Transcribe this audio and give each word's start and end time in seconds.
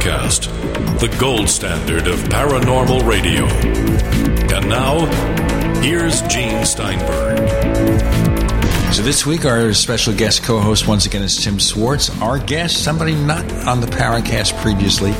the 0.00 0.06
Paracast, 0.06 0.98
the 1.00 1.08
gold 1.18 1.48
standard 1.48 2.06
of 2.06 2.18
paranormal 2.24 3.06
radio. 3.06 3.44
And 4.54 4.68
now, 4.68 5.06
here's 5.80 6.22
Gene 6.22 6.64
Steinberg. 6.64 7.38
So 8.92 9.02
this 9.02 9.24
week, 9.24 9.44
our 9.44 9.72
special 9.72 10.14
guest 10.14 10.42
co-host 10.42 10.88
once 10.88 11.06
again 11.06 11.22
is 11.22 11.42
Tim 11.42 11.60
Swartz. 11.60 12.10
Our 12.20 12.38
guest, 12.38 12.82
somebody 12.82 13.14
not 13.14 13.50
on 13.66 13.80
the 13.80 13.86
Paracast 13.86 14.60
previously, 14.62 15.12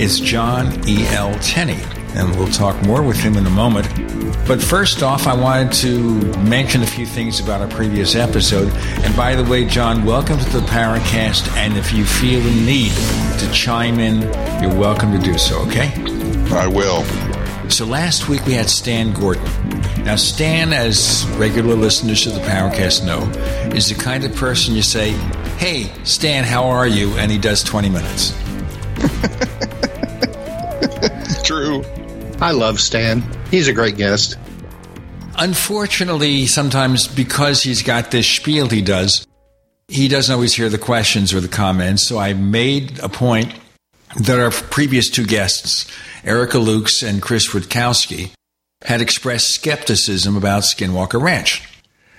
is 0.00 0.20
John 0.20 0.66
E. 0.86 1.06
L. 1.08 1.34
Tenney, 1.40 1.82
and 2.14 2.36
we'll 2.36 2.48
talk 2.48 2.80
more 2.84 3.02
with 3.02 3.16
him 3.16 3.36
in 3.36 3.46
a 3.46 3.50
moment. 3.50 4.03
But 4.46 4.62
first 4.62 5.02
off, 5.02 5.26
I 5.26 5.34
wanted 5.34 5.72
to 5.74 6.20
mention 6.42 6.82
a 6.82 6.86
few 6.86 7.06
things 7.06 7.40
about 7.40 7.62
our 7.62 7.68
previous 7.68 8.14
episode. 8.14 8.68
And 9.02 9.16
by 9.16 9.34
the 9.36 9.44
way, 9.44 9.64
John, 9.64 10.04
welcome 10.04 10.38
to 10.38 10.50
the 10.50 10.58
Paracast. 10.66 11.50
And 11.56 11.78
if 11.78 11.94
you 11.94 12.04
feel 12.04 12.40
the 12.40 12.50
need 12.50 12.92
to 13.38 13.50
chime 13.52 13.98
in, 13.98 14.20
you're 14.62 14.78
welcome 14.78 15.12
to 15.12 15.18
do 15.18 15.38
so, 15.38 15.60
okay? 15.60 15.90
I 16.52 16.66
will. 16.66 17.04
So 17.70 17.86
last 17.86 18.28
week 18.28 18.44
we 18.44 18.52
had 18.52 18.68
Stan 18.68 19.14
Gordon. 19.14 19.44
Now, 20.04 20.16
Stan, 20.16 20.74
as 20.74 21.26
regular 21.38 21.74
listeners 21.74 22.22
to 22.24 22.30
the 22.30 22.40
Paracast 22.40 23.06
know, 23.06 23.22
is 23.74 23.88
the 23.88 23.94
kind 23.94 24.24
of 24.24 24.36
person 24.36 24.74
you 24.74 24.82
say, 24.82 25.12
Hey, 25.56 25.90
Stan, 26.04 26.44
how 26.44 26.66
are 26.66 26.86
you? 26.86 27.16
And 27.16 27.32
he 27.32 27.38
does 27.38 27.64
20 27.64 27.88
minutes. 27.88 28.34
True. 31.44 31.82
I 32.42 32.50
love 32.50 32.78
Stan. 32.78 33.22
He's 33.54 33.68
a 33.68 33.72
great 33.72 33.96
guest. 33.96 34.36
Unfortunately, 35.36 36.46
sometimes 36.46 37.06
because 37.06 37.62
he's 37.62 37.82
got 37.82 38.10
this 38.10 38.28
spiel 38.28 38.68
he 38.68 38.82
does, 38.82 39.28
he 39.86 40.08
doesn't 40.08 40.34
always 40.34 40.56
hear 40.56 40.68
the 40.68 40.76
questions 40.76 41.32
or 41.32 41.38
the 41.38 41.46
comments. 41.46 42.04
So 42.04 42.18
I 42.18 42.32
made 42.32 42.98
a 42.98 43.08
point 43.08 43.54
that 44.16 44.40
our 44.40 44.50
previous 44.50 45.08
two 45.08 45.24
guests, 45.24 45.88
Erica 46.24 46.56
Lukes 46.58 47.08
and 47.08 47.22
Chris 47.22 47.50
Rutkowski, 47.50 48.32
had 48.82 49.00
expressed 49.00 49.54
skepticism 49.54 50.36
about 50.36 50.64
Skinwalker 50.64 51.22
Ranch. 51.22 51.62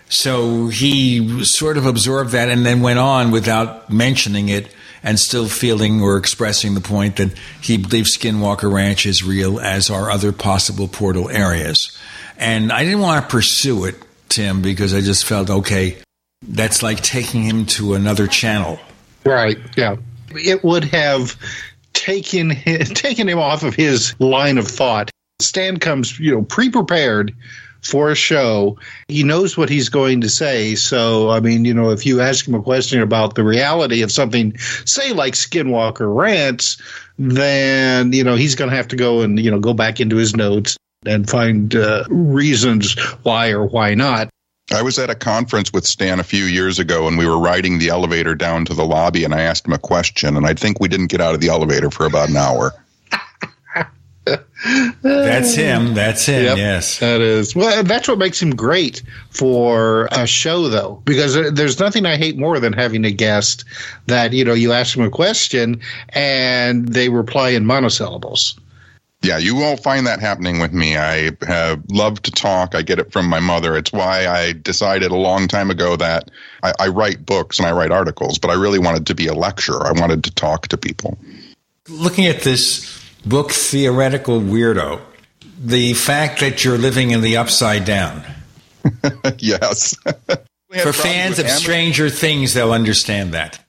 So 0.08 0.67
he 0.67 1.44
sort 1.44 1.75
of 1.75 1.86
absorbed 1.86 2.31
that 2.31 2.47
and 2.47 2.66
then 2.66 2.80
went 2.80 2.99
on 2.99 3.31
without 3.31 3.89
mentioning 3.89 4.47
it 4.47 4.73
and 5.06 5.20
still 5.20 5.48
feeling 5.48 6.02
or 6.02 6.17
expressing 6.17 6.73
the 6.73 6.81
point 6.81 7.17
that 7.17 7.31
he 7.61 7.78
believes 7.78 8.17
Skinwalker 8.17 8.70
Ranch 8.70 9.06
is 9.06 9.23
real, 9.23 9.59
as 9.59 9.92
are 9.92 10.09
other 10.09 10.31
possible 10.31 10.88
portal 10.88 11.30
areas. 11.30 11.95
And 12.38 12.72
I 12.72 12.84
didn't 12.84 13.02
want 13.02 13.23
to 13.23 13.30
pursue 13.31 13.86
it, 13.86 13.95
Tim, 14.30 14.64
because 14.64 14.95
I 14.95 15.02
just 15.02 15.23
felt, 15.23 15.52
okay, 15.52 15.98
that's 16.42 16.81
like 16.81 17.02
taking 17.02 17.44
him 17.44 17.67
to 17.67 17.94
another 17.94 18.26
channel. 18.26 18.80
Right, 19.23 19.59
yeah. 19.78 19.98
It 20.31 20.64
would 20.64 20.86
have 20.86 21.38
taken 21.94 22.50
his, 22.50 22.89
taken 22.95 23.30
him 23.30 23.38
off 23.38 23.61
of 23.61 23.76
his 23.76 24.20
line 24.20 24.58
of 24.58 24.67
thought. 24.67 25.11
Stan 25.39 25.78
comes, 25.78 26.20
you 26.20 26.31
know, 26.33 26.42
pre-prepared 26.42 27.31
for 27.86 28.09
a 28.09 28.16
show. 28.16 28.78
He 29.08 29.23
knows 29.23 29.58
what 29.58 29.69
he's 29.69 29.89
going 29.89 30.22
to 30.22 30.30
say. 30.30 30.75
So, 30.75 31.30
I 31.30 31.39
mean, 31.39 31.66
you 31.66 31.73
know, 31.73 31.92
if 31.92 32.05
you 32.05 32.22
ask 32.22 32.47
him 32.47 32.55
a 32.55 32.61
question 32.61 33.02
about 33.02 33.36
the 33.36 33.44
reality 33.44 34.02
of 34.02 34.11
something, 34.11 34.58
say 34.86 35.14
like 35.14 35.33
Skinwalker 35.33 36.14
Ranch, 36.14 36.77
then, 37.17 38.11
you 38.11 38.23
know, 38.23 38.36
he's 38.36 38.55
going 38.55 38.70
to 38.70 38.76
have 38.76 38.87
to 38.89 38.95
go 38.95 39.21
and, 39.21 39.39
you 39.39 39.52
know, 39.52 39.60
go 39.60 39.73
back 39.73 39.99
into 39.99 40.15
his 40.15 40.36
notes 40.36 40.77
and 41.05 41.30
find 41.30 41.76
uh, 41.76 42.04
reasons 42.10 42.99
why 43.23 43.49
or 43.49 43.65
why 43.65 43.93
not. 43.93 44.30
I 44.73 44.81
was 44.81 44.98
at 44.98 45.11
a 45.11 45.15
conference 45.15 45.71
with 45.71 45.86
Stan 45.86 46.20
a 46.20 46.23
few 46.23 46.45
years 46.45 46.80
ago 46.80 47.08
and 47.08 47.20
we 47.20 47.27
were 47.27 47.37
riding 47.37 47.77
the 47.77 47.89
elevator 47.89 48.33
down 48.33 48.65
to 48.65 48.73
the 48.73 48.83
lobby 48.83 49.23
and 49.23 49.33
I 49.33 49.42
asked 49.42 49.67
him 49.67 49.73
a 49.73 49.77
question 49.77 50.36
and 50.36 50.48
I 50.48 50.55
think 50.55 50.80
we 50.80 50.87
didn't 50.87 51.08
get 51.08 51.21
out 51.21 51.36
of 51.36 51.42
the 51.42 51.49
elevator 51.49 51.92
for 51.92 52.08
about 52.08 52.30
an 52.30 52.37
hour. 52.37 52.73
That's 55.02 55.53
him. 55.53 55.93
That's 55.93 56.25
him. 56.25 56.43
Yep, 56.43 56.58
yes. 56.58 56.99
that 56.99 57.21
is. 57.21 57.55
Well, 57.55 57.83
that's 57.83 58.08
what 58.08 58.17
makes 58.17 58.41
him 58.41 58.55
great 58.55 59.03
for 59.30 60.08
a 60.11 60.25
show, 60.25 60.67
though, 60.69 61.02
because 61.05 61.53
there's 61.53 61.80
nothing 61.80 62.05
I 62.05 62.17
hate 62.17 62.37
more 62.37 62.59
than 62.59 62.73
having 62.73 63.05
a 63.05 63.11
guest 63.11 63.65
that 64.08 64.33
you 64.33 64.43
know 64.43 64.53
you 64.53 64.71
ask 64.71 64.95
them 64.95 65.05
a 65.05 65.09
question 65.09 65.80
and 66.09 66.87
they 66.87 67.09
reply 67.09 67.49
in 67.49 67.65
monosyllables. 67.65 68.59
Yeah, 69.21 69.39
you 69.39 69.55
won't 69.55 69.81
find 69.81 70.05
that 70.05 70.19
happening 70.19 70.59
with 70.59 70.71
me. 70.71 70.97
I 70.97 71.31
have 71.47 71.81
loved 71.89 72.25
to 72.25 72.31
talk. 72.31 72.75
I 72.75 72.83
get 72.83 72.99
it 72.99 73.11
from 73.11 73.27
my 73.27 73.39
mother. 73.39 73.75
It's 73.75 73.92
why 73.92 74.27
I 74.27 74.53
decided 74.53 75.11
a 75.11 75.15
long 75.15 75.47
time 75.47 75.71
ago 75.71 75.95
that 75.95 76.30
I, 76.61 76.73
I 76.80 76.87
write 76.89 77.25
books 77.25 77.57
and 77.57 77.67
I 77.67 77.71
write 77.71 77.92
articles, 77.92 78.37
but 78.37 78.52
I 78.52 78.53
really 78.53 78.77
wanted 78.77 79.07
to 79.07 79.15
be 79.15 79.25
a 79.25 79.33
lecturer. 79.33 79.83
I 79.83 79.93
wanted 79.93 80.23
to 80.25 80.31
talk 80.31 80.67
to 80.67 80.77
people. 80.77 81.17
Looking 81.89 82.27
at 82.27 82.42
this 82.42 83.05
book, 83.25 83.52
Theoretical 83.52 84.39
Weirdo, 84.39 85.02
the 85.59 85.93
fact 85.93 86.39
that 86.41 86.63
you're 86.63 86.77
living 86.77 87.11
in 87.11 87.21
the 87.21 87.37
upside 87.37 87.86
down. 87.86 88.23
yes. 89.39 89.95
For 90.81 90.93
fans 90.93 91.39
of 91.39 91.49
Stranger 91.49 92.09
Things, 92.09 92.53
they'll 92.53 92.73
understand 92.73 93.33
that. 93.33 93.64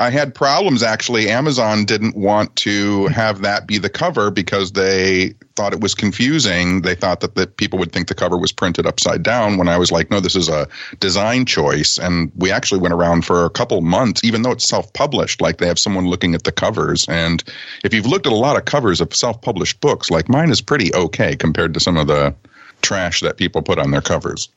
I 0.00 0.10
had 0.10 0.32
problems 0.32 0.84
actually. 0.84 1.28
Amazon 1.28 1.84
didn't 1.84 2.16
want 2.16 2.54
to 2.56 3.06
have 3.08 3.42
that 3.42 3.66
be 3.66 3.78
the 3.78 3.88
cover 3.88 4.30
because 4.30 4.72
they 4.72 5.34
thought 5.56 5.72
it 5.72 5.80
was 5.80 5.96
confusing. 5.96 6.82
They 6.82 6.94
thought 6.94 7.18
that 7.20 7.34
the 7.34 7.48
people 7.48 7.80
would 7.80 7.90
think 7.90 8.06
the 8.06 8.14
cover 8.14 8.38
was 8.38 8.52
printed 8.52 8.86
upside 8.86 9.24
down 9.24 9.56
when 9.56 9.66
I 9.66 9.76
was 9.76 9.90
like, 9.90 10.08
no, 10.08 10.20
this 10.20 10.36
is 10.36 10.48
a 10.48 10.68
design 11.00 11.46
choice. 11.46 11.98
And 11.98 12.30
we 12.36 12.52
actually 12.52 12.80
went 12.80 12.94
around 12.94 13.24
for 13.24 13.44
a 13.44 13.50
couple 13.50 13.80
months, 13.80 14.22
even 14.22 14.42
though 14.42 14.52
it's 14.52 14.68
self 14.68 14.92
published, 14.92 15.40
like 15.40 15.58
they 15.58 15.66
have 15.66 15.80
someone 15.80 16.06
looking 16.06 16.36
at 16.36 16.44
the 16.44 16.52
covers. 16.52 17.04
And 17.08 17.42
if 17.82 17.92
you've 17.92 18.06
looked 18.06 18.26
at 18.26 18.32
a 18.32 18.36
lot 18.36 18.56
of 18.56 18.66
covers 18.66 19.00
of 19.00 19.12
self 19.12 19.42
published 19.42 19.80
books, 19.80 20.10
like 20.10 20.28
mine 20.28 20.50
is 20.50 20.60
pretty 20.60 20.94
okay 20.94 21.34
compared 21.34 21.74
to 21.74 21.80
some 21.80 21.96
of 21.96 22.06
the 22.06 22.36
trash 22.82 23.20
that 23.22 23.36
people 23.36 23.62
put 23.62 23.80
on 23.80 23.90
their 23.90 24.00
covers. 24.00 24.48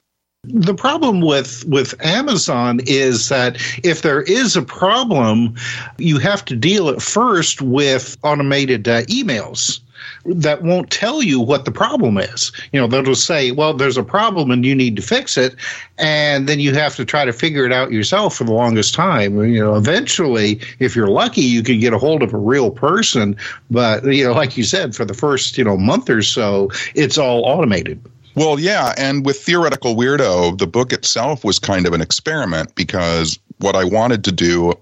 The 0.45 0.73
problem 0.73 1.21
with 1.21 1.63
with 1.65 1.93
Amazon 2.03 2.79
is 2.87 3.29
that 3.29 3.57
if 3.83 4.01
there 4.01 4.23
is 4.23 4.55
a 4.55 4.63
problem, 4.63 5.53
you 5.99 6.17
have 6.17 6.43
to 6.45 6.55
deal 6.55 6.89
at 6.89 6.99
first 6.99 7.61
with 7.61 8.17
automated 8.23 8.87
uh, 8.87 9.03
emails 9.03 9.81
that 10.25 10.63
won't 10.63 10.89
tell 10.89 11.21
you 11.21 11.39
what 11.39 11.65
the 11.65 11.71
problem 11.71 12.17
is. 12.17 12.51
You 12.73 12.81
know, 12.81 12.87
they'll 12.87 13.03
just 13.03 13.27
say, 13.27 13.51
"Well, 13.51 13.75
there's 13.75 13.97
a 13.97 14.03
problem 14.03 14.49
and 14.49 14.65
you 14.65 14.73
need 14.73 14.95
to 14.95 15.03
fix 15.03 15.37
it," 15.37 15.53
and 15.99 16.49
then 16.49 16.59
you 16.59 16.73
have 16.73 16.95
to 16.95 17.05
try 17.05 17.23
to 17.23 17.33
figure 17.33 17.65
it 17.67 17.71
out 17.71 17.91
yourself 17.91 18.35
for 18.35 18.43
the 18.43 18.51
longest 18.51 18.95
time. 18.95 19.37
You 19.43 19.63
know, 19.63 19.75
eventually, 19.75 20.59
if 20.79 20.95
you're 20.95 21.07
lucky, 21.07 21.41
you 21.41 21.61
can 21.61 21.79
get 21.79 21.93
a 21.93 21.99
hold 21.99 22.23
of 22.23 22.33
a 22.33 22.39
real 22.39 22.71
person, 22.71 23.37
but 23.69 24.03
you 24.05 24.23
know, 24.23 24.33
like 24.33 24.57
you 24.57 24.63
said, 24.63 24.95
for 24.95 25.05
the 25.05 25.13
first 25.13 25.59
you 25.59 25.63
know 25.63 25.77
month 25.77 26.09
or 26.09 26.23
so, 26.23 26.71
it's 26.95 27.19
all 27.19 27.43
automated. 27.45 28.01
Well, 28.35 28.59
yeah, 28.59 28.93
and 28.97 29.25
with 29.25 29.41
Theoretical 29.41 29.95
Weirdo, 29.95 30.57
the 30.57 30.67
book 30.67 30.93
itself 30.93 31.43
was 31.43 31.59
kind 31.59 31.85
of 31.85 31.93
an 31.93 32.01
experiment 32.01 32.75
because 32.75 33.39
what 33.57 33.75
I 33.75 33.83
wanted 33.83 34.23
to 34.25 34.31
do 34.31 34.73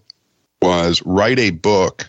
was 0.61 1.01
write 1.05 1.39
a 1.39 1.51
book 1.51 2.07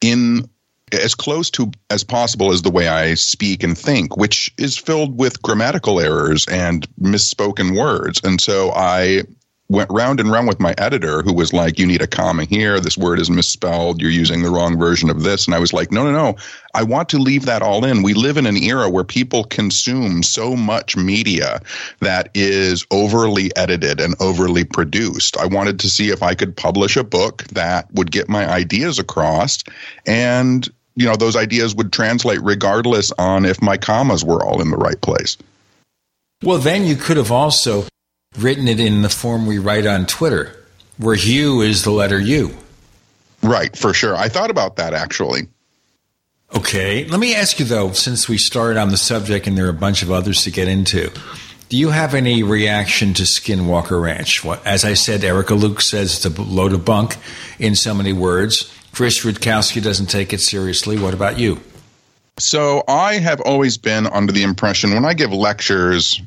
in 0.00 0.48
as 0.92 1.14
close 1.14 1.50
to 1.50 1.70
as 1.88 2.04
possible 2.04 2.52
as 2.52 2.62
the 2.62 2.70
way 2.70 2.88
I 2.88 3.14
speak 3.14 3.62
and 3.62 3.78
think, 3.78 4.16
which 4.16 4.52
is 4.58 4.76
filled 4.76 5.18
with 5.18 5.40
grammatical 5.42 6.00
errors 6.00 6.46
and 6.48 6.86
misspoken 7.00 7.78
words. 7.78 8.20
And 8.24 8.40
so 8.40 8.72
I 8.72 9.22
went 9.70 9.88
round 9.90 10.18
and 10.18 10.30
round 10.30 10.48
with 10.48 10.58
my 10.58 10.74
editor 10.78 11.22
who 11.22 11.32
was 11.32 11.52
like, 11.52 11.78
you 11.78 11.86
need 11.86 12.02
a 12.02 12.06
comma 12.06 12.44
here. 12.44 12.80
This 12.80 12.98
word 12.98 13.20
is 13.20 13.30
misspelled. 13.30 14.02
You're 14.02 14.10
using 14.10 14.42
the 14.42 14.50
wrong 14.50 14.76
version 14.76 15.08
of 15.08 15.22
this. 15.22 15.46
And 15.46 15.54
I 15.54 15.60
was 15.60 15.72
like, 15.72 15.92
no, 15.92 16.02
no, 16.02 16.10
no. 16.10 16.36
I 16.74 16.82
want 16.82 17.08
to 17.10 17.18
leave 17.18 17.46
that 17.46 17.62
all 17.62 17.84
in. 17.84 18.02
We 18.02 18.12
live 18.12 18.36
in 18.36 18.46
an 18.46 18.56
era 18.56 18.90
where 18.90 19.04
people 19.04 19.44
consume 19.44 20.24
so 20.24 20.56
much 20.56 20.96
media 20.96 21.60
that 22.00 22.30
is 22.34 22.84
overly 22.90 23.54
edited 23.54 24.00
and 24.00 24.16
overly 24.18 24.64
produced. 24.64 25.36
I 25.36 25.46
wanted 25.46 25.78
to 25.80 25.88
see 25.88 26.10
if 26.10 26.20
I 26.20 26.34
could 26.34 26.56
publish 26.56 26.96
a 26.96 27.04
book 27.04 27.44
that 27.52 27.92
would 27.94 28.10
get 28.10 28.28
my 28.28 28.50
ideas 28.50 28.98
across 28.98 29.62
and 30.04 30.68
you 30.96 31.06
know 31.06 31.14
those 31.14 31.36
ideas 31.36 31.74
would 31.76 31.92
translate 31.92 32.40
regardless 32.42 33.12
on 33.12 33.46
if 33.46 33.62
my 33.62 33.76
commas 33.76 34.24
were 34.24 34.44
all 34.44 34.60
in 34.60 34.70
the 34.70 34.76
right 34.76 35.00
place. 35.00 35.36
Well, 36.42 36.58
then 36.58 36.84
you 36.84 36.96
could 36.96 37.16
have 37.16 37.30
also 37.30 37.86
written 38.38 38.68
it 38.68 38.80
in 38.80 39.02
the 39.02 39.08
form 39.08 39.46
we 39.46 39.58
write 39.58 39.86
on 39.86 40.06
Twitter, 40.06 40.56
where 40.98 41.16
U 41.16 41.60
is 41.60 41.84
the 41.84 41.90
letter 41.90 42.20
U. 42.20 42.56
Right, 43.42 43.76
for 43.76 43.94
sure. 43.94 44.16
I 44.16 44.28
thought 44.28 44.50
about 44.50 44.76
that 44.76 44.94
actually. 44.94 45.48
Okay. 46.54 47.04
Let 47.04 47.20
me 47.20 47.34
ask 47.34 47.58
you, 47.58 47.64
though, 47.64 47.92
since 47.92 48.28
we 48.28 48.36
started 48.36 48.78
on 48.78 48.90
the 48.90 48.96
subject 48.96 49.46
and 49.46 49.56
there 49.56 49.66
are 49.66 49.70
a 49.70 49.74
bunch 49.74 50.02
of 50.02 50.10
others 50.10 50.42
to 50.44 50.50
get 50.50 50.68
into, 50.68 51.12
do 51.68 51.76
you 51.76 51.90
have 51.90 52.14
any 52.14 52.42
reaction 52.42 53.14
to 53.14 53.22
Skinwalker 53.22 54.02
Ranch? 54.02 54.44
What, 54.44 54.66
as 54.66 54.84
I 54.84 54.94
said, 54.94 55.22
Erica 55.22 55.54
Luke 55.54 55.80
says 55.80 56.24
it's 56.24 56.38
a 56.38 56.42
load 56.42 56.72
of 56.72 56.84
bunk 56.84 57.16
in 57.60 57.76
so 57.76 57.94
many 57.94 58.12
words. 58.12 58.74
Chris 58.92 59.24
Rutkowski 59.24 59.80
doesn't 59.80 60.06
take 60.06 60.32
it 60.32 60.40
seriously. 60.40 60.98
What 60.98 61.14
about 61.14 61.38
you? 61.38 61.60
So 62.38 62.82
I 62.88 63.14
have 63.14 63.40
always 63.40 63.78
been 63.78 64.08
under 64.08 64.32
the 64.32 64.42
impression 64.42 64.94
when 64.94 65.04
I 65.04 65.14
give 65.14 65.32
lectures, 65.32 66.20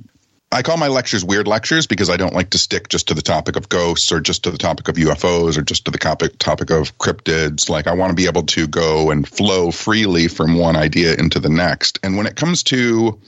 I 0.54 0.62
call 0.62 0.78
my 0.78 0.88
lectures 0.88 1.26
weird 1.26 1.48
lectures 1.48 1.88
because 1.88 2.10
I 2.12 2.18
don't 2.18 2.34
like 2.34 2.52
to 2.52 2.60
stick 2.60 2.88
just 2.90 3.08
to 3.08 3.16
the 3.16 3.22
topic 3.22 3.56
of 3.56 3.70
ghosts 3.70 4.12
or 4.12 4.20
just 4.20 4.44
to 4.44 4.52
the 4.52 4.58
topic 4.58 4.88
of 4.88 4.96
UFOs 4.96 5.58
or 5.58 5.64
just 5.64 5.86
to 5.86 5.92
the 5.92 5.98
topic 5.98 6.38
topic 6.38 6.70
of 6.70 6.96
cryptids. 7.00 7.70
Like 7.70 7.88
I 7.88 7.94
want 7.94 8.12
to 8.12 8.16
be 8.16 8.28
able 8.28 8.44
to 8.44 8.68
go 8.68 9.10
and 9.10 9.28
flow 9.28 9.72
freely 9.72 10.28
from 10.28 10.58
one 10.58 10.76
idea 10.76 11.16
into 11.16 11.40
the 11.40 11.50
next. 11.50 12.00
And 12.04 12.18
when 12.18 12.28
it 12.28 12.36
comes 12.36 12.62
to 12.64 13.20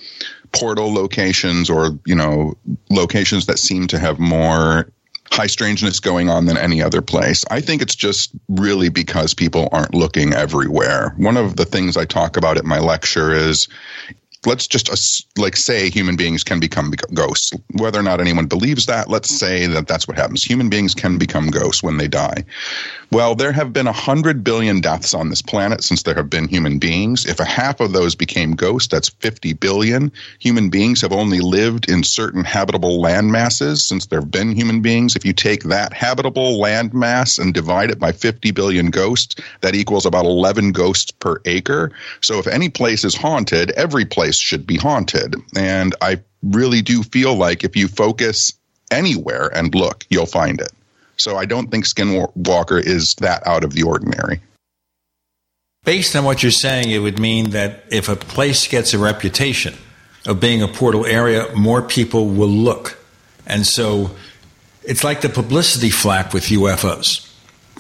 portal 0.51 0.93
locations 0.93 1.69
or, 1.69 1.97
you 2.05 2.15
know, 2.15 2.55
locations 2.89 3.47
that 3.47 3.59
seem 3.59 3.87
to 3.87 3.99
have 3.99 4.19
more 4.19 4.87
high 5.31 5.47
strangeness 5.47 5.99
going 5.99 6.29
on 6.29 6.45
than 6.45 6.57
any 6.57 6.81
other 6.81 7.01
place. 7.01 7.43
I 7.49 7.59
think 7.59 7.81
it's 7.81 7.95
just 7.95 8.31
really 8.47 8.89
because 8.89 9.33
people 9.33 9.67
aren't 9.71 9.93
looking 9.93 10.33
everywhere. 10.33 11.13
One 11.17 11.35
of 11.35 11.55
the 11.55 11.65
things 11.65 11.97
I 11.97 12.05
talk 12.05 12.37
about 12.37 12.57
at 12.57 12.63
my 12.63 12.79
lecture 12.79 13.33
is 13.33 13.67
let's 14.45 14.67
just 14.67 14.89
like 15.37 15.55
say 15.55 15.89
human 15.89 16.15
beings 16.15 16.43
can 16.43 16.59
become 16.59 16.91
ghosts. 17.13 17.51
Whether 17.73 17.99
or 17.99 18.03
not 18.03 18.19
anyone 18.21 18.45
believes 18.45 18.85
that, 18.85 19.09
let's 19.09 19.29
say 19.29 19.65
that 19.67 19.87
that's 19.87 20.07
what 20.07 20.17
happens. 20.17 20.43
Human 20.43 20.69
beings 20.69 20.93
can 20.93 21.17
become 21.17 21.47
ghosts 21.47 21.83
when 21.83 21.97
they 21.97 22.07
die. 22.07 22.43
Well, 23.11 23.35
there 23.35 23.51
have 23.51 23.71
been 23.71 23.85
100 23.85 24.43
billion 24.43 24.81
deaths 24.81 25.13
on 25.13 25.29
this 25.29 25.41
planet 25.41 25.83
since 25.83 26.03
there 26.03 26.15
have 26.15 26.29
been 26.29 26.47
human 26.47 26.79
beings. 26.79 27.25
If 27.25 27.39
a 27.39 27.45
half 27.45 27.79
of 27.79 27.93
those 27.93 28.15
became 28.15 28.55
ghosts, 28.55 28.87
that's 28.87 29.09
50 29.09 29.53
billion. 29.53 30.11
Human 30.39 30.69
beings 30.69 31.01
have 31.01 31.13
only 31.13 31.39
lived 31.39 31.89
in 31.89 32.03
certain 32.03 32.43
habitable 32.43 32.99
land 32.99 33.31
masses 33.31 33.83
since 33.83 34.07
there 34.07 34.19
have 34.19 34.31
been 34.31 34.55
human 34.55 34.81
beings. 34.81 35.15
If 35.15 35.23
you 35.23 35.33
take 35.33 35.63
that 35.63 35.93
habitable 35.93 36.59
land 36.59 36.93
mass 36.93 37.37
and 37.37 37.53
divide 37.53 37.91
it 37.91 37.99
by 37.99 38.11
50 38.11 38.51
billion 38.51 38.89
ghosts, 38.89 39.35
that 39.61 39.75
equals 39.75 40.05
about 40.05 40.25
11 40.25 40.71
ghosts 40.71 41.11
per 41.11 41.39
acre. 41.45 41.91
So 42.21 42.39
if 42.39 42.47
any 42.47 42.69
place 42.69 43.03
is 43.03 43.15
haunted, 43.15 43.71
every 43.71 44.05
place 44.05 44.37
should 44.37 44.65
be 44.65 44.77
haunted. 44.77 45.35
And 45.55 45.95
I 46.01 46.21
really 46.43 46.81
do 46.81 47.03
feel 47.03 47.35
like 47.35 47.63
if 47.63 47.75
you 47.75 47.87
focus 47.87 48.53
anywhere 48.91 49.55
and 49.55 49.73
look, 49.73 50.05
you'll 50.09 50.25
find 50.25 50.59
it. 50.59 50.71
So 51.17 51.37
I 51.37 51.45
don't 51.45 51.71
think 51.71 51.85
Skinwalker 51.85 52.81
is 52.81 53.15
that 53.15 53.45
out 53.47 53.63
of 53.63 53.73
the 53.73 53.83
ordinary. 53.83 54.41
Based 55.83 56.15
on 56.15 56.23
what 56.23 56.41
you're 56.41 56.51
saying, 56.51 56.89
it 56.89 56.99
would 56.99 57.19
mean 57.19 57.51
that 57.51 57.83
if 57.91 58.09
a 58.09 58.15
place 58.15 58.67
gets 58.67 58.93
a 58.93 58.99
reputation 58.99 59.75
of 60.25 60.39
being 60.39 60.61
a 60.61 60.67
portal 60.67 61.05
area, 61.05 61.47
more 61.55 61.81
people 61.81 62.27
will 62.27 62.49
look. 62.49 62.97
And 63.45 63.67
so 63.67 64.11
it's 64.83 65.03
like 65.03 65.21
the 65.21 65.29
publicity 65.29 65.91
flap 65.91 66.33
with 66.33 66.45
UFOs. 66.45 67.31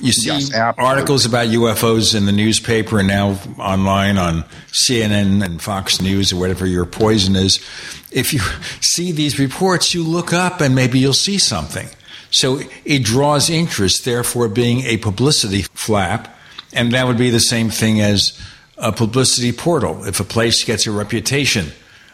You 0.01 0.11
see 0.11 0.27
yes, 0.27 0.53
articles 0.77 1.25
about 1.25 1.47
UFOs 1.47 2.15
in 2.15 2.25
the 2.25 2.33
newspaper 2.33 2.99
and 2.99 3.07
now 3.07 3.39
online 3.57 4.17
on 4.17 4.43
CNN 4.71 5.43
and 5.43 5.61
Fox 5.61 6.01
News 6.01 6.33
or 6.33 6.35
whatever 6.39 6.65
your 6.65 6.85
poison 6.85 7.35
is. 7.35 7.65
If 8.11 8.33
you 8.33 8.39
see 8.81 9.13
these 9.13 9.39
reports, 9.39 9.93
you 9.93 10.03
look 10.03 10.33
up 10.33 10.59
and 10.59 10.75
maybe 10.75 10.99
you'll 10.99 11.13
see 11.13 11.37
something. 11.37 11.87
So 12.31 12.59
it 12.83 13.03
draws 13.03 13.49
interest, 13.49 14.05
therefore, 14.05 14.47
being 14.47 14.81
a 14.81 14.97
publicity 14.97 15.63
flap. 15.73 16.35
And 16.73 16.91
that 16.91 17.07
would 17.07 17.17
be 17.17 17.29
the 17.29 17.39
same 17.39 17.69
thing 17.69 18.01
as 18.01 18.39
a 18.77 18.91
publicity 18.91 19.51
portal. 19.51 20.05
If 20.05 20.19
a 20.19 20.25
place 20.25 20.63
gets 20.63 20.85
a 20.85 20.91
reputation 20.91 21.67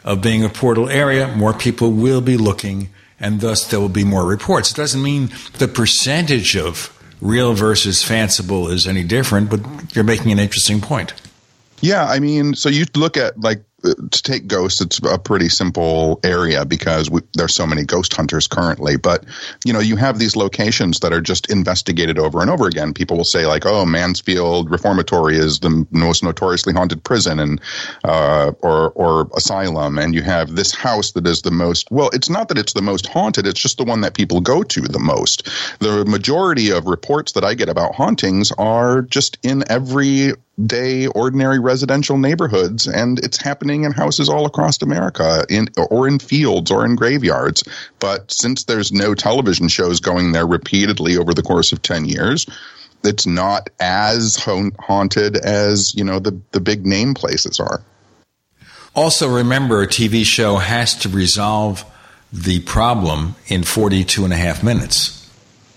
of 0.04 0.22
being 0.22 0.44
a 0.44 0.50
portal 0.50 0.90
area, 0.90 1.36
more 1.36 1.54
people 1.54 1.92
will 1.92 2.22
be 2.22 2.38
looking, 2.38 2.90
and 3.20 3.42
thus 3.42 3.66
there 3.68 3.80
will 3.80 3.90
be 3.90 4.04
more 4.04 4.26
reports. 4.26 4.72
It 4.72 4.78
doesn't 4.78 5.02
mean 5.02 5.32
the 5.58 5.68
percentage 5.68 6.56
of 6.56 6.96
real 7.22 7.54
versus 7.54 8.04
fanciful 8.04 8.68
is 8.68 8.88
any 8.88 9.04
different, 9.04 9.50
but 9.50 9.60
you're 9.96 10.04
making 10.04 10.32
an 10.32 10.40
interesting 10.40 10.82
point. 10.82 11.14
Yeah, 11.82 12.06
I 12.06 12.20
mean, 12.20 12.54
so 12.54 12.70
you 12.70 12.86
look 12.96 13.18
at 13.18 13.40
like 13.40 13.64
to 13.84 14.24
take 14.24 14.48
ghosts, 14.48 14.82
it's 14.82 15.00
a 15.00 15.18
pretty 15.18 15.50
simple 15.50 16.20
area 16.24 16.66
because 16.66 17.10
we, 17.10 17.22
there's 17.34 17.54
so 17.54 17.66
many 17.66 17.84
ghost 17.84 18.14
hunters 18.14 18.48
currently. 18.48 18.96
But 18.98 19.26
you 19.66 19.74
know, 19.74 19.80
you 19.80 19.96
have 19.96 20.20
these 20.20 20.36
locations 20.36 21.00
that 21.00 21.14
are 21.14 21.22
just 21.22 21.50
investigated 21.50 22.20
over 22.20 22.42
and 22.42 22.50
over 22.50 22.68
again. 22.68 22.94
People 22.94 23.18
will 23.18 23.24
say 23.24 23.46
like, 23.46 23.66
"Oh, 23.66 23.86
Mansfield 23.86 24.70
Reformatory 24.70 25.38
is 25.38 25.60
the 25.60 25.86
most 25.92 26.24
notoriously 26.24 26.74
haunted 26.74 27.04
prison," 27.04 27.40
and 27.40 27.62
uh, 28.04 28.52
or 28.62 28.92
or 28.92 29.30
asylum, 29.36 29.98
and 29.98 30.14
you 30.14 30.22
have 30.22 30.56
this 30.56 30.74
house 30.74 31.12
that 31.14 31.26
is 31.26 31.42
the 31.42 31.52
most. 31.52 31.90
Well, 31.92 32.10
it's 32.14 32.30
not 32.30 32.48
that 32.50 32.58
it's 32.58 32.74
the 32.74 32.82
most 32.82 33.08
haunted; 33.08 33.48
it's 33.48 33.60
just 33.60 33.78
the 33.78 33.84
one 33.84 34.02
that 34.02 34.14
people 34.14 34.42
go 34.42 34.64
to 34.64 34.82
the 34.82 35.00
most. 35.00 35.50
The 35.80 36.06
majority 36.06 36.72
of 36.72 36.86
reports 36.86 37.32
that 37.34 37.44
I 37.44 37.56
get 37.56 37.70
about 37.70 37.96
hauntings 37.96 38.52
are 38.54 39.02
just 39.02 39.38
in 39.44 39.64
every 39.70 40.34
day 40.68 41.08
ordinary 41.08 41.60
residential 41.60 42.18
neighborhoods 42.18 42.88
and 42.88 43.20
it's 43.20 43.42
happening 43.42 43.84
in 43.84 43.92
houses 43.92 44.30
all 44.30 44.46
across 44.46 44.82
America 44.82 45.46
in 45.50 45.68
or 45.90 46.08
in 46.08 46.20
fields 46.20 46.72
or 46.72 46.86
in 46.86 46.96
graveyards. 46.96 47.64
But 48.00 48.32
since 48.32 48.66
there's 48.66 48.92
no 48.92 49.14
television 49.14 49.68
shows 49.68 50.00
going 50.00 50.32
there 50.32 50.48
repeatedly 50.48 51.18
over 51.18 51.34
the 51.34 51.44
course 51.44 51.72
of 51.72 51.82
10 51.82 52.06
years 52.06 52.46
it's 53.04 53.26
not 53.26 53.70
as 53.80 54.38
haunted 54.38 55.38
as 55.38 55.96
you 55.96 56.04
know 56.04 56.20
the 56.20 56.40
the 56.52 56.60
big 56.60 56.86
name 56.86 57.14
places 57.14 57.60
are. 57.60 57.82
Also 58.94 59.28
remember 59.28 59.82
a 59.82 59.88
TV 59.88 60.26
show 60.26 60.58
has 60.58 60.96
to 60.96 61.10
resolve 61.10 61.86
the 62.32 62.60
problem 62.62 63.36
in 63.48 63.64
42 63.64 64.24
and 64.24 64.34
a 64.34 64.38
half 64.38 64.64
minutes 64.64 65.21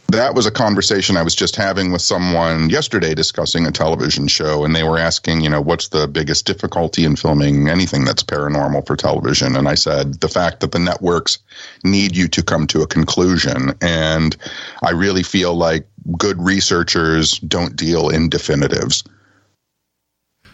that 0.09 0.35
was 0.35 0.47
a 0.47 0.51
conversation 0.51 1.17
I 1.17 1.23
was 1.23 1.35
just 1.35 1.56
having 1.56 1.91
with 1.91 2.03
someone 2.03 2.71
yesterday 2.71 3.15
discussing 3.15 3.67
a 3.67 3.73
television 3.73 4.29
show, 4.29 4.65
and 4.65 4.75
they 4.75 4.85
were 4.85 4.99
asking, 4.99 5.41
you 5.41 5.49
know, 5.49 5.61
what's 5.61 5.89
the 5.89 6.06
biggest 6.06 6.47
difficulty 6.47 7.05
in 7.05 7.17
filming 7.17 7.69
anything 7.69 8.05
that's 8.05 8.23
paranormal 8.23 8.87
for 8.87 8.97
television? 8.97 9.56
And 9.56 9.67
I 9.67 9.75
said, 9.75 10.21
the 10.21 10.29
fact 10.29 10.61
that 10.61 10.73
the 10.73 10.79
networks 10.79 11.39
need 11.83 12.17
you 12.17 12.29
to 12.29 12.43
come 12.43 12.67
to 12.69 12.83
a 12.83 12.87
conclusion. 12.87 13.75
And 13.81 14.37
I 14.83 14.91
really 14.91 15.23
feel 15.23 15.55
like 15.55 15.87
good 16.19 16.41
researchers 16.41 17.39
don't 17.39 17.75
deal 17.75 18.11
in 18.11 18.29
definitives. 18.29 19.05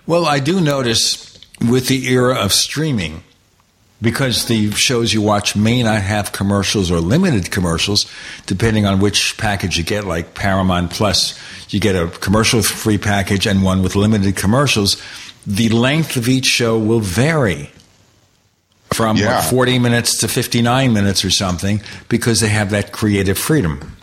Well, 0.07 0.27
I 0.27 0.39
do 0.39 0.61
notice 0.61 1.39
with 1.61 1.89
the 1.89 2.09
era 2.09 2.37
of 2.37 2.53
streaming, 2.53 3.23
because 4.03 4.47
the 4.47 4.71
shows 4.73 5.13
you 5.13 5.23
watch 5.23 5.55
may 5.57 5.83
not 5.83 6.03
have 6.03 6.33
commercials 6.33 6.91
or 6.91 7.01
limited 7.01 7.51
commercials, 7.51 8.11
depending 8.47 8.87
on 8.87 9.01
which 9.01 9.37
package 9.37 9.77
you 9.77 9.85
get. 9.85 10.05
Like 10.05 10.35
Paramount 10.35 10.91
Plus, 10.91 11.39
you 11.73 11.81
get 11.81 11.95
a 11.97 12.09
commercial 12.09 12.63
free 12.63 12.99
package 12.99 13.47
and 13.47 13.63
one 13.63 13.83
with 13.83 13.97
limited 13.97 14.37
commercials. 14.37 15.03
The 15.47 15.69
length 15.69 16.17
of 16.17 16.29
each 16.29 16.47
show 16.47 16.79
will 16.79 17.01
vary 17.01 17.71
from 18.93 19.17
yeah. 19.17 19.37
what, 19.37 19.45
40 19.45 19.79
minutes 19.79 20.19
to 20.21 20.29
59 20.29 20.93
minutes 20.93 21.25
or 21.25 21.31
something 21.31 21.81
because 22.09 22.41
they 22.41 22.49
have 22.49 22.71
that 22.71 22.93
creative 22.93 23.39
freedom. 23.39 23.97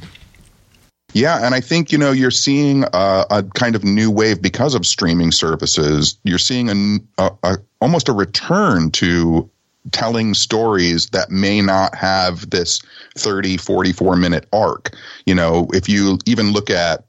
Yeah, 1.13 1.43
and 1.43 1.55
I 1.55 1.61
think 1.61 1.91
you 1.91 1.97
know 1.97 2.11
you're 2.11 2.31
seeing 2.31 2.83
a, 2.93 3.25
a, 3.31 3.43
kind 3.55 3.75
of 3.75 3.83
new 3.83 4.11
wave 4.11 4.41
because 4.41 4.75
of 4.75 4.85
streaming 4.85 5.31
services. 5.31 6.17
You're 6.23 6.37
seeing 6.37 6.69
a, 6.69 7.23
a, 7.23 7.31
a 7.43 7.57
almost 7.81 8.07
a 8.09 8.13
return 8.13 8.91
to 8.91 9.49
telling 9.91 10.33
stories 10.33 11.07
that 11.07 11.29
may 11.29 11.61
not 11.61 11.95
have 11.95 12.49
this 12.49 12.81
30 13.15 13.57
44 13.57 14.15
minute 14.15 14.47
arc. 14.53 14.95
You 15.25 15.35
know 15.35 15.67
if 15.73 15.89
you 15.89 16.19
even 16.25 16.51
look 16.51 16.69
at 16.69 17.07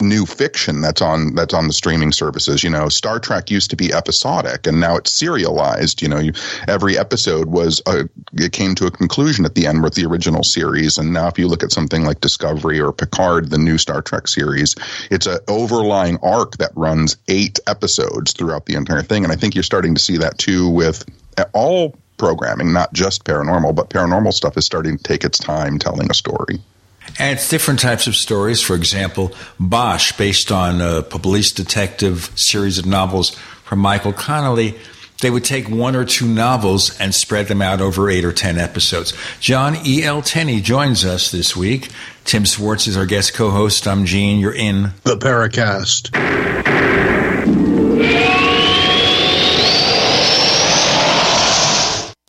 new 0.00 0.26
fiction 0.26 0.80
that's 0.80 1.02
on 1.02 1.34
that's 1.34 1.54
on 1.54 1.66
the 1.66 1.72
streaming 1.72 2.12
services 2.12 2.62
you 2.62 2.70
know 2.70 2.88
star 2.88 3.18
trek 3.18 3.50
used 3.50 3.70
to 3.70 3.76
be 3.76 3.92
episodic 3.92 4.66
and 4.66 4.80
now 4.80 4.96
it's 4.96 5.12
serialized. 5.12 6.02
You 6.02 6.08
know 6.08 6.18
you, 6.18 6.32
every 6.66 6.98
episode 6.98 7.48
was 7.48 7.82
a, 7.86 8.08
it 8.34 8.52
came 8.52 8.74
to 8.76 8.86
a 8.86 8.90
conclusion 8.90 9.44
at 9.44 9.54
the 9.54 9.66
end 9.66 9.82
with 9.82 9.94
the 9.94 10.06
original 10.06 10.42
series. 10.42 10.98
And 10.98 11.12
now 11.12 11.28
if 11.28 11.38
you 11.38 11.48
look 11.48 11.62
at 11.62 11.72
something 11.72 12.04
like 12.04 12.20
discovery 12.20 12.80
or 12.80 12.92
picard 12.92 13.50
the 13.50 13.58
new 13.58 13.78
star 13.78 14.02
trek 14.02 14.28
series 14.28 14.74
it's 15.10 15.26
an 15.26 15.38
overlying 15.48 16.18
arc 16.22 16.56
that 16.58 16.72
runs 16.76 17.16
eight 17.28 17.58
episodes 17.66 18.32
throughout 18.32 18.66
the 18.66 18.74
entire 18.74 19.02
thing. 19.02 19.24
And 19.24 19.32
i 19.32 19.36
think 19.36 19.54
you're 19.54 19.64
starting 19.64 19.94
to 19.94 20.00
see 20.00 20.18
that 20.18 20.38
too 20.38 20.68
with 20.68 21.04
all 21.52 21.96
programming, 22.18 22.72
not 22.72 22.92
just 22.92 23.24
paranormal, 23.24 23.74
but 23.74 23.88
paranormal 23.88 24.32
stuff 24.32 24.56
is 24.56 24.66
starting 24.66 24.98
to 24.98 25.02
take 25.02 25.24
its 25.24 25.38
time 25.38 25.78
telling 25.78 26.10
a 26.10 26.14
story. 26.14 26.60
And 27.18 27.38
it's 27.38 27.48
different 27.48 27.80
types 27.80 28.06
of 28.06 28.14
stories. 28.14 28.60
For 28.60 28.76
example, 28.76 29.32
Bosch, 29.58 30.12
based 30.12 30.52
on 30.52 30.82
a 30.82 31.02
police 31.02 31.52
detective 31.52 32.30
series 32.34 32.78
of 32.78 32.84
novels 32.84 33.30
from 33.64 33.78
Michael 33.78 34.12
Connelly, 34.12 34.78
they 35.20 35.30
would 35.30 35.44
take 35.44 35.68
one 35.68 35.96
or 35.96 36.04
two 36.04 36.28
novels 36.28 36.96
and 37.00 37.14
spread 37.14 37.48
them 37.48 37.62
out 37.62 37.80
over 37.80 38.08
eight 38.10 38.24
or 38.24 38.32
ten 38.32 38.58
episodes. 38.58 39.14
John 39.40 39.76
E. 39.84 40.04
L. 40.04 40.22
Tenney 40.22 40.60
joins 40.60 41.04
us 41.04 41.30
this 41.30 41.56
week. 41.56 41.88
Tim 42.24 42.46
Swartz 42.46 42.86
is 42.86 42.96
our 42.96 43.06
guest 43.06 43.34
co-host. 43.34 43.88
I'm 43.88 44.04
Gene. 44.04 44.38
You're 44.38 44.54
in 44.54 44.92
the 45.04 45.16
Paracast. 45.16 46.14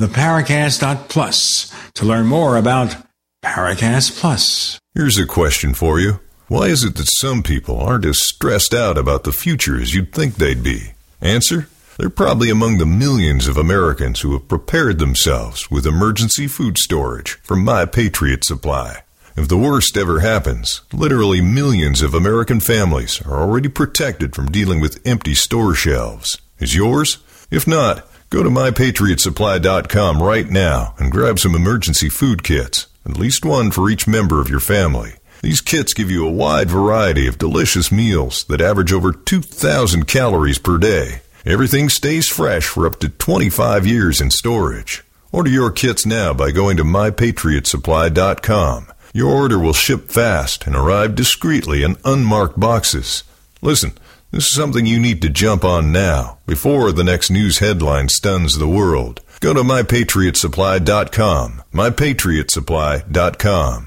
theparacast.plus 0.00 1.72
to 1.94 2.04
learn 2.04 2.26
more 2.26 2.56
about 2.56 2.96
Paracast 3.44 4.18
Plus. 4.18 4.80
Here's 4.94 5.18
a 5.18 5.26
question 5.26 5.74
for 5.74 6.00
you. 6.00 6.20
Why 6.48 6.66
is 6.66 6.82
it 6.82 6.96
that 6.96 7.08
some 7.20 7.42
people 7.42 7.78
aren't 7.78 8.06
as 8.06 8.26
stressed 8.26 8.74
out 8.74 8.98
about 8.98 9.24
the 9.24 9.32
future 9.32 9.80
as 9.80 9.94
you'd 9.94 10.12
think 10.12 10.34
they'd 10.34 10.62
be? 10.62 10.92
Answer? 11.20 11.68
They're 11.96 12.10
probably 12.10 12.50
among 12.50 12.78
the 12.78 12.86
millions 12.86 13.46
of 13.46 13.56
Americans 13.56 14.22
who 14.22 14.32
have 14.32 14.48
prepared 14.48 14.98
themselves 14.98 15.70
with 15.70 15.86
emergency 15.86 16.46
food 16.46 16.78
storage 16.78 17.32
from 17.42 17.62
My 17.62 17.84
Patriot 17.84 18.44
Supply. 18.44 19.02
If 19.36 19.48
the 19.48 19.58
worst 19.58 19.96
ever 19.96 20.20
happens, 20.20 20.80
literally 20.92 21.40
millions 21.40 22.02
of 22.02 22.14
American 22.14 22.58
families 22.58 23.22
are 23.22 23.40
already 23.40 23.68
protected 23.68 24.34
from 24.34 24.50
dealing 24.50 24.80
with 24.80 25.06
empty 25.06 25.34
store 25.34 25.74
shelves. 25.74 26.40
Is 26.58 26.74
yours? 26.74 27.18
If 27.50 27.66
not, 27.66 28.06
go 28.30 28.42
to 28.42 28.48
mypatriotsupply.com 28.48 30.22
right 30.22 30.48
now 30.48 30.94
and 30.98 31.12
grab 31.12 31.38
some 31.38 31.54
emergency 31.54 32.08
food 32.08 32.42
kits, 32.42 32.86
at 33.04 33.18
least 33.18 33.44
one 33.44 33.70
for 33.70 33.90
each 33.90 34.08
member 34.08 34.40
of 34.40 34.48
your 34.48 34.60
family. 34.60 35.12
These 35.42 35.60
kits 35.60 35.92
give 35.94 36.10
you 36.10 36.26
a 36.26 36.32
wide 36.32 36.70
variety 36.70 37.26
of 37.26 37.38
delicious 37.38 37.90
meals 37.90 38.44
that 38.44 38.60
average 38.60 38.92
over 38.92 39.12
2,000 39.12 40.06
calories 40.06 40.58
per 40.58 40.76
day. 40.78 41.22
Everything 41.44 41.88
stays 41.88 42.28
fresh 42.28 42.66
for 42.66 42.86
up 42.86 43.00
to 43.00 43.08
25 43.08 43.86
years 43.86 44.20
in 44.20 44.30
storage. 44.30 45.02
Order 45.32 45.50
your 45.50 45.70
kits 45.70 46.04
now 46.04 46.34
by 46.34 46.50
going 46.50 46.76
to 46.76 46.84
mypatriotsupply.com. 46.84 48.92
Your 49.12 49.30
order 49.30 49.58
will 49.58 49.72
ship 49.72 50.10
fast 50.10 50.66
and 50.66 50.76
arrive 50.76 51.14
discreetly 51.14 51.82
in 51.82 51.96
unmarked 52.04 52.60
boxes. 52.60 53.24
Listen, 53.62 53.92
this 54.30 54.46
is 54.46 54.54
something 54.54 54.86
you 54.86 55.00
need 55.00 55.20
to 55.22 55.28
jump 55.28 55.64
on 55.64 55.92
now, 55.92 56.38
before 56.46 56.92
the 56.92 57.04
next 57.04 57.30
news 57.30 57.58
headline 57.58 58.08
stuns 58.08 58.58
the 58.58 58.68
world. 58.68 59.20
Go 59.40 59.52
to 59.54 59.62
mypatriotsupply.com. 59.62 61.62
mypatriotsupply.com. 61.72 63.86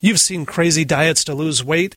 You've 0.00 0.18
seen 0.18 0.46
crazy 0.46 0.84
diets 0.84 1.24
to 1.24 1.34
lose 1.34 1.64
weight. 1.64 1.96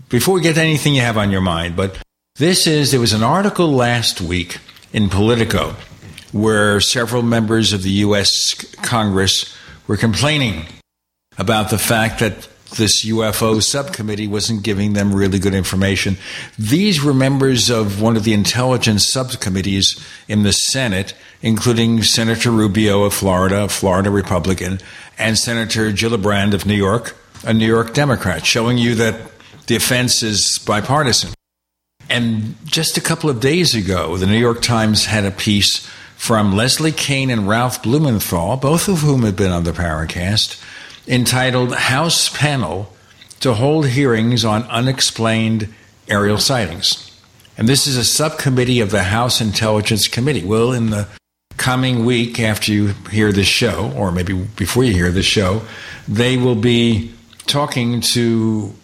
before 0.08 0.34
we 0.34 0.42
get 0.42 0.54
to 0.54 0.62
anything 0.62 0.94
you 0.94 1.00
have 1.00 1.18
on 1.18 1.32
your 1.32 1.40
mind. 1.40 1.74
But 1.74 1.98
this 2.36 2.68
is 2.68 2.92
there 2.92 3.00
was 3.00 3.12
an 3.12 3.24
article 3.24 3.72
last 3.72 4.20
week 4.20 4.58
in 4.92 5.08
Politico 5.08 5.74
where 6.40 6.80
several 6.80 7.22
members 7.22 7.72
of 7.72 7.82
the 7.82 7.90
U.S. 7.90 8.54
Congress 8.82 9.54
were 9.86 9.96
complaining 9.96 10.66
about 11.38 11.70
the 11.70 11.78
fact 11.78 12.20
that 12.20 12.48
this 12.76 13.04
UFO 13.06 13.62
subcommittee 13.62 14.26
wasn't 14.26 14.62
giving 14.62 14.92
them 14.92 15.14
really 15.14 15.38
good 15.38 15.54
information. 15.54 16.18
These 16.58 17.02
were 17.02 17.14
members 17.14 17.70
of 17.70 18.02
one 18.02 18.16
of 18.16 18.24
the 18.24 18.34
intelligence 18.34 19.08
subcommittees 19.08 20.04
in 20.28 20.42
the 20.42 20.52
Senate, 20.52 21.14
including 21.40 22.02
Senator 22.02 22.50
Rubio 22.50 23.04
of 23.04 23.14
Florida, 23.14 23.64
a 23.64 23.68
Florida 23.68 24.10
Republican, 24.10 24.80
and 25.18 25.38
Senator 25.38 25.90
Gillibrand 25.90 26.52
of 26.52 26.66
New 26.66 26.74
York, 26.74 27.16
a 27.44 27.54
New 27.54 27.66
York 27.66 27.94
Democrat, 27.94 28.44
showing 28.44 28.76
you 28.76 28.94
that 28.96 29.18
the 29.66 29.76
offense 29.76 30.22
is 30.22 30.58
bipartisan. 30.66 31.32
And 32.10 32.54
just 32.64 32.96
a 32.96 33.02
couple 33.02 33.28
of 33.28 33.40
days 33.40 33.74
ago, 33.74 34.16
the 34.16 34.26
New 34.26 34.38
York 34.38 34.62
Times 34.62 35.06
had 35.06 35.24
a 35.24 35.30
piece 35.30 35.88
from 36.18 36.52
Leslie 36.52 36.92
Kane 36.92 37.30
and 37.30 37.48
Ralph 37.48 37.82
Blumenthal, 37.82 38.56
both 38.56 38.88
of 38.88 38.98
whom 38.98 39.22
have 39.22 39.36
been 39.36 39.52
on 39.52 39.62
the 39.62 39.70
Paracast, 39.70 40.60
entitled 41.06 41.72
House 41.72 42.28
Panel 42.28 42.92
to 43.40 43.54
Hold 43.54 43.86
Hearings 43.86 44.44
on 44.44 44.64
Unexplained 44.64 45.72
Aerial 46.08 46.36
Sightings. 46.36 47.10
And 47.56 47.68
this 47.68 47.86
is 47.86 47.96
a 47.96 48.04
subcommittee 48.04 48.80
of 48.80 48.90
the 48.90 49.04
House 49.04 49.40
Intelligence 49.40 50.06
Committee. 50.08 50.44
Well, 50.44 50.72
in 50.72 50.90
the 50.90 51.06
coming 51.56 52.04
week 52.04 52.40
after 52.40 52.72
you 52.72 52.88
hear 53.10 53.32
this 53.32 53.46
show, 53.46 53.92
or 53.96 54.10
maybe 54.10 54.34
before 54.34 54.84
you 54.84 54.92
hear 54.92 55.12
this 55.12 55.24
show, 55.24 55.62
they 56.08 56.36
will 56.36 56.56
be 56.56 57.14
talking 57.46 58.00
to 58.00 58.74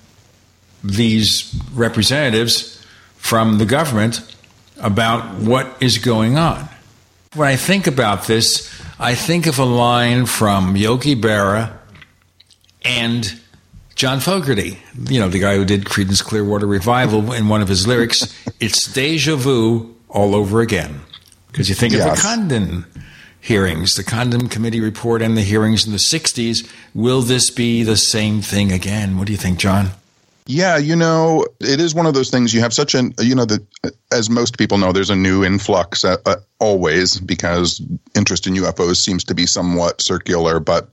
these 0.85 1.61
representatives 1.75 2.83
from 3.17 3.59
the 3.59 3.67
government 3.67 4.23
about 4.79 5.41
what 5.41 5.77
is 5.81 5.99
going 5.99 6.39
on. 6.39 6.69
When 7.35 7.49
I 7.49 7.57
think 7.57 7.89
about 7.89 8.29
this, 8.29 8.71
I 8.97 9.17
think 9.17 9.47
of 9.47 9.59
a 9.59 9.65
line 9.65 10.27
from 10.27 10.77
Yogi 10.77 11.17
Berra 11.17 11.77
and 12.85 13.41
John 13.97 14.21
Fogerty, 14.21 14.79
you 15.09 15.19
know, 15.19 15.29
the 15.29 15.41
guy 15.41 15.57
who 15.57 15.65
did 15.65 15.85
Creedence 15.85 16.23
Clearwater 16.23 16.69
Revival 16.69 17.33
in 17.33 17.49
one 17.49 17.61
of 17.61 17.67
his 17.67 17.89
lyrics, 17.89 18.33
it's 18.61 18.93
deja 18.93 19.35
vu 19.35 19.97
all 20.09 20.37
over 20.37 20.61
again. 20.61 21.01
Because 21.49 21.69
you 21.69 21.75
think 21.75 21.93
yes. 21.93 22.07
of 22.07 22.15
the 22.15 22.23
Condon 22.23 22.87
hearings, 23.41 23.95
the 23.95 24.05
Condon 24.05 24.49
Committee 24.49 24.81
report, 24.81 25.21
and 25.21 25.37
the 25.37 25.43
hearings 25.43 25.87
in 25.87 25.91
the 25.91 25.99
60s. 25.99 26.71
Will 26.95 27.21
this 27.21 27.51
be 27.51 27.83
the 27.83 27.97
same 27.97 28.43
thing 28.43 28.71
again? 28.71 29.19
What 29.19 29.27
do 29.27 29.33
you 29.33 29.39
think, 29.39 29.59
John? 29.59 29.91
Yeah, 30.47 30.77
you 30.77 30.95
know, 30.95 31.47
it 31.61 31.81
is 31.81 31.95
one 31.95 32.05
of 32.05 32.13
those 32.13 32.31
things. 32.31 32.53
You 32.53 32.61
have 32.61 32.75
such 32.75 32.95
an, 32.95 33.15
you 33.19 33.35
know, 33.35 33.47
that 33.47 33.67
as 34.13 34.29
most 34.29 34.59
people 34.59 34.77
know, 34.77 34.93
there's 34.93 35.09
a 35.09 35.17
new 35.17 35.43
influx 35.43 36.05
uh, 36.05 36.19
uh, 36.27 36.37
always 36.59 37.19
because 37.19 37.81
interest 38.15 38.47
in 38.47 38.55
UFOs 38.55 38.97
seems 38.97 39.25
to 39.25 39.35
be 39.35 39.47
somewhat 39.47 40.03
circular. 40.03 40.61
But 40.61 40.91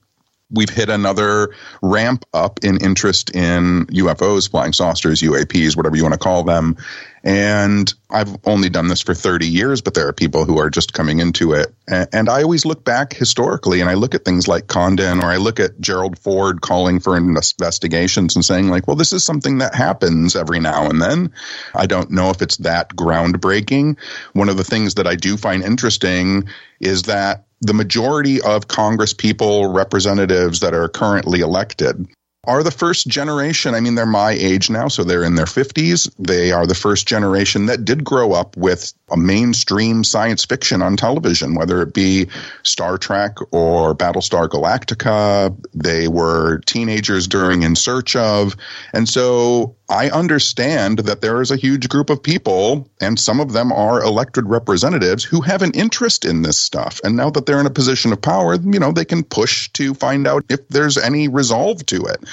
we've 0.52 0.70
hit 0.70 0.90
another 0.90 1.54
ramp 1.82 2.24
up 2.34 2.60
in 2.64 2.78
interest 2.78 3.36
in 3.36 3.88
UFOs, 3.88 4.50
flying 4.50 4.72
saucers, 4.72 5.22
UAPs, 5.22 5.76
whatever 5.76 5.98
you 5.98 6.04
want 6.04 6.14
to 6.14 6.20
call 6.20 6.44
them. 6.44 6.78
And 7.24 7.94
I've 8.10 8.36
only 8.46 8.70
done 8.70 8.88
this 8.88 9.02
for 9.02 9.14
30 9.14 9.48
years, 9.48 9.80
but 9.80 9.94
there 9.94 10.08
are 10.08 10.14
people 10.14 10.46
who 10.46 10.58
are 10.58 10.72
just 10.72 10.94
coming 10.94 11.20
into 11.20 11.54
it. 11.54 11.74
And 11.88 12.30
I 12.30 12.42
always 12.42 12.66
look 12.66 12.84
back 12.84 13.14
historically 13.14 13.80
and 13.80 13.90
I 13.90 13.94
look 13.94 14.16
at 14.16 14.26
things 14.26 14.48
like 14.48 14.68
Condon 14.68 15.20
or 15.20 15.26
I 15.26 15.38
look 15.38 15.60
at 15.60 15.80
Gerald 15.80 16.18
Ford 16.18 16.62
calling 16.62 17.00
for 17.00 17.16
investigations 17.16 18.36
and 18.36 18.44
saying, 18.44 18.70
like, 18.70 18.88
well, 18.88 18.96
this 18.96 19.14
is 19.14 19.24
something 19.24 19.60
that 19.60 19.76
happens 19.76 20.36
every 20.36 20.60
now 20.60 20.90
and 20.90 21.02
then. 21.02 21.32
I 21.76 21.86
don't 21.86 22.10
know 22.10 22.32
if 22.32 22.42
it's 22.42 22.58
that 22.58 22.90
groundbreaking. 22.96 24.00
One 24.34 24.50
of 24.50 24.58
the 24.58 24.64
things 24.64 24.96
that 24.96 25.06
I 25.06 25.16
do 25.16 25.38
find 25.38 25.64
interesting 25.64 26.46
is 26.80 27.04
that 27.04 27.46
the 27.62 27.74
majority 27.76 28.42
of 28.42 28.68
Congress 28.68 29.14
people, 29.14 29.72
representatives 29.72 30.62
that 30.62 30.74
are 30.74 30.90
currently 30.90 31.42
elected 31.42 32.08
are 32.44 32.64
the 32.64 32.72
first 32.72 33.08
generation. 33.08 33.76
I 33.76 33.80
mean, 33.80 33.96
they're 33.96 34.06
my 34.06 34.32
age 34.32 34.70
now, 34.70 34.88
so 34.88 35.04
they're 35.04 35.24
in 35.24 35.36
their 35.36 35.46
50s. 35.46 36.12
They 36.18 36.52
are 36.52 36.66
the 36.66 36.76
first 36.76 37.08
generation 37.08 37.68
that 37.68 37.86
did 37.86 38.04
grow 38.04 38.34
up 38.34 38.58
with 38.58 38.94
mainstream 39.18 40.04
science 40.04 40.46
fiction 40.46 40.82
on 40.82 40.98
television, 40.98 41.56
whether 41.56 41.82
it 41.82 41.94
be 41.94 42.28
Star 42.64 42.98
Trek 42.98 43.38
or 43.52 43.96
Battlestar 43.96 44.48
Galactica. 44.48 45.56
They 45.74 46.08
were 46.08 46.60
teenagers 46.66 47.28
during 47.28 47.64
In 47.64 47.76
Search 47.76 48.16
of. 48.16 48.56
And 48.94 49.08
so 49.08 49.76
I 49.90 50.10
understand 50.10 51.00
that 51.00 51.20
there 51.20 51.42
is 51.42 51.52
a 51.52 51.58
huge 51.58 51.90
group 51.90 52.10
of 52.10 52.24
people, 52.24 52.90
and 53.02 53.20
some 53.20 53.42
of 53.42 53.52
them 53.52 53.74
are 53.74 54.02
elected 54.02 54.48
representatives 54.48 55.24
who 55.24 55.42
have 55.42 55.62
an 55.62 55.72
interest 55.72 56.24
in 56.24 56.44
this 56.44 56.58
stuff. 56.58 57.02
And 57.04 57.18
now 57.18 57.30
that 57.32 57.46
they're 57.46 57.60
in 57.60 57.66
a 57.66 57.72
position 57.72 58.14
of 58.14 58.22
power, 58.22 58.56
you 58.56 58.80
know, 58.80 58.94
they 58.94 59.04
can 59.04 59.24
push 59.24 59.70
to 59.74 59.94
find 59.94 60.28
out 60.28 60.46
if 60.50 60.66
there's 60.70 60.98
any 60.98 61.28
resolve 61.28 61.86
to 61.88 62.04
it. 62.06 62.24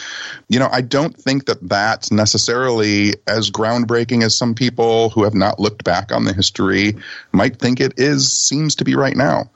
You 0.49 0.61
know, 0.61 0.69
I 0.71 0.83
don't 0.83 1.17
think 1.17 1.47
that 1.47 1.69
that's 1.69 2.13
necessarily 2.13 3.15
as 3.27 3.51
groundbreaking 3.51 4.23
as 4.23 4.39
some 4.39 4.55
people 4.55 5.11
who 5.11 5.25
have 5.25 5.35
not 5.35 5.59
looked 5.59 5.83
back 5.83 6.13
on 6.13 6.25
the 6.25 6.33
history 6.33 6.68
might 7.33 7.59
think 7.59 7.81
it 7.81 7.95
is, 7.97 8.33
seems 8.47 8.75
to 8.77 8.85
be 8.85 8.95
right 8.95 9.17
now. 9.17 9.51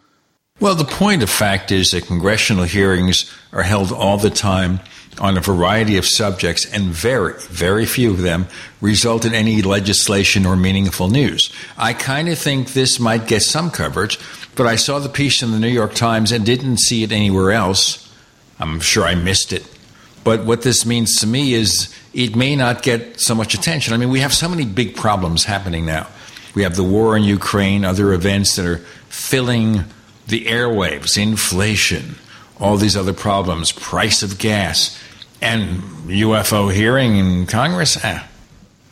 Well, 0.61 0.75
the 0.75 0.85
point 0.85 1.23
of 1.23 1.31
fact 1.31 1.73
is 1.73 1.91
that 1.91 2.07
congressional 2.07 2.65
hearings 2.65 3.33
are 3.53 3.65
held 3.65 3.91
all 3.91 4.19
the 4.19 4.31
time 4.31 4.81
on 5.19 5.37
a 5.37 5.41
variety 5.41 5.97
of 5.99 6.07
subjects, 6.07 6.65
and 6.73 6.85
very, 6.85 7.35
very 7.51 7.85
few 7.85 8.11
of 8.11 8.23
them 8.23 8.47
result 8.81 9.25
in 9.25 9.35
any 9.35 9.61
legislation 9.61 10.47
or 10.47 10.57
meaningful 10.57 11.09
news. 11.09 11.53
I 11.77 11.93
kind 11.93 12.29
of 12.29 12.39
think 12.39 12.73
this 12.73 12.99
might 12.99 13.27
get 13.27 13.43
some 13.43 13.71
coverage, 13.71 14.19
but 14.55 14.67
I 14.67 14.77
saw 14.77 14.99
the 14.99 15.09
piece 15.09 15.43
in 15.43 15.51
the 15.51 15.59
New 15.59 15.69
York 15.69 15.95
Times 15.95 16.33
and 16.33 16.47
didn't 16.47 16.79
see 16.79 17.03
it 17.03 17.13
anywhere 17.13 17.53
else. 17.53 18.11
I'm 18.59 18.81
sure 18.81 19.05
I 19.05 19.15
missed 19.15 19.53
it. 19.53 19.67
But 20.25 20.45
what 20.45 20.63
this 20.63 20.87
means 20.87 21.17
to 21.17 21.27
me 21.27 21.55
is 21.55 21.95
it 22.15 22.37
may 22.37 22.55
not 22.57 22.83
get 22.83 23.21
so 23.21 23.35
much 23.35 23.55
attention. 23.55 23.93
I 23.93 23.97
mean, 23.97 24.11
we 24.11 24.21
have 24.21 24.33
so 24.33 24.49
many 24.49 24.65
big 24.65 24.95
problems 24.97 25.45
happening 25.45 25.85
now. 25.85 26.07
We 26.55 26.63
have 26.63 26.77
the 26.77 26.85
war 26.85 27.17
in 27.17 27.23
Ukraine, 27.23 27.85
other 27.85 28.13
events 28.13 28.57
that 28.57 28.67
are 28.67 28.79
filling 29.09 29.85
the 30.27 30.47
airwaves, 30.47 31.17
inflation, 31.17 32.17
all 32.61 32.77
these 32.77 32.97
other 32.97 33.13
problems, 33.13 33.73
price 33.73 34.23
of 34.23 34.39
gas, 34.39 34.99
and 35.41 35.83
UFO 36.09 36.73
hearing 36.73 37.17
in 37.17 37.47
Congress. 37.47 38.03
Eh. 38.05 38.23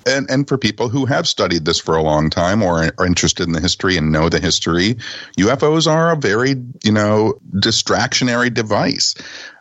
And, 0.07 0.31
and 0.31 0.49
for 0.49 0.57
people 0.59 0.89
who 0.89 1.07
have 1.07 1.29
studied 1.29 1.65
this 1.65 1.79
for 1.79 1.97
a 1.97 2.03
long 2.03 2.31
time 2.31 2.63
or 2.63 2.91
are 2.99 3.07
interested 3.07 3.47
in 3.47 3.53
the 3.53 3.61
history 3.61 3.97
and 3.97 4.13
know 4.13 4.29
the 4.29 4.41
history, 4.41 4.97
UFOs 5.39 5.91
are 5.91 6.13
a 6.13 6.17
very, 6.17 6.57
you 6.83 6.93
know, 6.93 7.39
distractionary 7.55 8.53
device. 8.53 9.15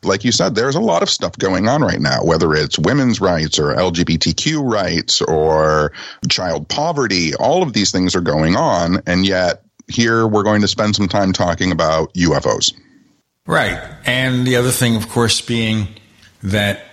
Like 0.04 0.24
you 0.24 0.32
said, 0.32 0.56
there's 0.56 0.76
a 0.76 0.82
lot 0.82 1.04
of 1.04 1.10
stuff 1.10 1.38
going 1.38 1.68
on 1.68 1.82
right 1.82 2.00
now, 2.00 2.24
whether 2.24 2.54
it's 2.54 2.80
women's 2.80 3.20
rights 3.20 3.60
or 3.60 3.74
LGBTQ 3.74 4.62
rights 4.70 5.22
or 5.22 5.92
child 6.30 6.70
poverty. 6.70 7.36
All 7.36 7.64
of 7.64 7.74
these 7.74 7.92
things 7.92 8.16
are 8.16 8.22
going 8.22 8.56
on. 8.56 9.02
And 9.06 9.26
yet, 9.26 9.64
here 9.88 10.28
we're 10.28 10.44
going 10.44 10.62
to 10.62 10.68
spend 10.68 10.96
some 10.96 11.08
time 11.08 11.34
talking 11.34 11.72
about 11.72 12.14
UFOs. 12.14 12.74
Right. 13.46 13.82
And 14.06 14.46
the 14.46 14.56
other 14.56 14.72
thing, 14.72 14.96
of 14.96 15.10
course, 15.10 15.42
being 15.42 15.88
that 16.44 16.86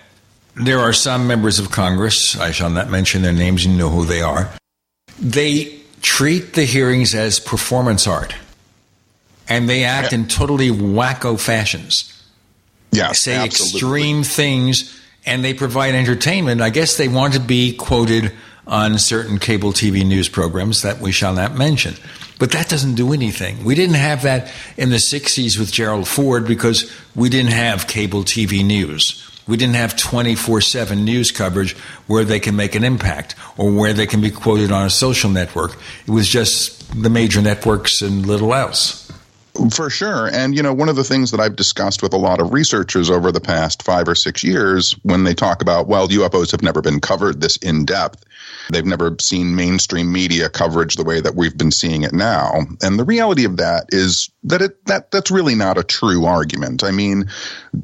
there 0.59 0.79
are 0.79 0.93
some 0.93 1.27
members 1.27 1.59
of 1.59 1.71
Congress, 1.71 2.37
I 2.39 2.51
shall 2.51 2.69
not 2.69 2.89
mention 2.89 3.21
their 3.21 3.33
names, 3.33 3.65
you 3.65 3.73
know 3.73 3.89
who 3.89 4.05
they 4.05 4.21
are, 4.21 4.49
they 5.19 5.79
treat 6.01 6.53
the 6.53 6.63
hearings 6.63 7.13
as 7.15 7.39
performance 7.39 8.07
art. 8.07 8.35
And 9.49 9.69
they 9.69 9.85
act 9.85 10.11
in 10.11 10.27
totally 10.27 10.69
wacko 10.69 11.39
fashions. 11.39 12.13
Yeah, 12.91 13.11
say 13.13 13.35
absolutely. 13.35 13.77
extreme 13.77 14.23
things 14.23 14.99
and 15.25 15.43
they 15.43 15.53
provide 15.53 15.93
entertainment. 15.93 16.61
I 16.61 16.69
guess 16.69 16.97
they 16.97 17.07
want 17.07 17.33
to 17.33 17.39
be 17.39 17.75
quoted 17.75 18.33
on 18.65 18.97
certain 18.97 19.39
cable 19.39 19.71
TV 19.71 20.05
news 20.05 20.27
programs 20.27 20.81
that 20.81 20.99
we 20.99 21.11
shall 21.11 21.33
not 21.33 21.55
mention. 21.55 21.95
But 22.39 22.51
that 22.51 22.69
doesn't 22.69 22.95
do 22.95 23.13
anything. 23.13 23.63
We 23.63 23.75
didn't 23.75 23.95
have 23.95 24.23
that 24.23 24.51
in 24.77 24.89
the 24.89 24.97
60s 24.97 25.57
with 25.57 25.71
Gerald 25.71 26.07
Ford 26.07 26.45
because 26.45 26.91
we 27.15 27.29
didn't 27.29 27.51
have 27.51 27.87
cable 27.87 28.23
TV 28.23 28.65
news. 28.65 29.23
We 29.47 29.57
didn't 29.57 29.75
have 29.75 29.97
24 29.97 30.61
7 30.61 31.03
news 31.03 31.31
coverage 31.31 31.75
where 32.07 32.23
they 32.23 32.39
can 32.39 32.55
make 32.55 32.75
an 32.75 32.83
impact 32.83 33.35
or 33.57 33.71
where 33.71 33.93
they 33.93 34.07
can 34.07 34.21
be 34.21 34.31
quoted 34.31 34.71
on 34.71 34.85
a 34.85 34.89
social 34.89 35.29
network. 35.29 35.77
It 36.05 36.11
was 36.11 36.27
just 36.27 37.01
the 37.01 37.09
major 37.09 37.41
networks 37.41 38.01
and 38.01 38.25
little 38.25 38.53
else. 38.53 39.03
For 39.73 39.89
sure. 39.89 40.27
And, 40.27 40.55
you 40.55 40.61
know, 40.61 40.73
one 40.73 40.87
of 40.87 40.95
the 40.95 41.03
things 41.03 41.31
that 41.31 41.39
I've 41.39 41.55
discussed 41.55 42.03
with 42.03 42.13
a 42.13 42.17
lot 42.17 42.39
of 42.39 42.53
researchers 42.53 43.09
over 43.09 43.31
the 43.31 43.41
past 43.41 43.81
five 43.81 44.07
or 44.07 44.13
six 44.13 44.43
years 44.43 44.95
when 45.01 45.23
they 45.23 45.33
talk 45.33 45.63
about, 45.63 45.87
well, 45.87 46.07
UFOs 46.07 46.51
have 46.51 46.61
never 46.61 46.79
been 46.81 46.99
covered 46.99 47.41
this 47.41 47.57
in 47.57 47.83
depth, 47.83 48.23
They've 48.69 48.85
never 48.85 49.15
seen 49.19 49.55
mainstream 49.55 50.11
media 50.11 50.49
coverage 50.49 50.95
the 50.95 51.03
way 51.03 51.21
that 51.21 51.35
we've 51.35 51.57
been 51.57 51.71
seeing 51.71 52.03
it 52.03 52.13
now. 52.13 52.65
And 52.81 52.99
the 52.99 53.05
reality 53.05 53.45
of 53.45 53.57
that 53.57 53.85
is 53.89 54.29
that 54.43 54.61
it 54.61 54.85
that 54.85 55.11
that's 55.11 55.31
really 55.31 55.55
not 55.55 55.77
a 55.77 55.83
true 55.83 56.25
argument. 56.25 56.83
I 56.83 56.91
mean, 56.91 57.29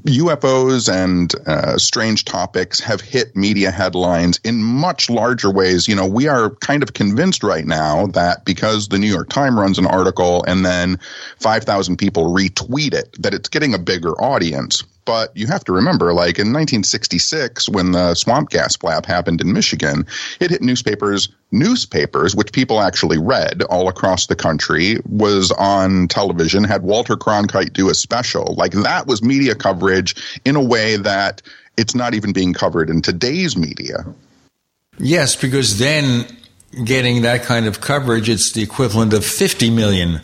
UFOs 0.06 0.92
and 0.92 1.34
uh, 1.48 1.78
strange 1.78 2.26
topics 2.26 2.80
have 2.80 3.02
hit 3.02 3.36
media 3.36 3.72
headlines 3.72 4.40
in 4.44 4.64
much 4.64 5.10
larger 5.10 5.52
ways. 5.52 5.88
You 5.88 5.96
know, 5.96 6.06
we 6.06 6.28
are 6.28 6.52
kind 6.56 6.84
of 6.84 6.94
convinced 6.94 7.44
right 7.44 7.66
now 7.66 8.08
that 8.08 8.46
because 8.46 8.90
the 8.90 9.00
New 9.00 9.08
York 9.08 9.30
Times 9.30 9.56
runs 9.56 9.78
an 9.78 9.88
article 9.88 10.44
and 10.46 10.66
then 10.66 11.00
5,000 11.40 11.98
people 11.98 12.34
retweet 12.34 12.94
it, 12.94 13.16
that 13.22 13.34
it's 13.34 13.50
getting 13.50 13.74
a 13.74 13.80
bigger 13.80 14.12
audience. 14.22 14.84
But 15.06 15.36
you 15.36 15.48
have 15.48 15.64
to 15.66 15.74
remember, 15.74 16.14
like 16.14 16.40
in 16.40 16.54
1966, 16.54 17.70
when 17.70 17.92
the 17.92 18.16
swamp 18.16 18.50
gas 18.50 18.78
blab 18.78 19.06
happened 19.06 19.42
in 19.42 19.52
Michigan, 19.54 20.06
it 20.40 20.52
hit 20.52 20.62
newspapers, 20.62 21.30
newspapers, 21.52 22.36
which 22.36 22.52
people 22.52 22.82
actually 22.82 23.18
read 23.18 23.64
all 23.64 23.88
across 23.88 24.28
the 24.28 24.36
country, 24.36 24.98
was 25.08 25.52
on 25.52 26.08
television, 26.08 26.64
had 26.64 26.84
Walter 26.84 27.16
Cronkite 27.16 27.74
do 27.74 27.90
a 27.90 27.94
special. 27.94 28.56
Like 28.56 28.72
that 28.72 29.08
was 29.08 29.22
media 29.22 29.56
coverage 29.56 30.16
in 30.46 30.56
a 30.56 30.64
way 30.64 30.96
that 30.98 31.42
it's 31.78 31.96
not 31.96 32.14
even 32.14 32.32
being 32.32 32.54
covered 32.54 32.90
in 32.90 33.02
today's 33.02 33.58
media. 33.58 34.06
Yes, 35.00 35.36
because 35.36 35.80
then 35.80 36.26
getting 36.86 37.24
that 37.24 37.44
kind 37.44 37.66
of 37.66 37.82
coverage, 37.82 38.30
it's 38.30 38.54
the 38.54 38.62
equivalent 38.62 39.12
of 39.14 39.26
50 39.26 39.70
million 39.72 40.22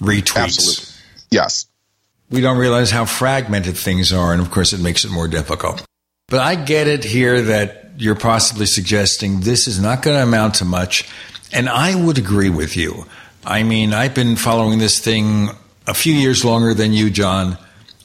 retweets. 0.00 0.36
Absolutely. 0.36 0.84
Yes 1.30 1.66
we 2.30 2.40
don't 2.40 2.58
realize 2.58 2.90
how 2.90 3.04
fragmented 3.04 3.76
things 3.76 4.12
are, 4.12 4.32
and 4.32 4.42
of 4.42 4.50
course, 4.50 4.72
it 4.72 4.80
makes 4.80 5.04
it 5.04 5.10
more 5.10 5.28
difficult. 5.28 5.84
But 6.28 6.40
I 6.40 6.56
get 6.56 6.88
it 6.88 7.04
here 7.04 7.40
that 7.42 7.92
you're 7.98 8.16
possibly 8.16 8.66
suggesting 8.66 9.40
this 9.40 9.68
is 9.68 9.80
not 9.80 10.02
going 10.02 10.16
to 10.16 10.22
amount 10.22 10.56
to 10.56 10.64
much, 10.64 11.08
And 11.52 11.68
I 11.68 11.94
would 11.94 12.18
agree 12.18 12.50
with 12.50 12.76
you. 12.76 13.06
I 13.44 13.62
mean, 13.62 13.94
I've 13.94 14.14
been 14.14 14.34
following 14.34 14.80
this 14.80 14.98
thing 14.98 15.50
a 15.86 15.94
few 15.94 16.12
years 16.12 16.44
longer 16.44 16.74
than 16.74 16.92
you, 16.92 17.08
John, 17.10 17.56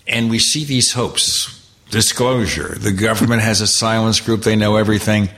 and 0.08 0.30
we 0.30 0.38
see 0.38 0.64
these 0.64 0.94
hopes 0.94 1.58
disclosure. 1.90 2.76
The 2.78 2.92
government 2.92 3.42
has 3.42 3.60
a 3.60 3.68
silence 3.68 4.22
group, 4.22 4.44
they 4.44 4.56
know 4.56 4.76
everything, 4.76 5.30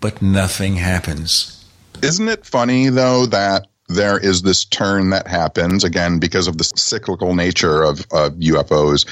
but 0.00 0.20
nothing 0.20 0.76
happens. 0.76 1.64
Isn't 2.02 2.28
it 2.28 2.44
funny, 2.44 2.88
though, 2.88 3.26
that 3.26 3.66
there 3.90 4.18
is 4.18 4.42
this 4.42 4.64
turn 4.64 5.10
that 5.10 5.26
happens 5.26 5.84
again 5.84 6.18
because 6.18 6.46
of 6.46 6.58
the 6.58 6.64
cyclical 6.64 7.34
nature 7.34 7.82
of, 7.82 8.00
of 8.12 8.34
UFOs. 8.34 9.04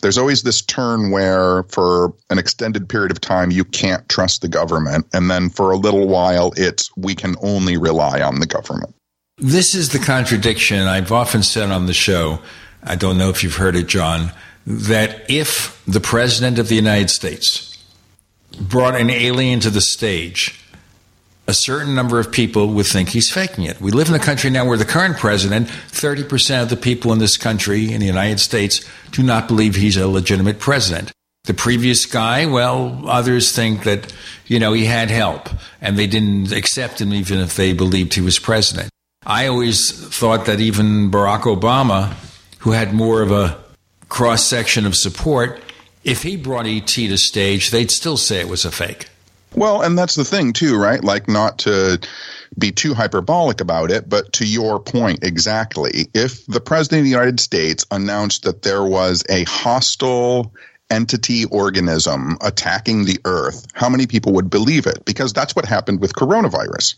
There's 0.00 0.18
always 0.18 0.42
this 0.42 0.62
turn 0.62 1.10
where, 1.10 1.64
for 1.64 2.14
an 2.30 2.38
extended 2.38 2.88
period 2.88 3.10
of 3.10 3.20
time, 3.20 3.50
you 3.50 3.64
can't 3.64 4.08
trust 4.08 4.40
the 4.40 4.48
government, 4.48 5.06
and 5.12 5.30
then 5.30 5.50
for 5.50 5.70
a 5.70 5.76
little 5.76 6.08
while, 6.08 6.52
it's 6.56 6.90
we 6.96 7.14
can 7.14 7.36
only 7.42 7.76
rely 7.76 8.20
on 8.22 8.40
the 8.40 8.46
government. 8.46 8.94
This 9.38 9.74
is 9.74 9.90
the 9.90 9.98
contradiction 9.98 10.78
I've 10.80 11.12
often 11.12 11.42
said 11.42 11.70
on 11.70 11.86
the 11.86 11.94
show. 11.94 12.40
I 12.82 12.96
don't 12.96 13.18
know 13.18 13.28
if 13.28 13.42
you've 13.42 13.56
heard 13.56 13.76
it, 13.76 13.86
John, 13.86 14.32
that 14.66 15.30
if 15.30 15.82
the 15.86 16.00
President 16.00 16.58
of 16.58 16.68
the 16.68 16.74
United 16.74 17.10
States 17.10 17.76
brought 18.60 18.94
an 18.94 19.10
alien 19.10 19.60
to 19.60 19.70
the 19.70 19.80
stage, 19.80 20.61
a 21.52 21.54
certain 21.54 21.94
number 21.94 22.18
of 22.18 22.32
people 22.32 22.68
would 22.68 22.86
think 22.86 23.10
he's 23.10 23.30
faking 23.30 23.64
it. 23.64 23.78
We 23.78 23.90
live 23.90 24.08
in 24.08 24.14
a 24.14 24.18
country 24.18 24.48
now 24.48 24.64
where 24.64 24.78
the 24.78 24.86
current 24.86 25.18
president, 25.18 25.68
30% 25.68 26.62
of 26.62 26.70
the 26.70 26.78
people 26.78 27.12
in 27.12 27.18
this 27.18 27.36
country, 27.36 27.92
in 27.92 28.00
the 28.00 28.06
United 28.06 28.40
States, 28.40 28.82
do 29.10 29.22
not 29.22 29.48
believe 29.48 29.74
he's 29.74 29.98
a 29.98 30.08
legitimate 30.08 30.60
president. 30.60 31.12
The 31.44 31.52
previous 31.52 32.06
guy, 32.06 32.46
well, 32.46 33.02
others 33.06 33.54
think 33.54 33.84
that, 33.84 34.10
you 34.46 34.58
know, 34.58 34.72
he 34.72 34.86
had 34.86 35.10
help 35.10 35.50
and 35.82 35.98
they 35.98 36.06
didn't 36.06 36.52
accept 36.52 37.02
him 37.02 37.12
even 37.12 37.38
if 37.38 37.54
they 37.54 37.74
believed 37.74 38.14
he 38.14 38.22
was 38.22 38.38
president. 38.38 38.88
I 39.26 39.46
always 39.46 39.90
thought 40.08 40.46
that 40.46 40.58
even 40.58 41.10
Barack 41.10 41.42
Obama, 41.42 42.14
who 42.60 42.70
had 42.70 42.94
more 42.94 43.20
of 43.20 43.30
a 43.30 43.62
cross 44.08 44.42
section 44.42 44.86
of 44.86 44.96
support, 44.96 45.60
if 46.02 46.22
he 46.22 46.38
brought 46.38 46.66
ET 46.66 46.86
to 46.86 47.18
stage, 47.18 47.70
they'd 47.70 47.90
still 47.90 48.16
say 48.16 48.40
it 48.40 48.48
was 48.48 48.64
a 48.64 48.70
fake. 48.70 49.10
Well, 49.54 49.82
and 49.82 49.98
that's 49.98 50.14
the 50.14 50.24
thing 50.24 50.52
too, 50.52 50.78
right? 50.78 51.02
Like 51.02 51.28
not 51.28 51.58
to 51.60 52.00
be 52.58 52.72
too 52.72 52.94
hyperbolic 52.94 53.60
about 53.60 53.90
it, 53.90 54.08
but 54.08 54.32
to 54.34 54.46
your 54.46 54.80
point 54.80 55.22
exactly. 55.22 56.08
If 56.14 56.46
the 56.46 56.60
president 56.60 57.00
of 57.00 57.04
the 57.04 57.10
United 57.10 57.40
States 57.40 57.84
announced 57.90 58.44
that 58.44 58.62
there 58.62 58.84
was 58.84 59.24
a 59.28 59.44
hostile 59.44 60.52
entity 60.90 61.46
organism 61.46 62.36
attacking 62.42 63.04
the 63.04 63.18
earth, 63.24 63.66
how 63.72 63.88
many 63.88 64.06
people 64.06 64.32
would 64.34 64.50
believe 64.50 64.86
it? 64.86 65.04
Because 65.04 65.32
that's 65.32 65.56
what 65.56 65.64
happened 65.64 66.00
with 66.00 66.14
coronavirus. 66.14 66.94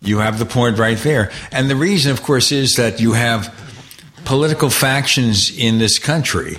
You 0.00 0.18
have 0.18 0.38
the 0.38 0.46
point 0.46 0.78
right 0.78 0.98
there. 0.98 1.32
And 1.50 1.70
the 1.70 1.76
reason, 1.76 2.12
of 2.12 2.22
course, 2.22 2.52
is 2.52 2.74
that 2.76 3.00
you 3.00 3.12
have 3.12 3.52
political 4.24 4.70
factions 4.70 5.56
in 5.56 5.78
this 5.78 5.98
country 5.98 6.58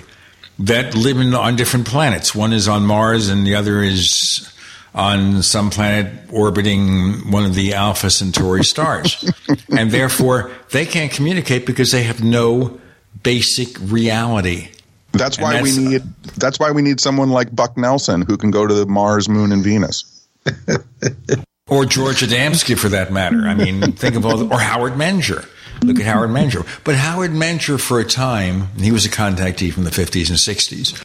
that 0.58 0.94
live 0.94 1.18
in, 1.18 1.34
on 1.34 1.56
different 1.56 1.86
planets. 1.86 2.34
One 2.34 2.52
is 2.52 2.66
on 2.68 2.84
Mars 2.84 3.28
and 3.28 3.46
the 3.46 3.54
other 3.54 3.82
is 3.82 4.52
on 4.96 5.42
some 5.42 5.68
planet 5.68 6.10
orbiting 6.32 7.30
one 7.30 7.44
of 7.44 7.54
the 7.54 7.74
Alpha 7.74 8.10
Centauri 8.10 8.64
stars. 8.64 9.30
and 9.76 9.90
therefore, 9.90 10.50
they 10.70 10.86
can't 10.86 11.12
communicate 11.12 11.66
because 11.66 11.92
they 11.92 12.02
have 12.02 12.24
no 12.24 12.80
basic 13.22 13.78
reality. 13.80 14.70
That's 15.12 15.38
why 15.38 15.54
that's, 15.54 15.76
we 15.76 15.84
need 15.84 16.00
uh, 16.00 16.30
that's 16.36 16.58
why 16.58 16.72
we 16.72 16.82
need 16.82 16.98
someone 17.00 17.30
like 17.30 17.54
Buck 17.54 17.76
Nelson 17.76 18.22
who 18.22 18.36
can 18.36 18.50
go 18.50 18.66
to 18.66 18.74
the 18.74 18.86
Mars, 18.86 19.28
Moon 19.28 19.52
and 19.52 19.62
Venus. 19.62 20.26
or 21.68 21.84
George 21.84 22.22
Adamski 22.22 22.78
for 22.78 22.88
that 22.88 23.12
matter. 23.12 23.42
I 23.42 23.54
mean, 23.54 23.92
think 23.92 24.16
of 24.16 24.24
all 24.24 24.38
the, 24.38 24.46
or 24.46 24.58
Howard 24.58 24.94
Menger. 24.94 25.46
Look 25.82 26.00
at 26.00 26.06
Howard 26.06 26.30
Menger. 26.30 26.66
But 26.84 26.94
Howard 26.94 27.32
Menger, 27.32 27.78
for 27.78 28.00
a 28.00 28.04
time, 28.04 28.68
he 28.78 28.90
was 28.92 29.04
a 29.04 29.10
contactee 29.10 29.72
from 29.72 29.84
the 29.84 29.90
50s 29.90 30.30
and 30.30 30.38
60s. 30.38 31.02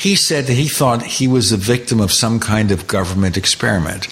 He 0.00 0.16
said 0.16 0.46
that 0.46 0.54
he 0.54 0.66
thought 0.66 1.02
he 1.02 1.28
was 1.28 1.52
a 1.52 1.58
victim 1.58 2.00
of 2.00 2.10
some 2.10 2.40
kind 2.40 2.70
of 2.70 2.86
government 2.86 3.36
experiment. 3.36 4.08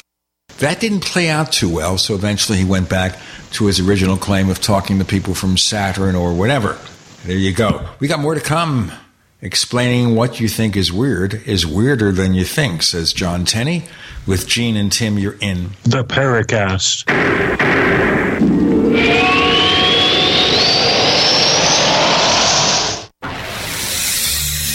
That 0.58 0.80
didn't 0.80 1.00
play 1.00 1.30
out 1.30 1.50
too 1.50 1.74
well, 1.74 1.96
so 1.96 2.14
eventually 2.14 2.58
he 2.58 2.64
went 2.66 2.90
back 2.90 3.18
to 3.52 3.64
his 3.64 3.80
original 3.80 4.18
claim 4.18 4.50
of 4.50 4.60
talking 4.60 4.98
to 4.98 5.06
people 5.06 5.34
from 5.34 5.56
Saturn 5.56 6.14
or 6.14 6.34
whatever. 6.34 6.78
There 7.24 7.38
you 7.38 7.54
go. 7.54 7.88
We 8.00 8.06
got 8.06 8.20
more 8.20 8.34
to 8.34 8.40
come. 8.42 8.92
Explaining 9.40 10.14
what 10.14 10.40
you 10.40 10.48
think 10.48 10.76
is 10.76 10.92
weird 10.92 11.32
is 11.46 11.66
weirder 11.66 12.12
than 12.12 12.34
you 12.34 12.44
think, 12.44 12.82
says 12.82 13.14
John 13.14 13.46
Tenney. 13.46 13.84
With 14.26 14.46
Gene 14.46 14.76
and 14.76 14.92
Tim, 14.92 15.18
you're 15.18 15.38
in 15.40 15.70
the 15.84 16.04
Paracast. 16.04 17.06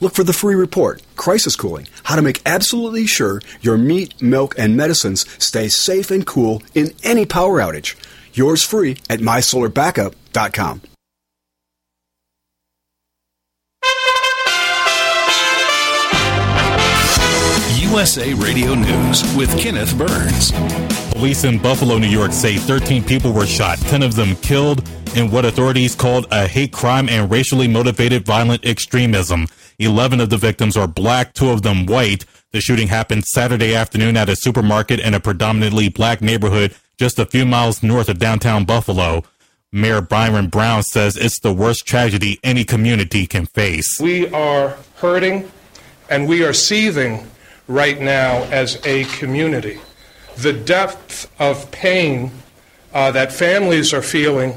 Look 0.00 0.14
for 0.14 0.24
the 0.24 0.32
free 0.32 0.54
report, 0.54 1.02
Crisis 1.16 1.56
Cooling 1.56 1.88
How 2.04 2.16
to 2.16 2.22
Make 2.22 2.42
Absolutely 2.46 3.06
Sure 3.06 3.40
Your 3.60 3.78
Meat, 3.78 4.20
Milk, 4.20 4.54
and 4.58 4.76
Medicines 4.76 5.24
Stay 5.42 5.68
Safe 5.68 6.10
and 6.10 6.26
Cool 6.26 6.62
in 6.74 6.92
Any 7.02 7.26
Power 7.26 7.60
Outage. 7.60 7.96
Yours 8.32 8.62
free 8.62 8.98
at 9.08 9.20
mysolarbackup.com. 9.20 10.82
USA 17.96 18.34
Radio 18.34 18.74
News 18.74 19.22
with 19.34 19.58
Kenneth 19.58 19.96
Burns. 19.96 20.52
Police 21.12 21.44
in 21.44 21.58
Buffalo, 21.58 21.96
New 21.96 22.06
York 22.08 22.32
say 22.32 22.56
13 22.56 23.02
people 23.02 23.32
were 23.32 23.46
shot, 23.46 23.78
10 23.78 24.02
of 24.02 24.14
them 24.16 24.36
killed 24.36 24.86
in 25.16 25.30
what 25.30 25.46
authorities 25.46 25.94
called 25.94 26.26
a 26.30 26.46
hate 26.46 26.72
crime 26.72 27.08
and 27.08 27.30
racially 27.30 27.66
motivated 27.66 28.26
violent 28.26 28.66
extremism. 28.66 29.46
11 29.78 30.20
of 30.20 30.30
the 30.30 30.36
victims 30.36 30.76
are 30.76 30.86
black, 30.86 31.34
two 31.34 31.50
of 31.50 31.62
them 31.62 31.86
white. 31.86 32.24
The 32.52 32.60
shooting 32.60 32.88
happened 32.88 33.24
Saturday 33.26 33.74
afternoon 33.74 34.16
at 34.16 34.28
a 34.28 34.36
supermarket 34.36 35.00
in 35.00 35.14
a 35.14 35.20
predominantly 35.20 35.88
black 35.88 36.20
neighborhood 36.20 36.74
just 36.98 37.18
a 37.18 37.26
few 37.26 37.44
miles 37.44 37.82
north 37.82 38.08
of 38.08 38.18
downtown 38.18 38.64
Buffalo. 38.64 39.22
Mayor 39.72 40.00
Byron 40.00 40.48
Brown 40.48 40.82
says 40.82 41.16
it's 41.16 41.40
the 41.40 41.52
worst 41.52 41.86
tragedy 41.86 42.38
any 42.42 42.64
community 42.64 43.26
can 43.26 43.46
face. 43.46 43.98
We 44.00 44.28
are 44.28 44.78
hurting 44.96 45.50
and 46.08 46.28
we 46.28 46.44
are 46.44 46.54
seething 46.54 47.28
right 47.68 48.00
now 48.00 48.44
as 48.44 48.80
a 48.86 49.04
community. 49.04 49.80
The 50.36 50.52
depth 50.52 51.30
of 51.38 51.70
pain 51.70 52.30
uh, 52.94 53.10
that 53.10 53.32
families 53.32 53.92
are 53.92 54.02
feeling 54.02 54.54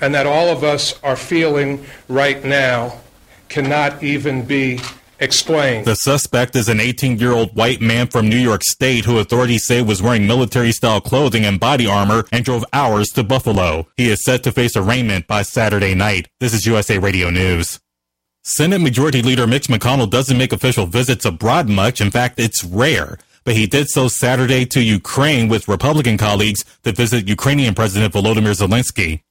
and 0.00 0.14
that 0.14 0.26
all 0.26 0.48
of 0.48 0.64
us 0.64 1.00
are 1.02 1.16
feeling 1.16 1.84
right 2.08 2.44
now 2.44 2.98
cannot 3.48 4.02
even 4.02 4.44
be 4.44 4.80
explained. 5.20 5.86
The 5.86 5.94
suspect 5.94 6.54
is 6.56 6.68
an 6.68 6.80
18 6.80 7.18
year 7.18 7.32
old 7.32 7.54
white 7.56 7.80
man 7.80 8.06
from 8.06 8.28
New 8.28 8.38
York 8.38 8.62
State 8.62 9.04
who 9.04 9.18
authorities 9.18 9.66
say 9.66 9.82
was 9.82 10.02
wearing 10.02 10.26
military 10.26 10.72
style 10.72 11.00
clothing 11.00 11.44
and 11.44 11.58
body 11.58 11.86
armor 11.86 12.24
and 12.32 12.44
drove 12.44 12.64
hours 12.72 13.08
to 13.10 13.24
Buffalo. 13.24 13.86
He 13.96 14.10
is 14.10 14.24
set 14.24 14.42
to 14.44 14.52
face 14.52 14.76
arraignment 14.76 15.26
by 15.26 15.42
Saturday 15.42 15.94
night. 15.94 16.28
This 16.40 16.54
is 16.54 16.66
USA 16.66 16.98
Radio 16.98 17.30
News. 17.30 17.80
Senate 18.44 18.80
Majority 18.80 19.20
Leader 19.20 19.46
Mitch 19.46 19.68
McConnell 19.68 20.08
doesn't 20.08 20.38
make 20.38 20.52
official 20.52 20.86
visits 20.86 21.24
abroad 21.24 21.68
much. 21.68 22.00
In 22.00 22.10
fact, 22.10 22.38
it's 22.38 22.64
rare. 22.64 23.18
But 23.44 23.56
he 23.56 23.66
did 23.66 23.88
so 23.88 24.08
Saturday 24.08 24.64
to 24.66 24.80
Ukraine 24.80 25.48
with 25.48 25.68
Republican 25.68 26.18
colleagues 26.18 26.64
to 26.84 26.92
visit 26.92 27.28
Ukrainian 27.28 27.74
President 27.74 28.12
Volodymyr 28.12 28.54
Zelensky. 28.54 29.22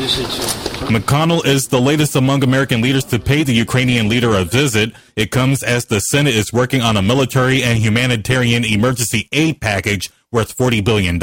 McConnell 0.00 1.44
is 1.44 1.66
the 1.66 1.80
latest 1.80 2.16
among 2.16 2.42
American 2.42 2.80
leaders 2.80 3.04
to 3.04 3.18
pay 3.18 3.42
the 3.42 3.52
Ukrainian 3.52 4.08
leader 4.08 4.34
a 4.34 4.44
visit. 4.44 4.92
It 5.14 5.30
comes 5.30 5.62
as 5.62 5.84
the 5.84 6.00
Senate 6.00 6.34
is 6.34 6.54
working 6.54 6.80
on 6.80 6.96
a 6.96 7.02
military 7.02 7.62
and 7.62 7.78
humanitarian 7.78 8.64
emergency 8.64 9.28
aid 9.30 9.60
package 9.60 10.08
worth 10.32 10.56
$40 10.56 10.82
billion. 10.82 11.20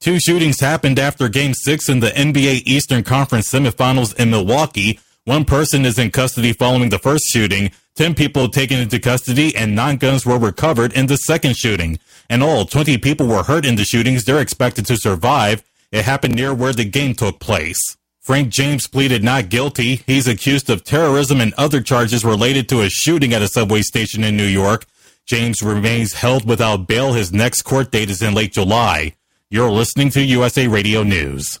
Two 0.00 0.18
shootings 0.18 0.58
happened 0.58 0.98
after 0.98 1.28
Game 1.28 1.54
6 1.54 1.88
in 1.88 2.00
the 2.00 2.08
NBA 2.08 2.62
Eastern 2.66 3.04
Conference 3.04 3.48
semifinals 3.48 4.12
in 4.18 4.28
Milwaukee. 4.28 4.98
One 5.24 5.44
person 5.44 5.84
is 5.84 5.96
in 5.96 6.10
custody 6.10 6.52
following 6.52 6.88
the 6.88 6.98
first 6.98 7.26
shooting. 7.28 7.70
10 7.94 8.16
people 8.16 8.48
taken 8.48 8.80
into 8.80 8.98
custody 8.98 9.54
and 9.54 9.76
nine 9.76 9.98
guns 9.98 10.26
were 10.26 10.38
recovered 10.38 10.92
in 10.94 11.06
the 11.06 11.16
second 11.16 11.56
shooting. 11.56 12.00
In 12.28 12.42
all, 12.42 12.64
20 12.64 12.98
people 12.98 13.28
were 13.28 13.44
hurt 13.44 13.64
in 13.64 13.76
the 13.76 13.84
shootings. 13.84 14.24
They're 14.24 14.40
expected 14.40 14.84
to 14.86 14.96
survive. 14.96 15.62
It 15.94 16.04
happened 16.04 16.34
near 16.34 16.52
where 16.52 16.72
the 16.72 16.84
game 16.84 17.14
took 17.14 17.38
place. 17.38 17.78
Frank 18.20 18.48
James 18.48 18.88
pleaded 18.88 19.22
not 19.22 19.48
guilty. 19.48 20.02
He's 20.08 20.26
accused 20.26 20.68
of 20.68 20.82
terrorism 20.82 21.40
and 21.40 21.54
other 21.54 21.80
charges 21.80 22.24
related 22.24 22.68
to 22.70 22.80
a 22.80 22.90
shooting 22.90 23.32
at 23.32 23.42
a 23.42 23.46
subway 23.46 23.82
station 23.82 24.24
in 24.24 24.36
New 24.36 24.42
York. 24.42 24.86
James 25.24 25.62
remains 25.62 26.14
held 26.14 26.48
without 26.48 26.88
bail. 26.88 27.12
His 27.12 27.32
next 27.32 27.62
court 27.62 27.92
date 27.92 28.10
is 28.10 28.22
in 28.22 28.34
late 28.34 28.52
July. 28.52 29.14
You're 29.50 29.70
listening 29.70 30.10
to 30.10 30.24
USA 30.24 30.66
Radio 30.66 31.04
News. 31.04 31.60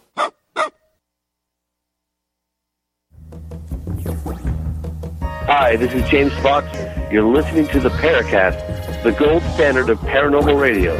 Hi, 5.47 5.75
this 5.75 5.93
is 5.93 6.09
James 6.09 6.33
Fox. 6.41 6.67
You're 7.11 7.23
listening 7.23 7.67
to 7.69 7.79
the 7.79 7.89
Paracast, 7.89 9.03
the 9.03 9.11
gold 9.11 9.41
standard 9.53 9.89
of 9.89 9.99
paranormal 9.99 10.59
radio. 10.59 10.95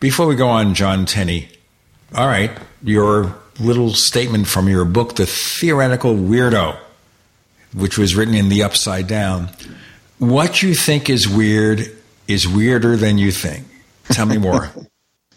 Before 0.00 0.26
we 0.26 0.34
go 0.34 0.48
on, 0.48 0.74
John 0.74 1.04
Tenney, 1.04 1.48
all 2.14 2.26
right, 2.26 2.50
your 2.82 3.36
little 3.58 3.90
statement 3.92 4.46
from 4.46 4.66
your 4.66 4.86
book, 4.86 5.16
The 5.16 5.26
Theoretical 5.26 6.14
Weirdo, 6.14 6.76
which 7.74 7.98
was 7.98 8.16
written 8.16 8.34
in 8.34 8.48
the 8.48 8.62
upside 8.62 9.06
down. 9.06 9.50
What 10.18 10.62
you 10.62 10.74
think 10.74 11.10
is 11.10 11.28
weird 11.28 11.82
is 12.26 12.48
weirder 12.48 12.96
than 12.96 13.18
you 13.18 13.30
think. 13.30 13.66
Tell 14.04 14.26
me 14.26 14.38
more. 14.48 14.70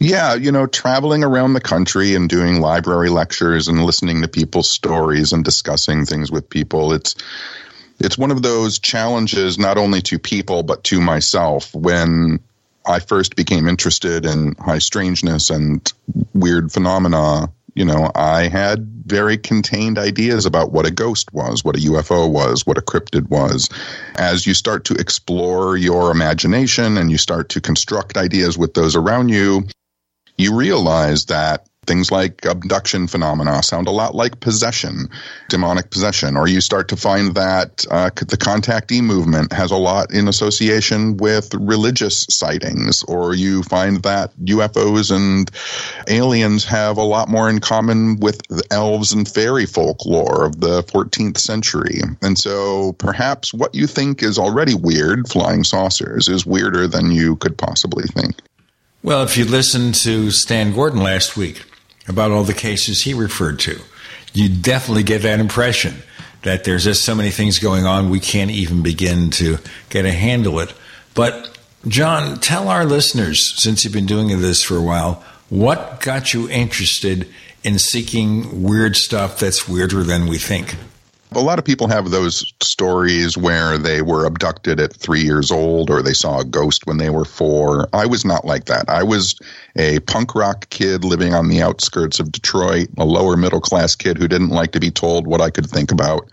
Yeah, 0.04 0.34
you 0.34 0.52
know, 0.52 0.68
traveling 0.68 1.24
around 1.24 1.54
the 1.54 1.62
country 1.62 2.14
and 2.14 2.28
doing 2.28 2.60
library 2.60 3.08
lectures 3.08 3.70
and 3.70 3.86
listening 3.86 4.22
to 4.22 4.28
people's 4.28 4.70
stories 4.70 5.32
and 5.32 5.46
discussing 5.46 6.04
things 6.06 6.30
with 6.30 6.50
people. 6.50 6.92
It's 6.92 7.16
it's 8.00 8.18
one 8.18 8.30
of 8.30 8.42
those 8.42 8.80
challenges 8.80 9.58
not 9.58 9.78
only 9.78 10.02
to 10.02 10.20
people 10.20 10.62
but 10.64 10.84
to 10.86 11.00
myself 11.00 11.74
when 11.74 12.42
I 12.86 13.00
first 13.00 13.38
became 13.38 13.70
interested 13.70 14.26
in 14.26 14.56
high 14.56 14.80
strangeness 14.80 15.50
and 15.50 15.90
weird 16.34 16.74
phenomena, 16.74 17.50
you 17.74 17.86
know, 17.86 18.12
I 18.14 18.50
had 18.50 18.86
very 19.06 19.38
contained 19.38 19.98
ideas 19.98 20.46
about 20.46 20.74
what 20.74 20.86
a 20.86 20.92
ghost 20.92 21.34
was, 21.34 21.64
what 21.64 21.78
a 21.78 21.80
UFO 21.80 22.30
was, 22.30 22.68
what 22.68 22.78
a 22.78 22.82
cryptid 22.82 23.30
was. 23.30 23.70
As 24.16 24.46
you 24.46 24.54
start 24.54 24.84
to 24.86 24.96
explore 24.96 25.78
your 25.78 26.12
imagination 26.12 26.98
and 26.98 27.10
you 27.10 27.18
start 27.18 27.48
to 27.50 27.62
construct 27.62 28.18
ideas 28.18 28.58
with 28.58 28.74
those 28.74 28.98
around 28.98 29.30
you, 29.30 29.66
you 30.38 30.56
realize 30.56 31.26
that 31.26 31.68
things 31.86 32.12
like 32.12 32.46
abduction 32.46 33.08
phenomena 33.08 33.62
sound 33.62 33.88
a 33.88 33.92
lot 33.92 34.16
like 34.16 34.40
possession, 34.40 35.10
demonic 35.50 35.90
possession, 35.90 36.38
or 36.38 36.48
you 36.48 36.62
start 36.62 36.90
to 36.90 36.96
find 36.96 37.36
that 37.36 37.86
uh, 37.92 38.10
the 38.16 38.38
contactee 38.38 39.04
movement 39.04 39.52
has 39.52 39.72
a 39.72 39.76
lot 39.76 40.14
in 40.14 40.28
association 40.28 41.18
with 41.18 41.54
religious 41.54 42.26
sightings, 42.30 43.04
or 43.04 43.34
you 43.34 43.64
find 43.64 44.02
that 44.04 44.36
UFOs 44.38 45.14
and 45.14 45.52
aliens 46.08 46.66
have 46.66 46.98
a 46.98 47.04
lot 47.04 47.30
more 47.30 47.50
in 47.50 47.60
common 47.60 48.20
with 48.20 48.42
elves 48.72 49.14
and 49.14 49.28
fairy 49.28 49.66
folklore 49.66 50.46
of 50.46 50.60
the 50.60 50.84
14th 50.84 51.38
century. 51.38 52.02
And 52.22 52.38
so 52.38 52.94
perhaps 52.94 53.54
what 53.54 53.76
you 53.76 53.88
think 53.88 54.24
is 54.24 54.40
already 54.40 54.76
weird, 54.76 55.28
flying 55.28 55.64
saucers, 55.64 56.30
is 56.30 56.46
weirder 56.46 56.88
than 56.88 57.12
you 57.12 57.36
could 57.36 57.58
possibly 57.58 58.06
think. 58.06 58.36
Well, 59.04 59.24
if 59.24 59.36
you 59.36 59.44
listened 59.44 59.96
to 59.96 60.32
Stan 60.32 60.74
Gordon 60.74 61.04
last 61.04 61.36
week 61.36 61.66
about 62.08 62.32
all 62.32 62.46
the 62.46 62.54
cases 62.54 63.02
he 63.02 63.14
referred 63.14 63.60
to, 63.60 63.82
you 64.32 64.48
definitely 64.48 65.04
get 65.04 65.24
that 65.24 65.42
impression 65.42 65.96
that 66.44 66.64
there's 66.64 66.86
just 66.86 67.04
so 67.04 67.14
many 67.14 67.30
things 67.30 67.60
going 67.60 67.86
on 67.86 68.10
we 68.10 68.22
can't 68.22 68.50
even 68.50 68.82
begin 68.82 69.30
to 69.32 69.58
get 69.90 70.06
a 70.06 70.12
handle 70.14 70.58
it. 70.62 70.74
But 71.16 71.58
John, 71.86 72.40
tell 72.40 72.70
our 72.70 72.86
listeners, 72.86 73.62
since 73.62 73.84
you've 73.84 73.92
been 73.92 74.06
doing 74.06 74.30
this 74.40 74.64
for 74.64 74.78
a 74.78 74.82
while, 74.82 75.22
what 75.50 76.00
got 76.00 76.34
you 76.34 76.50
interested 76.50 77.28
in 77.62 77.80
seeking 77.80 78.64
weird 78.64 78.96
stuff 78.96 79.38
that's 79.38 79.68
weirder 79.68 80.04
than 80.04 80.28
we 80.28 80.38
think? 80.38 80.78
A 81.36 81.42
lot 81.42 81.60
of 81.60 81.66
people 81.66 81.88
have 81.88 82.12
those 82.12 82.54
stories 82.62 83.38
where 83.38 83.78
they 83.78 84.02
were 84.02 84.26
abducted 84.26 84.80
at 84.80 84.94
three 84.94 85.22
years 85.22 85.52
old 85.52 85.90
or 85.90 86.02
they 86.02 86.14
saw 86.14 86.40
a 86.40 86.46
ghost 86.46 86.86
when 86.86 86.98
they 86.98 87.10
were 87.10 87.26
four. 87.26 87.88
I 87.94 88.06
was 88.06 88.24
not 88.24 88.46
like 88.46 88.66
that. 88.66 88.88
I 88.88 89.04
was 89.04 89.40
a 89.76 90.00
punk 90.02 90.36
rock 90.36 90.70
kid 90.70 91.04
living 91.04 91.34
on 91.34 91.50
the 91.50 91.62
outskirts 91.62 92.20
of 92.20 92.32
Detroit, 92.32 92.90
a 92.98 93.06
lower 93.06 93.36
middle 93.36 93.62
class 93.62 93.96
kid 93.96 94.18
who 94.18 94.28
didn't 94.28 94.50
like 94.50 94.72
to 94.74 94.80
be 94.80 94.92
told 94.92 95.28
what 95.28 95.42
I 95.42 95.50
could 95.50 95.68
think 95.68 95.92
about. 95.92 96.30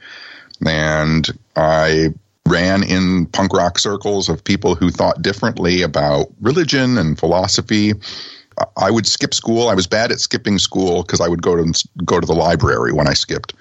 And 0.67 1.29
I 1.57 2.09
ran 2.47 2.83
in 2.83 3.27
punk 3.27 3.53
rock 3.53 3.79
circles 3.79 4.29
of 4.29 4.43
people 4.45 4.75
who 4.75 4.91
thought 4.91 5.23
differently 5.23 5.83
about 5.83 6.29
religion 6.41 6.99
and 6.99 7.19
philosophy. 7.19 7.93
I 8.77 8.91
would 8.91 9.07
skip 9.07 9.33
school. 9.33 9.69
I 9.69 9.75
was 9.75 9.87
bad 9.87 10.13
at 10.13 10.21
skipping 10.21 10.59
school 10.59 11.03
because 11.03 11.21
I 11.21 11.29
would 11.29 11.43
go 11.43 11.57
to 11.57 11.89
go 12.05 12.21
to 12.21 12.27
the 12.27 12.35
library 12.35 12.93
when 12.93 13.09
I 13.09 13.15
skipped. 13.15 13.55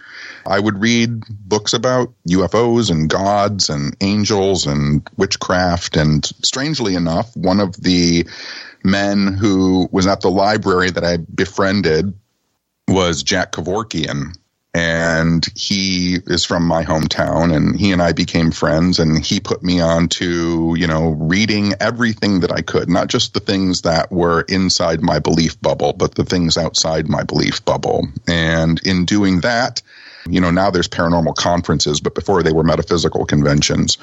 I 0.45 0.60
would 0.60 0.80
read 0.80 1.23
books 1.30 1.73
about 1.73 2.13
UFOs 2.30 2.89
and 2.91 3.10
gods 3.10 3.69
and 3.69 3.95
angels 4.02 4.65
and 4.65 5.08
witchcraft. 5.17 5.97
And 5.97 6.25
strangely 6.43 6.95
enough, 6.95 7.36
one 7.36 7.60
of 7.60 7.75
the 7.75 8.28
men 8.84 9.34
who 9.34 9.89
was 9.91 10.08
at 10.08 10.21
the 10.21 10.32
library 10.32 10.89
that 10.91 11.04
I 11.04 11.17
befriended 11.17 12.13
was 12.88 13.23
Jack 13.23 13.52
Kevorkian. 13.52 14.36
And 14.71 15.47
he 15.56 16.19
is 16.28 16.45
from 16.45 16.63
my 16.63 16.84
hometown, 16.84 17.56
and 17.56 17.78
he 17.78 17.91
and 17.91 18.04
I 18.04 18.12
became 18.12 18.52
friends. 18.52 18.99
And 18.99 19.25
he 19.25 19.39
put 19.39 19.63
me 19.63 19.82
on 19.82 20.10
to, 20.10 20.75
you 20.78 20.86
know, 20.86 21.10
reading 21.10 21.73
everything 21.80 22.41
that 22.41 22.52
I 22.52 22.62
could, 22.62 22.88
not 22.88 23.08
just 23.08 23.34
the 23.34 23.39
things 23.39 23.82
that 23.82 24.12
were 24.12 24.41
inside 24.41 25.02
my 25.02 25.17
belief 25.17 25.60
bubble, 25.60 25.93
but 25.93 26.13
the 26.15 26.23
things 26.23 26.56
outside 26.56 27.10
my 27.10 27.23
belief 27.23 27.65
bubble. 27.65 28.08
And 28.28 28.80
in 28.86 29.06
doing 29.06 29.41
that, 29.41 29.82
you 30.27 30.41
know, 30.41 30.51
now 30.51 30.69
there's 30.71 30.88
paranormal 30.88 31.36
conferences, 31.36 31.99
but 31.99 32.15
before 32.15 32.43
they 32.43 32.51
were 32.51 32.63
metaphysical 32.63 33.25
conventions. 33.25 33.97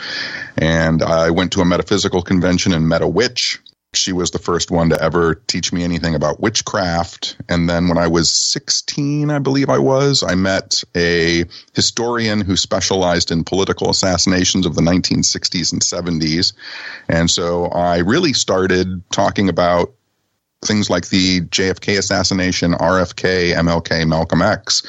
And 0.57 1.03
I 1.03 1.31
went 1.31 1.53
to 1.53 1.61
a 1.61 1.65
metaphysical 1.65 2.23
convention 2.23 2.73
and 2.73 2.89
met 2.89 3.03
a 3.03 3.09
witch. 3.09 3.61
She 3.95 4.13
was 4.13 4.31
the 4.31 4.39
first 4.39 4.71
one 4.71 4.91
to 4.91 5.03
ever 5.03 5.35
teach 5.35 5.73
me 5.73 5.83
anything 5.83 6.15
about 6.15 6.39
witchcraft. 6.39 7.37
And 7.49 7.69
then 7.69 7.89
when 7.89 7.97
I 7.97 8.09
was 8.09 8.31
16, 8.31 9.31
I 9.31 9.39
believe 9.39 9.71
I 9.71 9.79
was, 9.79 10.23
I 10.23 10.35
met 10.35 10.83
a 10.95 11.45
historian 11.75 12.43
who 12.43 12.57
specialized 12.57 13.31
in 13.31 13.45
political 13.45 13.89
assassinations 13.89 14.67
of 14.67 14.75
the 14.75 14.83
1960s 14.83 15.73
and 15.73 15.81
70s. 15.81 16.53
And 17.09 17.31
so 17.31 17.67
I 17.67 17.99
really 17.99 18.35
started 18.35 19.03
talking 19.11 19.49
about 19.49 19.95
things 20.67 20.91
like 20.91 21.09
the 21.09 21.41
JFK 21.43 21.99
assassination, 21.99 22.73
RFK, 22.73 23.55
MLK, 23.55 24.07
Malcolm 24.07 24.43
X. 24.43 24.83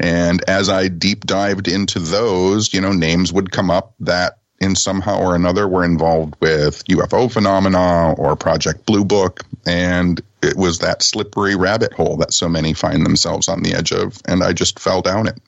And 0.00 0.42
as 0.48 0.68
I 0.68 0.88
deep 0.88 1.26
dived 1.26 1.68
into 1.68 1.98
those, 1.98 2.72
you 2.72 2.80
know, 2.80 2.92
names 2.92 3.32
would 3.32 3.52
come 3.52 3.70
up 3.70 3.94
that 4.00 4.38
in 4.60 4.74
somehow 4.74 5.20
or 5.20 5.34
another 5.34 5.68
were 5.68 5.84
involved 5.84 6.34
with 6.40 6.84
UFO 6.86 7.30
phenomena 7.30 8.12
or 8.14 8.36
Project 8.36 8.86
Blue 8.86 9.04
Book. 9.04 9.44
And 9.66 10.20
it 10.42 10.56
was 10.56 10.78
that 10.80 11.02
slippery 11.02 11.56
rabbit 11.56 11.92
hole 11.92 12.16
that 12.18 12.32
so 12.32 12.48
many 12.48 12.72
find 12.72 13.04
themselves 13.04 13.48
on 13.48 13.62
the 13.62 13.74
edge 13.74 13.92
of. 13.92 14.20
And 14.26 14.42
I 14.42 14.52
just 14.52 14.78
fell 14.78 15.02
down 15.02 15.28
it. 15.28 15.38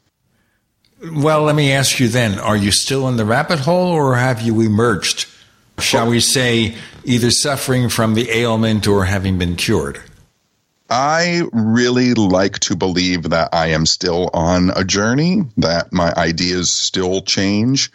Well, 1.12 1.42
let 1.42 1.56
me 1.56 1.72
ask 1.72 1.98
you 1.98 2.08
then 2.08 2.38
are 2.38 2.56
you 2.56 2.70
still 2.70 3.08
in 3.08 3.16
the 3.16 3.24
rabbit 3.24 3.60
hole 3.60 3.92
or 3.92 4.16
have 4.16 4.42
you 4.42 4.60
emerged? 4.60 5.26
Shall 5.80 6.08
we 6.08 6.20
say 6.20 6.74
either 7.04 7.30
suffering 7.30 7.88
from 7.88 8.14
the 8.14 8.30
ailment 8.30 8.86
or 8.86 9.04
having 9.04 9.38
been 9.38 9.56
cured? 9.56 10.00
I 10.90 11.42
really 11.52 12.14
like 12.14 12.58
to 12.60 12.76
believe 12.76 13.30
that 13.30 13.50
I 13.52 13.68
am 13.68 13.86
still 13.86 14.28
on 14.34 14.70
a 14.74 14.84
journey, 14.84 15.42
that 15.56 15.92
my 15.92 16.12
ideas 16.16 16.70
still 16.70 17.22
change, 17.22 17.92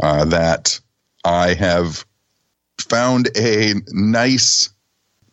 uh, 0.00 0.24
that 0.26 0.78
I 1.24 1.54
have 1.54 2.04
found 2.78 3.30
a 3.36 3.74
nice 3.88 4.70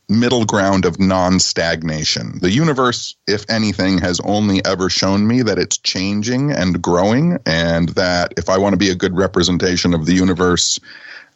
middle 0.09 0.45
ground 0.45 0.85
of 0.85 0.99
non 0.99 1.39
stagnation. 1.39 2.39
The 2.39 2.51
universe, 2.51 3.15
if 3.27 3.45
anything, 3.49 3.99
has 3.99 4.19
only 4.21 4.63
ever 4.65 4.89
shown 4.89 5.27
me 5.27 5.43
that 5.43 5.59
it's 5.59 5.77
changing 5.77 6.51
and 6.51 6.81
growing, 6.81 7.37
and 7.45 7.89
that 7.89 8.33
if 8.37 8.49
I 8.49 8.57
want 8.57 8.73
to 8.73 8.77
be 8.77 8.89
a 8.89 8.95
good 8.95 9.15
representation 9.15 9.93
of 9.93 10.05
the 10.05 10.13
universe, 10.13 10.79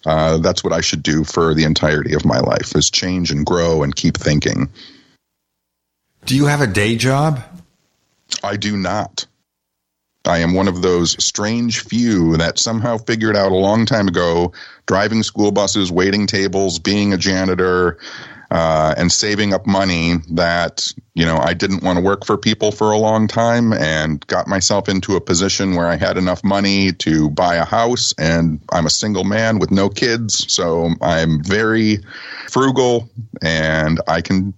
uh, 0.05 0.37
that's 0.37 0.63
what 0.63 0.73
I 0.73 0.81
should 0.81 1.03
do 1.03 1.23
for 1.23 1.53
the 1.53 1.63
entirety 1.63 2.13
of 2.13 2.25
my 2.25 2.39
life 2.39 2.75
is 2.75 2.89
change 2.89 3.31
and 3.31 3.45
grow 3.45 3.83
and 3.83 3.95
keep 3.95 4.17
thinking. 4.17 4.69
Do 6.25 6.35
you 6.35 6.45
have 6.45 6.61
a 6.61 6.67
day 6.67 6.95
job? 6.95 7.43
I 8.43 8.57
do 8.57 8.77
not. 8.77 9.25
I 10.25 10.39
am 10.39 10.53
one 10.53 10.67
of 10.67 10.81
those 10.81 11.23
strange 11.23 11.83
few 11.83 12.37
that 12.37 12.59
somehow 12.59 12.97
figured 12.97 13.35
out 13.35 13.51
a 13.51 13.55
long 13.55 13.87
time 13.87 14.07
ago 14.07 14.53
driving 14.85 15.23
school 15.23 15.51
buses, 15.51 15.91
waiting 15.91 16.27
tables, 16.27 16.77
being 16.77 17.13
a 17.13 17.17
janitor, 17.17 17.97
uh, 18.51 18.93
and 18.97 19.09
saving 19.09 19.53
up 19.53 19.65
money 19.65 20.15
that 20.31 20.93
you 21.15 21.25
know 21.25 21.37
I 21.37 21.53
didn't 21.53 21.83
want 21.83 21.97
to 21.97 22.03
work 22.03 22.25
for 22.25 22.37
people 22.37 22.73
for 22.73 22.91
a 22.91 22.97
long 22.97 23.29
time 23.29 23.71
and 23.71 24.25
got 24.27 24.45
myself 24.45 24.89
into 24.89 25.15
a 25.15 25.21
position 25.21 25.75
where 25.75 25.87
I 25.87 25.95
had 25.95 26.17
enough 26.17 26.43
money 26.43 26.91
to 26.91 27.29
buy 27.29 27.55
a 27.55 27.65
house 27.65 28.13
and 28.19 28.59
I'm 28.69 28.85
a 28.85 28.89
single 28.89 29.23
man 29.23 29.59
with 29.59 29.71
no 29.71 29.87
kids 29.87 30.51
so 30.53 30.89
I'm 31.01 31.41
very 31.41 31.99
frugal 32.49 33.09
and 33.41 34.01
I 34.05 34.19
can 34.19 34.53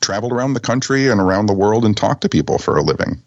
travel 0.00 0.32
around 0.32 0.54
the 0.54 0.60
country 0.60 1.08
and 1.08 1.20
around 1.20 1.46
the 1.46 1.54
world 1.54 1.84
and 1.84 1.94
talk 1.94 2.22
to 2.22 2.30
people 2.30 2.58
for 2.58 2.76
a 2.76 2.82
living. 2.82 3.22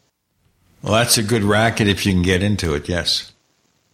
Well, 0.81 0.93
that's 0.93 1.17
a 1.17 1.23
good 1.23 1.43
racket 1.43 1.87
if 1.87 2.05
you 2.05 2.13
can 2.13 2.21
get 2.21 2.43
into 2.43 2.73
it, 2.73 2.87
yes. 2.87 3.31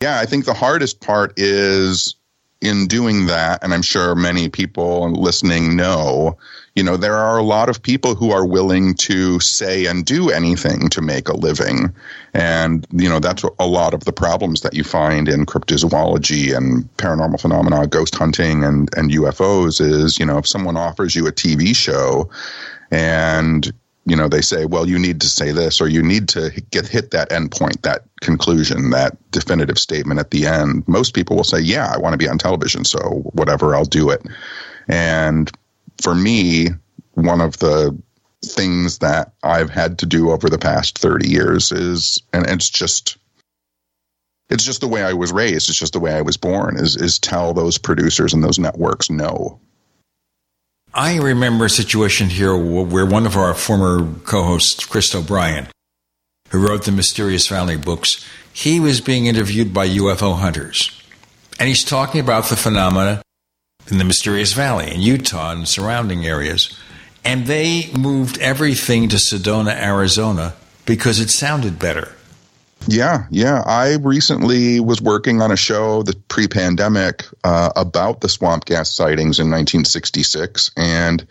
Yeah, 0.02 0.20
I 0.20 0.26
think 0.26 0.46
the 0.46 0.54
hardest 0.54 1.00
part 1.00 1.34
is 1.38 2.16
in 2.64 2.88
doing 2.88 3.26
that, 3.28 3.64
and 3.64 3.74
I'm 3.74 3.82
sure 3.82 4.16
many 4.16 4.50
people 4.50 5.12
listening 5.12 5.76
know, 5.76 6.38
you 6.76 6.84
know, 6.84 6.98
there 6.98 7.18
are 7.18 7.38
a 7.38 7.44
lot 7.44 7.70
of 7.70 7.82
people 7.82 8.16
who 8.16 8.32
are 8.32 8.46
willing 8.46 8.96
to 8.96 9.40
say 9.40 9.86
and 9.86 10.06
do 10.06 10.32
anything 10.32 10.90
to 10.90 11.02
make 11.02 11.28
a 11.28 11.36
living. 11.36 11.94
And, 12.34 12.88
you 12.92 13.08
know, 13.08 13.20
that's 13.20 13.44
a 13.60 13.68
lot 13.68 13.94
of 13.94 14.06
the 14.06 14.14
problems 14.14 14.62
that 14.62 14.74
you 14.74 14.84
find 14.84 15.30
in 15.30 15.46
cryptozoology 15.46 16.56
and 16.56 16.86
paranormal 16.98 17.40
phenomena, 17.40 17.86
ghost 17.86 18.16
hunting 18.16 18.64
and, 18.64 18.90
and 18.98 19.12
UFOs 19.12 19.80
is, 19.80 20.18
you 20.18 20.26
know, 20.26 20.40
if 20.40 20.48
someone 20.48 20.78
offers 20.78 21.16
you 21.16 21.28
a 21.28 21.32
TV 21.32 21.76
show 21.76 22.30
and 22.90 23.72
you 24.06 24.16
know 24.16 24.28
they 24.28 24.42
say 24.42 24.66
well 24.66 24.88
you 24.88 25.00
need 25.00 25.22
to 25.22 25.28
say 25.28 25.52
this 25.52 25.80
or 25.80 25.88
you 25.88 26.02
need 26.02 26.28
to 26.28 26.50
get 26.72 26.88
hit 26.88 27.12
that 27.12 27.30
endpoint 27.30 27.82
that 27.82 28.04
conclusion 28.22 28.90
that 28.90 29.18
definitive 29.32 29.80
statement 29.80 30.20
at 30.20 30.32
the 30.32 30.46
end. 30.46 30.84
Most 30.88 31.14
people 31.14 31.36
will 31.36 31.44
say 31.44 31.60
yeah 31.60 31.92
i 31.94 31.98
want 31.98 32.14
to 32.14 32.18
be 32.18 32.28
on 32.28 32.38
television 32.38 32.84
so 32.86 33.00
whatever 33.34 33.76
i'll 33.76 33.86
do 33.86 34.10
it. 34.10 34.26
And 34.88 35.52
for 36.02 36.16
me 36.16 36.70
one 37.14 37.42
of 37.42 37.60
the 37.60 37.98
things 38.44 38.98
that 38.98 39.34
i've 39.44 39.70
had 39.70 39.98
to 40.00 40.06
do 40.06 40.32
over 40.32 40.50
the 40.50 40.58
past 40.58 40.98
30 40.98 41.30
years 41.30 41.72
is 41.72 42.22
and 42.34 42.46
it's 42.50 42.70
just 42.70 43.18
it's 44.50 44.66
just 44.66 44.82
the 44.82 44.88
way 44.88 45.02
i 45.02 45.14
was 45.14 45.32
raised 45.32 45.70
it's 45.70 45.80
just 45.80 45.94
the 45.94 46.00
way 46.00 46.14
i 46.14 46.22
was 46.22 46.36
born 46.36 46.76
is 46.78 46.98
is 46.98 47.18
tell 47.20 47.54
those 47.54 47.78
producers 47.78 48.34
and 48.34 48.44
those 48.44 48.60
networks 48.60 49.10
no 49.10 49.62
I 50.96 51.18
remember 51.18 51.66
a 51.66 51.70
situation 51.72 52.30
here 52.30 52.56
where 52.56 53.06
one 53.06 53.26
of 53.26 53.36
our 53.36 53.56
former 53.56 54.14
co 54.26 54.44
hosts, 54.44 54.86
Chris 54.86 55.16
O'Brien, 55.16 55.68
who 56.50 56.66
wrote 56.66 56.86
the 56.86 56.92
Mysterious 56.92 57.48
Valley 57.48 57.78
books, 57.78 58.24
he 58.54 58.80
was 58.80 59.02
being 59.02 59.26
interviewed 59.26 59.74
by 59.74 59.88
UFO 59.88 60.38
hunters. 60.38 61.02
And 61.60 61.68
he's 61.68 61.84
talking 61.84 62.22
about 62.22 62.46
the 62.46 62.56
phenomena 62.56 63.24
in 63.90 63.98
the 63.98 64.04
Mysterious 64.04 64.54
Valley 64.54 64.94
in 64.94 65.02
Utah 65.02 65.52
and 65.52 65.68
surrounding 65.68 66.28
areas. 66.28 66.78
And 67.26 67.48
they 67.48 67.90
moved 67.98 68.38
everything 68.38 69.10
to 69.10 69.16
Sedona, 69.16 69.74
Arizona 69.74 70.54
because 70.86 71.20
it 71.20 71.32
sounded 71.32 71.80
better. 71.80 72.12
Yeah, 72.88 73.28
yeah. 73.30 73.64
I 73.66 73.96
recently 73.96 74.82
was 74.82 75.02
working 75.02 75.42
on 75.42 75.52
a 75.52 75.56
show, 75.56 76.04
the 76.04 76.16
pre-pandemic, 76.28 77.24
uh, 77.46 77.72
about 77.78 78.20
the 78.20 78.28
swamp 78.28 78.66
gas 78.66 78.94
sightings 78.94 79.40
in 79.40 79.50
1966, 79.50 80.70
and 80.76 81.26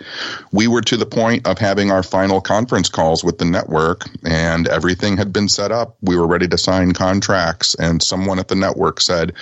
we 0.51 0.67
were 0.67 0.81
to 0.81 0.97
the 0.97 1.05
point 1.05 1.47
of 1.47 1.59
having 1.59 1.91
our 1.91 2.03
final 2.03 2.41
conference 2.41 2.89
calls 2.89 3.23
with 3.23 3.37
the 3.37 3.45
network, 3.45 4.09
and 4.25 4.67
everything 4.67 5.19
had 5.19 5.33
been 5.33 5.49
set 5.49 5.71
up. 5.71 5.97
We 6.01 6.17
were 6.17 6.27
ready 6.27 6.49
to 6.49 6.57
sign 6.57 6.93
contracts, 6.93 7.75
and 7.75 8.03
someone 8.03 8.39
at 8.39 8.49
the 8.49 8.55
network 8.55 9.01
said, 9.01 9.35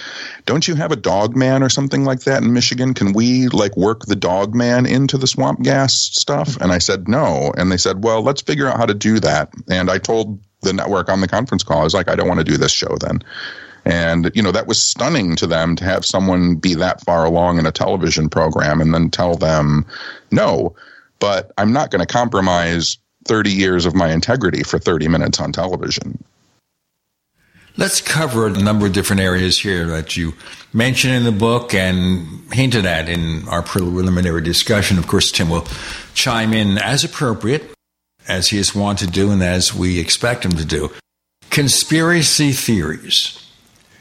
"Don't 0.46 0.66
you 0.66 0.74
have 0.74 0.90
a 0.90 0.96
dog 0.96 1.36
man 1.36 1.62
or 1.62 1.68
something 1.68 2.04
like 2.04 2.20
that 2.22 2.42
in 2.42 2.52
Michigan? 2.52 2.92
Can 2.92 3.12
we 3.12 3.46
like 3.48 3.76
work 3.76 4.06
the 4.06 4.16
dog 4.16 4.52
man 4.52 4.84
into 4.84 5.16
the 5.16 5.28
swamp 5.28 5.62
gas 5.62 5.94
stuff?" 5.94 6.56
And 6.60 6.72
I 6.72 6.78
said, 6.78 7.08
"No," 7.08 7.52
and 7.56 7.70
they 7.70 7.76
said, 7.76 8.02
"Well, 8.02 8.22
let's 8.22 8.42
figure 8.42 8.66
out 8.66 8.78
how 8.78 8.86
to 8.86 8.94
do 8.94 9.20
that." 9.20 9.50
And 9.68 9.88
I 9.88 9.98
told 9.98 10.40
the 10.62 10.72
network 10.72 11.08
on 11.08 11.20
the 11.20 11.28
conference 11.28 11.62
call. 11.62 11.80
I 11.80 11.84
was 11.84 11.94
like, 11.94 12.08
I 12.08 12.16
don't 12.16 12.28
want 12.28 12.40
to 12.40 12.44
do 12.44 12.56
this 12.56 12.72
show 12.72 12.96
then. 13.00 13.22
And, 13.84 14.30
you 14.34 14.42
know, 14.42 14.52
that 14.52 14.66
was 14.66 14.80
stunning 14.80 15.36
to 15.36 15.46
them 15.46 15.74
to 15.76 15.84
have 15.84 16.04
someone 16.04 16.56
be 16.56 16.74
that 16.74 17.02
far 17.02 17.24
along 17.24 17.58
in 17.58 17.66
a 17.66 17.72
television 17.72 18.28
program 18.28 18.80
and 18.80 18.92
then 18.92 19.10
tell 19.10 19.36
them, 19.36 19.86
no, 20.30 20.74
but 21.18 21.52
I'm 21.56 21.72
not 21.72 21.90
going 21.90 22.04
to 22.04 22.12
compromise 22.12 22.98
30 23.26 23.50
years 23.50 23.86
of 23.86 23.94
my 23.94 24.12
integrity 24.12 24.62
for 24.62 24.78
30 24.78 25.08
minutes 25.08 25.40
on 25.40 25.52
television. 25.52 26.22
Let's 27.76 28.00
cover 28.00 28.48
a 28.48 28.50
number 28.50 28.86
of 28.86 28.92
different 28.92 29.22
areas 29.22 29.58
here 29.58 29.86
that 29.86 30.16
you 30.16 30.34
mention 30.72 31.12
in 31.12 31.24
the 31.24 31.32
book 31.32 31.72
and 31.72 32.52
hinted 32.52 32.84
at 32.84 33.08
in 33.08 33.48
our 33.48 33.62
preliminary 33.62 34.42
discussion. 34.42 34.98
Of 34.98 35.06
course, 35.06 35.30
Tim 35.30 35.48
will 35.48 35.66
chime 36.12 36.52
in 36.52 36.76
as 36.78 37.04
appropriate 37.04 37.72
as 38.28 38.48
he 38.48 38.58
is 38.58 38.74
wont 38.74 38.98
to 39.00 39.06
do 39.06 39.30
and 39.30 39.42
as 39.42 39.74
we 39.74 39.98
expect 39.98 40.44
him 40.44 40.52
to 40.52 40.64
do. 40.64 40.90
Conspiracy 41.50 42.52
theories. 42.52 43.36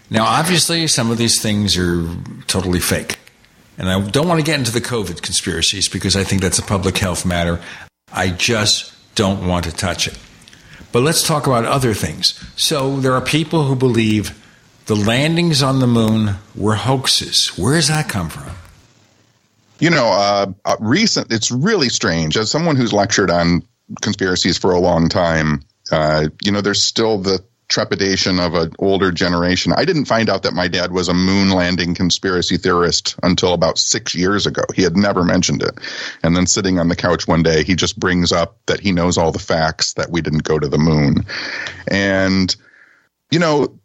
Now, 0.10 0.26
obviously, 0.26 0.88
some 0.88 1.12
of 1.12 1.18
these 1.18 1.42
things 1.42 1.78
are 1.78 2.08
totally 2.48 2.80
fake. 2.80 3.20
And 3.78 3.90
I 3.90 4.02
don't 4.02 4.28
want 4.28 4.40
to 4.40 4.46
get 4.46 4.60
into 4.60 4.72
the 4.72 4.82
COVID 4.82 5.22
conspiracies 5.22 5.88
because 5.88 6.16
I 6.16 6.24
think 6.24 6.42
that's 6.42 6.60
a 6.60 6.64
public 6.64 6.98
health 6.98 7.26
matter. 7.26 7.62
I 8.12 8.30
just 8.30 8.94
don't 9.16 9.48
want 9.48 9.66
to 9.66 9.72
touch 9.72 10.08
it. 10.08 10.18
But 10.92 11.04
let's 11.04 11.26
talk 11.26 11.48
about 11.48 11.66
other 11.66 11.94
things. 11.94 12.44
So, 12.56 13.00
there 13.00 13.14
are 13.14 13.22
people 13.22 13.66
who 13.66 13.76
believe 13.76 14.36
the 14.88 14.96
landings 14.96 15.62
on 15.62 15.80
the 15.80 15.88
moon 15.88 16.36
were 16.56 16.76
hoaxes. 16.76 17.50
Where 17.58 17.76
does 17.76 17.90
that 17.90 18.10
come 18.10 18.30
from? 18.30 18.56
You 19.80 19.92
know, 19.92 20.08
uh, 20.08 20.48
uh, 20.66 20.76
recent. 20.80 21.32
It's 21.32 21.52
really 21.52 21.90
strange. 21.90 22.36
As 22.36 22.50
someone 22.50 22.76
who's 22.76 22.92
lectured 22.92 23.30
on 23.30 23.64
conspiracies 24.02 24.58
for 24.58 24.72
a 24.72 24.80
long 24.80 25.10
time. 25.10 25.62
Uh, 25.92 26.30
you 26.44 26.52
know, 26.52 26.62
there's 26.62 26.82
still 26.82 27.18
the 27.18 27.44
trepidation 27.70 28.40
of 28.40 28.56
an 28.56 28.74
older 28.80 29.12
generation. 29.12 29.72
I 29.76 29.86
didn't 29.86 30.06
find 30.06 30.30
out 30.30 30.44
that 30.44 30.54
my 30.54 30.68
dad 30.68 30.92
was 30.92 31.08
a 31.08 31.14
moon 31.14 31.52
landing 31.52 31.94
conspiracy 31.94 32.58
theorist 32.58 33.16
until 33.22 33.54
about 33.54 33.78
six 33.78 34.16
years 34.16 34.48
ago. 34.48 34.64
He 34.76 34.82
had 34.82 34.98
never 34.98 35.24
mentioned 35.24 35.62
it. 35.62 35.78
And 36.24 36.36
then 36.36 36.48
sitting 36.48 36.80
on 36.80 36.88
the 36.88 36.96
couch 36.96 37.28
one 37.28 37.44
day, 37.44 37.64
he 37.64 37.76
just 37.76 38.00
brings 38.00 38.32
up 38.32 38.58
that 38.66 38.80
he 38.80 38.92
knows 38.92 39.18
all 39.18 39.32
the 39.32 39.40
facts 39.40 39.94
that 39.94 40.10
we 40.10 40.22
didn't 40.22 40.44
go 40.44 40.58
to 40.58 40.68
the 40.68 40.80
moon. 40.80 41.26
And, 41.88 42.56
you 43.30 43.38
know, 43.38 43.80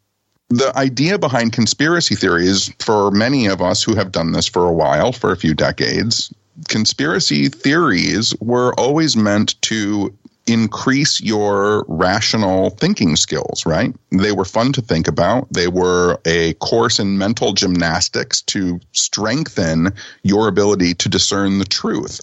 the 0.48 0.76
idea 0.76 1.18
behind 1.18 1.52
conspiracy 1.52 2.14
theories 2.14 2.72
for 2.78 3.11
many 3.11 3.46
of 3.46 3.61
us 3.61 3.82
who 3.82 3.94
have 3.94 4.12
done 4.12 4.32
this 4.32 4.46
for 4.46 4.66
a 4.66 4.72
while, 4.72 5.12
for 5.12 5.30
a 5.30 5.36
few 5.36 5.55
decades, 5.55 6.32
conspiracy 6.68 7.48
theories 7.48 8.34
were 8.40 8.74
always 8.74 9.16
meant 9.16 9.61
to 9.62 10.16
increase 10.46 11.20
your 11.20 11.84
rational 11.88 12.70
thinking 12.70 13.16
skills, 13.16 13.64
right? 13.64 13.94
They 14.11 14.32
were 14.32 14.44
fun 14.44 14.72
to 14.74 14.82
think 14.82 15.09
about. 15.09 15.50
They 15.50 15.68
were 15.68 16.20
a 16.26 16.52
course 16.55 16.98
in 16.98 17.16
mental 17.16 17.55
gymnastics 17.55 18.42
to 18.42 18.78
strengthen 18.92 19.94
your 20.22 20.48
ability 20.48 20.94
to 20.94 21.09
discern 21.09 21.59
the 21.59 21.64
truth. 21.64 22.20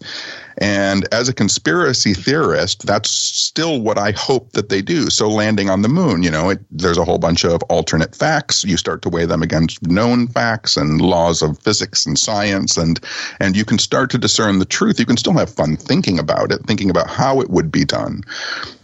And 0.62 1.12
as 1.12 1.28
a 1.28 1.34
conspiracy 1.34 2.14
theorist, 2.14 2.86
that's 2.86 3.09
still 3.09 3.82
what 3.82 3.97
I 3.97 4.12
hope 4.12 4.51
that 4.51 4.70
they 4.70 4.84
do. 4.84 5.09
So 5.09 5.28
landing 5.28 5.72
on 5.72 5.82
the 5.82 5.89
moon, 5.89 6.22
you 6.22 6.30
know, 6.30 6.51
it, 6.51 6.59
there's 6.70 6.99
a 6.99 7.03
whole 7.03 7.18
bunch 7.18 7.43
of 7.43 7.64
alternate 7.64 8.16
facts. 8.16 8.64
You 8.64 8.78
start 8.78 9.01
to 9.01 9.09
weigh 9.09 9.26
them 9.26 9.41
against 9.41 9.82
known 9.82 10.28
facts 10.28 10.78
and 10.78 11.01
laws 11.01 11.41
of 11.41 11.57
physics 11.57 12.05
and 12.05 12.18
science, 12.18 12.78
and 12.78 12.99
and 13.39 13.57
you 13.57 13.66
can 13.66 13.80
start 13.80 14.12
to 14.12 14.20
discern 14.20 14.59
the 14.59 14.66
truth. 14.66 14.99
You 14.99 15.07
can 15.07 15.18
still 15.18 15.34
have 15.34 15.49
fun 15.49 15.78
thinking 15.78 16.20
about 16.20 16.51
it, 16.51 16.62
thinking 16.68 16.91
about 16.91 17.09
how 17.09 17.41
it 17.41 17.49
would 17.49 17.72
be 17.72 17.84
done. 17.84 18.22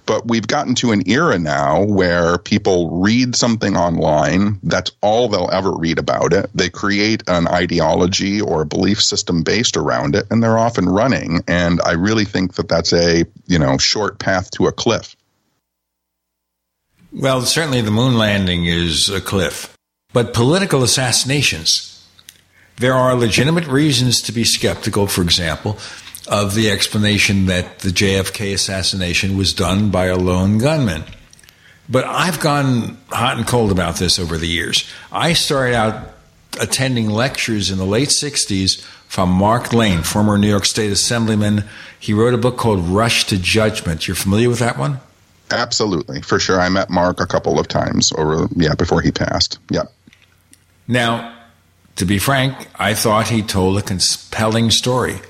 But 0.08 0.28
we've 0.28 0.48
gotten 0.48 0.74
to 0.76 0.94
an 0.94 1.08
era 1.08 1.38
now 1.38 1.84
where 1.84 2.38
people 2.38 3.00
read 3.00 3.36
something 3.36 3.76
online. 3.76 4.60
That's 4.64 4.90
all 5.02 5.28
they'll 5.28 5.52
ever 5.52 5.72
read 5.72 6.00
about 6.00 6.34
it. 6.34 6.50
They 6.56 6.70
create 6.70 7.22
an 7.28 7.48
ideology 7.48 8.42
or 8.42 8.62
a 8.62 8.66
belief 8.66 9.04
system 9.04 9.44
based 9.44 9.78
around 9.78 10.16
it, 10.16 10.26
and 10.32 10.42
they're 10.42 10.58
off 10.58 10.78
and 10.78 10.94
running. 10.94 11.44
And 11.48 11.82
I 11.82 11.92
really 11.92 12.26
think 12.26 12.54
that 12.54 12.70
that's 12.70 12.94
a 12.94 13.26
you 13.46 13.60
know 13.60 13.78
short 13.78 14.18
path 14.18 14.50
to 14.52 14.68
a 14.68 14.72
cliff. 14.72 15.16
Well, 17.12 17.42
certainly 17.42 17.82
the 17.82 17.92
moon 17.92 18.18
landing 18.18 18.66
is 18.66 19.10
a 19.10 19.22
cliff, 19.22 19.78
but 20.14 20.34
political 20.34 20.84
assassinations. 20.84 21.94
There 22.78 22.94
are 22.94 23.16
legitimate 23.16 23.66
reasons 23.66 24.22
to 24.22 24.32
be 24.32 24.44
skeptical, 24.44 25.08
for 25.08 25.24
example, 25.24 25.80
of 26.28 26.56
the 26.56 26.70
explanation 26.70 27.46
that 27.46 27.80
the 27.80 27.90
JFK 27.90 28.54
assassination 28.54 29.38
was 29.38 29.54
done 29.54 29.90
by 29.90 30.06
a 30.06 30.18
lone 30.18 30.58
gunman. 30.58 31.04
But 31.90 32.06
I've 32.06 32.40
gone 32.40 32.98
hot 33.10 33.38
and 33.38 33.48
cold 33.48 33.72
about 33.72 33.96
this 33.96 34.20
over 34.20 34.38
the 34.38 34.48
years. 34.48 34.90
I 35.12 35.34
started 35.34 35.76
out 35.76 36.14
attending 36.60 37.10
lectures 37.10 37.72
in 37.72 37.78
the 37.78 37.86
late 37.86 38.10
60s 38.10 38.82
from 39.08 39.30
Mark 39.30 39.72
Lane, 39.72 40.04
former 40.04 40.38
New 40.38 40.50
York 40.50 40.66
State 40.66 40.92
Assemblyman. 40.92 41.64
He 41.98 42.14
wrote 42.14 42.34
a 42.34 42.38
book 42.38 42.58
called 42.58 42.80
Rush 42.80 43.26
to 43.28 43.38
Judgment. 43.38 44.08
You're 44.08 44.16
familiar 44.16 44.50
with 44.50 44.60
that 44.60 44.78
one? 44.78 45.00
Absolutely, 45.50 46.22
for 46.22 46.40
sure. 46.40 46.60
I 46.60 46.68
met 46.68 46.90
Mark 46.90 47.22
a 47.22 47.26
couple 47.26 47.58
of 47.58 47.70
times 47.70 48.12
over, 48.18 48.50
yeah, 48.56 48.76
before 48.76 49.02
he 49.02 49.12
passed. 49.12 49.60
Yeah. 49.70 49.84
Now, 50.90 51.38
to 51.96 52.06
be 52.06 52.20
frank, 52.20 52.68
I 52.76 52.94
thought 52.94 53.30
he 53.30 53.42
told 53.42 53.78
a 53.78 53.82
compelling 53.82 54.72
story 54.72 55.22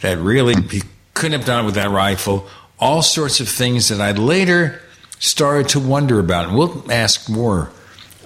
that 0.00 0.18
really 0.18 0.54
he 0.62 0.82
couldn't 1.14 1.38
have 1.38 1.46
done 1.46 1.64
it 1.64 1.66
with 1.66 1.74
that 1.74 1.90
rifle. 1.90 2.46
All 2.78 3.02
sorts 3.02 3.40
of 3.40 3.48
things 3.48 3.88
that 3.88 4.00
I 4.00 4.12
later 4.12 4.80
started 5.18 5.68
to 5.70 5.80
wonder 5.80 6.18
about. 6.18 6.48
And 6.48 6.56
we'll 6.56 6.90
ask 6.90 7.28
more 7.28 7.70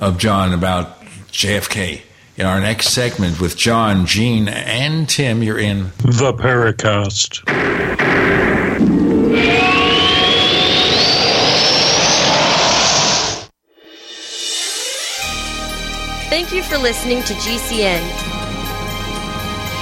of 0.00 0.18
John 0.18 0.52
about 0.52 1.04
JFK 1.32 2.02
in 2.36 2.46
our 2.46 2.60
next 2.60 2.88
segment 2.88 3.40
with 3.40 3.56
John, 3.56 4.06
Gene, 4.06 4.48
and 4.48 5.08
Tim. 5.08 5.42
You're 5.42 5.58
in 5.58 5.84
the 5.98 6.32
Paracast. 6.32 7.42
Thank 16.28 16.52
you 16.52 16.62
for 16.62 16.78
listening 16.78 17.22
to 17.22 17.34
GCN. 17.34 18.34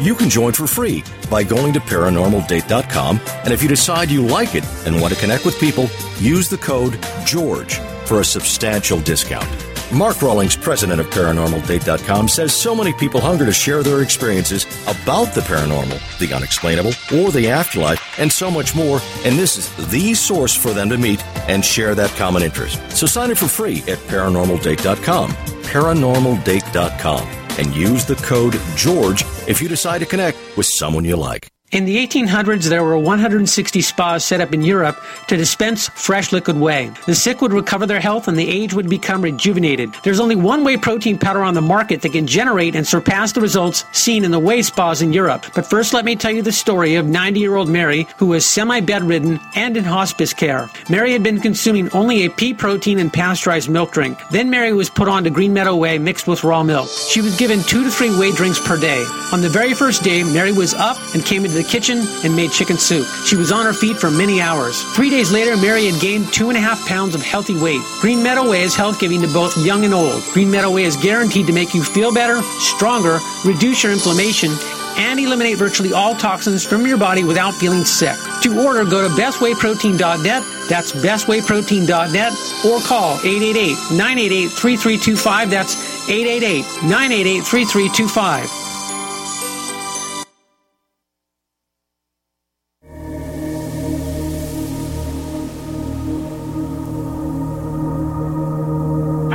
You 0.00 0.14
can 0.14 0.28
join 0.28 0.52
for 0.52 0.66
free 0.66 1.04
by 1.30 1.44
going 1.44 1.72
to 1.74 1.80
paranormaldate.com. 1.80 3.20
And 3.44 3.52
if 3.52 3.62
you 3.62 3.68
decide 3.68 4.10
you 4.10 4.26
like 4.26 4.54
it 4.54 4.64
and 4.86 5.00
want 5.00 5.14
to 5.14 5.20
connect 5.20 5.44
with 5.44 5.58
people, 5.58 5.88
use 6.18 6.48
the 6.48 6.58
code 6.58 6.98
GEORGE 7.24 7.78
for 8.06 8.20
a 8.20 8.24
substantial 8.24 9.00
discount. 9.00 9.48
Mark 9.92 10.22
Rawlings, 10.22 10.56
president 10.56 11.00
of 11.00 11.06
ParanormalDate.com, 11.10 12.28
says 12.28 12.52
so 12.52 12.74
many 12.74 12.92
people 12.94 13.20
hunger 13.20 13.44
to 13.44 13.52
share 13.52 13.82
their 13.82 14.02
experiences 14.02 14.64
about 14.84 15.34
the 15.34 15.40
paranormal, 15.42 16.18
the 16.18 16.34
unexplainable, 16.34 16.92
or 17.14 17.30
the 17.30 17.48
afterlife, 17.48 18.18
and 18.18 18.32
so 18.32 18.50
much 18.50 18.74
more, 18.74 19.00
and 19.24 19.38
this 19.38 19.56
is 19.56 19.90
the 19.90 20.14
source 20.14 20.54
for 20.54 20.72
them 20.72 20.88
to 20.88 20.98
meet 20.98 21.24
and 21.48 21.64
share 21.64 21.94
that 21.94 22.10
common 22.10 22.42
interest. 22.42 22.80
So 22.90 23.06
sign 23.06 23.30
up 23.30 23.38
for 23.38 23.48
free 23.48 23.78
at 23.86 23.98
ParanormalDate.com. 24.08 25.30
ParanormalDate.com 25.30 27.43
and 27.58 27.74
use 27.74 28.04
the 28.04 28.16
code 28.16 28.60
GEORGE 28.76 29.24
if 29.46 29.62
you 29.62 29.68
decide 29.68 29.98
to 29.98 30.06
connect 30.06 30.38
with 30.56 30.66
someone 30.66 31.04
you 31.04 31.16
like. 31.16 31.53
In 31.72 31.86
the 31.86 32.06
1800s, 32.06 32.68
there 32.68 32.84
were 32.84 32.96
160 32.96 33.80
spas 33.80 34.24
set 34.24 34.40
up 34.40 34.54
in 34.54 34.62
Europe 34.62 34.96
to 35.26 35.36
dispense 35.36 35.88
fresh 35.88 36.30
liquid 36.30 36.56
whey. 36.56 36.92
The 37.06 37.16
sick 37.16 37.40
would 37.40 37.52
recover 37.52 37.84
their 37.84 37.98
health 37.98 38.28
and 38.28 38.38
the 38.38 38.48
aged 38.48 38.74
would 38.74 38.88
become 38.88 39.22
rejuvenated. 39.22 39.92
There's 40.04 40.20
only 40.20 40.36
one 40.36 40.62
whey 40.62 40.76
protein 40.76 41.18
powder 41.18 41.42
on 41.42 41.54
the 41.54 41.60
market 41.60 42.02
that 42.02 42.12
can 42.12 42.28
generate 42.28 42.76
and 42.76 42.86
surpass 42.86 43.32
the 43.32 43.40
results 43.40 43.84
seen 43.90 44.24
in 44.24 44.30
the 44.30 44.38
whey 44.38 44.62
spas 44.62 45.02
in 45.02 45.12
Europe. 45.12 45.46
But 45.52 45.66
first, 45.66 45.92
let 45.92 46.04
me 46.04 46.14
tell 46.14 46.30
you 46.30 46.42
the 46.42 46.52
story 46.52 46.94
of 46.94 47.06
90 47.06 47.40
year 47.40 47.56
old 47.56 47.68
Mary, 47.68 48.06
who 48.18 48.26
was 48.26 48.46
semi 48.46 48.78
bedridden 48.78 49.40
and 49.56 49.76
in 49.76 49.82
hospice 49.82 50.32
care. 50.32 50.70
Mary 50.88 51.10
had 51.12 51.24
been 51.24 51.40
consuming 51.40 51.90
only 51.90 52.24
a 52.24 52.30
pea 52.30 52.54
protein 52.54 53.00
and 53.00 53.12
pasteurized 53.12 53.68
milk 53.68 53.90
drink. 53.90 54.16
Then 54.30 54.48
Mary 54.48 54.72
was 54.72 54.90
put 54.90 55.08
on 55.08 55.24
to 55.24 55.30
Green 55.30 55.52
Meadow 55.52 55.74
Whey 55.74 55.98
mixed 55.98 56.28
with 56.28 56.44
raw 56.44 56.62
milk. 56.62 56.88
She 57.08 57.20
was 57.20 57.36
given 57.36 57.62
two 57.62 57.82
to 57.82 57.90
three 57.90 58.16
whey 58.16 58.30
drinks 58.30 58.64
per 58.64 58.78
day. 58.78 59.04
On 59.32 59.40
the 59.40 59.48
very 59.48 59.74
first 59.74 60.04
day, 60.04 60.22
Mary 60.22 60.52
was 60.52 60.72
up 60.74 60.98
and 61.14 61.24
came 61.24 61.44
into 61.44 61.53
the 61.54 61.64
kitchen 61.64 62.02
and 62.24 62.36
made 62.36 62.52
chicken 62.52 62.78
soup. 62.78 63.06
She 63.24 63.36
was 63.36 63.50
on 63.50 63.64
her 63.64 63.72
feet 63.72 63.96
for 63.96 64.10
many 64.10 64.40
hours. 64.40 64.82
Three 64.94 65.10
days 65.10 65.32
later, 65.32 65.56
Mary 65.56 65.86
had 65.86 66.00
gained 66.00 66.32
two 66.32 66.48
and 66.48 66.58
a 66.58 66.60
half 66.60 66.84
pounds 66.86 67.14
of 67.14 67.22
healthy 67.22 67.56
weight. 67.56 67.80
Green 68.00 68.22
Meadow 68.22 68.48
Whey 68.50 68.62
is 68.62 68.74
health 68.74 68.98
giving 69.00 69.22
to 69.22 69.28
both 69.28 69.56
young 69.56 69.84
and 69.84 69.94
old. 69.94 70.22
Green 70.32 70.50
Meadow 70.50 70.70
Whey 70.70 70.84
is 70.84 70.96
guaranteed 70.96 71.46
to 71.46 71.52
make 71.52 71.74
you 71.74 71.82
feel 71.82 72.12
better, 72.12 72.42
stronger, 72.60 73.18
reduce 73.44 73.82
your 73.82 73.92
inflammation, 73.92 74.50
and 74.96 75.18
eliminate 75.18 75.58
virtually 75.58 75.92
all 75.92 76.14
toxins 76.14 76.64
from 76.64 76.86
your 76.86 76.96
body 76.96 77.24
without 77.24 77.52
feeling 77.54 77.84
sick. 77.84 78.16
To 78.42 78.64
order, 78.64 78.84
go 78.84 79.02
to 79.06 79.12
bestwayprotein.net. 79.14 80.42
That's 80.68 80.92
bestwayprotein.net 80.92 82.32
or 82.64 82.80
call 82.80 83.18
888-988-3325. 83.18 85.50
That's 85.50 85.74
888-988-3325. 86.08 88.73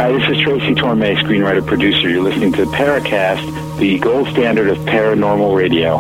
Hi, 0.10 0.18
this 0.18 0.38
is 0.38 0.42
Tracy 0.42 0.74
Torme, 0.74 1.16
screenwriter 1.18 1.64
producer. 1.64 2.10
You're 2.10 2.24
listening 2.24 2.52
to 2.54 2.66
Paracast, 2.66 3.78
the 3.78 4.00
gold 4.00 4.28
standard 4.30 4.68
of 4.68 4.80
paranormal 4.80 5.56
radio. 5.56 5.98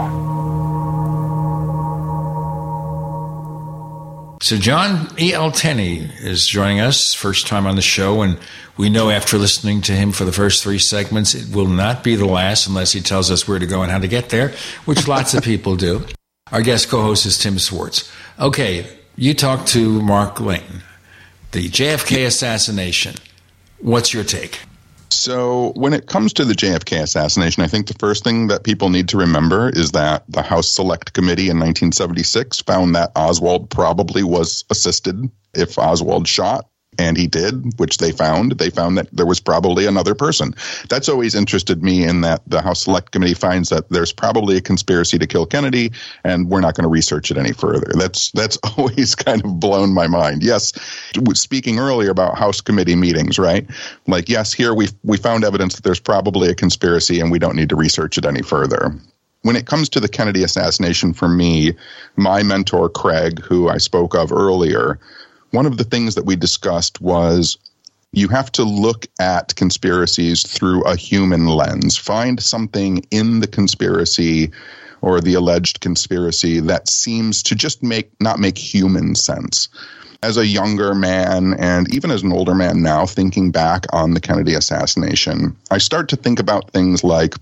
So 4.42 4.58
John 4.58 5.14
E. 5.20 5.32
L. 5.32 5.52
Tenney 5.52 6.10
is 6.22 6.48
joining 6.48 6.80
us, 6.80 7.14
first 7.14 7.46
time 7.46 7.68
on 7.68 7.76
the 7.76 7.84
show, 7.84 8.24
and 8.24 8.40
we 8.78 8.90
know 8.90 9.12
after 9.12 9.38
listening 9.38 9.82
to 9.82 9.92
him 9.92 10.12
for 10.12 10.26
the 10.26 10.32
first 10.32 10.64
three 10.64 10.80
segments, 10.80 11.36
it 11.36 11.56
will 11.56 11.68
not 11.68 12.04
be 12.04 12.16
the 12.16 12.26
last 12.26 12.66
unless 12.66 12.94
he 12.94 13.02
tells 13.02 13.30
us 13.30 13.48
where 13.48 13.60
to 13.60 13.68
go 13.68 13.84
and 13.84 13.92
how 13.92 14.00
to 14.00 14.08
get 14.08 14.30
there, 14.30 14.54
which 14.86 15.08
lots 15.08 15.36
of 15.36 15.44
people 15.44 15.76
do. 15.76 16.04
Our 16.52 16.64
guest 16.64 16.90
co-host 16.90 17.28
is 17.28 17.38
Tim 17.38 17.60
Swartz. 17.60 18.12
Okay, 18.40 18.88
you 19.16 19.36
talked 19.36 19.68
to 19.68 20.02
Mark 20.02 20.40
Lane, 20.40 20.82
the 21.52 21.70
JFK 21.70 22.26
assassination. 22.26 23.14
What's 23.82 24.14
your 24.14 24.24
take? 24.24 24.60
So, 25.12 25.74
when 25.76 25.94
it 25.94 26.06
comes 26.06 26.34
to 26.34 26.46
the 26.46 26.54
JFK 26.54 27.02
assassination, 27.02 27.64
I 27.64 27.68
think 27.68 27.88
the 27.88 27.96
first 27.96 28.24
thing 28.24 28.48
that 28.48 28.64
people 28.64 28.90
need 28.90 29.10
to 29.10 29.18
remember 29.18 29.70
is 29.70 29.92
that 29.92 30.24
the 30.30 30.44
House 30.44 30.70
Select 30.70 31.14
Committee 31.14 31.50
in 31.50 31.58
1976 31.58 32.62
found 32.62 32.96
that 32.96 33.12
Oswald 33.16 33.70
probably 33.70 34.22
was 34.22 34.66
assisted 34.70 35.30
if 35.56 35.80
Oswald 35.80 36.28
shot 36.28 36.70
and 37.00 37.16
he 37.18 37.28
did, 37.28 37.80
which 37.80 37.98
they 37.98 38.12
found. 38.12 38.52
They 38.52 38.70
found 38.70 38.98
that 38.98 39.08
there 39.14 39.26
was 39.26 39.40
probably 39.40 39.86
another 39.86 40.14
person. 40.14 40.54
That's 40.90 41.08
always 41.08 41.34
interested 41.34 41.82
me 41.82 42.04
in 42.04 42.22
that 42.22 42.42
the 42.46 42.62
House 42.62 42.84
Select 42.84 43.12
Committee 43.12 43.34
finds 43.34 43.70
that 43.70 43.88
there's 43.90 44.12
probably 44.12 44.58
a 44.58 44.62
conspiracy 44.62 45.18
to 45.18 45.26
kill 45.26 45.46
Kennedy, 45.46 45.94
and 46.26 46.50
we're 46.50 46.60
not 46.60 46.76
going 46.76 46.84
to 46.84 46.90
research 46.90 47.32
it 47.32 47.38
any 47.38 47.54
further. 47.54 47.94
That's 47.96 48.32
that's 48.32 48.58
always 48.78 49.16
kind 49.16 49.44
of 49.44 49.60
blown 49.60 49.94
my 49.94 50.08
mind. 50.08 50.44
Yes, 50.44 50.74
speaking 51.34 51.80
earlier 51.80 52.12
about 52.12 52.38
House 52.38 52.60
Committee 52.60 52.98
meetings, 52.98 53.40
right? 53.40 53.66
Like, 54.06 54.28
yes, 54.28 54.52
here 54.52 54.74
we 54.74 54.90
we 55.04 55.18
found 55.18 55.46
evidence 55.46 55.76
that 55.76 55.84
there's 55.84 56.02
probably 56.02 56.50
a 56.50 56.56
conspiracy, 56.56 57.22
and 57.22 57.32
we 57.32 57.40
don't 57.40 57.56
need 57.56 57.70
to 57.70 57.78
research 57.78 58.18
it 58.18 58.26
any 58.26 58.42
further 58.42 58.94
when 59.44 59.56
it 59.56 59.66
comes 59.66 59.88
to 59.88 60.02
the 60.02 60.10
Kennedy 60.10 60.44
assassination, 60.44 61.14
for 61.14 61.30
me, 61.30 61.74
my 62.18 62.44
mentor, 62.44 62.90
Craig, 62.90 63.40
who 63.40 63.70
I 63.70 63.78
spoke 63.78 64.14
of 64.14 64.34
earlier, 64.34 65.00
one 65.52 65.66
of 65.66 65.78
the 65.78 65.84
things 65.84 66.16
that 66.16 66.26
we 66.26 66.36
discussed 66.36 67.02
was 67.02 67.58
you 68.12 68.28
have 68.28 68.52
to 68.54 68.64
look 68.64 69.06
at 69.20 69.56
conspiracies 69.56 70.44
through 70.44 70.84
a 70.84 70.96
human 70.96 71.48
lens. 71.48 71.98
Find 71.98 72.42
something 72.42 73.06
in 73.12 73.40
the 73.40 73.48
conspiracy 73.48 74.52
or 75.02 75.22
the 75.22 75.36
alleged 75.36 75.80
conspiracy 75.80 76.60
that 76.60 76.90
seems 76.90 77.44
to 77.44 77.56
just 77.56 77.84
make 77.84 78.10
not 78.20 78.40
make 78.40 78.58
human 78.58 79.16
sense. 79.16 79.70
As 80.22 80.36
a 80.36 80.46
younger 80.46 80.94
man 80.94 81.54
and 81.54 81.94
even 81.94 82.12
as 82.12 82.24
an 82.24 82.34
older 82.34 82.54
man 82.54 82.82
now 82.82 83.06
thinking 83.06 83.52
back 83.52 83.86
on 83.94 84.14
the 84.14 84.20
Kennedy 84.20 84.54
assassination, 84.54 85.56
I 85.72 85.78
start 85.78 86.10
to 86.10 86.18
think 86.18 86.40
about 86.40 86.72
things 86.72 87.04
like 87.04 87.36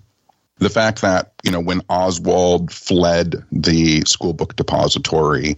the 0.59 0.69
fact 0.69 1.01
that, 1.01 1.33
you 1.43 1.51
know, 1.51 1.59
when 1.59 1.81
Oswald 1.89 2.71
fled 2.71 3.35
the 3.51 4.01
school 4.01 4.33
book 4.33 4.55
depository, 4.55 5.57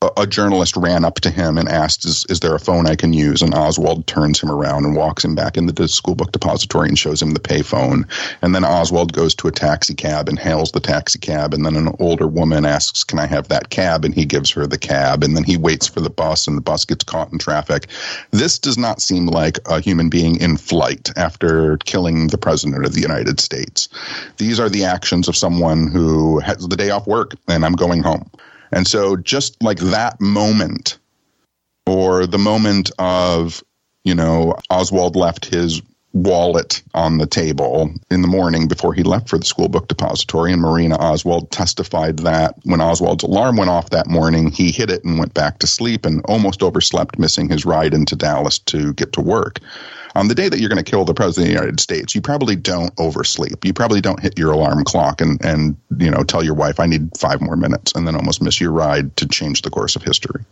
a, 0.00 0.26
journalist 0.26 0.76
ran 0.76 1.04
up 1.04 1.16
to 1.16 1.30
him 1.30 1.58
and 1.58 1.68
asked, 1.68 2.04
is, 2.04 2.24
is 2.28 2.38
there 2.38 2.54
a 2.54 2.60
phone 2.60 2.86
I 2.86 2.94
can 2.94 3.12
use? 3.12 3.42
And 3.42 3.54
Oswald 3.54 4.06
turns 4.06 4.40
him 4.40 4.50
around 4.50 4.84
and 4.84 4.94
walks 4.94 5.24
him 5.24 5.34
back 5.34 5.56
into 5.56 5.72
the 5.72 5.88
school 5.88 6.14
book 6.14 6.30
depository 6.30 6.88
and 6.88 6.98
shows 6.98 7.20
him 7.20 7.32
the 7.32 7.40
payphone. 7.40 8.04
And 8.40 8.54
then 8.54 8.64
Oswald 8.64 9.12
goes 9.12 9.34
to 9.36 9.48
a 9.48 9.52
taxi 9.52 9.94
cab 9.94 10.28
and 10.28 10.38
hails 10.38 10.70
the 10.70 10.80
taxi 10.80 11.18
cab. 11.18 11.52
And 11.52 11.66
then 11.66 11.74
an 11.74 11.94
older 11.98 12.28
woman 12.28 12.64
asks, 12.64 13.02
Can 13.02 13.18
I 13.18 13.26
have 13.26 13.48
that 13.48 13.70
cab? 13.70 14.04
And 14.04 14.14
he 14.14 14.24
gives 14.24 14.50
her 14.52 14.68
the 14.68 14.78
cab. 14.78 15.24
And 15.24 15.36
then 15.36 15.44
he 15.44 15.56
waits 15.56 15.88
for 15.88 16.00
the 16.00 16.10
bus 16.10 16.46
and 16.46 16.56
the 16.56 16.62
bus 16.62 16.84
gets 16.84 17.02
caught 17.02 17.32
in 17.32 17.38
traffic. 17.38 17.88
This 18.30 18.56
does 18.58 18.78
not 18.78 19.02
seem 19.02 19.26
like 19.26 19.58
a 19.66 19.80
human 19.80 20.10
being 20.10 20.40
in 20.40 20.58
flight 20.58 21.10
after 21.16 21.76
killing 21.78 22.28
the 22.28 22.38
president 22.38 22.84
of 22.84 22.94
the 22.94 23.00
United 23.00 23.40
States. 23.40 23.88
These 24.36 24.60
are 24.60 24.68
the 24.68 24.84
actions 24.84 25.26
of 25.26 25.36
someone 25.36 25.88
who 25.88 26.38
has 26.38 26.68
the 26.68 26.76
day 26.76 26.90
off 26.90 27.06
work 27.08 27.34
and 27.48 27.64
I'm 27.64 27.74
going 27.74 28.02
home. 28.02 28.30
And 28.72 28.86
so 28.86 29.16
just 29.16 29.62
like 29.62 29.78
that 29.78 30.20
moment 30.20 30.98
or 31.86 32.26
the 32.26 32.38
moment 32.38 32.90
of, 32.98 33.62
you 34.04 34.14
know, 34.14 34.56
Oswald 34.70 35.16
left 35.16 35.46
his 35.46 35.82
wallet 36.14 36.82
on 36.94 37.18
the 37.18 37.26
table 37.26 37.90
in 38.10 38.22
the 38.22 38.28
morning 38.28 38.66
before 38.66 38.94
he 38.94 39.02
left 39.02 39.28
for 39.28 39.38
the 39.38 39.44
school 39.44 39.68
book 39.68 39.88
depository. 39.88 40.52
And 40.52 40.62
Marina 40.62 40.96
Oswald 40.96 41.50
testified 41.50 42.18
that 42.20 42.54
when 42.64 42.80
Oswald's 42.80 43.24
alarm 43.24 43.56
went 43.56 43.70
off 43.70 43.90
that 43.90 44.06
morning, 44.06 44.50
he 44.50 44.72
hit 44.72 44.90
it 44.90 45.04
and 45.04 45.18
went 45.18 45.34
back 45.34 45.58
to 45.58 45.66
sleep 45.66 46.06
and 46.06 46.22
almost 46.24 46.62
overslept, 46.62 47.18
missing 47.18 47.48
his 47.48 47.64
ride 47.64 47.94
into 47.94 48.16
Dallas 48.16 48.58
to 48.60 48.92
get 48.94 49.12
to 49.14 49.20
work 49.20 49.60
on 50.18 50.26
the 50.26 50.34
day 50.34 50.48
that 50.48 50.58
you're 50.58 50.68
going 50.68 50.82
to 50.82 50.90
kill 50.90 51.04
the 51.04 51.14
president 51.14 51.46
of 51.46 51.54
the 51.54 51.60
United 51.60 51.78
States, 51.78 52.12
you 52.12 52.20
probably 52.20 52.56
don't 52.56 52.92
oversleep. 52.98 53.64
You 53.64 53.72
probably 53.72 54.00
don't 54.00 54.18
hit 54.18 54.36
your 54.36 54.50
alarm 54.50 54.82
clock 54.82 55.20
and 55.20 55.42
and 55.44 55.76
you 55.96 56.10
know 56.10 56.24
tell 56.24 56.44
your 56.44 56.54
wife 56.54 56.80
I 56.80 56.86
need 56.86 57.16
five 57.16 57.40
more 57.40 57.56
minutes 57.56 57.92
and 57.94 58.06
then 58.06 58.16
almost 58.16 58.42
miss 58.42 58.60
your 58.60 58.72
ride 58.72 59.16
to 59.18 59.28
change 59.28 59.62
the 59.62 59.70
course 59.70 59.94
of 59.94 60.02
history. 60.02 60.44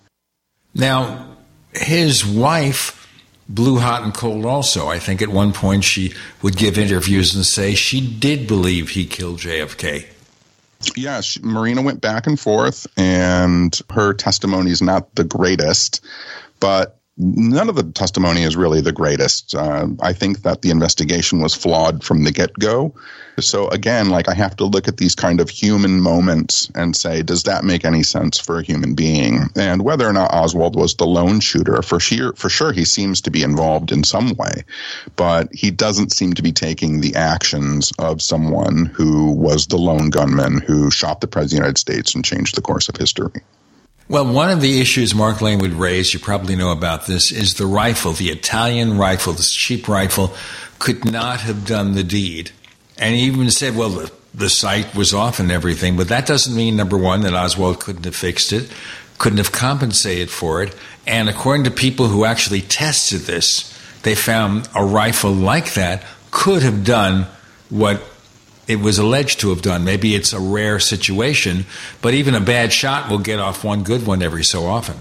Now, 0.72 1.36
his 1.72 2.24
wife 2.24 3.02
blew 3.48 3.78
hot 3.78 4.04
and 4.04 4.14
cold 4.14 4.46
also. 4.46 4.88
I 4.88 5.00
think 5.00 5.20
at 5.20 5.28
one 5.28 5.52
point 5.52 5.82
she 5.82 6.14
would 6.42 6.56
give 6.56 6.78
interviews 6.78 7.34
and 7.34 7.44
say 7.44 7.74
she 7.74 8.00
did 8.00 8.46
believe 8.46 8.90
he 8.90 9.04
killed 9.04 9.38
JFK. 9.38 10.06
Yeah, 10.94 11.22
she, 11.22 11.40
Marina 11.42 11.82
went 11.82 12.00
back 12.00 12.28
and 12.28 12.38
forth, 12.38 12.86
and 12.96 13.76
her 13.90 14.12
testimony 14.14 14.70
is 14.70 14.82
not 14.82 15.12
the 15.16 15.24
greatest, 15.24 16.04
but 16.60 17.00
none 17.18 17.68
of 17.68 17.76
the 17.76 17.82
testimony 17.82 18.42
is 18.42 18.56
really 18.56 18.80
the 18.80 18.92
greatest. 18.92 19.54
Uh, 19.54 19.88
I 20.00 20.12
think 20.12 20.42
that 20.42 20.62
the 20.62 20.70
investigation 20.70 21.40
was 21.40 21.54
flawed 21.54 22.04
from 22.04 22.24
the 22.24 22.32
get 22.32 22.52
go. 22.58 22.94
So 23.38 23.68
again, 23.68 24.08
like 24.08 24.28
I 24.28 24.34
have 24.34 24.56
to 24.56 24.64
look 24.64 24.88
at 24.88 24.96
these 24.96 25.14
kind 25.14 25.40
of 25.40 25.50
human 25.50 26.00
moments 26.00 26.70
and 26.74 26.96
say, 26.96 27.22
does 27.22 27.42
that 27.44 27.64
make 27.64 27.84
any 27.84 28.02
sense 28.02 28.38
for 28.38 28.58
a 28.58 28.62
human 28.62 28.94
being? 28.94 29.50
And 29.56 29.82
whether 29.82 30.06
or 30.06 30.12
not 30.12 30.32
Oswald 30.32 30.76
was 30.76 30.94
the 30.94 31.06
lone 31.06 31.40
shooter, 31.40 31.82
for 31.82 32.00
sure, 32.00 32.32
for 32.34 32.48
sure, 32.48 32.72
he 32.72 32.84
seems 32.84 33.20
to 33.22 33.30
be 33.30 33.42
involved 33.42 33.92
in 33.92 34.04
some 34.04 34.34
way, 34.34 34.64
but 35.16 35.48
he 35.52 35.70
doesn't 35.70 36.12
seem 36.12 36.34
to 36.34 36.42
be 36.42 36.52
taking 36.52 37.00
the 37.00 37.14
actions 37.14 37.92
of 37.98 38.22
someone 38.22 38.86
who 38.86 39.32
was 39.32 39.66
the 39.66 39.78
lone 39.78 40.10
gunman 40.10 40.60
who 40.60 40.90
shot 40.90 41.20
the 41.20 41.26
president 41.26 41.46
of 41.46 41.50
the 41.50 41.56
United 41.56 41.78
States 41.78 42.14
and 42.14 42.24
changed 42.24 42.56
the 42.56 42.62
course 42.62 42.88
of 42.88 42.96
history. 42.96 43.42
Well, 44.09 44.32
one 44.32 44.50
of 44.50 44.61
the 44.61 44.80
issues 44.80 45.16
Mark 45.16 45.40
Lane 45.40 45.59
would 45.59 45.72
raise, 45.72 46.14
you 46.14 46.20
probably 46.20 46.54
know 46.54 46.70
about 46.70 47.07
this, 47.07 47.32
is 47.32 47.54
the 47.54 47.66
rifle, 47.66 48.12
the 48.12 48.30
Italian 48.30 48.98
rifle, 48.98 49.32
this 49.32 49.52
cheap 49.52 49.88
rifle, 49.88 50.32
could 50.78 51.04
not 51.04 51.40
have 51.40 51.66
done 51.66 51.94
the 51.94 52.04
deed. 52.04 52.52
And 52.98 53.16
he 53.16 53.22
even 53.22 53.50
said, 53.50 53.74
well, 53.74 53.88
the, 53.88 54.12
the 54.32 54.48
sight 54.48 54.94
was 54.94 55.12
off 55.12 55.40
and 55.40 55.50
everything, 55.50 55.96
but 55.96 56.07
that 56.09 56.24
doesn't 56.24 56.54
mean, 56.54 56.76
number 56.76 56.96
one, 56.96 57.22
that 57.22 57.34
Oswald 57.34 57.80
couldn't 57.80 58.04
have 58.04 58.14
fixed 58.14 58.52
it, 58.52 58.70
couldn't 59.18 59.38
have 59.38 59.50
compensated 59.50 60.30
for 60.30 60.62
it. 60.62 60.72
And 61.04 61.28
according 61.28 61.64
to 61.64 61.72
people 61.72 62.07
who 62.07 62.24
actually 62.24 62.61
tested 62.61 63.22
this, 63.22 63.76
they 64.02 64.14
found 64.14 64.68
a 64.72 64.84
rifle 64.84 65.32
like 65.32 65.74
that 65.74 66.04
could 66.30 66.62
have 66.62 66.84
done 66.84 67.26
what 67.70 68.00
it 68.66 68.80
was 68.80 68.98
alleged 68.98 69.40
to 69.40 69.50
have 69.50 69.62
done. 69.62 69.84
Maybe 69.84 70.14
it's 70.14 70.32
a 70.32 70.40
rare 70.40 70.78
situation, 70.78 71.66
but 72.02 72.14
even 72.14 72.34
a 72.34 72.40
bad 72.40 72.72
shot 72.72 73.10
will 73.10 73.18
get 73.18 73.38
off 73.38 73.64
one 73.64 73.82
good 73.82 74.06
one 74.06 74.22
every 74.22 74.44
so 74.44 74.66
often. 74.66 75.00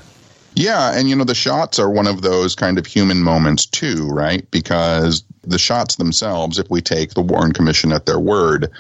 Yeah, 0.56 0.98
and 0.98 1.10
you 1.10 1.16
know 1.16 1.26
the 1.26 1.36
shots 1.36 1.80
are 1.80 1.90
one 1.90 2.08
of 2.08 2.22
those 2.22 2.56
kind 2.56 2.78
of 2.78 2.86
human 2.86 3.22
moments 3.22 3.66
too, 3.66 4.08
right? 4.08 4.50
Because 4.52 5.24
the 5.44 5.60
shots 5.60 5.98
themselves, 5.98 6.60
if 6.60 6.70
we 6.70 6.82
take 6.82 7.14
the 7.14 7.22
Warren 7.22 7.52
Commission 7.52 7.92
at 7.92 8.06
their 8.06 8.20
word, 8.20 8.72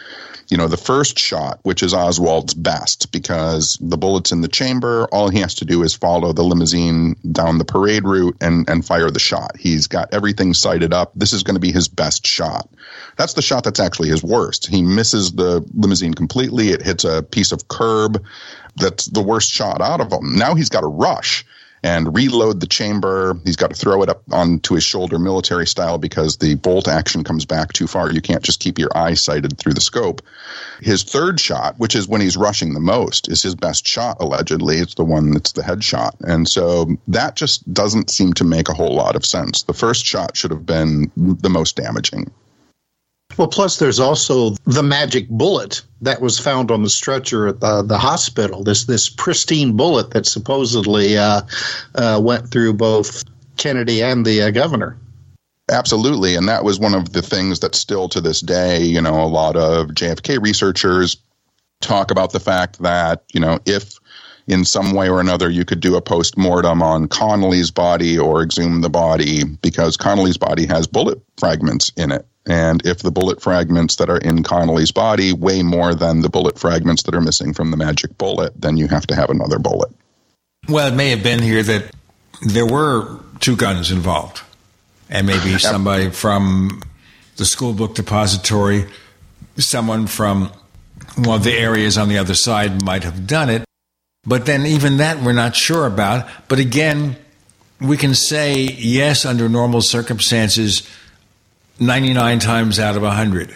you 0.47 0.57
know, 0.57 0.67
the 0.67 0.77
first 0.77 1.17
shot, 1.17 1.59
which 1.63 1.81
is 1.81 1.93
Oswald's 1.93 2.53
best 2.53 3.11
because 3.11 3.77
the 3.81 3.97
bullet's 3.97 4.31
in 4.31 4.41
the 4.41 4.47
chamber. 4.47 5.07
All 5.11 5.29
he 5.29 5.39
has 5.39 5.55
to 5.55 5.65
do 5.65 5.83
is 5.83 5.93
follow 5.93 6.33
the 6.33 6.43
limousine 6.43 7.15
down 7.31 7.57
the 7.57 7.65
parade 7.65 8.03
route 8.03 8.37
and, 8.41 8.69
and 8.69 8.85
fire 8.85 9.09
the 9.09 9.19
shot. 9.19 9.57
He's 9.57 9.87
got 9.87 10.13
everything 10.13 10.53
sighted 10.53 10.93
up. 10.93 11.11
This 11.15 11.33
is 11.33 11.43
going 11.43 11.55
to 11.55 11.61
be 11.61 11.71
his 11.71 11.87
best 11.87 12.27
shot. 12.27 12.69
That's 13.17 13.33
the 13.33 13.41
shot 13.41 13.63
that's 13.63 13.79
actually 13.79 14.09
his 14.09 14.23
worst. 14.23 14.67
He 14.67 14.81
misses 14.81 15.31
the 15.31 15.67
limousine 15.73 16.13
completely. 16.13 16.69
It 16.69 16.81
hits 16.83 17.03
a 17.03 17.23
piece 17.23 17.51
of 17.51 17.67
curb. 17.67 18.23
That's 18.75 19.05
the 19.05 19.23
worst 19.23 19.51
shot 19.51 19.81
out 19.81 20.01
of 20.01 20.11
him. 20.11 20.35
Now 20.35 20.53
he's 20.53 20.69
got 20.69 20.81
to 20.81 20.87
rush 20.87 21.45
and 21.85 22.15
reload 22.15 22.59
the 22.61 22.65
chamber. 22.65 23.39
He's 23.45 23.55
got 23.55 23.69
to 23.69 23.75
throw 23.75 24.01
it 24.01 24.09
up 24.09 24.23
onto 24.31 24.73
his 24.73 24.83
shoulder 24.83 25.19
military 25.19 25.67
style 25.67 25.99
because 25.99 26.37
the 26.37 26.55
bolt 26.55 26.87
action 26.87 27.23
comes 27.23 27.45
back 27.45 27.73
too 27.73 27.85
far. 27.85 28.11
You 28.11 28.21
can't 28.21 28.41
just 28.41 28.59
keep 28.59 28.79
your 28.79 28.89
eye 28.97 29.13
sighted 29.13 29.59
through 29.59 29.75
the 29.75 29.81
scope. 29.81 30.23
His 30.81 31.03
third 31.03 31.39
shot, 31.39 31.75
which 31.77 31.95
is 31.95 32.07
when 32.07 32.21
he's 32.21 32.37
rushing 32.37 32.73
the 32.73 32.79
most, 32.79 33.29
is 33.29 33.43
his 33.43 33.53
best 33.53 33.87
shot, 33.87 34.17
allegedly. 34.19 34.77
It's 34.77 34.95
the 34.95 35.05
one 35.05 35.29
that's 35.29 35.51
the 35.51 35.61
headshot. 35.61 36.15
And 36.21 36.47
so 36.47 36.87
that 37.07 37.35
just 37.35 37.71
doesn't 37.71 38.09
seem 38.09 38.33
to 38.33 38.43
make 38.43 38.67
a 38.67 38.73
whole 38.73 38.95
lot 38.95 39.15
of 39.15 39.23
sense. 39.23 39.61
The 39.61 39.73
first 39.73 40.07
shot 40.07 40.35
should 40.35 40.51
have 40.51 40.65
been 40.65 41.11
the 41.15 41.51
most 41.51 41.75
damaging. 41.75 42.31
Well, 43.37 43.47
plus 43.47 43.79
there's 43.79 43.99
also 43.99 44.51
the 44.65 44.83
magic 44.83 45.27
bullet 45.29 45.81
that 46.01 46.21
was 46.21 46.39
found 46.39 46.71
on 46.71 46.83
the 46.83 46.89
stretcher 46.89 47.47
at 47.47 47.59
the, 47.59 47.81
the 47.81 47.97
hospital. 47.97 48.63
This 48.63 48.85
this 48.85 49.09
pristine 49.09 49.75
bullet 49.75 50.11
that 50.11 50.25
supposedly 50.25 51.17
uh, 51.17 51.41
uh, 51.95 52.21
went 52.23 52.49
through 52.49 52.73
both 52.73 53.23
Kennedy 53.57 54.01
and 54.01 54.25
the 54.25 54.43
uh, 54.43 54.51
governor. 54.51 54.97
Absolutely, 55.69 56.35
and 56.35 56.47
that 56.47 56.63
was 56.63 56.79
one 56.79 56.93
of 56.93 57.13
the 57.13 57.21
things 57.21 57.59
that 57.59 57.75
still 57.75 58.07
to 58.09 58.21
this 58.21 58.39
day, 58.39 58.83
you 58.83 59.01
know, 59.01 59.21
a 59.21 59.25
lot 59.25 59.55
of 59.55 59.87
JFK 59.87 60.41
researchers 60.41 61.17
talk 61.81 62.11
about 62.11 62.31
the 62.31 62.39
fact 62.39 62.79
that 62.79 63.23
you 63.33 63.39
know 63.39 63.59
if 63.65 63.99
in 64.47 64.63
some 64.63 64.93
way 64.93 65.09
or 65.09 65.19
another 65.19 65.49
you 65.49 65.65
could 65.65 65.79
do 65.79 65.95
a 65.95 66.01
post 66.01 66.37
mortem 66.37 66.81
on 66.81 67.07
Connally's 67.07 67.71
body 67.71 68.17
or 68.17 68.43
exhume 68.43 68.81
the 68.81 68.89
body 68.89 69.43
because 69.43 69.97
Connally's 69.97 70.37
body 70.37 70.65
has 70.67 70.87
bullet 70.87 71.19
fragments 71.37 71.91
in 71.97 72.11
it. 72.11 72.25
And 72.45 72.85
if 72.85 72.99
the 72.99 73.11
bullet 73.11 73.41
fragments 73.41 73.95
that 73.95 74.09
are 74.09 74.19
in 74.19 74.43
Connally's 74.43 74.91
body 74.91 75.33
weigh 75.33 75.63
more 75.63 75.95
than 75.95 76.21
the 76.21 76.29
bullet 76.29 76.59
fragments 76.59 77.03
that 77.03 77.15
are 77.15 77.21
missing 77.21 77.53
from 77.53 77.71
the 77.71 77.77
magic 77.77 78.17
bullet, 78.17 78.53
then 78.59 78.77
you 78.77 78.87
have 78.87 79.07
to 79.07 79.15
have 79.15 79.29
another 79.29 79.57
bullet. 79.57 79.91
Well, 80.69 80.87
it 80.87 80.95
may 80.95 81.09
have 81.09 81.23
been 81.23 81.41
here 81.41 81.63
that 81.63 81.91
there 82.41 82.65
were 82.65 83.19
two 83.39 83.55
guns 83.55 83.91
involved, 83.91 84.41
and 85.09 85.25
maybe 85.25 85.57
somebody 85.59 86.09
from 86.11 86.83
the 87.37 87.45
school 87.45 87.73
book 87.73 87.95
depository, 87.95 88.85
someone 89.57 90.05
from 90.05 90.51
one 91.17 91.37
of 91.37 91.43
the 91.43 91.57
areas 91.57 91.97
on 91.97 92.09
the 92.09 92.17
other 92.17 92.35
side 92.35 92.81
might 92.83 93.03
have 93.03 93.25
done 93.25 93.49
it. 93.49 93.63
But 94.27 94.45
then, 94.45 94.65
even 94.65 94.97
that, 94.97 95.21
we're 95.21 95.33
not 95.33 95.55
sure 95.55 95.85
about. 95.85 96.27
But 96.47 96.59
again, 96.59 97.15
we 97.79 97.97
can 97.97 98.15
say 98.15 98.61
yes, 98.63 99.25
under 99.25 99.47
normal 99.47 99.81
circumstances 99.81 100.87
99 101.79 102.39
times 102.39 102.79
out 102.79 102.95
of 102.95 103.03
100 103.03 103.55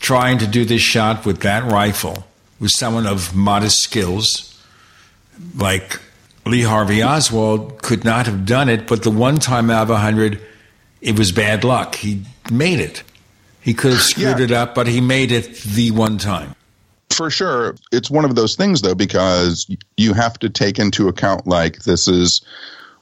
trying 0.00 0.38
to 0.38 0.46
do 0.46 0.64
this 0.64 0.80
shot 0.82 1.24
with 1.24 1.40
that 1.40 1.64
rifle 1.70 2.24
with 2.58 2.70
someone 2.70 3.06
of 3.06 3.34
modest 3.34 3.78
skills 3.78 4.48
like 5.56 6.00
Lee 6.44 6.62
Harvey 6.62 7.02
Oswald 7.02 7.82
could 7.82 8.04
not 8.04 8.26
have 8.26 8.44
done 8.44 8.68
it, 8.68 8.86
but 8.86 9.02
the 9.02 9.10
one 9.10 9.38
time 9.38 9.70
out 9.70 9.84
of 9.84 9.90
100, 9.90 10.40
it 11.00 11.18
was 11.18 11.30
bad 11.32 11.64
luck. 11.64 11.94
He 11.94 12.22
made 12.50 12.80
it. 12.80 13.02
He 13.60 13.74
could 13.74 13.92
have 13.92 14.02
screwed 14.02 14.38
yeah. 14.38 14.44
it 14.44 14.50
up, 14.50 14.74
but 14.74 14.88
he 14.88 15.00
made 15.00 15.30
it 15.30 15.54
the 15.62 15.92
one 15.92 16.18
time. 16.18 16.54
For 17.10 17.30
sure. 17.30 17.76
It's 17.92 18.10
one 18.10 18.24
of 18.24 18.34
those 18.34 18.56
things, 18.56 18.82
though, 18.82 18.94
because 18.94 19.70
you 19.96 20.14
have 20.14 20.38
to 20.40 20.48
take 20.48 20.78
into 20.78 21.08
account 21.08 21.46
like 21.46 21.84
this 21.84 22.08
is 22.08 22.40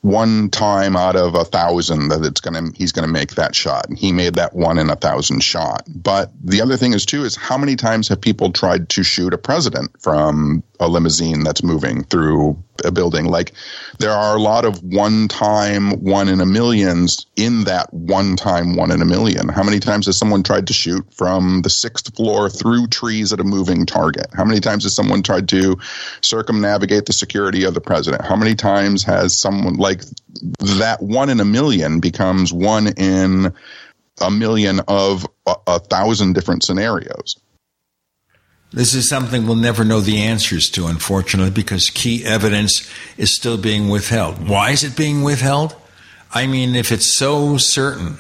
one 0.03 0.49
time 0.49 0.97
out 0.97 1.17
of 1.17 1.35
a 1.35 1.45
thousand 1.45 2.09
that 2.09 2.25
it's 2.25 2.41
gonna 2.41 2.71
he's 2.75 2.93
gonna 2.93 3.09
make 3.09 3.35
that 3.35 3.55
shot. 3.55 3.89
And 3.89 3.99
he 3.99 4.13
made 4.13 4.35
that 4.35 4.55
one 4.55 4.79
in 4.79 4.89
a 4.89 4.97
thousand 4.97 5.43
shot. 5.43 5.85
But 5.89 6.33
the 6.43 6.63
other 6.63 6.77
thing 6.77 6.95
is 6.95 7.05
too 7.05 7.25
is 7.25 7.37
how 7.37 7.59
many 7.59 7.77
times 7.77 8.09
have 8.09 8.21
people 8.21 8.53
tried 8.53 8.89
to 8.91 9.03
shoot 9.03 9.35
a 9.35 9.39
president 9.39 9.91
from 10.01 10.63
a 10.79 10.89
limousine 10.89 11.45
that's 11.45 11.63
moving 11.63 12.05
through 12.05 12.63
a 12.85 12.91
building. 12.91 13.27
Like 13.27 13.53
there 13.99 14.13
are 14.13 14.37
a 14.37 14.41
lot 14.41 14.65
of 14.65 14.83
one 14.83 15.29
time 15.29 15.93
one 16.03 16.29
in 16.29 16.41
a 16.41 16.47
millions 16.47 17.27
in 17.37 17.65
that 17.65 17.93
one 17.93 18.37
time 18.37 18.77
one 18.77 18.91
in 18.91 19.03
a 19.03 19.05
million. 19.05 19.49
How 19.49 19.63
many 19.63 19.81
times 19.81 20.07
has 20.07 20.17
someone 20.17 20.43
tried 20.43 20.67
to 20.69 20.73
shoot 20.73 21.07
from 21.15 21.63
the 21.63 21.71
sixth 21.71 22.15
floor 22.15 22.49
through 22.49 22.89
trees 22.89 23.33
at 23.33 23.41
a 23.41 23.45
moving 23.45 23.87
target? 23.87 24.27
How 24.35 24.45
many 24.45 24.61
times 24.61 24.85
has 24.85 24.95
someone 24.95 25.23
tried 25.23 25.49
to 25.51 25.79
circumnavigate 26.23 27.07
the 27.07 27.13
security 27.13 27.65
of 27.65 27.75
the 27.75 27.81
president? 27.81 28.25
How 28.25 28.37
many 28.37 28.55
times 28.55 29.03
has 29.05 29.37
someone 29.37 29.75
like 29.75 30.03
that 30.59 30.99
one 31.01 31.31
in 31.31 31.41
a 31.41 31.45
million 31.45 32.01
becomes 32.01 32.53
one 32.53 32.89
in 32.89 33.53
a 34.21 34.31
million 34.31 34.81
of 34.89 35.27
a, 35.47 35.55
a 35.67 35.79
thousand 35.79 36.35
different 36.35 36.63
scenarios? 36.63 37.37
This 38.73 38.95
is 38.95 39.09
something 39.09 39.47
we'll 39.47 39.57
never 39.57 39.85
know 39.85 40.01
the 40.01 40.23
answers 40.23 40.71
to, 40.71 40.87
unfortunately, 40.87 41.51
because 41.51 41.91
key 41.91 42.25
evidence 42.25 42.89
is 43.17 43.35
still 43.35 43.59
being 43.59 43.89
withheld. 43.89 44.49
Why 44.49 44.71
is 44.71 44.85
it 44.85 44.97
being 44.97 45.23
withheld? 45.23 45.75
I 46.33 46.47
mean, 46.47 46.77
if 46.77 46.93
it's 46.93 47.17
so 47.17 47.57
certain 47.57 48.19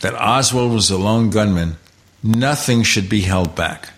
that 0.00 0.14
Oswald 0.14 0.72
was 0.72 0.90
a 0.90 0.98
lone 0.98 1.30
gunman, 1.30 1.76
nothing 2.22 2.84
should 2.84 3.08
be 3.08 3.22
held 3.22 3.56
back. 3.56 3.90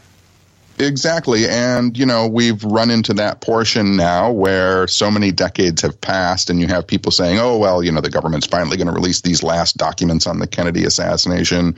Exactly. 0.79 1.47
And, 1.47 1.97
you 1.97 2.07
know, 2.07 2.27
we've 2.27 2.65
run 2.65 2.91
into 2.91 3.13
that 3.15 3.43
portion 3.43 3.95
now 3.97 4.33
where 4.33 4.87
so 4.89 5.11
many 5.11 5.31
decades 5.31 5.83
have 5.83 6.01
passed, 6.01 6.49
and 6.49 6.59
you 6.59 6.67
have 6.69 6.87
people 6.87 7.13
saying, 7.13 7.39
oh, 7.39 7.59
well, 7.59 7.83
you 7.83 7.93
know, 7.93 8.01
the 8.01 8.11
government's 8.11 8.47
finally 8.47 8.79
going 8.79 8.87
to 8.87 8.93
release 8.93 9.21
these 9.21 9.43
last 9.43 9.77
documents 9.77 10.27
on 10.27 10.39
the 10.39 10.47
Kennedy 10.47 10.85
assassination, 10.85 11.77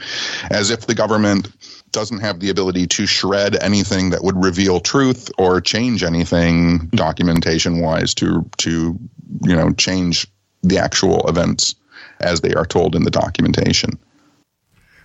as 0.50 0.70
if 0.70 0.86
the 0.86 0.94
government 0.94 1.48
doesn't 1.94 2.20
have 2.20 2.40
the 2.40 2.50
ability 2.50 2.86
to 2.88 3.06
shred 3.06 3.56
anything 3.62 4.10
that 4.10 4.22
would 4.22 4.42
reveal 4.42 4.80
truth 4.80 5.30
or 5.38 5.60
change 5.60 6.02
anything 6.02 6.88
documentation 6.88 7.80
wise 7.80 8.12
to 8.14 8.48
to 8.58 8.98
you 9.42 9.56
know 9.56 9.72
change 9.72 10.26
the 10.62 10.78
actual 10.78 11.26
events 11.28 11.74
as 12.20 12.40
they 12.40 12.52
are 12.54 12.66
told 12.66 12.94
in 12.94 13.04
the 13.04 13.10
documentation. 13.10 13.98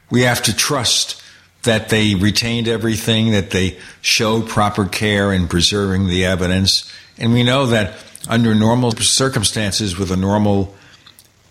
We 0.10 0.22
have 0.24 0.42
to 0.44 0.56
trust 0.56 1.22
that 1.64 1.90
they 1.90 2.16
retained 2.16 2.68
everything, 2.68 3.32
that 3.32 3.52
they 3.52 3.78
showed 4.02 4.48
proper 4.48 4.86
care 4.86 5.32
in 5.34 5.48
preserving 5.48 6.08
the 6.08 6.26
evidence. 6.26 6.92
And 7.18 7.34
we 7.34 7.44
know 7.44 7.66
that 7.68 7.96
under 8.28 8.56
normal 8.56 8.94
circumstances, 8.98 9.98
with 9.98 10.12
a 10.12 10.18
normal 10.18 10.76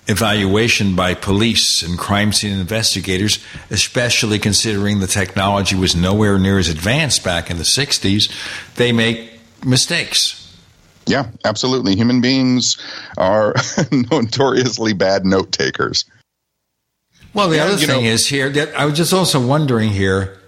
evaluation 0.08 0.96
by 0.96 1.14
police 1.14 1.82
and 1.82 1.98
crime 1.98 2.32
scene 2.32 2.58
investigators, 2.58 3.38
especially 3.70 4.38
considering 4.38 5.00
the 5.00 5.06
technology 5.06 5.76
was 5.76 5.94
nowhere 5.94 6.38
near 6.38 6.58
as 6.58 6.68
advanced 6.68 7.22
back 7.22 7.50
in 7.50 7.58
the 7.58 7.62
60s, 7.62 8.32
they 8.76 8.90
make 8.90 9.38
mistakes. 9.64 10.56
Yeah, 11.06 11.30
absolutely. 11.44 11.94
Human 11.94 12.20
beings 12.20 12.76
are 13.16 13.54
notoriously 13.92 14.94
bad 14.94 15.24
note 15.24 15.52
takers. 15.52 16.04
Well, 17.34 17.50
the 17.50 17.60
other 17.60 17.76
thing 17.76 18.04
know, 18.04 18.10
is 18.10 18.26
here 18.26 18.48
that 18.50 18.74
I 18.74 18.86
was 18.86 18.96
just 18.96 19.12
also 19.12 19.44
wondering 19.44 19.90
here 19.90 20.38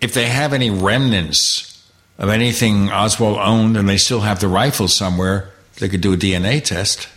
if 0.00 0.12
they 0.14 0.26
have 0.26 0.52
any 0.52 0.70
remnants 0.70 1.88
of 2.18 2.28
anything 2.28 2.90
Oswald 2.90 3.38
owned 3.38 3.76
and 3.76 3.88
they 3.88 3.96
still 3.96 4.20
have 4.20 4.40
the 4.40 4.48
rifle 4.48 4.88
somewhere, 4.88 5.50
they 5.78 5.88
could 5.88 6.00
do 6.00 6.12
a 6.12 6.16
DNA 6.16 6.62
test. 6.62 7.08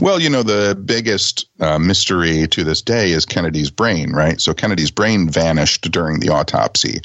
Well, 0.00 0.20
you 0.20 0.30
know, 0.30 0.44
the 0.44 0.76
biggest 0.76 1.48
uh, 1.58 1.78
mystery 1.78 2.46
to 2.48 2.62
this 2.62 2.80
day 2.82 3.10
is 3.10 3.26
Kennedy's 3.26 3.70
brain, 3.70 4.12
right? 4.12 4.40
So 4.40 4.54
Kennedy's 4.54 4.92
brain 4.92 5.28
vanished 5.28 5.90
during 5.90 6.20
the 6.20 6.28
autopsy, 6.28 7.00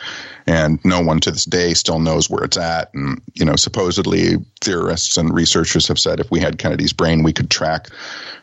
and 0.47 0.83
no 0.83 1.01
one 1.01 1.19
to 1.21 1.31
this 1.31 1.45
day 1.45 1.73
still 1.73 1.99
knows 1.99 2.29
where 2.29 2.43
it's 2.43 2.57
at. 2.57 2.93
And, 2.93 3.21
you 3.33 3.45
know, 3.45 3.55
supposedly 3.55 4.35
theorists 4.61 5.17
and 5.17 5.33
researchers 5.33 5.87
have 5.87 5.99
said 5.99 6.19
if 6.19 6.31
we 6.31 6.39
had 6.39 6.57
Kennedy's 6.57 6.93
brain, 6.93 7.23
we 7.23 7.33
could 7.33 7.49
track 7.49 7.87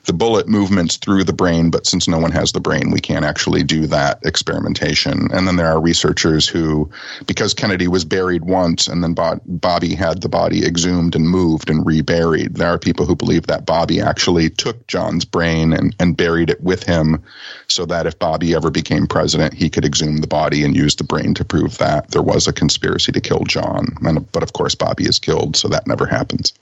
the 0.04 0.12
bullet 0.14 0.48
movements 0.48 0.96
through 0.96 1.24
the 1.24 1.32
brain, 1.32 1.70
but 1.70 1.86
since 1.86 2.08
no 2.08 2.18
one 2.18 2.32
has 2.32 2.52
the 2.52 2.60
brain, 2.60 2.90
we 2.90 3.00
can't 3.00 3.24
actually 3.24 3.62
do 3.62 3.86
that 3.86 4.18
experimentation. 4.24 5.28
And 5.30 5.46
then 5.46 5.56
there 5.56 5.66
are 5.66 5.80
researchers 5.80 6.48
who, 6.48 6.90
because 7.26 7.52
Kennedy 7.52 7.86
was 7.86 8.04
buried 8.04 8.44
once 8.44 8.88
and 8.88 9.04
then 9.04 9.14
Bobby 9.14 9.94
had 9.94 10.22
the 10.22 10.28
body 10.28 10.64
exhumed 10.64 11.14
and 11.14 11.28
moved 11.28 11.68
and 11.68 11.84
reburied, 11.84 12.54
there 12.54 12.68
are 12.68 12.78
people 12.78 13.04
who 13.04 13.14
believe 13.14 13.46
that 13.48 13.66
Bobby 13.66 14.00
actually 14.00 14.48
took 14.48 14.86
John's 14.86 15.26
brain 15.26 15.74
and, 15.74 15.94
and 16.00 16.16
buried 16.16 16.48
it 16.48 16.62
with 16.62 16.82
him 16.82 17.22
so 17.68 17.84
that 17.86 18.06
if 18.06 18.18
Bobby 18.18 18.54
ever 18.54 18.70
became 18.70 19.06
president, 19.06 19.52
he 19.52 19.68
could 19.68 19.84
exhume 19.84 20.18
the 20.18 20.26
body 20.26 20.64
and 20.64 20.74
use 20.74 20.96
the 20.96 21.04
brain 21.04 21.34
to 21.34 21.44
prove 21.44 21.76
that 21.78 21.89
there 22.08 22.22
was 22.22 22.46
a 22.46 22.52
conspiracy 22.52 23.12
to 23.12 23.20
kill 23.20 23.44
John. 23.44 23.88
And, 24.02 24.30
but 24.32 24.42
of 24.42 24.52
course, 24.52 24.74
Bobby 24.74 25.04
is 25.04 25.18
killed, 25.18 25.56
so 25.56 25.68
that 25.68 25.86
never 25.86 26.06
happens. 26.06 26.52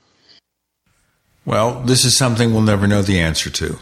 Well, 1.44 1.80
this 1.82 2.04
is 2.04 2.16
something 2.16 2.52
we'll 2.52 2.62
never 2.62 2.86
know 2.86 3.02
the 3.02 3.20
answer 3.20 3.50
to. 3.50 3.78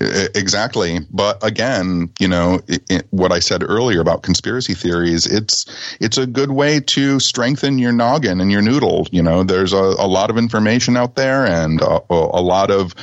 Exactly. 0.00 1.00
But 1.10 1.44
again, 1.44 2.10
you 2.18 2.26
know, 2.26 2.60
it, 2.66 2.82
it, 2.90 3.06
what 3.10 3.30
I 3.32 3.38
said 3.38 3.62
earlier 3.62 4.00
about 4.00 4.22
conspiracy 4.22 4.74
theories, 4.74 5.26
it's 5.26 5.66
it's 6.00 6.18
a 6.18 6.26
good 6.26 6.50
way 6.50 6.80
to 6.80 7.20
strengthen 7.20 7.78
your 7.78 7.92
noggin 7.92 8.40
and 8.40 8.50
your 8.50 8.62
noodle. 8.62 9.06
You 9.12 9.22
know, 9.22 9.44
there's 9.44 9.72
a, 9.72 9.76
a 9.76 10.08
lot 10.08 10.30
of 10.30 10.38
information 10.38 10.96
out 10.96 11.14
there 11.14 11.46
and 11.46 11.80
a, 11.80 12.00
a 12.10 12.42
lot 12.42 12.70
of 12.70 12.94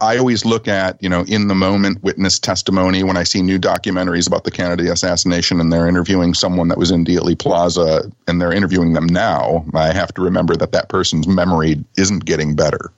I 0.00 0.16
always 0.16 0.44
look 0.44 0.68
at, 0.68 1.02
you 1.02 1.08
know, 1.08 1.24
in 1.26 1.48
the 1.48 1.54
moment 1.54 2.02
witness 2.02 2.38
testimony 2.38 3.02
when 3.02 3.16
I 3.16 3.22
see 3.22 3.42
new 3.42 3.58
documentaries 3.58 4.26
about 4.26 4.44
the 4.44 4.50
Kennedy 4.50 4.88
assassination 4.88 5.60
and 5.60 5.72
they're 5.72 5.88
interviewing 5.88 6.34
someone 6.34 6.68
that 6.68 6.78
was 6.78 6.90
in 6.90 7.04
Dealey 7.04 7.38
Plaza 7.38 8.10
and 8.28 8.40
they're 8.40 8.52
interviewing 8.52 8.92
them 8.92 9.06
now. 9.06 9.64
I 9.74 9.92
have 9.92 10.14
to 10.14 10.22
remember 10.22 10.54
that 10.56 10.72
that 10.72 10.88
person's 10.88 11.26
memory 11.26 11.84
isn't 11.96 12.24
getting 12.24 12.54
better. 12.54 12.92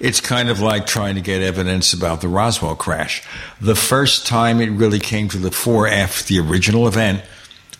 It's 0.00 0.20
kind 0.20 0.48
of 0.48 0.60
like 0.60 0.86
trying 0.86 1.14
to 1.14 1.20
get 1.20 1.42
evidence 1.42 1.92
about 1.92 2.20
the 2.20 2.28
Roswell 2.28 2.74
crash. 2.74 3.22
The 3.60 3.76
first 3.76 4.26
time 4.26 4.60
it 4.60 4.70
really 4.70 4.98
came 4.98 5.28
to 5.28 5.38
the 5.38 5.52
fore 5.52 5.86
after 5.86 6.24
the 6.24 6.40
original 6.40 6.88
event 6.88 7.22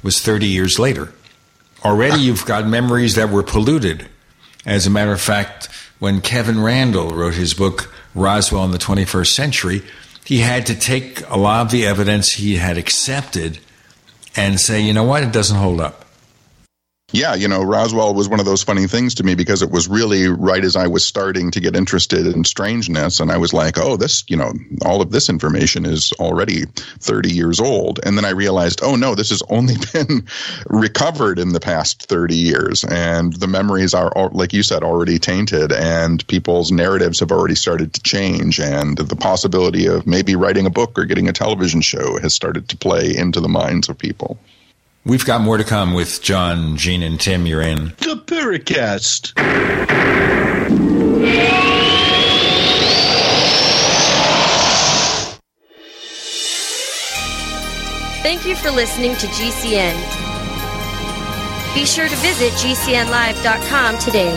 was 0.02 0.20
30 0.20 0.46
years 0.46 0.78
later. 0.78 1.12
Already 1.84 2.20
you've 2.22 2.46
got 2.46 2.66
memories 2.66 3.16
that 3.16 3.30
were 3.30 3.42
polluted. 3.42 4.08
As 4.64 4.86
a 4.86 4.90
matter 4.90 5.12
of 5.12 5.20
fact, 5.20 5.68
when 5.98 6.20
Kevin 6.20 6.62
Randle 6.62 7.10
wrote 7.10 7.34
his 7.34 7.54
book, 7.54 7.92
Roswell 8.14 8.64
in 8.64 8.70
the 8.70 8.78
21st 8.78 9.28
Century, 9.28 9.82
he 10.24 10.38
had 10.38 10.66
to 10.66 10.74
take 10.74 11.28
a 11.28 11.38
lot 11.38 11.66
of 11.66 11.70
the 11.70 11.86
evidence 11.86 12.32
he 12.32 12.56
had 12.56 12.78
accepted 12.78 13.58
and 14.34 14.60
say, 14.60 14.80
you 14.80 14.92
know 14.92 15.04
what, 15.04 15.22
it 15.22 15.32
doesn't 15.32 15.56
hold 15.56 15.80
up 15.80 16.05
yeah, 17.12 17.34
you 17.34 17.46
know, 17.46 17.62
Roswell 17.62 18.14
was 18.14 18.28
one 18.28 18.40
of 18.40 18.46
those 18.46 18.64
funny 18.64 18.88
things 18.88 19.14
to 19.14 19.22
me 19.22 19.36
because 19.36 19.62
it 19.62 19.70
was 19.70 19.86
really 19.86 20.26
right 20.26 20.64
as 20.64 20.74
I 20.74 20.88
was 20.88 21.06
starting 21.06 21.52
to 21.52 21.60
get 21.60 21.76
interested 21.76 22.26
in 22.26 22.42
strangeness. 22.42 23.20
And 23.20 23.30
I 23.30 23.36
was 23.36 23.52
like, 23.52 23.78
oh, 23.78 23.96
this, 23.96 24.24
you 24.26 24.36
know, 24.36 24.52
all 24.84 25.00
of 25.00 25.12
this 25.12 25.28
information 25.28 25.86
is 25.86 26.12
already 26.18 26.64
30 26.64 27.32
years 27.32 27.60
old. 27.60 28.00
And 28.04 28.18
then 28.18 28.24
I 28.24 28.30
realized, 28.30 28.80
oh, 28.82 28.96
no, 28.96 29.14
this 29.14 29.30
has 29.30 29.40
only 29.50 29.76
been 29.92 30.26
recovered 30.66 31.38
in 31.38 31.52
the 31.52 31.60
past 31.60 32.02
30 32.02 32.34
years. 32.34 32.82
And 32.82 33.34
the 33.34 33.46
memories 33.46 33.94
are, 33.94 34.10
like 34.32 34.52
you 34.52 34.64
said, 34.64 34.82
already 34.82 35.20
tainted. 35.20 35.70
And 35.70 36.26
people's 36.26 36.72
narratives 36.72 37.20
have 37.20 37.30
already 37.30 37.54
started 37.54 37.94
to 37.94 38.02
change. 38.02 38.58
And 38.58 38.98
the 38.98 39.16
possibility 39.16 39.86
of 39.86 40.08
maybe 40.08 40.34
writing 40.34 40.66
a 40.66 40.70
book 40.70 40.98
or 40.98 41.04
getting 41.04 41.28
a 41.28 41.32
television 41.32 41.82
show 41.82 42.18
has 42.18 42.34
started 42.34 42.68
to 42.70 42.76
play 42.76 43.16
into 43.16 43.40
the 43.40 43.48
minds 43.48 43.88
of 43.88 43.96
people. 43.96 44.40
We've 45.06 45.24
got 45.24 45.40
more 45.40 45.56
to 45.56 45.62
come 45.62 45.94
with 45.94 46.20
John, 46.20 46.76
Gene, 46.76 47.04
and 47.04 47.20
Tim. 47.20 47.46
You're 47.46 47.62
in 47.62 47.94
the 47.98 48.20
Paracast. 48.26 49.34
Thank 58.24 58.44
you 58.44 58.56
for 58.56 58.72
listening 58.72 59.14
to 59.14 59.28
GCN. 59.28 59.94
Be 61.76 61.86
sure 61.86 62.08
to 62.08 62.16
visit 62.16 62.50
GCNlive.com 62.54 63.98
today. 63.98 64.34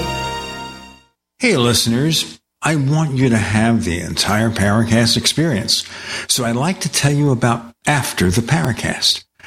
Hey, 1.39 1.57
listeners. 1.57 2.39
I 2.61 2.75
want 2.75 3.15
you 3.15 3.29
to 3.29 3.37
have 3.37 3.85
the 3.85 4.01
entire 4.01 4.51
Paracast 4.51 5.17
experience. 5.17 5.89
So 6.27 6.45
I'd 6.45 6.55
like 6.55 6.81
to 6.81 6.91
tell 6.91 7.13
you 7.13 7.31
about 7.31 7.73
After 7.87 8.29
the 8.29 8.41
Paracast. 8.41 9.23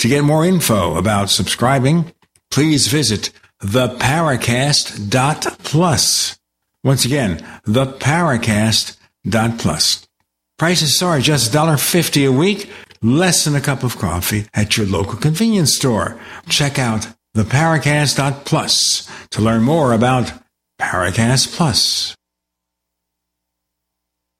To 0.00 0.08
get 0.08 0.24
more 0.24 0.44
info 0.46 0.96
about 0.96 1.28
subscribing, 1.28 2.14
please 2.50 2.88
visit 2.88 3.30
theparacast.plus. 3.62 6.38
Once 6.82 7.04
again, 7.04 7.46
theparacast.plus. 7.66 10.08
Prices 10.58 11.02
are 11.02 11.20
just 11.20 11.52
$1.50 11.52 12.26
a 12.26 12.32
week, 12.32 12.70
less 13.02 13.44
than 13.44 13.54
a 13.54 13.60
cup 13.60 13.82
of 13.82 13.98
coffee 13.98 14.46
at 14.54 14.78
your 14.78 14.86
local 14.86 15.18
convenience 15.18 15.76
store. 15.76 16.18
Check 16.48 16.78
out 16.78 17.06
theparacast.plus 17.36 19.10
to 19.32 19.42
learn 19.42 19.62
more 19.62 19.92
about 19.92 20.32
Paracast 20.80 21.54
Plus. 21.54 22.16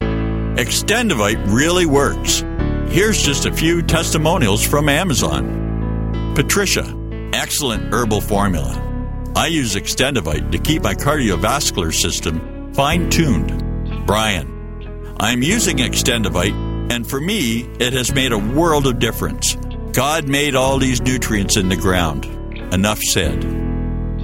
Extendivite 0.01 1.53
really 1.53 1.85
works. 1.85 2.43
Here's 2.91 3.23
just 3.23 3.45
a 3.45 3.53
few 3.53 3.81
testimonials 3.81 4.67
from 4.67 4.89
Amazon. 4.89 6.33
Patricia, 6.35 6.93
excellent 7.31 7.93
herbal 7.93 8.19
formula. 8.19 9.31
I 9.33 9.47
use 9.47 9.75
Extendivite 9.75 10.51
to 10.51 10.57
keep 10.57 10.83
my 10.83 10.93
cardiovascular 10.93 11.93
system 11.93 12.73
fine 12.73 13.09
tuned. 13.09 14.05
Brian, 14.05 15.15
I'm 15.21 15.41
using 15.41 15.77
Extendivite, 15.77 16.91
and 16.91 17.09
for 17.09 17.21
me, 17.21 17.61
it 17.79 17.93
has 17.93 18.13
made 18.13 18.33
a 18.33 18.37
world 18.37 18.85
of 18.85 18.99
difference. 18.99 19.55
God 19.93 20.27
made 20.27 20.55
all 20.55 20.77
these 20.77 21.01
nutrients 21.01 21.55
in 21.55 21.69
the 21.69 21.77
ground. 21.77 22.25
Enough 22.73 22.99
said. 22.99 23.39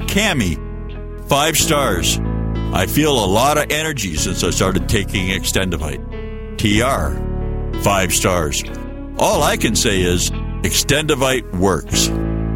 Cami, 0.09 0.57
five 1.29 1.55
stars. 1.55 2.19
I 2.73 2.85
feel 2.85 3.13
a 3.13 3.25
lot 3.25 3.57
of 3.57 3.71
energy 3.71 4.15
since 4.15 4.43
I 4.43 4.49
started 4.49 4.89
taking 4.89 5.27
Extendivite. 5.27 6.03
TR, 6.57 7.26
five 7.83 8.13
stars. 8.13 8.63
All 9.17 9.43
I 9.43 9.57
can 9.57 9.75
say 9.75 10.01
is 10.01 10.29
Extendivite 10.61 11.55
works. 11.55 12.07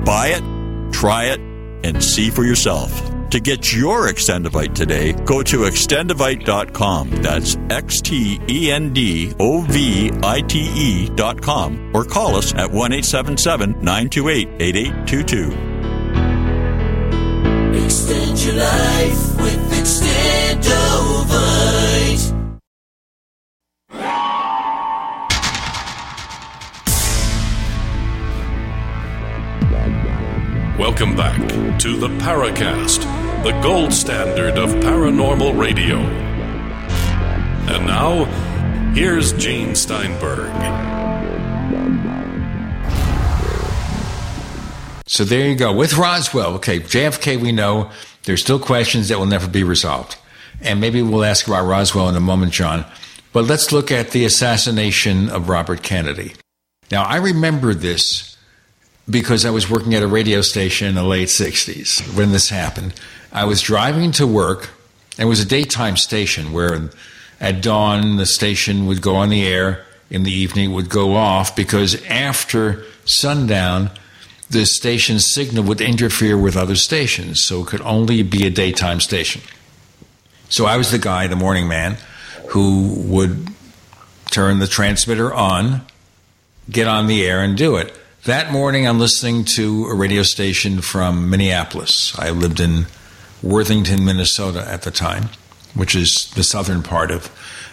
Buy 0.05 0.27
it, 0.35 0.93
try 0.93 1.25
it, 1.25 1.39
and 1.83 2.03
see 2.03 2.29
for 2.29 2.43
yourself. 2.43 3.11
To 3.31 3.39
get 3.39 3.71
your 3.73 4.07
Extendivite 4.07 4.75
today, 4.75 5.13
go 5.13 5.41
to 5.41 5.59
extendivite.com. 5.59 7.09
That's 7.21 7.55
X 7.69 8.01
T 8.01 8.41
E 8.49 8.69
N 8.71 8.91
D 8.91 9.33
O 9.39 9.61
V 9.61 10.11
I 10.21 10.41
T 10.41 10.69
E.com 10.75 11.91
or 11.93 12.03
call 12.03 12.35
us 12.35 12.53
at 12.53 12.69
1 12.69 12.91
877 12.91 13.79
928 13.81 14.49
8822. 14.59 15.71
Extend 17.85 18.39
your 18.43 18.55
life 18.55 19.41
with 19.41 19.71
Extendivite. 19.79 21.40
Welcome 30.81 31.15
back 31.15 31.37
to 31.81 31.95
the 31.95 32.07
Paracast, 32.07 33.03
the 33.43 33.51
gold 33.61 33.93
standard 33.93 34.57
of 34.57 34.71
paranormal 34.83 35.55
radio. 35.55 35.97
And 37.69 37.85
now, 37.85 38.25
here's 38.95 39.31
Gene 39.33 39.75
Steinberg. 39.75 40.49
So 45.05 45.23
there 45.23 45.47
you 45.47 45.55
go. 45.55 45.71
With 45.71 45.99
Roswell, 45.99 46.55
okay, 46.55 46.79
JFK, 46.79 47.39
we 47.39 47.51
know 47.51 47.91
there's 48.23 48.41
still 48.41 48.57
questions 48.57 49.09
that 49.09 49.19
will 49.19 49.27
never 49.27 49.47
be 49.47 49.63
resolved. 49.63 50.17
And 50.61 50.81
maybe 50.81 51.03
we'll 51.03 51.23
ask 51.23 51.45
about 51.45 51.67
Roswell 51.67 52.09
in 52.09 52.15
a 52.15 52.19
moment, 52.19 52.53
John. 52.53 52.85
But 53.33 53.45
let's 53.45 53.71
look 53.71 53.91
at 53.91 54.09
the 54.09 54.25
assassination 54.25 55.29
of 55.29 55.47
Robert 55.47 55.83
Kennedy. 55.83 56.33
Now, 56.89 57.03
I 57.03 57.17
remember 57.17 57.75
this 57.75 58.30
because 59.09 59.45
I 59.45 59.49
was 59.49 59.69
working 59.69 59.93
at 59.93 60.03
a 60.03 60.07
radio 60.07 60.41
station 60.41 60.87
in 60.87 60.95
the 60.95 61.03
late 61.03 61.27
60s 61.27 62.15
when 62.15 62.31
this 62.31 62.49
happened. 62.49 62.93
I 63.31 63.45
was 63.45 63.61
driving 63.61 64.11
to 64.13 64.27
work. 64.27 64.69
It 65.17 65.25
was 65.25 65.39
a 65.39 65.45
daytime 65.45 65.97
station 65.97 66.51
where 66.51 66.89
at 67.39 67.61
dawn 67.61 68.17
the 68.17 68.25
station 68.25 68.85
would 68.85 69.01
go 69.01 69.15
on 69.15 69.29
the 69.29 69.45
air, 69.45 69.85
in 70.09 70.23
the 70.23 70.31
evening 70.31 70.73
would 70.73 70.89
go 70.89 71.15
off 71.15 71.55
because 71.55 72.03
after 72.05 72.83
sundown 73.05 73.89
the 74.49 74.65
station's 74.65 75.31
signal 75.33 75.63
would 75.63 75.79
interfere 75.79 76.37
with 76.37 76.57
other 76.57 76.75
stations, 76.75 77.41
so 77.43 77.61
it 77.61 77.67
could 77.67 77.81
only 77.81 78.21
be 78.21 78.45
a 78.45 78.49
daytime 78.49 78.99
station. 78.99 79.41
So 80.49 80.65
I 80.65 80.75
was 80.75 80.91
the 80.91 80.99
guy, 80.99 81.27
the 81.27 81.37
morning 81.37 81.69
man, 81.69 81.97
who 82.49 82.93
would 83.07 83.47
turn 84.29 84.59
the 84.59 84.67
transmitter 84.67 85.33
on, 85.33 85.81
get 86.69 86.87
on 86.87 87.07
the 87.07 87.25
air, 87.25 87.41
and 87.41 87.57
do 87.57 87.77
it. 87.77 87.97
That 88.25 88.51
morning, 88.51 88.87
I'm 88.87 88.99
listening 88.99 89.45
to 89.55 89.85
a 89.85 89.95
radio 89.95 90.21
station 90.21 90.81
from 90.81 91.31
Minneapolis. 91.31 92.15
I 92.19 92.29
lived 92.29 92.59
in 92.59 92.85
Worthington, 93.41 94.05
Minnesota 94.05 94.63
at 94.67 94.83
the 94.83 94.91
time, 94.91 95.29
which 95.73 95.95
is 95.95 96.31
the 96.35 96.43
southern 96.43 96.83
part 96.83 97.09
of 97.09 97.31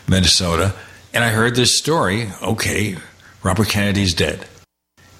Minnesota. 0.08 0.74
And 1.12 1.22
I 1.22 1.28
heard 1.28 1.54
this 1.54 1.76
story 1.76 2.30
okay, 2.42 2.96
Robert 3.42 3.68
Kennedy's 3.68 4.14
dead. 4.14 4.46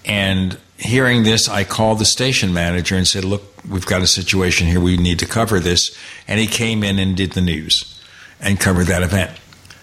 And 0.07 0.57
hearing 0.79 1.25
this, 1.25 1.47
I 1.47 1.63
called 1.63 1.99
the 1.99 2.07
station 2.07 2.55
manager 2.55 2.97
and 2.97 3.07
said, 3.07 3.27
Look, 3.27 3.43
we've 3.69 3.85
got 3.85 4.01
a 4.01 4.07
situation 4.07 4.67
here. 4.67 4.81
We 4.81 4.97
need 4.97 5.19
to 5.19 5.27
cover 5.27 5.61
this. 5.61 5.95
And 6.27 6.41
he 6.41 6.47
came 6.47 6.83
in 6.83 6.99
and 6.99 7.15
did 7.15 7.33
the 7.33 7.43
news 7.43 8.01
and 8.41 8.59
covered 8.59 8.87
that 8.87 9.03
event. 9.03 9.33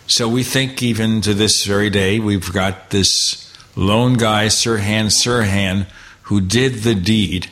So 0.08 0.28
we 0.28 0.42
think, 0.42 0.82
even 0.82 1.22
to 1.22 1.36
this 1.36 1.66
very 1.66 1.92
day, 1.92 2.20
we've 2.20 2.52
got 2.52 2.90
this 2.90 3.45
lone 3.76 4.16
guy, 4.16 4.48
Sirhan 4.48 5.08
Sirhan, 5.08 5.88
who 6.24 6.42
did 6.42 6.76
the 6.84 6.96
deed, 6.96 7.48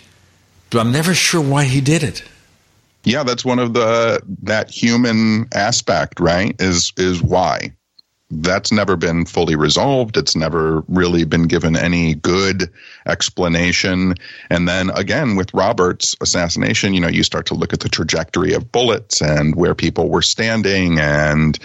but 0.70 0.80
I'm 0.80 0.92
never 0.92 1.14
sure 1.14 1.42
why 1.42 1.66
he 1.66 1.82
did 1.82 2.04
it. 2.04 2.24
Yeah, 3.04 3.24
that's 3.24 3.44
one 3.44 3.60
of 3.60 3.74
the 3.74 4.22
that 4.44 4.70
human 4.70 5.48
aspect, 5.54 6.20
right? 6.20 6.56
Is 6.60 6.94
is 6.98 7.22
why 7.22 7.74
that's 8.42 8.72
never 8.72 8.96
been 8.96 9.26
fully 9.26 9.56
resolved. 9.56 10.18
It's 10.18 10.36
never 10.36 10.84
really 10.88 11.24
been 11.24 11.44
given 11.44 11.76
any 11.76 12.16
good 12.16 12.70
explanation. 13.06 14.16
And 14.50 14.68
then 14.68 14.90
again, 14.92 15.36
with 15.36 15.54
Robert's 15.54 16.16
assassination, 16.22 16.94
you 16.94 17.02
know, 17.02 17.10
you 17.10 17.24
start 17.24 17.46
to 17.48 17.54
look 17.54 17.74
at 17.74 17.82
the 17.82 17.90
trajectory 17.90 18.54
of 18.54 18.72
bullets 18.72 19.22
and 19.22 19.56
where 19.56 19.76
people 19.76 20.10
were 20.10 20.22
standing 20.22 21.00
and 21.00 21.60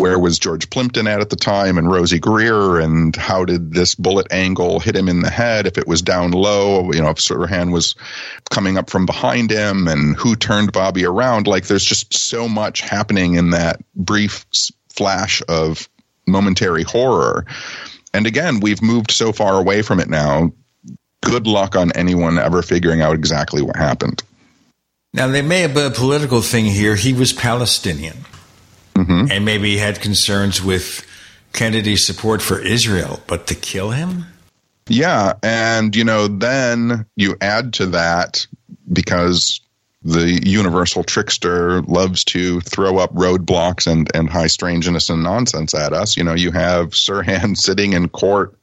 where 0.00 0.18
was 0.18 0.38
George 0.38 0.68
Plimpton 0.70 1.06
at 1.06 1.20
at 1.20 1.30
the 1.30 1.36
time 1.36 1.76
and 1.76 1.88
Rosey 1.88 2.18
Grier 2.18 2.80
and 2.80 3.14
how 3.14 3.44
did 3.44 3.74
this 3.74 3.94
bullet 3.94 4.26
angle 4.30 4.80
hit 4.80 4.96
him 4.96 5.08
in 5.08 5.20
the 5.20 5.30
head 5.30 5.66
if 5.66 5.76
it 5.76 5.86
was 5.86 6.00
down 6.00 6.30
low, 6.30 6.90
you 6.92 7.00
know, 7.00 7.10
if 7.10 7.18
Sirhan 7.18 7.70
was 7.70 7.94
coming 8.50 8.78
up 8.78 8.88
from 8.88 9.04
behind 9.04 9.50
him 9.50 9.86
and 9.86 10.16
who 10.16 10.34
turned 10.34 10.72
Bobby 10.72 11.04
around. 11.04 11.46
Like 11.46 11.66
there's 11.66 11.84
just 11.84 12.14
so 12.14 12.48
much 12.48 12.80
happening 12.80 13.34
in 13.34 13.50
that 13.50 13.80
brief 13.94 14.46
flash 14.88 15.42
of 15.48 15.88
momentary 16.26 16.82
horror. 16.82 17.44
And 18.14 18.26
again, 18.26 18.60
we've 18.60 18.82
moved 18.82 19.10
so 19.10 19.32
far 19.32 19.60
away 19.60 19.82
from 19.82 20.00
it 20.00 20.08
now. 20.08 20.52
Good 21.22 21.46
luck 21.46 21.76
on 21.76 21.92
anyone 21.92 22.38
ever 22.38 22.62
figuring 22.62 23.02
out 23.02 23.14
exactly 23.14 23.60
what 23.60 23.76
happened. 23.76 24.22
Now, 25.12 25.26
there 25.26 25.42
may 25.42 25.60
have 25.60 25.74
been 25.74 25.90
a 25.90 25.94
political 25.94 26.40
thing 26.40 26.66
here. 26.66 26.94
He 26.94 27.12
was 27.12 27.32
Palestinian. 27.32 28.24
Mm-hmm. 28.94 29.30
And 29.30 29.44
maybe 29.44 29.70
he 29.70 29.78
had 29.78 30.00
concerns 30.00 30.62
with 30.62 31.06
Kennedy's 31.52 32.06
support 32.06 32.42
for 32.42 32.60
Israel, 32.60 33.20
but 33.26 33.46
to 33.48 33.54
kill 33.54 33.90
him? 33.90 34.26
Yeah. 34.88 35.34
And, 35.42 35.94
you 35.94 36.04
know, 36.04 36.28
then 36.28 37.06
you 37.16 37.36
add 37.40 37.74
to 37.74 37.86
that 37.86 38.46
because 38.92 39.60
the 40.02 40.40
universal 40.44 41.04
trickster 41.04 41.82
loves 41.82 42.24
to 42.24 42.60
throw 42.62 42.98
up 42.98 43.14
roadblocks 43.14 43.86
and, 43.86 44.10
and 44.16 44.30
high 44.30 44.46
strangeness 44.46 45.10
and 45.10 45.22
nonsense 45.22 45.74
at 45.74 45.92
us. 45.92 46.16
You 46.16 46.24
know, 46.24 46.34
you 46.34 46.50
have 46.52 46.90
Sirhan 46.90 47.56
sitting 47.56 47.92
in 47.92 48.08
court 48.08 48.56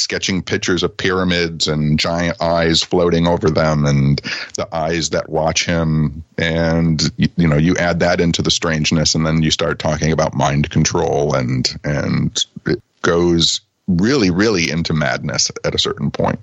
sketching 0.00 0.42
pictures 0.42 0.82
of 0.82 0.96
pyramids 0.96 1.68
and 1.68 1.98
giant 1.98 2.40
eyes 2.40 2.82
floating 2.82 3.26
over 3.26 3.50
them 3.50 3.84
and 3.84 4.20
the 4.54 4.68
eyes 4.72 5.10
that 5.10 5.28
watch 5.28 5.66
him. 5.66 6.24
And 6.38 7.02
you 7.16 7.48
know 7.48 7.56
you 7.56 7.76
add 7.76 8.00
that 8.00 8.20
into 8.20 8.42
the 8.42 8.50
strangeness 8.50 9.14
and 9.14 9.26
then 9.26 9.42
you 9.42 9.50
start 9.50 9.78
talking 9.78 10.12
about 10.12 10.34
mind 10.34 10.70
control 10.70 11.34
and 11.34 11.68
and 11.84 12.44
it 12.66 12.82
goes 13.02 13.60
really 13.88 14.30
really 14.30 14.70
into 14.70 14.92
madness 14.92 15.50
at 15.64 15.74
a 15.74 15.78
certain 15.78 16.10
point. 16.10 16.40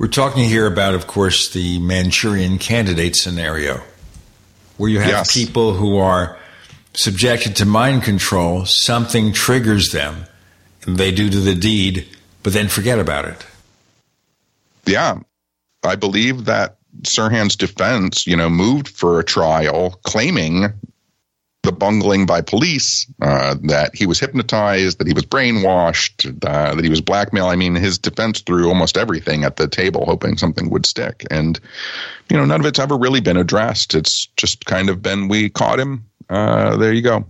We're 0.00 0.08
talking 0.08 0.48
here 0.48 0.66
about, 0.66 0.94
of 0.94 1.06
course, 1.06 1.50
the 1.50 1.78
Manchurian 1.78 2.56
candidate 2.56 3.16
scenario, 3.16 3.82
where 4.78 4.88
you 4.88 4.98
have 4.98 5.10
yes. 5.10 5.34
people 5.34 5.74
who 5.74 5.98
are 5.98 6.38
subjected 6.94 7.56
to 7.56 7.66
mind 7.66 8.02
control, 8.02 8.64
something 8.64 9.34
triggers 9.34 9.90
them, 9.90 10.24
and 10.86 10.96
they 10.96 11.12
do 11.12 11.28
to 11.28 11.40
the 11.40 11.54
deed, 11.54 12.08
but 12.42 12.52
then 12.52 12.68
forget 12.68 12.98
about 12.98 13.24
it. 13.24 13.46
Yeah. 14.86 15.20
I 15.82 15.96
believe 15.96 16.44
that 16.44 16.76
Sirhan's 17.02 17.56
defense, 17.56 18.26
you 18.26 18.36
know, 18.36 18.50
moved 18.50 18.88
for 18.88 19.18
a 19.18 19.24
trial 19.24 19.98
claiming 20.04 20.66
the 21.62 21.72
bungling 21.72 22.24
by 22.24 22.40
police, 22.40 23.06
uh, 23.20 23.54
that 23.64 23.94
he 23.94 24.06
was 24.06 24.18
hypnotized, 24.18 24.98
that 24.98 25.06
he 25.06 25.12
was 25.12 25.26
brainwashed, 25.26 26.26
uh, 26.44 26.74
that 26.74 26.84
he 26.84 26.90
was 26.90 27.02
blackmailed. 27.02 27.50
I 27.50 27.56
mean, 27.56 27.74
his 27.74 27.98
defense 27.98 28.40
threw 28.40 28.68
almost 28.68 28.96
everything 28.96 29.44
at 29.44 29.56
the 29.56 29.68
table, 29.68 30.06
hoping 30.06 30.38
something 30.38 30.70
would 30.70 30.86
stick. 30.86 31.26
And, 31.30 31.60
you 32.30 32.36
know, 32.36 32.46
none 32.46 32.60
of 32.60 32.66
it's 32.66 32.78
ever 32.78 32.96
really 32.96 33.20
been 33.20 33.36
addressed. 33.36 33.94
It's 33.94 34.26
just 34.38 34.64
kind 34.64 34.88
of 34.88 35.02
been, 35.02 35.28
we 35.28 35.50
caught 35.50 35.78
him. 35.78 36.06
Uh, 36.30 36.76
there 36.78 36.94
you 36.94 37.02
go. 37.02 37.26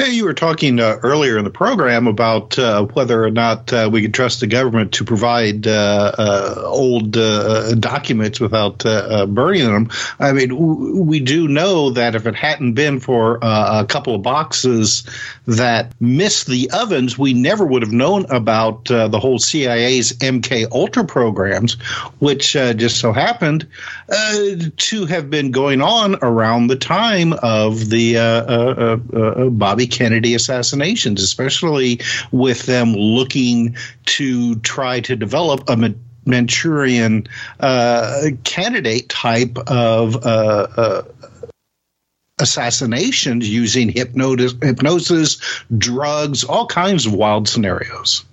Hey, 0.00 0.12
you 0.12 0.24
were 0.24 0.32
talking 0.32 0.80
uh, 0.80 0.96
earlier 1.02 1.36
in 1.36 1.44
the 1.44 1.50
program 1.50 2.06
about 2.06 2.58
uh, 2.58 2.86
whether 2.86 3.22
or 3.22 3.30
not 3.30 3.70
uh, 3.70 3.90
we 3.92 4.00
could 4.00 4.14
trust 4.14 4.40
the 4.40 4.46
government 4.46 4.92
to 4.92 5.04
provide 5.04 5.66
uh, 5.66 6.12
uh, 6.16 6.62
old 6.64 7.18
uh, 7.18 7.74
documents 7.74 8.40
without 8.40 8.78
burning 8.78 9.66
them. 9.66 9.90
I 10.18 10.32
mean, 10.32 10.48
w- 10.48 11.02
we 11.02 11.20
do 11.20 11.48
know 11.48 11.90
that 11.90 12.14
if 12.14 12.26
it 12.26 12.34
hadn't 12.34 12.72
been 12.72 12.98
for 12.98 13.40
a 13.42 13.84
couple 13.86 14.14
of 14.14 14.22
boxes 14.22 15.04
that 15.44 15.92
missed 16.00 16.46
the 16.46 16.70
ovens, 16.70 17.18
we 17.18 17.34
never 17.34 17.66
would 17.66 17.82
have 17.82 17.92
known 17.92 18.24
about 18.30 18.86
the 18.86 19.20
whole 19.20 19.38
CIA's 19.38 20.14
MK 20.14 20.72
Ultra 20.72 21.04
programs, 21.04 21.74
which 22.20 22.52
just 22.52 22.96
so 23.00 23.12
happened 23.12 23.68
to 24.08 25.04
have 25.04 25.28
been 25.28 25.50
going 25.50 25.82
on 25.82 26.16
around 26.22 26.68
the 26.68 26.76
time 26.76 27.34
of 27.34 27.90
the 27.90 28.14
Bobby 29.52 29.89
Kennedy 29.90 30.34
assassinations, 30.34 31.22
especially 31.22 32.00
with 32.32 32.66
them 32.66 32.92
looking 32.94 33.76
to 34.06 34.56
try 34.56 35.00
to 35.00 35.16
develop 35.16 35.68
a 35.68 35.94
Manchurian 36.26 37.26
uh, 37.58 38.30
candidate 38.44 39.08
type 39.08 39.58
of 39.66 40.16
uh, 40.24 40.66
uh, 40.76 41.02
assassinations 42.38 43.48
using 43.48 43.88
hypnosis, 43.88 44.54
hypnosis, 44.62 45.62
drugs, 45.76 46.44
all 46.44 46.66
kinds 46.66 47.06
of 47.06 47.14
wild 47.14 47.48
scenarios. 47.48 48.24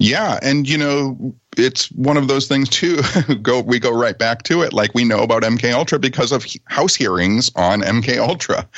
Yeah, 0.00 0.38
and 0.42 0.68
you 0.68 0.78
know, 0.78 1.34
it's 1.56 1.90
one 1.90 2.16
of 2.16 2.28
those 2.28 2.46
things 2.46 2.68
too. 2.68 3.00
go 3.42 3.60
we 3.60 3.80
go 3.80 3.90
right 3.90 4.16
back 4.16 4.44
to 4.44 4.62
it. 4.62 4.72
Like 4.72 4.94
we 4.94 5.04
know 5.04 5.24
about 5.24 5.42
MK 5.42 5.72
Ultra 5.72 5.98
because 5.98 6.30
of 6.30 6.46
House 6.66 6.94
hearings 6.94 7.50
on 7.56 7.82
MK 7.82 8.18
Ultra, 8.18 8.68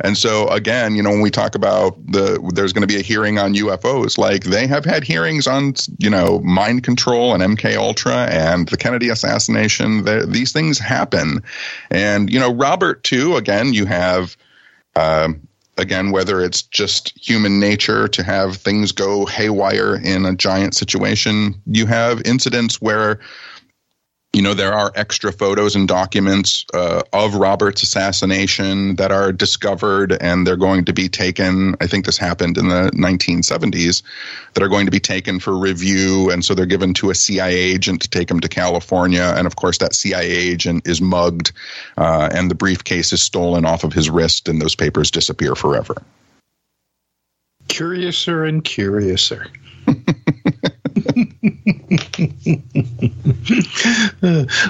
and 0.00 0.18
so 0.18 0.46
again, 0.48 0.94
you 0.94 1.02
know, 1.02 1.08
when 1.08 1.22
we 1.22 1.30
talk 1.30 1.54
about 1.54 1.96
the 2.06 2.38
there's 2.54 2.74
going 2.74 2.86
to 2.86 2.92
be 2.92 3.00
a 3.00 3.02
hearing 3.02 3.38
on 3.38 3.54
UFOs, 3.54 4.18
like 4.18 4.44
they 4.44 4.66
have 4.66 4.84
had 4.84 5.02
hearings 5.02 5.46
on 5.46 5.72
you 5.98 6.10
know 6.10 6.40
mind 6.40 6.84
control 6.84 7.32
and 7.32 7.42
MK 7.56 7.74
Ultra 7.76 8.26
and 8.26 8.68
the 8.68 8.76
Kennedy 8.76 9.08
assassination. 9.08 10.04
these 10.30 10.52
things 10.52 10.78
happen, 10.78 11.42
and 11.90 12.30
you 12.30 12.38
know, 12.38 12.52
Robert 12.52 13.02
too. 13.02 13.36
Again, 13.36 13.72
you 13.72 13.86
have. 13.86 14.36
Um, 14.94 15.45
again, 15.76 16.10
whether 16.10 16.40
it's 16.40 16.62
just 16.62 17.12
human 17.20 17.60
nature 17.60 18.08
to 18.08 18.22
have 18.22 18.56
things 18.56 18.92
go 18.92 19.26
haywire 19.26 19.96
in 19.96 20.24
a 20.24 20.34
giant 20.34 20.74
situation, 20.74 21.54
you 21.66 21.86
have 21.86 22.22
incidents 22.24 22.80
where 22.80 23.20
you 24.32 24.42
know 24.42 24.52
there 24.52 24.74
are 24.74 24.92
extra 24.94 25.32
photos 25.32 25.74
and 25.74 25.88
documents 25.88 26.66
uh, 26.74 27.02
of 27.14 27.36
Robert's 27.36 27.82
assassination 27.82 28.96
that 28.96 29.10
are 29.10 29.32
discovered, 29.32 30.12
and 30.20 30.46
they're 30.46 30.56
going 30.56 30.84
to 30.84 30.92
be 30.92 31.08
taken. 31.08 31.74
I 31.80 31.86
think 31.86 32.04
this 32.04 32.18
happened 32.18 32.58
in 32.58 32.68
the 32.68 32.90
1970s. 32.94 34.02
That 34.52 34.62
are 34.62 34.68
going 34.68 34.86
to 34.86 34.92
be 34.92 35.00
taken 35.00 35.40
for 35.40 35.56
review, 35.56 36.30
and 36.30 36.44
so 36.44 36.54
they're 36.54 36.66
given 36.66 36.92
to 36.94 37.10
a 37.10 37.14
CIA 37.14 37.54
agent 37.54 38.02
to 38.02 38.10
take 38.10 38.28
them 38.28 38.40
to 38.40 38.48
California. 38.48 39.34
And 39.36 39.46
of 39.46 39.56
course, 39.56 39.78
that 39.78 39.94
CIA 39.94 40.30
agent 40.30 40.86
is 40.86 41.00
mugged, 41.00 41.52
uh, 41.96 42.28
and 42.34 42.50
the 42.50 42.54
briefcase 42.54 43.12
is 43.12 43.22
stolen 43.22 43.64
off 43.64 43.84
of 43.84 43.92
his 43.92 44.10
wrist, 44.10 44.48
and 44.48 44.60
those 44.60 44.74
papers 44.74 45.10
disappear 45.10 45.54
forever. 45.54 45.94
Curiouser 47.68 48.44
and 48.44 48.62
curiouser. 48.64 49.46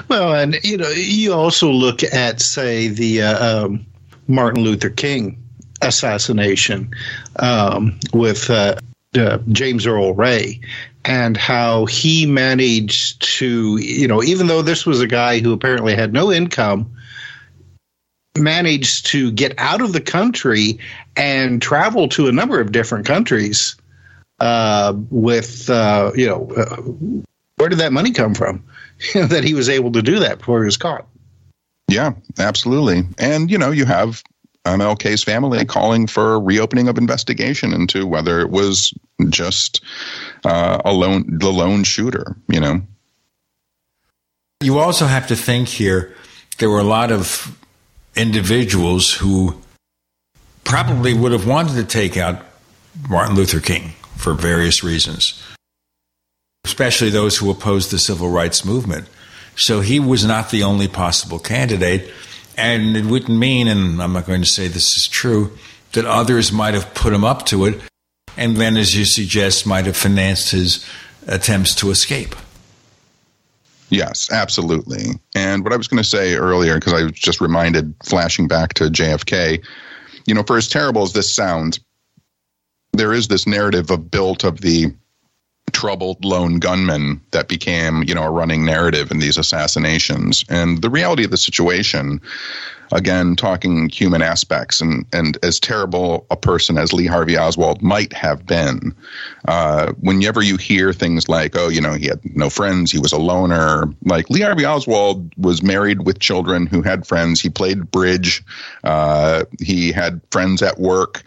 well, 0.07 0.35
and 0.35 0.59
you 0.63 0.77
know, 0.77 0.89
you 0.89 1.33
also 1.33 1.71
look 1.71 2.03
at, 2.03 2.41
say, 2.41 2.87
the 2.89 3.23
uh, 3.23 3.65
um, 3.65 3.85
Martin 4.27 4.63
Luther 4.63 4.89
King 4.89 5.41
assassination 5.81 6.91
um, 7.37 7.99
with 8.13 8.49
uh, 8.49 8.75
uh, 9.15 9.39
James 9.49 9.87
Earl 9.87 10.13
Ray, 10.13 10.59
and 11.05 11.37
how 11.37 11.85
he 11.85 12.25
managed 12.25 13.21
to, 13.37 13.77
you 13.77 14.07
know, 14.07 14.21
even 14.21 14.47
though 14.47 14.61
this 14.61 14.85
was 14.85 15.01
a 15.01 15.07
guy 15.07 15.39
who 15.39 15.53
apparently 15.53 15.95
had 15.95 16.13
no 16.13 16.31
income, 16.31 16.91
managed 18.37 19.07
to 19.07 19.31
get 19.31 19.57
out 19.57 19.81
of 19.81 19.93
the 19.93 20.01
country 20.01 20.77
and 21.15 21.61
travel 21.61 22.07
to 22.09 22.27
a 22.27 22.31
number 22.31 22.59
of 22.59 22.71
different 22.71 23.07
countries 23.07 23.75
uh, 24.39 24.93
with, 25.09 25.69
uh, 25.69 26.11
you 26.15 26.27
know, 26.27 26.49
uh, 26.55 26.81
where 27.55 27.69
did 27.69 27.79
that 27.79 27.91
money 27.93 28.11
come 28.11 28.33
from 28.33 28.63
that 29.13 29.43
he 29.43 29.53
was 29.53 29.69
able 29.69 29.91
to 29.93 30.01
do 30.01 30.19
that 30.19 30.39
before 30.39 30.61
he 30.61 30.65
was 30.65 30.77
caught? 30.77 31.07
Yeah, 31.87 32.13
absolutely. 32.37 33.03
And, 33.17 33.49
you 33.49 33.57
know, 33.57 33.71
you 33.71 33.85
have 33.85 34.21
MLK's 34.65 35.23
family 35.23 35.65
calling 35.65 36.07
for 36.07 36.39
reopening 36.39 36.87
of 36.89 36.97
investigation 36.97 37.73
into 37.73 38.05
whether 38.05 38.39
it 38.41 38.49
was 38.49 38.93
just 39.29 39.81
uh, 40.43 40.81
a 40.83 40.91
lone, 40.91 41.39
the 41.39 41.49
lone 41.49 41.83
shooter, 41.83 42.35
you 42.49 42.59
know. 42.59 42.81
You 44.61 44.79
also 44.79 45.05
have 45.05 45.27
to 45.27 45.35
think 45.35 45.67
here 45.67 46.15
there 46.57 46.69
were 46.69 46.79
a 46.79 46.83
lot 46.83 47.11
of 47.11 47.57
individuals 48.15 49.13
who 49.13 49.61
probably 50.63 51.13
would 51.13 51.31
have 51.31 51.47
wanted 51.47 51.75
to 51.75 51.83
take 51.83 52.17
out 52.17 52.43
Martin 53.07 53.35
Luther 53.35 53.59
King 53.59 53.93
for 54.17 54.33
various 54.33 54.83
reasons, 54.83 55.41
especially 56.65 57.09
those 57.09 57.37
who 57.37 57.49
opposed 57.49 57.91
the 57.91 57.99
civil 57.99 58.29
rights 58.29 58.65
movement. 58.65 59.07
So 59.55 59.81
he 59.81 59.99
was 59.99 60.25
not 60.25 60.49
the 60.49 60.63
only 60.63 60.87
possible 60.87 61.39
candidate. 61.39 62.11
And 62.59 62.97
it 62.97 63.05
wouldn't 63.05 63.37
mean, 63.37 63.67
and 63.67 64.01
I'm 64.01 64.13
not 64.13 64.25
going 64.25 64.41
to 64.41 64.47
say 64.47 64.67
this 64.67 64.97
is 64.97 65.07
true, 65.07 65.55
that 65.91 66.05
others 66.05 66.51
might 66.51 66.73
have 66.73 66.91
put 66.95 67.13
him 67.13 67.23
up 67.23 67.45
to 67.45 67.65
it, 67.65 67.79
and 68.35 68.57
then, 68.57 68.77
as 68.77 68.95
you 68.95 69.05
suggest, 69.05 69.67
might 69.67 69.85
have 69.85 69.95
financed 69.95 70.51
his 70.51 70.83
attempts 71.27 71.75
to 71.75 71.91
escape. 71.91 72.35
Yes, 73.89 74.31
absolutely. 74.31 75.19
And 75.35 75.63
what 75.63 75.71
I 75.71 75.77
was 75.77 75.87
going 75.87 76.01
to 76.01 76.09
say 76.09 76.33
earlier, 76.35 76.75
because 76.75 76.93
I 76.93 77.03
was 77.03 77.11
just 77.11 77.41
reminded, 77.41 77.93
flashing 78.03 78.47
back 78.47 78.73
to 78.75 78.85
JFK, 78.85 79.63
you 80.25 80.33
know, 80.33 80.41
for 80.41 80.57
as 80.57 80.67
terrible 80.67 81.03
as 81.03 81.13
this 81.13 81.31
sounds, 81.31 81.79
there 82.97 83.13
is 83.13 83.27
this 83.27 83.47
narrative 83.47 83.89
of 83.91 84.11
built 84.11 84.43
of 84.43 84.61
the 84.61 84.93
troubled 85.71 86.23
lone 86.23 86.59
gunman 86.59 87.21
that 87.31 87.47
became, 87.47 88.03
you 88.03 88.15
know, 88.15 88.23
a 88.23 88.31
running 88.31 88.65
narrative 88.65 89.11
in 89.11 89.19
these 89.19 89.37
assassinations. 89.37 90.43
And 90.49 90.81
the 90.81 90.89
reality 90.89 91.23
of 91.25 91.31
the 91.31 91.37
situation, 91.37 92.21
again, 92.91 93.35
talking 93.35 93.89
human 93.89 94.21
aspects, 94.21 94.81
and, 94.81 95.05
and 95.11 95.37
as 95.43 95.59
terrible 95.59 96.25
a 96.31 96.37
person 96.37 96.77
as 96.77 96.93
Lee 96.93 97.05
Harvey 97.05 97.37
Oswald 97.37 97.81
might 97.81 98.13
have 98.13 98.45
been, 98.45 98.95
uh, 99.47 99.91
whenever 99.99 100.41
you 100.41 100.57
hear 100.57 100.93
things 100.93 101.27
like, 101.27 101.55
oh, 101.55 101.67
you 101.67 101.81
know, 101.81 101.93
he 101.93 102.07
had 102.07 102.21
no 102.35 102.49
friends, 102.49 102.91
he 102.91 102.99
was 102.99 103.11
a 103.11 103.19
loner, 103.19 103.83
like 104.03 104.29
Lee 104.29 104.41
Harvey 104.41 104.65
Oswald 104.65 105.31
was 105.37 105.61
married 105.61 106.05
with 106.05 106.19
children 106.19 106.65
who 106.65 106.81
had 106.81 107.05
friends, 107.05 107.41
he 107.41 107.49
played 107.49 107.91
bridge, 107.91 108.43
uh, 108.85 109.43
he 109.59 109.91
had 109.91 110.21
friends 110.31 110.61
at 110.61 110.79
work 110.79 111.23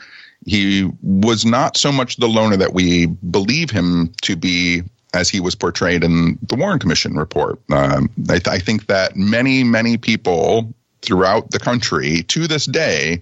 he 0.47 0.91
was 1.03 1.45
not 1.45 1.77
so 1.77 1.93
much 1.93 2.17
the 2.17 2.29
loner 2.29 2.57
that 2.57 2.73
we 2.73 3.07
believe 3.07 3.71
him 3.71 4.13
to 4.23 4.37
be 4.37 4.83
as 5.13 5.29
he 5.29 5.41
was 5.41 5.55
portrayed 5.55 6.05
in 6.05 6.39
the 6.43 6.57
Warren 6.57 6.79
Commission 6.79 7.15
report. 7.17 7.61
Um, 7.71 8.09
I, 8.29 8.39
th- 8.39 8.49
I, 8.49 8.59
think 8.59 8.87
that 8.87 9.17
many, 9.17 9.65
many 9.65 9.97
people 9.97 10.73
throughout 11.03 11.51
the 11.51 11.59
country 11.59 12.23
to 12.25 12.47
this 12.47 12.67
day 12.67 13.21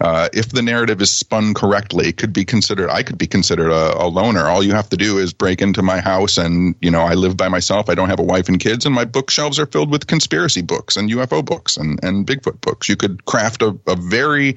uh, 0.00 0.28
if 0.32 0.50
the 0.50 0.62
narrative 0.62 1.02
is 1.02 1.10
spun 1.10 1.54
correctly, 1.54 2.12
could 2.12 2.32
be 2.32 2.44
considered. 2.44 2.88
I 2.88 3.02
could 3.02 3.18
be 3.18 3.26
considered 3.26 3.72
a, 3.72 4.00
a, 4.00 4.06
loner. 4.06 4.46
All 4.46 4.62
you 4.62 4.72
have 4.72 4.88
to 4.90 4.96
do 4.96 5.18
is 5.18 5.32
break 5.32 5.60
into 5.60 5.82
my 5.82 5.98
house, 6.00 6.38
and 6.38 6.76
you 6.80 6.90
know 6.90 7.00
I 7.00 7.14
live 7.14 7.36
by 7.36 7.48
myself. 7.48 7.90
I 7.90 7.96
don't 7.96 8.08
have 8.08 8.20
a 8.20 8.24
wife 8.24 8.48
and 8.48 8.60
kids, 8.60 8.86
and 8.86 8.94
my 8.94 9.04
bookshelves 9.04 9.58
are 9.58 9.66
filled 9.66 9.90
with 9.90 10.06
conspiracy 10.06 10.62
books 10.62 10.96
and 10.96 11.10
UFO 11.10 11.44
books 11.44 11.76
and 11.76 11.98
and 12.04 12.26
Bigfoot 12.26 12.60
books. 12.60 12.88
You 12.88 12.94
could 12.94 13.24
craft 13.24 13.60
a, 13.60 13.76
a 13.88 13.96
very 13.96 14.56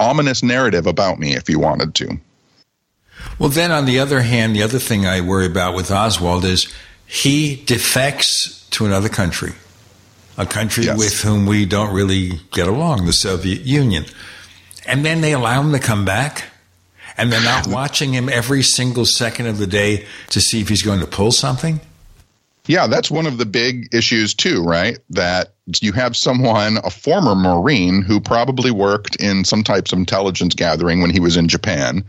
ominous 0.00 0.42
narrative 0.42 0.88
about 0.88 1.20
me 1.20 1.36
if 1.36 1.48
you 1.48 1.60
wanted 1.60 1.94
to. 1.96 2.18
Well, 3.38 3.50
then 3.50 3.70
on 3.70 3.84
the 3.84 4.00
other 4.00 4.22
hand, 4.22 4.56
the 4.56 4.64
other 4.64 4.80
thing 4.80 5.06
I 5.06 5.20
worry 5.20 5.46
about 5.46 5.76
with 5.76 5.92
Oswald 5.92 6.44
is 6.44 6.72
he 7.06 7.62
defects 7.66 8.66
to 8.70 8.84
another 8.84 9.08
country, 9.08 9.52
a 10.36 10.44
country 10.44 10.86
yes. 10.86 10.98
with 10.98 11.20
whom 11.20 11.46
we 11.46 11.66
don't 11.66 11.94
really 11.94 12.40
get 12.50 12.66
along, 12.66 13.06
the 13.06 13.12
Soviet 13.12 13.60
Union 13.60 14.06
and 14.86 15.04
then 15.04 15.20
they 15.20 15.32
allow 15.32 15.60
him 15.60 15.72
to 15.72 15.78
come 15.78 16.04
back 16.04 16.44
and 17.16 17.32
they're 17.32 17.42
not 17.42 17.66
watching 17.66 18.12
him 18.12 18.28
every 18.28 18.62
single 18.62 19.04
second 19.04 19.46
of 19.46 19.58
the 19.58 19.66
day 19.66 20.06
to 20.30 20.40
see 20.40 20.60
if 20.60 20.68
he's 20.68 20.82
going 20.82 21.00
to 21.00 21.06
pull 21.06 21.32
something? 21.32 21.80
Yeah, 22.66 22.86
that's 22.86 23.10
one 23.10 23.26
of 23.26 23.38
the 23.38 23.46
big 23.46 23.92
issues 23.92 24.34
too, 24.34 24.62
right? 24.62 24.96
That 25.10 25.54
you 25.80 25.92
have 25.92 26.16
someone, 26.16 26.78
a 26.84 26.90
former 26.90 27.34
Marine, 27.34 28.02
who 28.02 28.20
probably 28.20 28.70
worked 28.70 29.16
in 29.16 29.44
some 29.44 29.64
types 29.64 29.92
of 29.92 29.98
intelligence 29.98 30.54
gathering 30.54 31.00
when 31.00 31.10
he 31.10 31.18
was 31.18 31.36
in 31.36 31.48
Japan, 31.48 32.04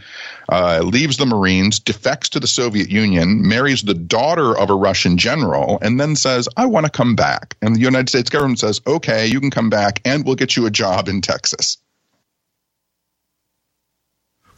uh, 0.49 0.81
leaves 0.83 1.17
the 1.17 1.25
Marines, 1.25 1.79
defects 1.79 2.29
to 2.29 2.39
the 2.39 2.47
Soviet 2.47 2.91
Union, 2.91 3.47
marries 3.47 3.81
the 3.81 3.95
daughter 3.95 4.55
of 4.55 4.69
a 4.69 4.75
Russian 4.75 5.17
general, 5.17 5.79
and 5.81 5.99
then 5.99 6.15
says, 6.15 6.47
I 6.55 6.67
want 6.67 6.85
to 6.85 6.91
come 6.91 7.15
back. 7.15 7.55
And 7.63 7.75
the 7.75 7.79
United 7.79 8.09
States 8.09 8.29
government 8.29 8.59
says, 8.59 8.79
okay, 8.85 9.25
you 9.25 9.39
can 9.39 9.49
come 9.49 9.71
back 9.71 10.01
and 10.05 10.23
we'll 10.23 10.35
get 10.35 10.55
you 10.55 10.67
a 10.67 10.71
job 10.71 11.07
in 11.07 11.21
Texas. 11.21 11.77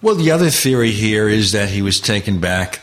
Well, 0.05 0.13
the 0.13 0.29
other 0.29 0.51
theory 0.51 0.91
here 0.91 1.27
is 1.27 1.51
that 1.53 1.69
he 1.69 1.81
was 1.81 1.99
taken 1.99 2.39
back 2.39 2.81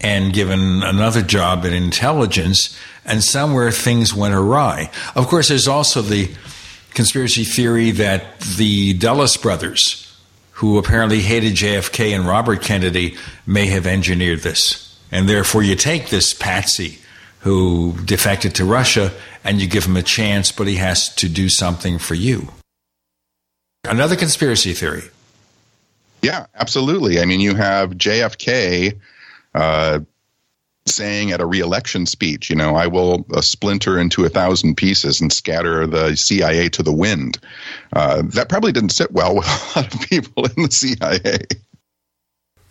and 0.00 0.32
given 0.32 0.84
another 0.84 1.20
job 1.20 1.64
in 1.64 1.72
intelligence, 1.72 2.78
and 3.04 3.24
somewhere 3.24 3.72
things 3.72 4.14
went 4.14 4.34
awry. 4.34 4.88
Of 5.16 5.26
course, 5.26 5.48
there's 5.48 5.66
also 5.66 6.00
the 6.00 6.30
conspiracy 6.94 7.42
theory 7.42 7.90
that 7.90 8.38
the 8.38 8.92
Dulles 8.92 9.36
brothers, 9.36 10.16
who 10.52 10.78
apparently 10.78 11.22
hated 11.22 11.54
JFK 11.54 12.14
and 12.14 12.24
Robert 12.24 12.62
Kennedy, 12.62 13.16
may 13.48 13.66
have 13.66 13.84
engineered 13.84 14.42
this. 14.42 14.96
And 15.10 15.28
therefore, 15.28 15.64
you 15.64 15.74
take 15.74 16.10
this 16.10 16.32
patsy 16.32 17.00
who 17.40 17.96
defected 18.04 18.54
to 18.54 18.64
Russia 18.64 19.10
and 19.42 19.60
you 19.60 19.66
give 19.66 19.86
him 19.86 19.96
a 19.96 20.04
chance, 20.04 20.52
but 20.52 20.68
he 20.68 20.76
has 20.76 21.12
to 21.16 21.28
do 21.28 21.48
something 21.48 21.98
for 21.98 22.14
you. 22.14 22.46
Another 23.82 24.14
conspiracy 24.14 24.72
theory 24.72 25.10
yeah, 26.22 26.46
absolutely. 26.54 27.20
I 27.20 27.24
mean, 27.24 27.40
you 27.40 27.54
have 27.54 27.92
JFK 27.92 28.98
uh, 29.54 30.00
saying 30.86 31.32
at 31.32 31.40
a 31.40 31.46
reelection 31.46 32.06
speech, 32.06 32.50
you 32.50 32.56
know, 32.56 32.74
I 32.74 32.86
will 32.86 33.26
uh, 33.32 33.40
splinter 33.40 33.98
into 33.98 34.24
a 34.24 34.28
thousand 34.28 34.76
pieces 34.76 35.20
and 35.20 35.32
scatter 35.32 35.86
the 35.86 36.16
CIA 36.16 36.68
to 36.70 36.82
the 36.82 36.92
wind. 36.92 37.38
Uh, 37.92 38.22
that 38.34 38.48
probably 38.48 38.72
didn't 38.72 38.90
sit 38.90 39.12
well 39.12 39.34
with 39.36 39.46
a 39.46 39.78
lot 39.78 39.94
of 39.94 40.00
people 40.02 40.46
in 40.46 40.64
the 40.64 40.70
CIA. 40.70 41.38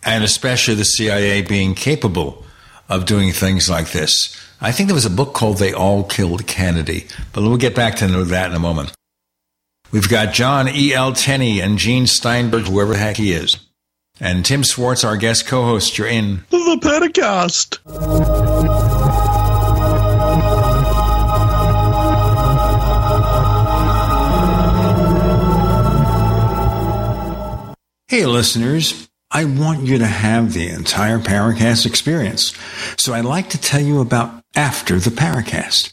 And 0.02 0.24
especially 0.24 0.74
the 0.74 0.84
CIA 0.84 1.42
being 1.42 1.74
capable 1.74 2.44
of 2.88 3.06
doing 3.06 3.32
things 3.32 3.70
like 3.70 3.92
this. 3.92 4.36
I 4.60 4.72
think 4.72 4.88
there 4.88 4.94
was 4.94 5.06
a 5.06 5.10
book 5.10 5.32
called 5.32 5.58
They 5.58 5.72
All 5.72 6.04
Killed 6.04 6.46
Kennedy, 6.46 7.06
but 7.32 7.42
we'll 7.42 7.56
get 7.56 7.74
back 7.74 7.96
to 7.96 8.06
that 8.06 8.50
in 8.50 8.56
a 8.56 8.60
moment. 8.60 8.92
We've 9.92 10.08
got 10.08 10.32
John 10.32 10.68
E. 10.68 10.92
L. 10.94 11.12
Tenney 11.12 11.60
and 11.60 11.78
Gene 11.78 12.06
Steinberg, 12.06 12.64
whoever 12.66 12.92
the 12.92 12.98
heck 12.98 13.16
he 13.16 13.32
is. 13.32 13.56
And 14.20 14.44
Tim 14.44 14.62
Swartz, 14.62 15.02
our 15.02 15.16
guest 15.16 15.46
co 15.46 15.64
host. 15.64 15.98
You're 15.98 16.06
in 16.06 16.44
the 16.50 16.78
Paracast. 16.82 17.78
Hey, 28.08 28.26
listeners. 28.26 29.08
I 29.30 29.44
want 29.44 29.86
you 29.86 29.98
to 29.98 30.06
have 30.06 30.52
the 30.52 30.68
entire 30.68 31.20
Paracast 31.20 31.86
experience. 31.86 32.52
So 32.96 33.14
I'd 33.14 33.24
like 33.24 33.50
to 33.50 33.60
tell 33.60 33.80
you 33.80 34.00
about 34.00 34.42
After 34.56 34.98
the 34.98 35.10
Paracast. 35.10 35.92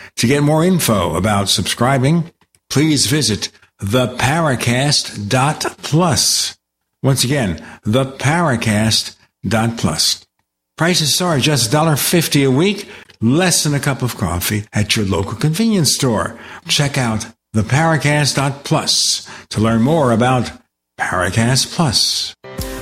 To 0.17 0.27
get 0.27 0.43
more 0.43 0.63
info 0.63 1.15
about 1.15 1.49
subscribing, 1.49 2.31
please 2.69 3.07
visit 3.07 3.49
theparacast.plus. 3.81 6.57
Once 7.03 7.23
again, 7.23 7.63
theparacast.plus. 7.85 10.27
Prices 10.77 11.21
are 11.21 11.39
just 11.39 11.71
$1.50 11.71 12.47
a 12.47 12.51
week, 12.51 12.89
less 13.19 13.63
than 13.63 13.73
a 13.73 13.79
cup 13.79 14.01
of 14.01 14.17
coffee 14.17 14.65
at 14.73 14.95
your 14.95 15.05
local 15.05 15.35
convenience 15.35 15.93
store. 15.95 16.39
Check 16.67 16.97
out 16.97 17.27
theparacast.plus 17.55 19.29
to 19.49 19.61
learn 19.61 19.81
more 19.81 20.11
about 20.11 20.51
Paracast 20.99 21.75
Plus. 21.75 22.35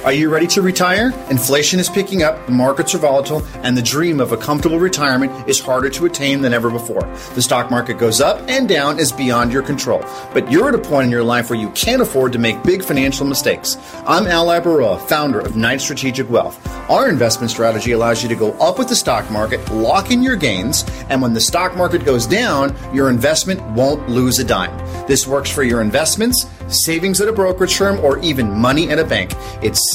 Are 0.10 0.22
you 0.22 0.32
ready 0.32 0.48
to 0.48 0.64
retire? 0.64 1.14
Inflation 1.30 1.80
is 1.80 1.88
picking 1.88 2.24
up, 2.24 2.44
the 2.48 2.52
markets 2.52 2.96
are 2.96 2.98
volatile, 2.98 3.46
and 3.58 3.78
the 3.78 3.82
dream 3.84 4.20
of 4.20 4.32
a 4.32 4.38
comfortable 4.38 4.80
retirement 4.80 5.48
is 5.48 5.60
harder 5.60 5.88
to 5.92 6.08
attain 6.08 6.42
than 6.42 6.52
ever 6.52 6.72
before. 6.72 7.04
The 7.36 7.44
stock 7.44 7.70
market 7.70 8.00
goes 8.00 8.20
up 8.20 8.42
and 8.50 8.68
down 8.68 8.98
is 8.98 9.12
beyond 9.12 9.54
your 9.54 9.62
control. 9.62 10.04
But 10.34 10.52
you're 10.52 10.70
at 10.70 10.74
a 10.74 10.80
point 10.80 11.06
in 11.06 11.12
your 11.12 11.24
life 11.24 11.52
where 11.52 11.60
you 11.60 11.70
can't 11.74 12.02
afford 12.02 12.34
to 12.34 12.40
make 12.40 12.64
big 12.64 12.84
financial 12.84 13.28
mistakes. 13.28 13.78
I'm 14.08 14.26
Al 14.26 14.48
Labaroa, 14.48 15.00
founder 15.00 15.42
of 15.42 15.56
Knight 15.56 15.80
Strategic 15.80 16.28
Wealth. 16.28 16.60
Our 16.90 17.08
investment 17.08 17.52
strategy 17.52 17.92
allows 17.92 18.24
you 18.24 18.30
to 18.30 18.36
go 18.36 18.54
up 18.54 18.80
with 18.80 18.90
the 18.90 18.96
stock 18.96 19.30
market, 19.30 19.60
lock 19.72 20.10
in 20.10 20.24
your 20.24 20.38
gains, 20.38 20.86
and 21.10 21.22
when 21.22 21.34
the 21.34 21.42
stock 21.42 21.78
market 21.78 22.04
goes 22.04 22.26
down, 22.26 22.76
your 22.96 23.12
investment 23.12 23.62
won't 23.74 24.10
lose 24.10 24.40
a 24.40 24.44
dime. 24.44 24.76
This 25.06 25.28
works 25.28 25.52
for 25.52 25.62
your 25.62 25.82
investments, 25.82 26.48
savings 26.68 27.22
at 27.22 27.28
a 27.28 27.32
brokerage 27.32 27.76
firm, 27.76 28.00
or 28.00 28.18
even 28.20 28.52
money 28.52 28.90
at 28.90 28.98
a 28.98 29.04
bank. 29.04 29.34
It's 29.62 29.94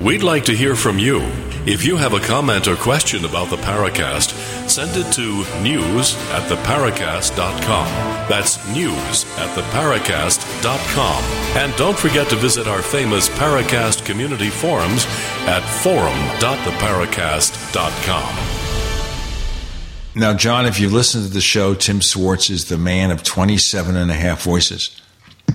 We'd 0.00 0.22
like 0.22 0.44
to 0.44 0.54
hear 0.54 0.76
from 0.76 1.00
you. 1.00 1.22
If 1.66 1.84
you 1.84 1.96
have 1.96 2.12
a 2.14 2.20
comment 2.20 2.68
or 2.68 2.76
question 2.76 3.24
about 3.24 3.50
the 3.50 3.56
Paracast, 3.56 4.30
send 4.68 4.92
it 4.94 5.12
to 5.14 5.38
news 5.60 6.14
at 6.30 6.48
theparacast.com. 6.48 7.86
That's 8.28 8.64
news 8.72 9.24
at 9.38 9.48
theparacast.com. 9.58 11.22
And 11.60 11.74
don't 11.76 11.98
forget 11.98 12.28
to 12.28 12.36
visit 12.36 12.68
our 12.68 12.80
famous 12.80 13.28
Paracast 13.28 14.06
community 14.06 14.50
forums 14.50 15.04
at 15.48 15.62
forum.theparacast.com. 15.82 18.36
Now, 20.14 20.32
John, 20.34 20.66
if 20.66 20.78
you 20.78 20.90
listen 20.90 21.22
to 21.22 21.28
the 21.28 21.40
show, 21.40 21.74
Tim 21.74 22.02
Swartz 22.02 22.50
is 22.50 22.66
the 22.66 22.78
man 22.78 23.10
of 23.10 23.24
27 23.24 23.96
and 23.96 24.12
a 24.12 24.14
half 24.14 24.44
voices. 24.44 25.02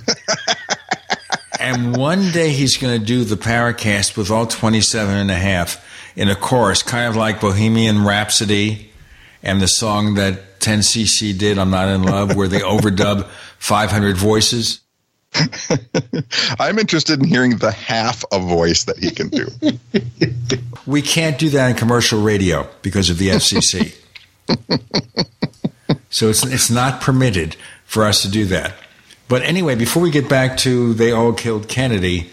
and 1.63 1.95
one 1.95 2.31
day 2.31 2.49
he's 2.49 2.75
going 2.75 2.99
to 2.99 3.03
do 3.03 3.23
the 3.23 3.37
Paracast 3.37 4.17
with 4.17 4.29
all 4.29 4.45
27 4.45 5.15
and 5.15 5.31
a 5.31 5.35
half 5.35 5.83
in 6.15 6.29
a 6.29 6.35
chorus, 6.35 6.83
kind 6.83 7.07
of 7.07 7.15
like 7.15 7.39
Bohemian 7.39 8.03
Rhapsody 8.03 8.91
and 9.41 9.61
the 9.61 9.67
song 9.67 10.15
that 10.15 10.59
10cc 10.59 11.37
did, 11.37 11.57
I'm 11.57 11.69
Not 11.69 11.87
in 11.87 12.03
Love, 12.03 12.35
where 12.35 12.49
they 12.49 12.59
overdub 12.59 13.27
500 13.59 14.17
voices. 14.17 14.81
I'm 16.59 16.79
interested 16.79 17.19
in 17.19 17.27
hearing 17.27 17.57
the 17.57 17.71
half 17.71 18.25
a 18.31 18.39
voice 18.39 18.83
that 18.83 18.97
he 18.97 19.09
can 19.09 19.29
do. 19.29 19.47
we 20.85 21.01
can't 21.01 21.39
do 21.39 21.49
that 21.51 21.69
in 21.69 21.75
commercial 21.77 22.21
radio 22.21 22.67
because 22.81 23.09
of 23.09 23.17
the 23.17 23.29
FCC. 23.29 23.95
so 26.09 26.29
it's 26.29 26.45
it's 26.45 26.69
not 26.69 27.01
permitted 27.01 27.55
for 27.85 28.03
us 28.03 28.21
to 28.21 28.29
do 28.29 28.45
that. 28.45 28.73
But 29.33 29.41
anyway, 29.41 29.73
before 29.73 30.03
we 30.03 30.11
get 30.11 30.29
back 30.29 30.57
to 30.57 30.93
they 30.93 31.11
all 31.11 31.33
killed 31.33 31.67
Kennedy, 31.67 32.29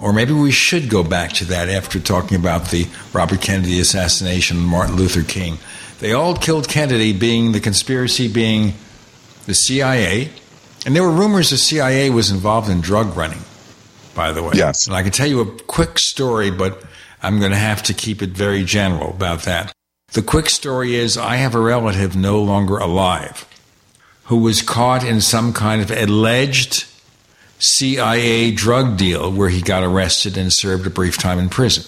or 0.00 0.12
maybe 0.12 0.32
we 0.32 0.50
should 0.50 0.90
go 0.90 1.04
back 1.04 1.32
to 1.34 1.44
that 1.44 1.68
after 1.68 2.00
talking 2.00 2.36
about 2.36 2.72
the 2.72 2.88
Robert 3.12 3.40
Kennedy 3.40 3.78
assassination 3.78 4.56
and 4.56 4.66
Martin 4.66 4.96
Luther 4.96 5.22
King. 5.22 5.58
They 6.00 6.12
all 6.12 6.34
killed 6.34 6.66
Kennedy, 6.66 7.12
being 7.12 7.52
the 7.52 7.60
conspiracy 7.60 8.26
being 8.26 8.74
the 9.46 9.54
CIA, 9.54 10.30
and 10.84 10.96
there 10.96 11.04
were 11.04 11.12
rumors 11.12 11.50
the 11.50 11.56
CIA 11.56 12.10
was 12.10 12.32
involved 12.32 12.68
in 12.68 12.80
drug 12.80 13.16
running. 13.16 13.44
By 14.16 14.32
the 14.32 14.42
way, 14.42 14.54
yes, 14.56 14.88
and 14.88 14.96
I 14.96 15.04
can 15.04 15.12
tell 15.12 15.28
you 15.28 15.38
a 15.42 15.58
quick 15.62 16.00
story, 16.00 16.50
but 16.50 16.82
I'm 17.22 17.38
going 17.38 17.52
to 17.52 17.58
have 17.58 17.84
to 17.84 17.94
keep 17.94 18.22
it 18.22 18.30
very 18.30 18.64
general 18.64 19.10
about 19.10 19.42
that. 19.42 19.72
The 20.14 20.22
quick 20.22 20.50
story 20.50 20.96
is 20.96 21.16
I 21.16 21.36
have 21.36 21.54
a 21.54 21.60
relative 21.60 22.16
no 22.16 22.42
longer 22.42 22.78
alive 22.78 23.46
who 24.30 24.36
was 24.38 24.62
caught 24.62 25.02
in 25.02 25.20
some 25.20 25.52
kind 25.52 25.82
of 25.82 25.90
alleged 25.90 26.84
CIA 27.58 28.52
drug 28.52 28.96
deal 28.96 29.32
where 29.32 29.48
he 29.48 29.60
got 29.60 29.82
arrested 29.82 30.36
and 30.36 30.52
served 30.52 30.86
a 30.86 30.90
brief 30.90 31.18
time 31.18 31.40
in 31.40 31.48
prison. 31.48 31.82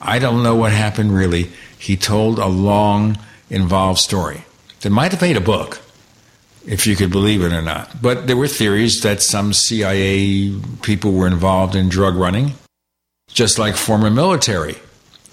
I 0.00 0.20
don't 0.20 0.44
know 0.44 0.54
what 0.54 0.70
happened 0.70 1.12
really. 1.12 1.50
He 1.76 1.96
told 1.96 2.38
a 2.38 2.46
long, 2.46 3.18
involved 3.50 3.98
story 3.98 4.44
that 4.82 4.90
might 4.90 5.10
have 5.10 5.20
made 5.20 5.36
a 5.36 5.40
book, 5.40 5.80
if 6.64 6.86
you 6.86 6.94
could 6.94 7.10
believe 7.10 7.42
it 7.42 7.52
or 7.52 7.60
not. 7.60 8.00
But 8.00 8.28
there 8.28 8.36
were 8.36 8.46
theories 8.46 9.00
that 9.00 9.20
some 9.20 9.52
CIA 9.52 10.56
people 10.82 11.10
were 11.10 11.26
involved 11.26 11.74
in 11.74 11.88
drug 11.88 12.14
running, 12.14 12.52
just 13.26 13.58
like 13.58 13.74
former 13.74 14.08
military 14.08 14.76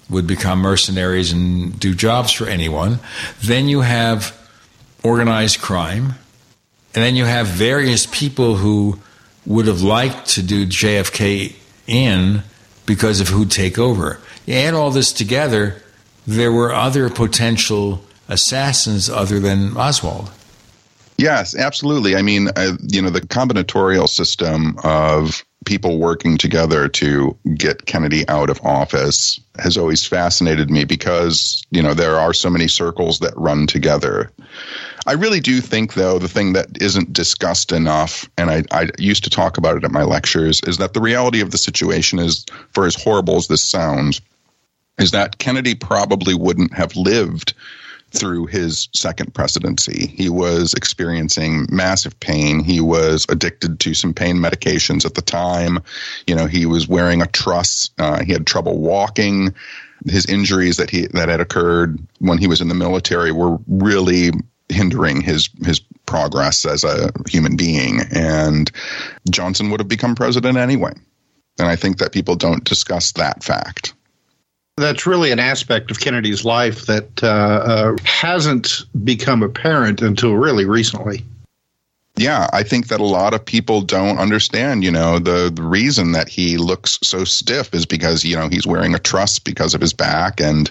would 0.08 0.26
become 0.26 0.58
mercenaries 0.58 1.30
and 1.30 1.78
do 1.78 1.94
jobs 1.94 2.32
for 2.32 2.48
anyone. 2.48 2.98
Then 3.40 3.68
you 3.68 3.82
have 3.82 4.36
organized 5.04 5.60
crime, 5.60 6.16
and 6.94 7.04
then 7.04 7.16
you 7.16 7.24
have 7.24 7.46
various 7.46 8.06
people 8.06 8.56
who 8.56 8.98
would 9.46 9.66
have 9.66 9.82
liked 9.82 10.28
to 10.30 10.42
do 10.42 10.66
JFK 10.66 11.54
in 11.86 12.42
because 12.86 13.20
of 13.20 13.28
who'd 13.28 13.50
take 13.50 13.78
over. 13.78 14.20
You 14.46 14.54
add 14.54 14.74
all 14.74 14.90
this 14.90 15.12
together, 15.12 15.82
there 16.26 16.52
were 16.52 16.72
other 16.72 17.08
potential 17.08 18.04
assassins 18.28 19.08
other 19.08 19.40
than 19.40 19.76
Oswald. 19.76 20.30
Yes, 21.16 21.54
absolutely. 21.54 22.16
I 22.16 22.22
mean, 22.22 22.48
uh, 22.56 22.72
you 22.80 23.02
know, 23.02 23.10
the 23.10 23.20
combinatorial 23.20 24.08
system 24.08 24.76
of 24.82 25.44
people 25.66 25.98
working 25.98 26.38
together 26.38 26.88
to 26.88 27.36
get 27.54 27.84
Kennedy 27.84 28.26
out 28.28 28.48
of 28.48 28.58
office 28.64 29.38
has 29.58 29.76
always 29.76 30.06
fascinated 30.06 30.70
me 30.70 30.84
because, 30.84 31.62
you 31.70 31.82
know, 31.82 31.92
there 31.92 32.18
are 32.18 32.32
so 32.32 32.48
many 32.48 32.68
circles 32.68 33.18
that 33.18 33.34
run 33.36 33.66
together. 33.66 34.32
I 35.06 35.12
really 35.12 35.40
do 35.40 35.60
think, 35.60 35.94
though, 35.94 36.18
the 36.18 36.28
thing 36.28 36.52
that 36.54 36.80
isn't 36.80 37.12
discussed 37.12 37.72
enough, 37.72 38.28
and 38.36 38.50
I, 38.50 38.64
I 38.70 38.88
used 38.98 39.24
to 39.24 39.30
talk 39.30 39.58
about 39.58 39.76
it 39.76 39.84
at 39.84 39.90
my 39.90 40.02
lectures, 40.02 40.60
is 40.66 40.78
that 40.78 40.92
the 40.92 41.00
reality 41.00 41.40
of 41.40 41.50
the 41.50 41.58
situation 41.58 42.18
is, 42.18 42.44
for 42.72 42.86
as 42.86 42.94
horrible 42.94 43.36
as 43.36 43.48
this 43.48 43.62
sounds, 43.62 44.20
is 44.98 45.12
that 45.12 45.38
Kennedy 45.38 45.74
probably 45.74 46.34
wouldn't 46.34 46.74
have 46.74 46.94
lived 46.96 47.54
through 48.10 48.46
his 48.46 48.88
second 48.92 49.32
presidency. 49.32 50.06
He 50.06 50.28
was 50.28 50.74
experiencing 50.74 51.66
massive 51.70 52.18
pain. 52.20 52.62
He 52.62 52.80
was 52.80 53.24
addicted 53.28 53.80
to 53.80 53.94
some 53.94 54.14
pain 54.14 54.36
medications 54.36 55.04
at 55.04 55.14
the 55.14 55.22
time. 55.22 55.78
You 56.26 56.34
know, 56.34 56.46
he 56.46 56.66
was 56.66 56.88
wearing 56.88 57.22
a 57.22 57.26
truss. 57.26 57.90
Uh, 57.98 58.22
he 58.24 58.32
had 58.32 58.46
trouble 58.46 58.78
walking. 58.78 59.54
His 60.06 60.26
injuries 60.26 60.78
that 60.78 60.90
he 60.90 61.06
that 61.08 61.28
had 61.28 61.40
occurred 61.40 61.98
when 62.18 62.38
he 62.38 62.46
was 62.46 62.60
in 62.60 62.68
the 62.68 62.74
military 62.74 63.32
were 63.32 63.58
really 63.68 64.30
hindering 64.70 65.20
his 65.20 65.50
his 65.64 65.80
progress 66.06 66.64
as 66.64 66.84
a 66.84 67.12
human 67.28 67.56
being. 67.56 68.00
And 68.12 68.70
Johnson 69.30 69.70
would 69.70 69.80
have 69.80 69.88
become 69.88 70.14
president 70.14 70.56
anyway. 70.56 70.92
And 71.58 71.68
I 71.68 71.76
think 71.76 71.98
that 71.98 72.12
people 72.12 72.36
don't 72.36 72.64
discuss 72.64 73.12
that 73.12 73.44
fact 73.44 73.94
that's 74.80 75.06
really 75.06 75.30
an 75.30 75.38
aspect 75.38 75.90
of 75.90 76.00
Kennedy's 76.00 76.44
life 76.44 76.86
that 76.86 77.22
uh, 77.22 77.26
uh, 77.26 77.96
hasn't 78.04 78.84
become 79.04 79.42
apparent 79.42 80.02
until 80.02 80.34
really 80.34 80.64
recently. 80.64 81.24
Yeah, 82.20 82.50
I 82.52 82.64
think 82.64 82.88
that 82.88 83.00
a 83.00 83.04
lot 83.04 83.32
of 83.32 83.46
people 83.46 83.80
don't 83.80 84.18
understand, 84.18 84.84
you 84.84 84.90
know, 84.90 85.18
the, 85.18 85.50
the 85.50 85.62
reason 85.62 86.12
that 86.12 86.28
he 86.28 86.58
looks 86.58 86.98
so 87.02 87.24
stiff 87.24 87.72
is 87.72 87.86
because, 87.86 88.26
you 88.26 88.36
know, 88.36 88.46
he's 88.50 88.66
wearing 88.66 88.94
a 88.94 88.98
truss 88.98 89.38
because 89.38 89.72
of 89.72 89.80
his 89.80 89.94
back 89.94 90.38
and 90.38 90.70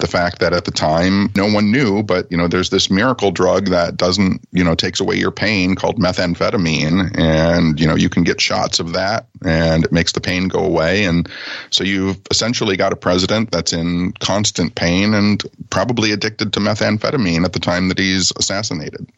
the 0.00 0.06
fact 0.06 0.40
that 0.40 0.52
at 0.52 0.66
the 0.66 0.70
time 0.70 1.30
no 1.34 1.50
one 1.50 1.72
knew, 1.72 2.02
but, 2.02 2.30
you 2.30 2.36
know, 2.36 2.46
there's 2.46 2.68
this 2.68 2.90
miracle 2.90 3.30
drug 3.30 3.68
that 3.68 3.96
doesn't, 3.96 4.42
you 4.52 4.62
know, 4.62 4.74
takes 4.74 5.00
away 5.00 5.16
your 5.16 5.30
pain 5.30 5.76
called 5.76 5.98
methamphetamine. 5.98 7.18
And, 7.18 7.80
you 7.80 7.86
know, 7.86 7.96
you 7.96 8.10
can 8.10 8.22
get 8.22 8.38
shots 8.38 8.78
of 8.78 8.92
that 8.92 9.28
and 9.42 9.86
it 9.86 9.92
makes 9.92 10.12
the 10.12 10.20
pain 10.20 10.48
go 10.48 10.62
away. 10.62 11.06
And 11.06 11.26
so 11.70 11.84
you've 11.84 12.20
essentially 12.30 12.76
got 12.76 12.92
a 12.92 12.96
president 12.96 13.50
that's 13.50 13.72
in 13.72 14.12
constant 14.20 14.74
pain 14.74 15.14
and 15.14 15.42
probably 15.70 16.12
addicted 16.12 16.52
to 16.52 16.60
methamphetamine 16.60 17.46
at 17.46 17.54
the 17.54 17.60
time 17.60 17.88
that 17.88 17.98
he's 17.98 18.30
assassinated. 18.36 19.10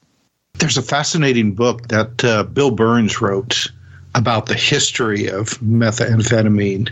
There's 0.59 0.77
a 0.77 0.83
fascinating 0.83 1.53
book 1.53 1.89
that 1.89 2.25
uh, 2.25 2.45
Bill 2.45 2.75
Birnes 2.75 3.21
wrote 3.21 3.67
about 4.15 4.47
the 4.47 4.55
history 4.55 5.29
of 5.29 5.51
methamphetamine. 5.61 6.91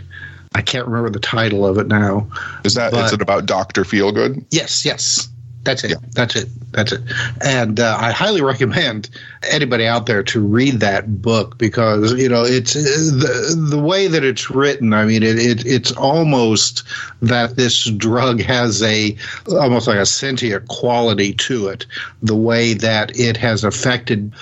I 0.55 0.61
can't 0.61 0.85
remember 0.85 1.09
the 1.09 1.19
title 1.19 1.65
of 1.65 1.77
it 1.77 1.87
now. 1.87 2.27
Is 2.63 2.75
that 2.75 2.93
is 2.93 3.13
it 3.13 3.21
about 3.21 3.45
Doctor 3.45 3.83
Feelgood? 3.83 4.45
Yes, 4.51 4.85
yes. 4.85 5.29
That's 5.63 5.83
it. 5.83 5.91
Yeah. 5.91 5.97
That's 6.11 6.35
it. 6.35 6.49
That's 6.71 6.91
it. 6.91 7.01
And 7.41 7.79
uh, 7.79 7.97
I 7.99 8.11
highly 8.11 8.41
recommend 8.41 9.09
anybody 9.49 9.87
out 9.87 10.05
there 10.07 10.23
to 10.23 10.41
read 10.41 10.81
that 10.81 11.21
book 11.21 11.57
because 11.57 12.13
you 12.13 12.27
know 12.27 12.43
it's 12.43 12.75
uh, 12.75 12.79
the 12.79 13.67
the 13.69 13.79
way 13.79 14.07
that 14.07 14.23
it's 14.23 14.49
written. 14.49 14.93
I 14.93 15.05
mean, 15.05 15.23
it, 15.23 15.39
it 15.39 15.65
it's 15.65 15.91
almost 15.93 16.83
that 17.21 17.55
this 17.55 17.85
drug 17.85 18.41
has 18.41 18.81
a 18.83 19.15
almost 19.49 19.87
like 19.87 19.99
a 19.99 20.05
sentient 20.05 20.67
quality 20.67 21.33
to 21.33 21.67
it. 21.67 21.85
The 22.21 22.35
way 22.35 22.73
that 22.73 23.17
it 23.17 23.37
has 23.37 23.63
affected 23.63 24.33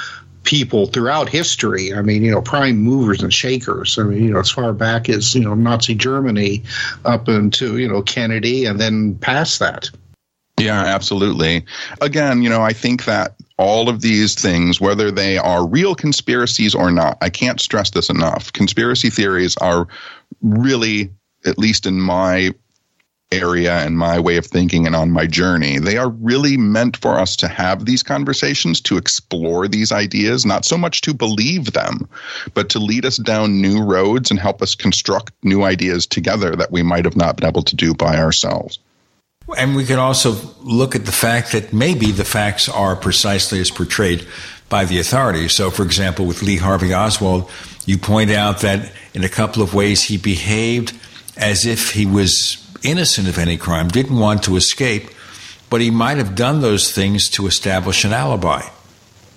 people 0.44 0.88
throughout 0.88 1.30
history. 1.30 1.94
I 1.94 2.02
mean, 2.02 2.24
you 2.24 2.32
know, 2.32 2.42
prime 2.42 2.78
movers 2.78 3.22
and 3.22 3.32
shakers. 3.34 4.00
I 4.00 4.04
mean, 4.04 4.24
you 4.24 4.32
know, 4.32 4.40
as 4.40 4.50
far 4.50 4.74
back 4.74 5.08
as 5.08 5.36
you 5.36 5.42
know 5.42 5.54
Nazi 5.54 5.94
Germany, 5.94 6.64
up 7.06 7.30
into 7.30 7.78
you 7.78 7.88
know 7.88 8.02
Kennedy, 8.02 8.66
and 8.66 8.80
then 8.80 9.16
past 9.16 9.60
that. 9.60 9.90
Yeah, 10.62 10.82
absolutely. 10.82 11.66
Again, 12.02 12.42
you 12.42 12.50
know, 12.50 12.62
I 12.62 12.74
think 12.74 13.06
that 13.06 13.36
all 13.58 13.90
of 13.90 14.02
these 14.02 14.36
things, 14.36 14.80
whether 14.80 15.12
they 15.12 15.38
are 15.38 15.68
real 15.68 15.96
conspiracies 15.96 16.76
or 16.76 16.92
not, 16.92 17.18
I 17.22 17.30
can't 17.30 17.60
stress 17.60 17.90
this 17.92 18.10
enough. 18.10 18.54
Conspiracy 18.54 19.10
theories 19.10 19.58
are 19.58 19.88
really, 20.42 21.12
at 21.46 21.58
least 21.58 21.86
in 21.86 22.00
my 22.00 22.54
area 23.32 23.80
and 23.80 23.98
my 23.98 24.20
way 24.20 24.38
of 24.38 24.46
thinking 24.46 24.86
and 24.86 24.96
on 24.96 25.10
my 25.10 25.26
journey, 25.26 25.80
they 25.80 25.98
are 25.98 26.10
really 26.10 26.58
meant 26.58 26.98
for 26.98 27.18
us 27.18 27.36
to 27.38 27.48
have 27.48 27.86
these 27.86 28.04
conversations, 28.04 28.82
to 28.82 28.98
explore 28.98 29.68
these 29.68 29.92
ideas, 29.92 30.46
not 30.46 30.66
so 30.66 30.78
much 30.78 31.02
to 31.02 31.14
believe 31.14 31.72
them, 31.74 32.08
but 32.54 32.70
to 32.70 32.80
lead 32.80 33.06
us 33.06 33.18
down 33.18 33.62
new 33.62 33.82
roads 33.82 34.32
and 34.32 34.40
help 34.40 34.62
us 34.62 34.76
construct 34.76 35.32
new 35.44 35.64
ideas 35.64 36.06
together 36.06 36.56
that 36.56 36.72
we 36.72 36.84
might 36.84 37.06
have 37.06 37.16
not 37.16 37.38
been 37.38 37.48
able 37.48 37.64
to 37.64 37.76
do 37.76 37.94
by 37.94 38.18
ourselves. 38.18 38.80
And 39.58 39.76
we 39.76 39.86
could 39.86 40.00
also 40.00 40.36
look 40.62 40.96
at 40.96 41.06
the 41.06 41.12
fact 41.12 41.52
that 41.52 41.74
maybe 41.74 42.12
the 42.12 42.26
facts 42.26 42.70
are 42.70 42.96
precisely 42.96 43.60
as 43.60 43.70
portrayed 43.70 44.26
by 44.70 44.86
the 44.86 45.00
authorities. 45.00 45.56
So, 45.56 45.70
for 45.70 45.84
example, 45.84 46.26
with 46.26 46.42
Lee 46.42 46.58
Harvey 46.58 46.94
Oswald, 46.94 47.50
you 47.86 47.98
point 47.98 48.32
out 48.32 48.62
that 48.62 48.92
in 49.14 49.24
a 49.24 49.30
couple 49.30 49.62
of 49.62 49.74
ways 49.74 50.04
he 50.04 50.18
behaved 50.18 50.94
as 51.38 51.66
if 51.66 51.92
he 51.92 52.06
was 52.06 52.58
innocent 52.84 53.28
of 53.28 53.38
any 53.38 53.58
crime, 53.58 53.88
didn't 53.90 54.18
want 54.18 54.44
to 54.44 54.56
escape, 54.56 55.10
but 55.70 55.82
he 55.82 55.92
might 55.92 56.18
have 56.18 56.36
done 56.36 56.62
those 56.62 56.92
things 56.92 57.30
to 57.30 57.48
establish 57.48 58.04
an 58.06 58.14
alibi. 58.14 58.62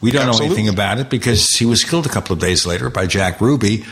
We 0.01 0.11
don't 0.11 0.29
Absolutely. 0.29 0.49
know 0.49 0.55
anything 0.55 0.69
about 0.69 0.99
it 0.99 1.11
because 1.11 1.49
he 1.51 1.65
was 1.65 1.85
killed 1.85 2.07
a 2.07 2.11
couple 2.11 2.35
of 2.35 2.41
days 2.41 2.67
later 2.67 2.91
by 2.91 3.07
Jack 3.07 3.41
Ruby, 3.41 3.85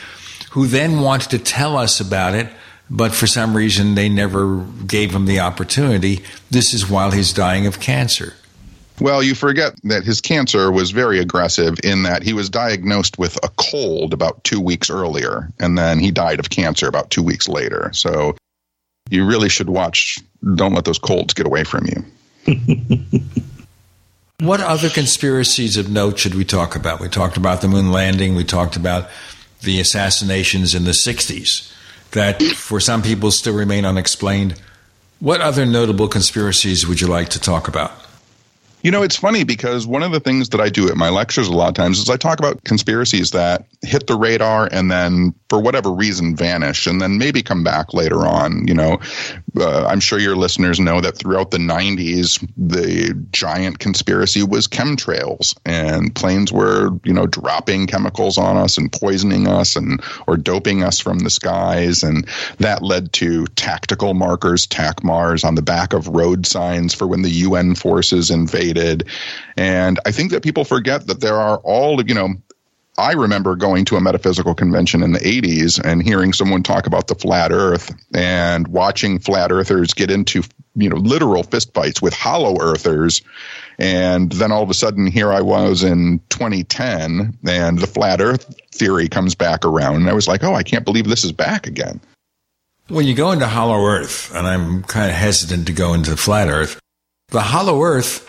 who 0.51 0.66
then 0.66 1.01
wanted 1.01 1.31
to 1.31 1.39
tell 1.39 1.77
us 1.77 2.01
about 2.01 2.35
it 2.35 2.49
but 2.91 3.15
for 3.15 3.27
some 3.27 3.57
reason 3.57 3.95
they 3.95 4.09
never 4.09 4.65
gave 4.87 5.15
him 5.15 5.27
the 5.27 5.41
opportunity. 5.41 6.23
This 6.51 6.75
is 6.75 6.89
while 6.89 7.11
he's 7.11 7.33
dying 7.33 7.67
of 7.67 7.81
cancer. 7.81 8.35
Well, 9.01 9.23
you 9.23 9.35
forget 9.35 9.75
that 9.85 10.05
his 10.05 10.21
cancer 10.21 10.71
was 10.71 10.91
very 10.91 11.19
aggressive 11.19 11.77
in 11.83 12.03
that 12.05 12.23
he 12.23 12.35
was 12.35 12.51
diagnosed 12.51 13.19
with 13.19 13.37
a 13.43 13.49
cold 13.57 14.13
about 14.13 14.45
two 14.45 14.61
weeks 14.61 14.91
earlier, 14.91 15.49
and 15.59 15.77
then 15.77 15.99
he 15.99 16.11
died 16.11 16.39
of 16.39 16.51
cancer 16.51 16.87
about 16.87 17.11
two 17.11 17.23
weeks 17.23 17.49
later. 17.49 17.91
So 17.95 18.37
you 19.11 19.27
really 19.27 19.49
should 19.49 19.71
watch. 19.71 20.19
Don't 20.55 20.75
let 20.75 20.85
those 20.85 20.99
colds 20.99 21.35
get 21.35 21.47
away 21.47 21.65
from 21.65 21.87
you. 21.87 22.05
what 24.41 24.61
other 24.61 24.91
conspiracies 24.91 25.77
of 25.77 25.91
note 25.91 26.19
should 26.19 26.35
we 26.35 26.45
talk 26.45 26.77
about? 26.77 27.01
We 27.01 27.09
talked 27.09 27.37
about 27.37 27.61
the 27.61 27.69
moon 27.69 27.91
landing, 27.91 28.35
we 28.37 28.45
talked 28.45 28.77
about 28.77 29.09
the 29.63 29.81
assassinations 29.81 30.75
in 30.75 30.85
the 30.85 30.91
60s 30.91 31.72
that 32.13 32.43
for 32.43 32.81
some 32.81 33.03
people 33.03 33.31
still 33.31 33.55
remain 33.55 33.85
unexplained. 33.85 34.61
What 35.21 35.41
other 35.41 35.67
notable 35.67 36.09
conspiracies 36.09 36.87
would 36.87 37.01
you 37.01 37.07
like 37.07 37.29
to 37.31 37.41
talk 37.41 37.69
about? 37.69 37.93
You 38.83 38.91
know, 38.91 39.03
it's 39.03 39.17
funny 39.17 39.45
because 39.45 39.87
one 39.87 40.03
of 40.03 40.11
the 40.11 40.19
things 40.19 40.49
that 40.49 40.61
I 40.61 40.69
do 40.69 40.89
at 40.89 40.97
my 40.97 41.09
lectures 41.09 41.47
a 41.47 41.53
lot 41.53 41.69
of 41.69 41.75
times 41.75 42.01
is 42.01 42.11
I 42.11 42.17
talk 42.17 42.41
about 42.41 42.65
conspiracies 42.65 43.31
that 43.31 43.65
hit 43.83 44.09
the 44.09 44.17
radar 44.17 44.69
and 44.73 44.91
then, 44.91 45.35
for 45.49 45.61
whatever 45.61 45.93
reason, 45.93 46.35
vanish 46.35 46.89
and 46.89 47.01
then 47.01 47.17
maybe 47.17 47.43
come 47.43 47.63
back 47.63 47.95
later 47.95 48.27
on. 48.27 48.67
You 48.67 48.75
know, 48.75 49.01
uh, 49.57 49.87
I'm 49.87 50.01
sure 50.01 50.19
your 50.19 50.35
listeners 50.35 50.81
know 50.81 51.01
that 51.01 51.17
throughout 51.17 51.53
the 51.53 51.59
90s, 51.59 52.45
the 52.57 53.15
giant 53.31 53.79
conspiracy 53.79 54.43
was 54.43 54.67
chemtrails 54.67 55.55
and 55.65 56.13
planes 56.15 56.53
were, 56.53 56.91
you 57.05 57.13
know, 57.13 57.27
dropping 57.27 57.87
chemicals 57.87 58.37
on 58.37 58.57
us 58.57 58.79
and 58.79 58.91
poisoning 58.91 59.47
us 59.47 59.77
and 59.77 60.03
or 60.27 60.37
doping 60.37 60.83
us 60.83 60.99
from 60.99 61.21
the 61.21 61.31
skies. 61.31 62.03
And 62.03 62.27
that 62.59 62.83
led 62.83 63.13
to 63.15 63.47
tactical 63.55 64.15
markers, 64.15 64.67
TACMARs, 64.67 65.45
on 65.45 65.55
the 65.55 65.63
back 65.63 65.93
of 65.93 66.09
road 66.09 66.47
signs 66.47 66.95
for 66.95 67.07
when 67.07 67.23
the 67.23 67.31
UN 67.31 67.77
forces 67.77 68.31
and 69.57 70.01
I 70.07 70.12
think 70.12 70.31
that 70.31 70.43
people 70.43 70.65
forget 70.65 71.07
that 71.07 71.20
there 71.20 71.36
are 71.36 71.59
all, 71.59 72.03
you 72.03 72.15
know, 72.15 72.35
I 72.99 73.12
remember 73.12 73.57
going 73.57 73.86
to 73.86 73.97
a 73.97 74.01
metaphysical 74.01 74.55
convention 74.55 75.03
in 75.03 75.12
the 75.12 75.19
80s 75.19 75.81
and 75.82 76.03
hearing 76.03 76.35
someone 76.35 76.62
talk 76.62 76.86
about 76.86 77.07
the 77.07 77.15
flat 77.15 77.51
earth 77.51 77.94
and 78.15 78.69
watching 78.69 79.19
flat 79.19 79.51
earthers 79.51 79.94
get 79.94 80.11
into 80.11 80.43
you 80.74 80.89
know 80.89 80.97
literal 80.97 81.43
fistfights 81.43 82.03
with 82.03 82.12
hollow 82.12 82.61
earthers. 82.61 83.23
And 83.78 84.31
then 84.32 84.53
all 84.53 84.62
of 84.62 84.69
a 84.69 84.74
sudden 84.74 85.07
here 85.07 85.32
I 85.32 85.40
was 85.40 85.82
in 85.82 86.20
2010 86.28 87.39
and 87.47 87.78
the 87.78 87.86
flat 87.86 88.20
earth 88.20 88.55
theory 88.73 89.09
comes 89.09 89.35
back 89.35 89.65
around. 89.65 89.97
And 89.97 90.11
I 90.11 90.12
was 90.12 90.28
like 90.28 90.44
oh 90.44 90.55
I 90.55 90.62
can't 90.62 90.85
believe 90.85 91.09
this 91.09 91.24
is 91.24 91.32
back 91.32 91.66
again. 91.66 91.99
When 92.89 93.07
you 93.07 93.15
go 93.15 93.32
into 93.32 93.47
hollow 93.47 93.82
earth 93.86 94.35
and 94.35 94.47
I'm 94.47 94.82
kind 94.82 95.09
of 95.09 95.16
hesitant 95.16 95.66
to 95.69 95.73
go 95.73 95.94
into 95.94 96.15
flat 96.16 96.49
earth 96.49 96.78
the 97.28 97.40
hollow 97.40 97.82
earth 97.82 98.28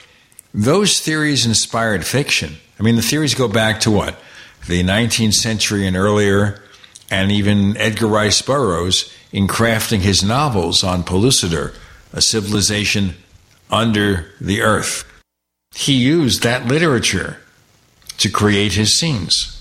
those 0.53 0.99
theories 0.99 1.45
inspired 1.45 2.05
fiction. 2.05 2.57
I 2.79 2.83
mean 2.83 2.95
the 2.95 3.01
theories 3.01 3.33
go 3.33 3.47
back 3.47 3.79
to 3.81 3.91
what? 3.91 4.19
The 4.67 4.83
19th 4.83 5.33
century 5.33 5.85
and 5.87 5.97
earlier, 5.97 6.61
and 7.09 7.31
even 7.31 7.75
Edgar 7.77 8.07
Rice 8.07 8.41
Burroughs 8.41 9.13
in 9.31 9.47
crafting 9.47 9.99
his 9.99 10.23
novels 10.23 10.83
on 10.83 11.03
Pellucidar, 11.03 11.75
a 12.13 12.21
civilization 12.21 13.15
under 13.69 14.27
the 14.39 14.61
earth. 14.61 15.03
He 15.75 15.93
used 15.93 16.43
that 16.43 16.67
literature 16.67 17.37
to 18.19 18.29
create 18.29 18.73
his 18.73 18.97
scenes 18.97 19.52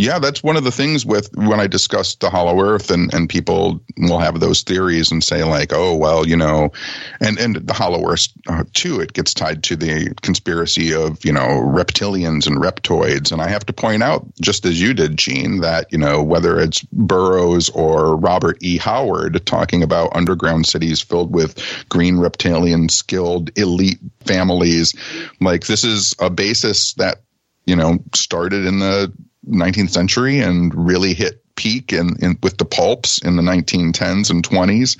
yeah, 0.00 0.18
that's 0.18 0.42
one 0.42 0.56
of 0.56 0.64
the 0.64 0.72
things 0.72 1.04
with 1.04 1.30
when 1.34 1.60
I 1.60 1.66
discuss 1.66 2.14
the 2.14 2.30
hollow 2.30 2.60
earth 2.60 2.90
and, 2.90 3.12
and 3.12 3.28
people 3.28 3.84
will 3.98 4.18
have 4.18 4.40
those 4.40 4.62
theories 4.62 5.12
and 5.12 5.22
say 5.22 5.44
like, 5.44 5.72
oh, 5.74 5.94
well, 5.94 6.26
you 6.26 6.36
know, 6.36 6.72
and, 7.20 7.38
and 7.38 7.56
the 7.56 7.74
hollow 7.74 8.10
earth 8.10 8.28
uh, 8.48 8.64
too, 8.72 9.00
it 9.00 9.12
gets 9.12 9.34
tied 9.34 9.62
to 9.64 9.76
the 9.76 10.14
conspiracy 10.22 10.94
of, 10.94 11.22
you 11.24 11.32
know, 11.32 11.40
reptilians 11.40 12.46
and 12.46 12.56
reptoids. 12.56 13.30
And 13.30 13.42
I 13.42 13.48
have 13.48 13.66
to 13.66 13.74
point 13.74 14.02
out, 14.02 14.26
just 14.40 14.64
as 14.64 14.80
you 14.80 14.94
did, 14.94 15.18
Gene, 15.18 15.60
that, 15.60 15.92
you 15.92 15.98
know, 15.98 16.22
whether 16.22 16.58
it's 16.58 16.80
Burroughs 16.92 17.68
or 17.68 18.16
Robert 18.16 18.56
E. 18.62 18.78
Howard 18.78 19.44
talking 19.44 19.82
about 19.82 20.16
underground 20.16 20.66
cities 20.66 21.02
filled 21.02 21.34
with 21.34 21.62
green 21.90 22.18
reptilian 22.18 22.88
skilled 22.88 23.50
elite 23.58 24.00
families, 24.20 24.94
like 25.40 25.66
this 25.66 25.84
is 25.84 26.14
a 26.18 26.30
basis 26.30 26.94
that, 26.94 27.20
you 27.66 27.76
know, 27.76 27.98
started 28.14 28.64
in 28.64 28.78
the 28.78 29.12
19th 29.50 29.90
century 29.90 30.40
and 30.40 30.72
really 30.74 31.14
hit 31.14 31.42
peak 31.56 31.92
in, 31.92 32.16
in, 32.22 32.38
with 32.42 32.56
the 32.56 32.64
pulps 32.64 33.18
in 33.18 33.36
the 33.36 33.42
1910s 33.42 34.30
and 34.30 34.48
20s 34.48 34.96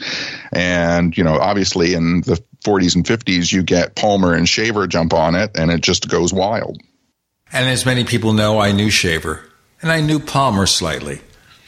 and 0.53 1.17
you 1.17 1.25
know 1.25 1.39
obviously 1.39 1.95
in 1.95 2.21
the 2.23 2.43
40s 2.65 2.95
and 2.95 3.05
50s 3.05 3.51
you 3.51 3.63
get 3.63 3.95
palmer 3.97 4.35
and 4.35 4.47
shaver 4.47 4.87
jump 4.87 5.15
on 5.15 5.35
it 5.35 5.51
and 5.55 5.71
it 5.71 5.81
just 5.81 6.09
goes 6.09 6.33
wild. 6.33 6.79
And 7.53 7.67
as 7.69 7.87
many 7.87 8.05
people 8.05 8.35
know 8.35 8.59
i 8.59 8.73
knew 8.73 8.91
shaver 8.91 9.43
and 9.81 9.91
i 9.91 10.01
knew 10.01 10.19
palmer 10.21 10.67
slightly. 10.67 11.21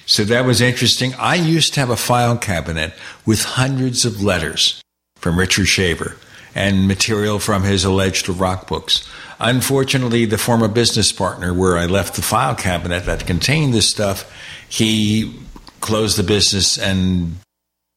So 0.05 0.25
that 0.25 0.45
was 0.45 0.61
interesting. 0.61 1.15
I 1.15 1.37
used 1.37 1.75
to 1.75 1.81
have 1.81 1.89
a 1.89 1.97
file 1.97 2.37
cabinet 2.37 2.93
with 3.25 3.45
hundreds 3.45 4.05
of 4.05 4.23
letters 4.23 4.83
from 5.17 5.39
richard 5.39 5.67
shaver 5.67 6.17
and 6.55 6.87
material 6.87 7.39
from 7.39 7.63
his 7.63 7.85
alleged 7.85 8.29
rock 8.29 8.69
books 8.69 9.09
Unfortunately, 9.44 10.24
the 10.24 10.39
former 10.39 10.69
business 10.69 11.10
partner 11.10 11.52
where 11.52 11.77
I 11.77 11.86
left 11.86 12.14
the 12.14 12.23
file 12.23 12.55
cabinet 12.55 13.06
that 13.06 13.27
contained 13.27 13.74
this 13.74 13.90
stuff, 13.90 14.32
he 14.69 15.36
closed 15.81 16.16
the 16.16 16.23
business 16.23 16.78
and 16.78 17.39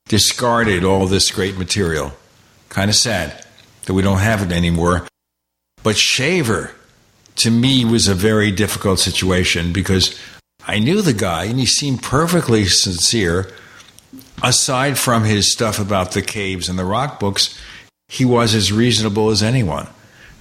discarded 0.09 0.83
all 0.83 1.05
this 1.05 1.29
great 1.29 1.55
material. 1.55 2.13
Kind 2.69 2.89
of 2.89 2.95
sad 2.95 3.45
that 3.85 3.93
we 3.93 4.01
don't 4.01 4.17
have 4.17 4.41
it 4.41 4.51
anymore. 4.51 5.07
But 5.83 5.97
Shaver, 5.97 6.71
to 7.35 7.51
me, 7.51 7.85
was 7.85 8.07
a 8.07 8.15
very 8.15 8.49
difficult 8.49 8.97
situation 8.97 9.71
because 9.71 10.19
I 10.65 10.79
knew 10.79 11.03
the 11.03 11.13
guy 11.13 11.43
and 11.43 11.59
he 11.59 11.67
seemed 11.67 12.01
perfectly 12.01 12.65
sincere. 12.65 13.51
Aside 14.41 14.97
from 14.97 15.25
his 15.25 15.53
stuff 15.53 15.77
about 15.77 16.13
the 16.13 16.23
caves 16.23 16.69
and 16.69 16.79
the 16.79 16.85
rock 16.85 17.19
books, 17.19 17.55
he 18.07 18.25
was 18.25 18.55
as 18.55 18.71
reasonable 18.71 19.29
as 19.29 19.43
anyone. 19.43 19.87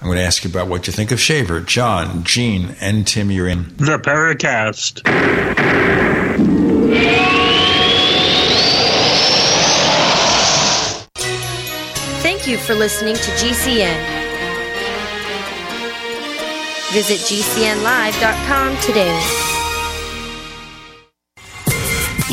I'm 0.01 0.07
going 0.07 0.17
to 0.17 0.23
ask 0.23 0.43
you 0.43 0.49
about 0.49 0.67
what 0.67 0.87
you 0.87 0.93
think 0.93 1.11
of 1.11 1.19
Shaver. 1.19 1.61
John, 1.61 2.23
Gene, 2.23 2.75
and 2.79 3.07
Tim, 3.07 3.31
you're 3.31 3.47
in. 3.47 3.75
The 3.77 3.97
Paracast. 3.97 5.01
Thank 12.21 12.47
you 12.47 12.57
for 12.57 12.75
listening 12.75 13.15
to 13.15 13.31
GCN. 13.31 14.15
Visit 16.91 17.19
GCNlive.com 17.19 18.77
today. 18.81 19.54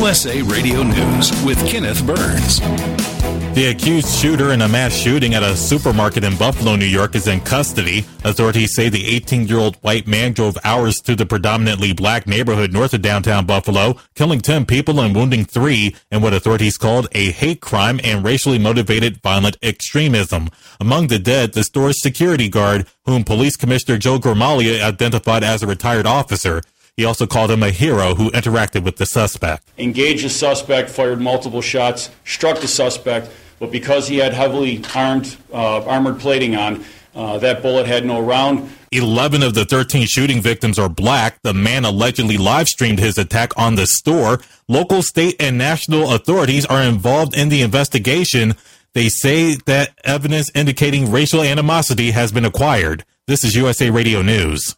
USA 0.00 0.40
Radio 0.40 0.82
News 0.82 1.30
with 1.44 1.58
Kenneth 1.68 2.06
Burns. 2.06 2.58
The 3.54 3.66
accused 3.70 4.08
shooter 4.08 4.50
in 4.50 4.62
a 4.62 4.68
mass 4.68 4.94
shooting 4.94 5.34
at 5.34 5.42
a 5.42 5.54
supermarket 5.54 6.24
in 6.24 6.38
Buffalo, 6.38 6.74
New 6.74 6.86
York 6.86 7.14
is 7.14 7.28
in 7.28 7.40
custody. 7.40 8.06
Authorities 8.24 8.74
say 8.74 8.88
the 8.88 9.06
18 9.06 9.46
year 9.46 9.58
old 9.58 9.76
white 9.82 10.06
man 10.06 10.32
drove 10.32 10.56
hours 10.64 11.02
through 11.02 11.16
the 11.16 11.26
predominantly 11.26 11.92
black 11.92 12.26
neighborhood 12.26 12.72
north 12.72 12.94
of 12.94 13.02
downtown 13.02 13.44
Buffalo, 13.44 13.98
killing 14.14 14.40
10 14.40 14.64
people 14.64 15.00
and 15.00 15.14
wounding 15.14 15.44
three 15.44 15.94
in 16.10 16.22
what 16.22 16.32
authorities 16.32 16.78
called 16.78 17.06
a 17.12 17.30
hate 17.32 17.60
crime 17.60 18.00
and 18.02 18.24
racially 18.24 18.58
motivated 18.58 19.20
violent 19.20 19.58
extremism. 19.62 20.48
Among 20.80 21.08
the 21.08 21.18
dead, 21.18 21.52
the 21.52 21.62
store's 21.62 22.00
security 22.00 22.48
guard, 22.48 22.86
whom 23.04 23.22
Police 23.22 23.56
Commissioner 23.56 23.98
Joe 23.98 24.18
Gramaglia 24.18 24.80
identified 24.80 25.44
as 25.44 25.62
a 25.62 25.66
retired 25.66 26.06
officer. 26.06 26.62
He 26.96 27.04
also 27.04 27.26
called 27.26 27.50
him 27.50 27.62
a 27.62 27.70
hero 27.70 28.14
who 28.14 28.30
interacted 28.32 28.84
with 28.84 28.96
the 28.96 29.06
suspect. 29.06 29.68
Engaged 29.78 30.24
the 30.24 30.30
suspect, 30.30 30.90
fired 30.90 31.20
multiple 31.20 31.62
shots, 31.62 32.10
struck 32.24 32.60
the 32.60 32.68
suspect, 32.68 33.30
but 33.58 33.70
because 33.70 34.08
he 34.08 34.18
had 34.18 34.32
heavily 34.32 34.82
armed, 34.94 35.36
uh, 35.52 35.84
armored 35.84 36.20
plating 36.20 36.56
on, 36.56 36.84
uh, 37.14 37.38
that 37.38 37.62
bullet 37.62 37.86
had 37.86 38.04
no 38.04 38.20
round. 38.20 38.70
11 38.92 39.42
of 39.42 39.54
the 39.54 39.64
13 39.64 40.06
shooting 40.06 40.40
victims 40.40 40.78
are 40.78 40.88
black. 40.88 41.38
The 41.42 41.54
man 41.54 41.84
allegedly 41.84 42.36
live 42.36 42.68
streamed 42.68 42.98
his 42.98 43.18
attack 43.18 43.52
on 43.56 43.74
the 43.76 43.86
store. 43.86 44.40
Local, 44.68 45.02
state, 45.02 45.36
and 45.40 45.58
national 45.58 46.12
authorities 46.12 46.66
are 46.66 46.82
involved 46.82 47.36
in 47.36 47.48
the 47.48 47.62
investigation. 47.62 48.54
They 48.94 49.08
say 49.08 49.54
that 49.66 49.92
evidence 50.04 50.50
indicating 50.54 51.10
racial 51.10 51.42
animosity 51.42 52.10
has 52.10 52.32
been 52.32 52.44
acquired. 52.44 53.04
This 53.26 53.44
is 53.44 53.54
USA 53.54 53.90
Radio 53.90 54.22
News. 54.22 54.76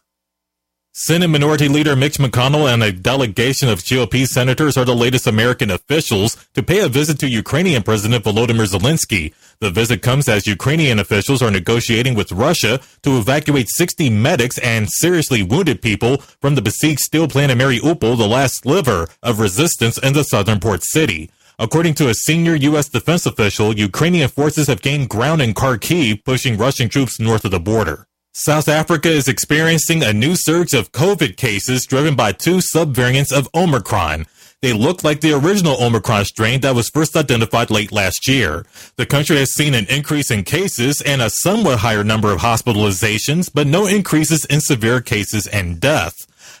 Senate 0.95 1.27
Minority 1.27 1.67
Leader 1.67 1.95
Mitch 1.95 2.19
McConnell 2.19 2.71
and 2.71 2.83
a 2.83 2.91
delegation 2.91 3.67
of 3.67 3.79
GOP 3.79 4.27
senators 4.27 4.77
are 4.77 4.85
the 4.85 4.95
latest 4.95 5.25
American 5.25 5.71
officials 5.71 6.35
to 6.53 6.61
pay 6.61 6.81
a 6.81 6.87
visit 6.87 7.17
to 7.17 7.27
Ukrainian 7.27 7.81
President 7.81 8.23
Volodymyr 8.23 8.67
Zelensky. 8.67 9.33
The 9.57 9.71
visit 9.71 10.03
comes 10.03 10.29
as 10.29 10.45
Ukrainian 10.45 10.99
officials 10.99 11.41
are 11.41 11.49
negotiating 11.49 12.13
with 12.13 12.31
Russia 12.31 12.79
to 13.01 13.17
evacuate 13.17 13.69
60 13.69 14.11
medics 14.11 14.59
and 14.59 14.87
seriously 14.87 15.41
wounded 15.41 15.81
people 15.81 16.17
from 16.39 16.53
the 16.53 16.61
besieged 16.61 16.99
steel 16.99 17.27
plant 17.27 17.51
in 17.51 17.57
Mariupol, 17.57 18.15
the 18.15 18.27
last 18.27 18.61
sliver 18.61 19.07
of 19.23 19.39
resistance 19.39 19.97
in 19.97 20.13
the 20.13 20.23
southern 20.23 20.59
port 20.59 20.83
city. 20.83 21.31
According 21.57 21.95
to 21.95 22.09
a 22.09 22.13
senior 22.13 22.53
U.S. 22.53 22.87
defense 22.87 23.25
official, 23.25 23.75
Ukrainian 23.75 24.29
forces 24.29 24.67
have 24.67 24.83
gained 24.83 25.09
ground 25.09 25.41
in 25.41 25.55
Kharkiv, 25.55 26.23
pushing 26.23 26.55
Russian 26.55 26.87
troops 26.87 27.19
north 27.19 27.45
of 27.45 27.51
the 27.51 27.59
border. 27.59 28.05
South 28.35 28.67
Africa 28.67 29.09
is 29.09 29.27
experiencing 29.27 30.01
a 30.01 30.11
new 30.11 30.35
surge 30.35 30.73
of 30.73 30.91
COVID 30.91 31.37
cases 31.37 31.85
driven 31.85 32.15
by 32.15 32.31
two 32.31 32.57
subvariants 32.57 33.31
of 33.31 33.47
Omicron. 33.53 34.25
They 34.63 34.73
look 34.73 35.03
like 35.03 35.21
the 35.21 35.33
original 35.33 35.79
Omicron 35.79 36.25
strain 36.25 36.61
that 36.61 36.73
was 36.73 36.89
first 36.89 37.15
identified 37.15 37.69
late 37.69 37.91
last 37.91 38.27
year. 38.27 38.65
The 38.95 39.05
country 39.05 39.37
has 39.37 39.53
seen 39.53 39.75
an 39.75 39.85
increase 39.87 40.31
in 40.31 40.45
cases 40.45 40.99
and 41.01 41.21
a 41.21 41.29
somewhat 41.29 41.77
higher 41.77 42.03
number 42.03 42.31
of 42.31 42.39
hospitalizations, 42.39 43.51
but 43.53 43.67
no 43.67 43.85
increases 43.85 44.45
in 44.45 44.61
severe 44.61 44.99
cases 44.99 45.45
and 45.45 45.79
death. 45.79 46.15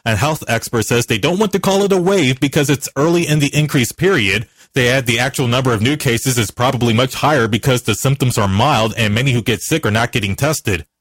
A 0.05 0.15
health 0.15 0.43
expert 0.47 0.85
says 0.85 1.07
they 1.07 1.17
don't 1.17 1.39
want 1.39 1.53
to 1.53 1.59
call 1.59 1.81
it 1.81 1.91
a 1.91 1.99
wave 1.99 2.39
because 2.39 2.69
it's 2.69 2.89
early 2.95 3.25
in 3.25 3.39
the 3.39 3.49
increase 3.51 3.91
period. 3.91 4.47
They 4.73 4.89
add 4.89 5.07
the 5.07 5.17
actual 5.17 5.47
number 5.47 5.73
of 5.73 5.81
new 5.81 5.97
cases 5.97 6.37
is 6.37 6.51
probably 6.51 6.93
much 6.93 7.15
higher 7.15 7.47
because 7.47 7.81
the 7.81 7.95
symptoms 7.95 8.37
are 8.37 8.47
mild 8.47 8.93
and 8.95 9.15
many 9.15 9.31
who 9.31 9.41
get 9.41 9.61
sick 9.61 9.87
are 9.87 9.91
not 9.91 10.11
getting 10.11 10.35
tested. 10.35 10.85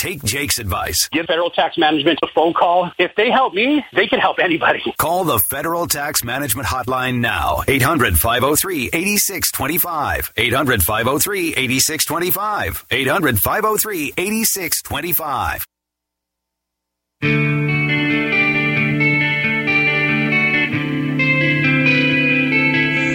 take 0.00 0.22
Jake's 0.24 0.58
advice. 0.58 1.08
Give 1.12 1.26
federal 1.26 1.50
tax 1.50 1.76
management 1.76 2.18
a 2.22 2.28
phone 2.34 2.54
call. 2.54 2.90
If 2.98 3.14
they 3.16 3.30
help 3.30 3.52
me, 3.52 3.84
they 3.92 4.06
can 4.06 4.18
help 4.18 4.38
anybody. 4.38 4.82
Call 4.98 5.24
the 5.24 5.38
Federal 5.50 5.86
Tax 5.86 6.24
Management 6.24 6.66
Hotline 6.66 7.20
now. 7.20 7.62
800 7.68 8.16
503 8.18 8.86
8625. 8.92 10.32
800 10.36 10.82
503 10.82 11.48
8625. 11.54 12.86
800 12.90 13.38
503 13.38 14.14
8625. 14.16 15.66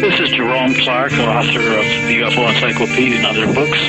This 0.01 0.19
is 0.19 0.29
Jerome 0.29 0.73
Clark, 0.75 1.13
author 1.13 1.59
of 1.59 1.85
the 2.05 2.21
UFO 2.21 2.47
Encyclopedia 2.53 3.17
and 3.17 3.25
other 3.25 3.51
books. 3.53 3.81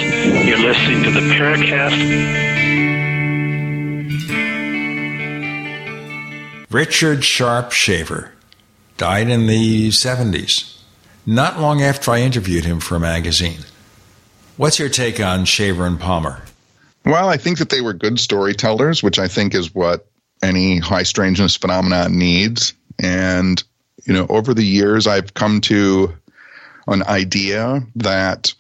You're 0.46 0.58
listening 0.58 1.02
to 1.04 1.10
the 1.10 1.20
Paracast. 1.34 2.65
Richard 6.76 7.24
Sharpe 7.24 7.72
Shaver 7.72 8.32
died 8.98 9.30
in 9.30 9.46
the 9.46 9.88
70s, 9.88 10.78
not 11.24 11.58
long 11.58 11.80
after 11.80 12.10
I 12.10 12.20
interviewed 12.20 12.66
him 12.66 12.80
for 12.80 12.96
a 12.96 13.00
magazine. 13.00 13.60
What's 14.58 14.78
your 14.78 14.90
take 14.90 15.18
on 15.18 15.46
Shaver 15.46 15.86
and 15.86 15.98
Palmer? 15.98 16.42
Well, 17.06 17.30
I 17.30 17.38
think 17.38 17.60
that 17.60 17.70
they 17.70 17.80
were 17.80 17.94
good 17.94 18.20
storytellers, 18.20 19.02
which 19.02 19.18
I 19.18 19.26
think 19.26 19.54
is 19.54 19.74
what 19.74 20.06
any 20.42 20.78
high 20.78 21.04
strangeness 21.04 21.56
phenomenon 21.56 22.18
needs. 22.18 22.74
And, 23.02 23.64
you 24.04 24.12
know, 24.12 24.26
over 24.28 24.52
the 24.52 24.62
years, 24.62 25.06
I've 25.06 25.32
come 25.32 25.62
to 25.62 26.14
an 26.88 27.04
idea 27.04 27.86
that 27.94 28.52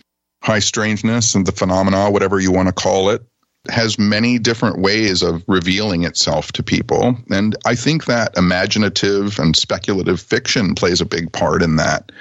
high 0.42 0.60
strangeness 0.60 1.34
and 1.34 1.44
the 1.44 1.52
phenomena, 1.52 2.10
whatever 2.10 2.40
you 2.40 2.50
want 2.50 2.68
to 2.68 2.72
call 2.72 3.10
it, 3.10 3.22
has 3.70 3.98
many 3.98 4.38
different 4.38 4.78
ways 4.78 5.22
of 5.22 5.44
revealing 5.48 6.04
itself 6.04 6.52
to 6.52 6.62
people. 6.62 7.16
And 7.30 7.56
I 7.64 7.74
think 7.74 8.06
that 8.06 8.36
imaginative 8.36 9.38
and 9.38 9.56
speculative 9.56 10.20
fiction 10.20 10.74
plays 10.74 11.00
a 11.00 11.06
big 11.06 11.32
part 11.32 11.62
in 11.62 11.76
that. 11.76 12.12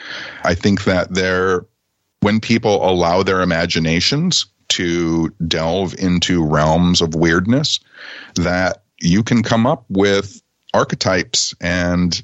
I 0.43 0.55
think 0.55 0.83
that 0.85 1.13
there, 1.13 1.65
when 2.21 2.39
people 2.39 2.87
allow 2.87 3.23
their 3.23 3.41
imaginations 3.41 4.45
to 4.69 5.29
delve 5.47 5.95
into 5.99 6.43
realms 6.43 7.01
of 7.01 7.15
weirdness, 7.15 7.79
that 8.35 8.83
you 8.99 9.23
can 9.23 9.43
come 9.43 9.67
up 9.67 9.85
with 9.89 10.41
archetypes 10.73 11.53
and 11.61 12.21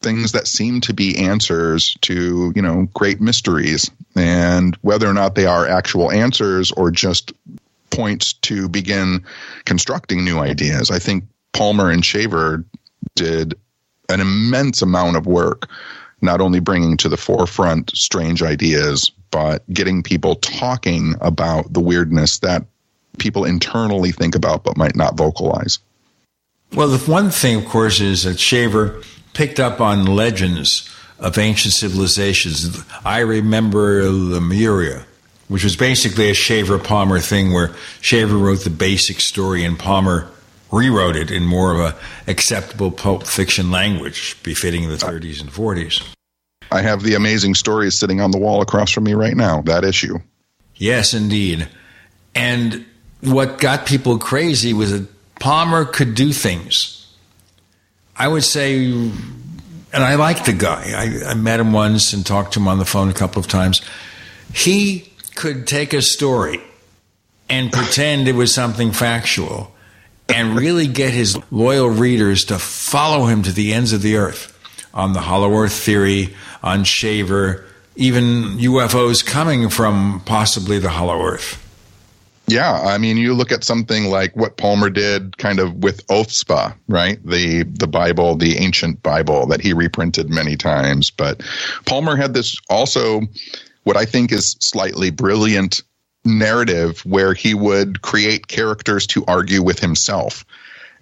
things 0.00 0.32
that 0.32 0.48
seem 0.48 0.80
to 0.80 0.92
be 0.92 1.16
answers 1.16 1.96
to, 2.02 2.52
you 2.56 2.62
know, 2.62 2.88
great 2.94 3.20
mysteries. 3.20 3.90
And 4.16 4.76
whether 4.82 5.08
or 5.08 5.14
not 5.14 5.34
they 5.34 5.46
are 5.46 5.66
actual 5.66 6.10
answers 6.10 6.72
or 6.72 6.90
just 6.90 7.32
points 7.92 8.32
to 8.32 8.68
begin 8.68 9.24
constructing 9.64 10.24
new 10.24 10.38
ideas. 10.38 10.90
I 10.90 10.98
think 10.98 11.24
Palmer 11.52 11.90
and 11.90 12.04
Shaver 12.04 12.64
did 13.14 13.54
an 14.08 14.20
immense 14.20 14.82
amount 14.82 15.16
of 15.16 15.26
work, 15.26 15.68
not 16.20 16.40
only 16.40 16.60
bringing 16.60 16.96
to 16.98 17.08
the 17.08 17.16
forefront 17.16 17.90
strange 17.96 18.42
ideas, 18.42 19.10
but 19.30 19.62
getting 19.72 20.02
people 20.02 20.36
talking 20.36 21.14
about 21.20 21.72
the 21.72 21.80
weirdness 21.80 22.38
that 22.40 22.64
people 23.18 23.44
internally 23.44 24.12
think 24.12 24.34
about 24.34 24.64
but 24.64 24.76
might 24.76 24.96
not 24.96 25.16
vocalize. 25.16 25.78
Well, 26.74 26.88
the 26.88 27.10
one 27.10 27.30
thing, 27.30 27.56
of 27.56 27.66
course, 27.66 28.00
is 28.00 28.22
that 28.24 28.40
Shaver 28.40 29.02
picked 29.34 29.60
up 29.60 29.80
on 29.80 30.06
legends 30.06 30.88
of 31.18 31.38
ancient 31.38 31.74
civilizations. 31.74 32.82
I 33.04 33.20
remember 33.20 34.10
Lemuria, 34.10 35.04
which 35.52 35.64
was 35.64 35.76
basically 35.76 36.30
a 36.30 36.34
Shaver 36.34 36.78
Palmer 36.78 37.18
thing 37.18 37.52
where 37.52 37.74
Shaver 38.00 38.38
wrote 38.38 38.64
the 38.64 38.70
basic 38.70 39.20
story 39.20 39.66
and 39.66 39.78
Palmer 39.78 40.30
rewrote 40.70 41.14
it 41.14 41.30
in 41.30 41.44
more 41.44 41.74
of 41.74 41.78
a 41.78 41.94
acceptable 42.26 42.90
pulp 42.90 43.26
fiction 43.26 43.70
language 43.70 44.42
befitting 44.42 44.88
the 44.88 44.96
30s 44.96 45.42
and 45.42 45.50
40s. 45.50 46.02
I 46.70 46.80
have 46.80 47.02
the 47.02 47.16
amazing 47.16 47.54
stories 47.54 47.98
sitting 47.98 48.18
on 48.18 48.30
the 48.30 48.38
wall 48.38 48.62
across 48.62 48.92
from 48.92 49.04
me 49.04 49.12
right 49.12 49.36
now, 49.36 49.60
that 49.66 49.84
issue. 49.84 50.20
Yes, 50.76 51.12
indeed. 51.12 51.68
And 52.34 52.86
what 53.20 53.58
got 53.58 53.84
people 53.84 54.18
crazy 54.18 54.72
was 54.72 54.90
that 54.92 55.06
Palmer 55.38 55.84
could 55.84 56.14
do 56.14 56.32
things. 56.32 57.14
I 58.16 58.26
would 58.26 58.44
say, 58.44 58.86
and 58.86 59.12
I 59.92 60.14
like 60.14 60.46
the 60.46 60.54
guy. 60.54 60.92
I, 60.96 61.32
I 61.32 61.34
met 61.34 61.60
him 61.60 61.74
once 61.74 62.14
and 62.14 62.24
talked 62.24 62.54
to 62.54 62.60
him 62.60 62.68
on 62.68 62.78
the 62.78 62.86
phone 62.86 63.10
a 63.10 63.12
couple 63.12 63.38
of 63.38 63.48
times. 63.48 63.82
He 64.54 65.11
could 65.34 65.66
take 65.66 65.92
a 65.92 66.02
story 66.02 66.60
and 67.48 67.72
pretend 67.72 68.28
it 68.28 68.34
was 68.34 68.54
something 68.54 68.92
factual 68.92 69.74
and 70.28 70.56
really 70.56 70.86
get 70.86 71.12
his 71.12 71.38
loyal 71.50 71.88
readers 71.88 72.44
to 72.44 72.58
follow 72.58 73.26
him 73.26 73.42
to 73.42 73.52
the 73.52 73.72
ends 73.72 73.92
of 73.92 74.02
the 74.02 74.16
earth 74.16 74.48
on 74.94 75.12
the 75.12 75.20
hollow 75.20 75.52
earth 75.54 75.72
theory, 75.72 76.34
on 76.62 76.84
Shaver, 76.84 77.64
even 77.96 78.58
UFOs 78.58 79.24
coming 79.24 79.68
from 79.68 80.22
possibly 80.24 80.78
the 80.78 80.90
hollow 80.90 81.22
earth. 81.22 81.58
Yeah, 82.48 82.72
I 82.72 82.98
mean, 82.98 83.16
you 83.16 83.34
look 83.34 83.52
at 83.52 83.64
something 83.64 84.06
like 84.06 84.34
what 84.36 84.56
Palmer 84.56 84.90
did, 84.90 85.38
kind 85.38 85.60
of 85.60 85.76
with 85.76 86.06
Oahspe, 86.08 86.74
right? 86.88 87.24
The 87.24 87.62
the 87.62 87.86
Bible, 87.86 88.34
the 88.36 88.58
ancient 88.58 89.02
Bible 89.02 89.46
that 89.46 89.60
he 89.60 89.72
reprinted 89.72 90.28
many 90.28 90.56
times. 90.56 91.08
But 91.10 91.42
Palmer 91.86 92.16
had 92.16 92.34
this 92.34 92.58
also, 92.68 93.22
what 93.84 93.96
I 93.96 94.04
think 94.04 94.32
is 94.32 94.56
slightly 94.60 95.10
brilliant 95.10 95.82
narrative 96.24 97.00
where 97.00 97.34
he 97.34 97.54
would 97.54 98.02
create 98.02 98.46
characters 98.46 99.06
to 99.08 99.24
argue 99.26 99.62
with 99.62 99.80
himself. 99.80 100.44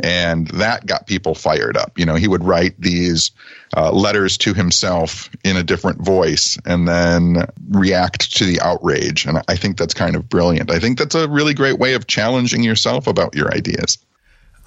And 0.02 0.48
that 0.48 0.86
got 0.86 1.06
people 1.06 1.34
fired 1.34 1.76
up. 1.76 1.98
You 1.98 2.06
know, 2.06 2.14
he 2.14 2.26
would 2.26 2.42
write 2.42 2.74
these 2.80 3.32
uh, 3.76 3.92
letters 3.92 4.38
to 4.38 4.54
himself 4.54 5.28
in 5.44 5.58
a 5.58 5.62
different 5.62 6.00
voice 6.00 6.58
and 6.64 6.88
then 6.88 7.46
react 7.68 8.34
to 8.38 8.46
the 8.46 8.60
outrage. 8.62 9.26
And 9.26 9.42
I 9.46 9.56
think 9.56 9.76
that's 9.76 9.92
kind 9.92 10.16
of 10.16 10.26
brilliant. 10.26 10.70
I 10.70 10.78
think 10.78 10.98
that's 10.98 11.14
a 11.14 11.28
really 11.28 11.52
great 11.52 11.78
way 11.78 11.92
of 11.92 12.06
challenging 12.06 12.62
yourself 12.62 13.06
about 13.06 13.34
your 13.34 13.52
ideas. 13.52 13.98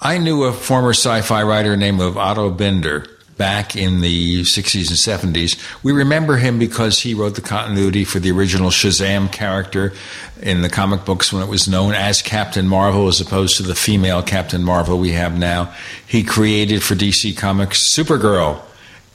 I 0.00 0.18
knew 0.18 0.44
a 0.44 0.52
former 0.52 0.90
sci 0.90 1.22
fi 1.22 1.42
writer 1.42 1.76
named 1.76 2.00
Otto 2.00 2.50
Binder 2.50 3.08
back 3.36 3.76
in 3.76 4.00
the 4.00 4.42
60s 4.42 4.88
and 4.88 5.34
70s. 5.34 5.58
We 5.82 5.92
remember 5.92 6.36
him 6.36 6.58
because 6.58 7.00
he 7.00 7.14
wrote 7.14 7.34
the 7.34 7.40
continuity 7.40 8.04
for 8.04 8.18
the 8.18 8.30
original 8.30 8.70
Shazam 8.70 9.30
character 9.32 9.92
in 10.40 10.62
the 10.62 10.68
comic 10.68 11.04
books 11.04 11.32
when 11.32 11.42
it 11.42 11.48
was 11.48 11.68
known 11.68 11.94
as 11.94 12.22
Captain 12.22 12.68
Marvel 12.68 13.08
as 13.08 13.20
opposed 13.20 13.56
to 13.56 13.62
the 13.62 13.74
female 13.74 14.22
Captain 14.22 14.62
Marvel 14.62 14.98
we 14.98 15.12
have 15.12 15.38
now. 15.38 15.74
He 16.06 16.22
created 16.22 16.82
for 16.82 16.94
DC 16.94 17.36
Comics 17.36 17.94
Supergirl 17.96 18.62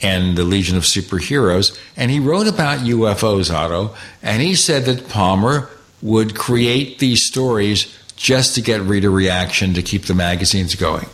and 0.01 0.37
the 0.37 0.43
Legion 0.43 0.77
of 0.77 0.83
Superheroes. 0.83 1.77
And 1.97 2.09
he 2.11 2.19
wrote 2.19 2.47
about 2.47 2.79
UFOs, 2.79 3.53
Otto, 3.53 3.95
and 4.21 4.41
he 4.41 4.55
said 4.55 4.85
that 4.85 5.09
Palmer 5.09 5.69
would 6.01 6.35
create 6.35 6.99
these 6.99 7.25
stories 7.25 7.95
just 8.15 8.55
to 8.55 8.61
get 8.61 8.81
reader 8.81 9.09
reaction 9.09 9.73
to 9.73 9.81
keep 9.81 10.05
the 10.05 10.13
magazines 10.13 10.75
going. 10.75 11.07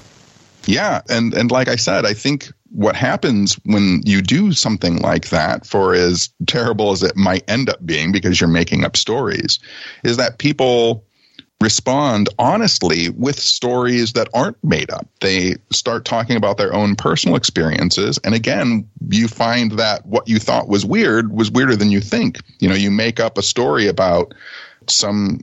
Yeah, 0.66 1.02
and 1.10 1.34
and 1.34 1.52
like 1.52 1.68
I 1.68 1.76
said, 1.76 2.06
I 2.06 2.14
think 2.14 2.52
what 2.76 2.96
happens 2.96 3.58
when 3.64 4.02
you 4.06 4.22
do 4.22 4.52
something 4.52 4.98
like 4.98 5.30
that, 5.30 5.66
for 5.66 5.96
as 5.96 6.30
terrible 6.46 6.92
as 6.92 7.04
it 7.04 7.16
might 7.16 7.50
end 7.50 7.70
up 7.70 7.86
being, 7.86 8.12
because 8.12 8.42
you're 8.42 8.50
making 8.50 8.84
up 8.84 8.98
stories, 8.98 9.60
is 10.04 10.18
that 10.18 10.40
people 10.40 11.06
respond 11.62 12.28
honestly 12.38 13.10
with 13.12 13.40
stories 13.40 14.12
that 14.12 14.28
aren't 14.34 14.62
made 14.62 14.92
up. 14.92 15.08
They 15.22 15.56
start 15.72 16.04
talking 16.04 16.36
about 16.36 16.58
their 16.58 16.74
own 16.74 16.98
personal 16.98 17.38
experiences. 17.38 18.20
And 18.26 18.36
again, 18.36 18.88
you 19.10 19.30
find 19.30 19.72
that 19.74 20.06
what 20.06 20.28
you 20.28 20.38
thought 20.38 20.68
was 20.68 20.86
weird 20.86 21.32
was 21.32 21.50
weirder 21.50 21.78
than 21.78 21.92
you 21.92 22.02
think. 22.02 22.40
You 22.60 22.68
know, 22.68 22.76
you 22.76 22.92
make 22.92 23.22
up 23.22 23.38
a 23.38 23.42
story 23.42 23.88
about 23.88 24.34
some 24.90 25.40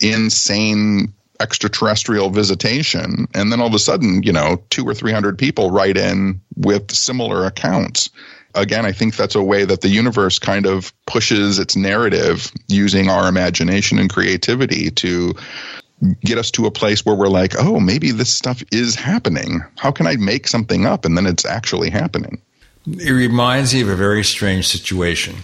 insane 0.00 1.12
extraterrestrial 1.44 2.30
visitation 2.30 3.28
and 3.34 3.52
then 3.52 3.60
all 3.60 3.66
of 3.66 3.74
a 3.74 3.78
sudden 3.78 4.22
you 4.22 4.32
know 4.32 4.62
two 4.70 4.82
or 4.88 4.94
three 4.94 5.12
hundred 5.12 5.36
people 5.38 5.70
write 5.70 5.98
in 5.98 6.40
with 6.56 6.90
similar 6.90 7.44
accounts. 7.44 8.08
Again 8.54 8.86
i 8.86 8.92
think 8.92 9.14
that's 9.14 9.34
a 9.34 9.42
way 9.42 9.66
that 9.66 9.82
the 9.82 9.90
universe 9.90 10.38
kind 10.38 10.64
of 10.64 10.92
pushes 11.06 11.58
its 11.58 11.76
narrative 11.76 12.50
using 12.68 13.10
our 13.10 13.28
imagination 13.28 13.98
and 13.98 14.08
creativity 14.08 14.90
to 14.92 15.34
get 16.24 16.38
us 16.38 16.50
to 16.52 16.64
a 16.64 16.70
place 16.70 17.04
where 17.04 17.14
we're 17.14 17.28
like 17.28 17.52
oh 17.58 17.78
maybe 17.78 18.10
this 18.10 18.32
stuff 18.32 18.62
is 18.72 18.94
happening. 18.94 19.62
How 19.76 19.90
can 19.90 20.06
i 20.06 20.16
make 20.16 20.48
something 20.48 20.86
up 20.86 21.04
and 21.04 21.16
then 21.16 21.26
it's 21.26 21.44
actually 21.44 21.90
happening? 21.90 22.40
It 22.86 23.12
reminds 23.12 23.74
me 23.74 23.82
of 23.82 23.88
a 23.88 23.96
very 23.96 24.24
strange 24.24 24.66
situation. 24.68 25.36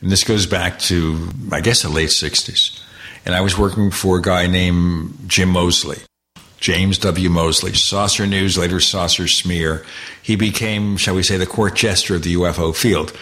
And 0.00 0.10
this 0.10 0.22
goes 0.22 0.46
back 0.46 0.78
to 0.90 1.30
i 1.50 1.60
guess 1.60 1.82
the 1.82 1.88
late 1.88 2.10
60s 2.10 2.84
and 3.28 3.36
I 3.36 3.42
was 3.42 3.58
working 3.58 3.90
for 3.90 4.16
a 4.16 4.22
guy 4.22 4.46
named 4.46 5.14
Jim 5.26 5.50
Moseley, 5.50 5.98
James 6.60 6.96
W. 6.96 7.28
Moseley, 7.28 7.74
Saucer 7.74 8.26
News, 8.26 8.56
later 8.56 8.80
Saucer 8.80 9.28
Smear. 9.28 9.84
He 10.22 10.34
became, 10.34 10.96
shall 10.96 11.14
we 11.14 11.22
say, 11.22 11.36
the 11.36 11.46
court 11.46 11.76
jester 11.76 12.14
of 12.14 12.22
the 12.22 12.34
UFO 12.36 12.74
field. 12.74 13.12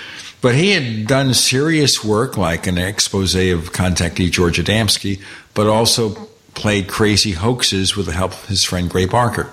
But 0.40 0.54
he 0.54 0.70
had 0.70 1.08
done 1.08 1.34
serious 1.34 2.04
work 2.04 2.36
like 2.36 2.68
an 2.68 2.78
expose 2.78 3.34
of 3.34 3.72
contactee 3.72 4.30
George 4.30 4.58
Adamski, 4.58 5.20
but 5.54 5.66
also 5.66 6.28
played 6.54 6.86
crazy 6.86 7.32
hoaxes 7.32 7.96
with 7.96 8.06
the 8.06 8.12
help 8.12 8.32
of 8.32 8.46
his 8.46 8.64
friend 8.64 8.88
Gray 8.88 9.06
Barker. 9.06 9.50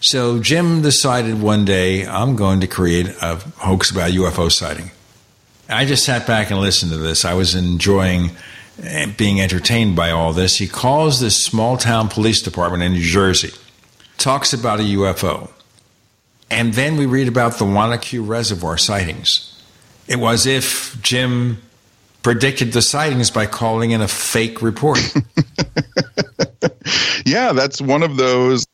So 0.00 0.40
Jim 0.40 0.82
decided 0.82 1.40
one 1.40 1.64
day, 1.64 2.04
I'm 2.08 2.34
going 2.34 2.58
to 2.60 2.66
create 2.66 3.06
a 3.22 3.36
hoax 3.58 3.92
about 3.92 4.10
UFO 4.10 4.50
sighting. 4.50 4.90
I 5.68 5.84
just 5.84 6.04
sat 6.04 6.26
back 6.26 6.50
and 6.50 6.58
listened 6.58 6.90
to 6.90 6.98
this. 6.98 7.24
I 7.24 7.34
was 7.34 7.54
enjoying 7.54 8.30
being 9.16 9.40
entertained 9.40 9.96
by 9.96 10.10
all 10.10 10.32
this, 10.32 10.58
he 10.58 10.66
calls 10.66 11.20
this 11.20 11.44
small 11.44 11.76
town 11.76 12.08
police 12.08 12.42
department 12.42 12.82
in 12.82 12.92
New 12.92 13.02
Jersey, 13.02 13.52
talks 14.18 14.52
about 14.52 14.80
a 14.80 14.84
UFO. 14.84 15.50
And 16.50 16.74
then 16.74 16.96
we 16.96 17.06
read 17.06 17.28
about 17.28 17.58
the 17.58 17.64
Wanaque 17.64 18.26
Reservoir 18.26 18.76
sightings. 18.76 19.62
It 20.08 20.16
was 20.16 20.46
if 20.46 21.00
Jim 21.02 21.62
predicted 22.22 22.72
the 22.72 22.82
sightings 22.82 23.30
by 23.30 23.46
calling 23.46 23.92
in 23.92 24.00
a 24.00 24.08
fake 24.08 24.60
report. 24.60 24.98
yeah, 27.24 27.52
that's 27.52 27.80
one 27.80 28.02
of 28.02 28.16
those 28.16 28.66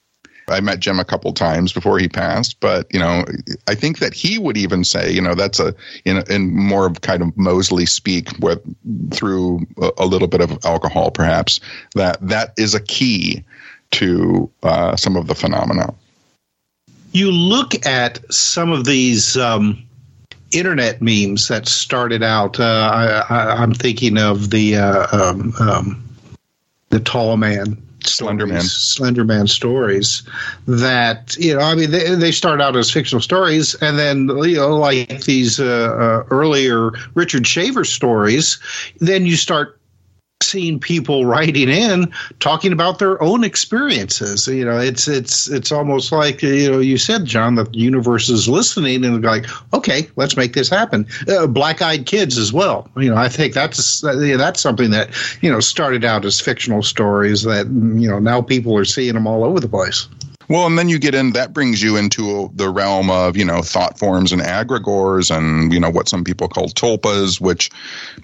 I 0.48 0.60
met 0.60 0.80
Jim 0.80 1.00
a 1.00 1.04
couple 1.04 1.32
times 1.32 1.72
before 1.72 1.98
he 1.98 2.08
passed, 2.08 2.60
but 2.60 2.86
you 2.92 3.00
know, 3.00 3.24
I 3.66 3.74
think 3.74 3.98
that 3.98 4.14
he 4.14 4.38
would 4.38 4.56
even 4.56 4.84
say, 4.84 5.10
you 5.10 5.20
know, 5.20 5.34
that's 5.34 5.58
a 5.58 5.74
in, 6.04 6.22
in 6.30 6.54
more 6.54 6.86
of 6.86 7.00
kind 7.00 7.22
of 7.22 7.36
Moseley 7.36 7.86
speak, 7.86 8.28
with 8.38 8.60
through 9.12 9.66
a, 9.80 9.90
a, 9.98 10.06
little 10.06 10.28
bit 10.28 10.40
of 10.40 10.64
alcohol, 10.64 11.10
perhaps 11.10 11.60
that 11.94 12.18
that 12.20 12.54
is 12.56 12.74
a 12.74 12.80
key 12.80 13.44
to 13.92 14.50
uh, 14.62 14.94
some 14.96 15.16
of 15.16 15.26
the 15.26 15.34
phenomena. 15.34 15.94
You 17.12 17.32
look 17.32 17.86
at 17.86 18.32
some 18.32 18.72
of 18.72 18.84
these. 18.84 19.36
Um, 19.36 19.82
internet 20.52 21.02
memes 21.02 21.48
that 21.48 21.66
started 21.66 22.22
out. 22.22 22.60
Uh, 22.60 23.24
I, 23.28 23.62
am 23.62 23.74
thinking 23.74 24.16
of 24.16 24.48
the 24.48 24.76
uh, 24.76 25.06
um, 25.10 25.52
um, 25.58 26.04
the 26.90 27.00
tall 27.00 27.36
man 27.36 27.82
Slenderman, 28.00 28.62
Slenderman 28.62 29.48
stories 29.48 30.22
that 30.66 31.36
you 31.38 31.54
know. 31.54 31.60
I 31.60 31.74
mean, 31.74 31.90
they 31.90 32.14
they 32.14 32.32
start 32.32 32.60
out 32.60 32.76
as 32.76 32.90
fictional 32.90 33.20
stories, 33.20 33.74
and 33.76 33.98
then 33.98 34.28
you 34.28 34.56
know, 34.56 34.76
like 34.76 35.24
these 35.24 35.58
uh, 35.58 35.64
uh, 35.64 36.26
earlier 36.30 36.92
Richard 37.14 37.46
Shaver 37.46 37.84
stories, 37.84 38.58
then 39.00 39.26
you 39.26 39.36
start 39.36 39.80
seeing 40.42 40.78
people 40.78 41.24
writing 41.24 41.68
in 41.68 42.12
talking 42.40 42.72
about 42.72 42.98
their 42.98 43.22
own 43.22 43.44
experiences. 43.44 44.46
You 44.46 44.64
know, 44.64 44.78
it's 44.78 45.08
it's 45.08 45.48
it's 45.50 45.72
almost 45.72 46.12
like 46.12 46.42
you 46.42 46.70
know 46.70 46.78
you 46.78 46.98
said, 46.98 47.24
John, 47.24 47.54
that 47.56 47.72
the 47.72 47.78
universe 47.78 48.28
is 48.28 48.48
listening 48.48 49.04
and 49.04 49.24
like, 49.24 49.46
okay, 49.72 50.08
let's 50.16 50.36
make 50.36 50.52
this 50.52 50.68
happen. 50.68 51.06
Uh, 51.28 51.46
Black 51.46 51.82
Eyed 51.82 52.06
Kids 52.06 52.38
as 52.38 52.52
well. 52.52 52.88
You 52.96 53.10
know, 53.10 53.16
I 53.16 53.28
think 53.28 53.54
that's 53.54 54.00
that's 54.02 54.60
something 54.60 54.90
that 54.90 55.10
you 55.42 55.50
know 55.50 55.60
started 55.60 56.04
out 56.04 56.24
as 56.24 56.40
fictional 56.40 56.82
stories 56.82 57.42
that 57.42 57.66
you 57.66 58.08
know 58.08 58.18
now 58.18 58.42
people 58.42 58.76
are 58.76 58.84
seeing 58.84 59.14
them 59.14 59.26
all 59.26 59.44
over 59.44 59.60
the 59.60 59.68
place. 59.68 60.08
Well, 60.48 60.66
and 60.66 60.78
then 60.78 60.88
you 60.88 60.98
get 60.98 61.14
in, 61.14 61.32
that 61.32 61.52
brings 61.52 61.82
you 61.82 61.96
into 61.96 62.50
the 62.54 62.68
realm 62.68 63.10
of, 63.10 63.36
you 63.36 63.44
know, 63.44 63.62
thought 63.62 63.98
forms 63.98 64.32
and 64.32 64.40
egregores 64.40 65.36
and, 65.36 65.72
you 65.72 65.80
know, 65.80 65.90
what 65.90 66.08
some 66.08 66.22
people 66.22 66.48
call 66.48 66.68
tulpas, 66.68 67.40
which, 67.40 67.70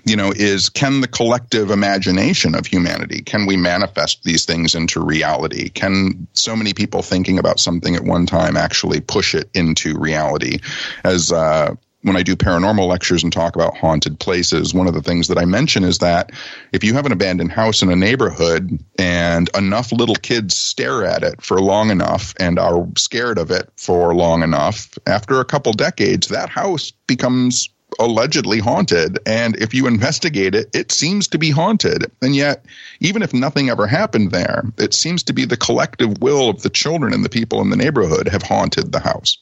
you 0.05 0.15
know, 0.15 0.33
is 0.37 0.69
can 0.69 1.01
the 1.01 1.09
collective 1.09 1.71
imagination 1.71 2.55
of 2.55 2.67
humanity, 2.67 3.23
can 3.23 3.47
we 3.47 3.57
manifest 3.57 4.23
these 4.23 4.45
things 4.45 4.75
into 4.75 5.01
reality? 5.01 5.69
Can 5.69 6.27
so 6.33 6.55
many 6.55 6.73
people 6.73 7.03
thinking 7.03 7.39
about 7.39 7.59
something 7.59 7.97
at 7.97 8.05
one 8.05 8.27
time 8.27 8.57
actually 8.57 9.01
push 9.01 9.35
it 9.35 9.51
into 9.55 9.99
reality? 9.99 10.61
As, 11.05 11.33
uh, 11.33 11.75
when 12.03 12.17
I 12.17 12.23
do 12.23 12.37
paranormal 12.37 12.87
lectures 12.87 13.23
and 13.23 13.33
talk 13.33 13.55
about 13.55 13.77
haunted 13.77 14.19
places, 14.19 14.75
one 14.75 14.89
of 14.89 14.95
the 14.95 15.03
things 15.03 15.29
that 15.29 15.39
I 15.39 15.45
mention 15.45 15.85
is 15.85 15.99
that 15.99 16.31
if 16.73 16.83
you 16.85 16.95
have 16.95 17.07
an 17.07 17.13
abandoned 17.13 17.53
house 17.53 17.83
in 17.83 17.91
a 17.91 17.97
neighborhood 17.97 18.79
and 18.99 19.49
enough 19.57 19.93
little 19.93 20.17
kids 20.17 20.57
stare 20.57 21.05
at 21.05 21.23
it 21.23 21.41
for 21.41 21.61
long 21.61 21.91
enough 21.91 22.35
and 22.39 22.59
are 22.59 22.87
scared 22.97 23.39
of 23.39 23.51
it 23.51 23.71
for 23.77 24.15
long 24.15 24.43
enough, 24.43 24.99
after 25.07 25.41
a 25.41 25.45
couple 25.45 25.73
decades, 25.73 26.29
that 26.29 26.49
house 26.49 26.93
becomes 27.07 27.69
allegedly 27.99 28.59
haunted. 28.59 29.19
And 29.27 29.57
if 29.57 29.75
you 29.75 29.87
investigate 29.87 30.55
it, 30.55 30.71
it 30.75 30.91
seems 30.91 31.29
to 31.29 31.39
be 31.39 31.51
haunted. 31.51 32.11
And 32.21 32.35
yet, 32.35 32.65
even 33.01 33.23
if 33.23 33.35
nothing 33.35 33.71
ever 33.71 33.87
happened 33.87 34.31
there, 34.31 34.65
it 34.79 34.95
seems 34.95 35.23
to 35.25 35.33
be 35.33 35.45
the 35.45 35.57
collective 35.57 36.21
will 36.21 36.49
of 36.49 36.63
the 36.63 36.71
children 36.71 37.13
and 37.13 37.25
the 37.25 37.29
people 37.29 37.61
in 37.61 37.71
the 37.71 37.77
neighborhood 37.77 38.29
have 38.29 38.43
haunted 38.43 38.93
the 38.93 39.01
house. 39.01 39.39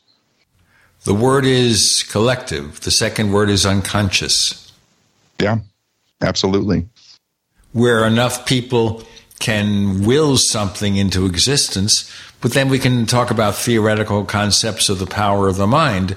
The 1.04 1.14
word 1.14 1.46
is 1.46 2.04
collective. 2.10 2.80
The 2.80 2.90
second 2.90 3.32
word 3.32 3.48
is 3.48 3.64
unconscious. 3.64 4.72
Yeah, 5.40 5.60
absolutely. 6.20 6.88
Where 7.72 8.04
enough 8.04 8.44
people 8.46 9.02
can 9.38 10.04
will 10.04 10.36
something 10.36 10.96
into 10.96 11.24
existence, 11.24 12.12
but 12.40 12.52
then 12.52 12.68
we 12.68 12.78
can 12.78 13.06
talk 13.06 13.30
about 13.30 13.54
theoretical 13.54 14.24
concepts 14.24 14.88
of 14.88 14.98
the 14.98 15.06
power 15.06 15.48
of 15.48 15.56
the 15.56 15.66
mind. 15.66 16.16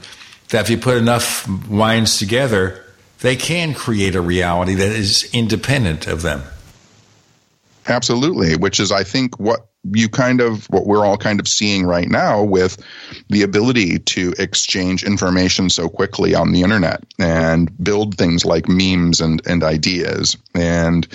That 0.50 0.66
if 0.66 0.70
you 0.70 0.78
put 0.78 0.98
enough 0.98 1.48
minds 1.48 2.18
together, 2.18 2.84
they 3.22 3.38
can 3.38 3.74
create 3.74 4.16
a 4.16 4.22
reality 4.22 4.76
that 4.76 4.92
is 4.92 5.30
independent 5.34 6.06
of 6.08 6.22
them. 6.22 6.44
Absolutely, 7.88 8.58
which 8.58 8.80
is, 8.80 8.92
I 8.92 9.04
think, 9.04 9.40
what 9.40 9.68
you 9.92 10.08
kind 10.08 10.40
of 10.40 10.66
what 10.70 10.86
we're 10.86 11.06
all 11.06 11.18
kind 11.18 11.40
of 11.40 11.48
seeing 11.48 11.86
right 11.86 12.08
now 12.08 12.42
with 12.42 12.82
the 13.30 13.44
ability 13.44 14.00
to 14.00 14.34
exchange 14.40 15.04
information 15.04 15.70
so 15.70 15.90
quickly 15.90 16.34
on 16.34 16.54
the 16.54 16.62
internet 16.62 17.04
and 17.20 17.70
build 17.84 18.18
things 18.18 18.46
like 18.46 18.70
memes 18.70 19.20
and, 19.20 19.46
and 19.46 19.62
ideas. 19.62 20.38
And, 20.56 21.06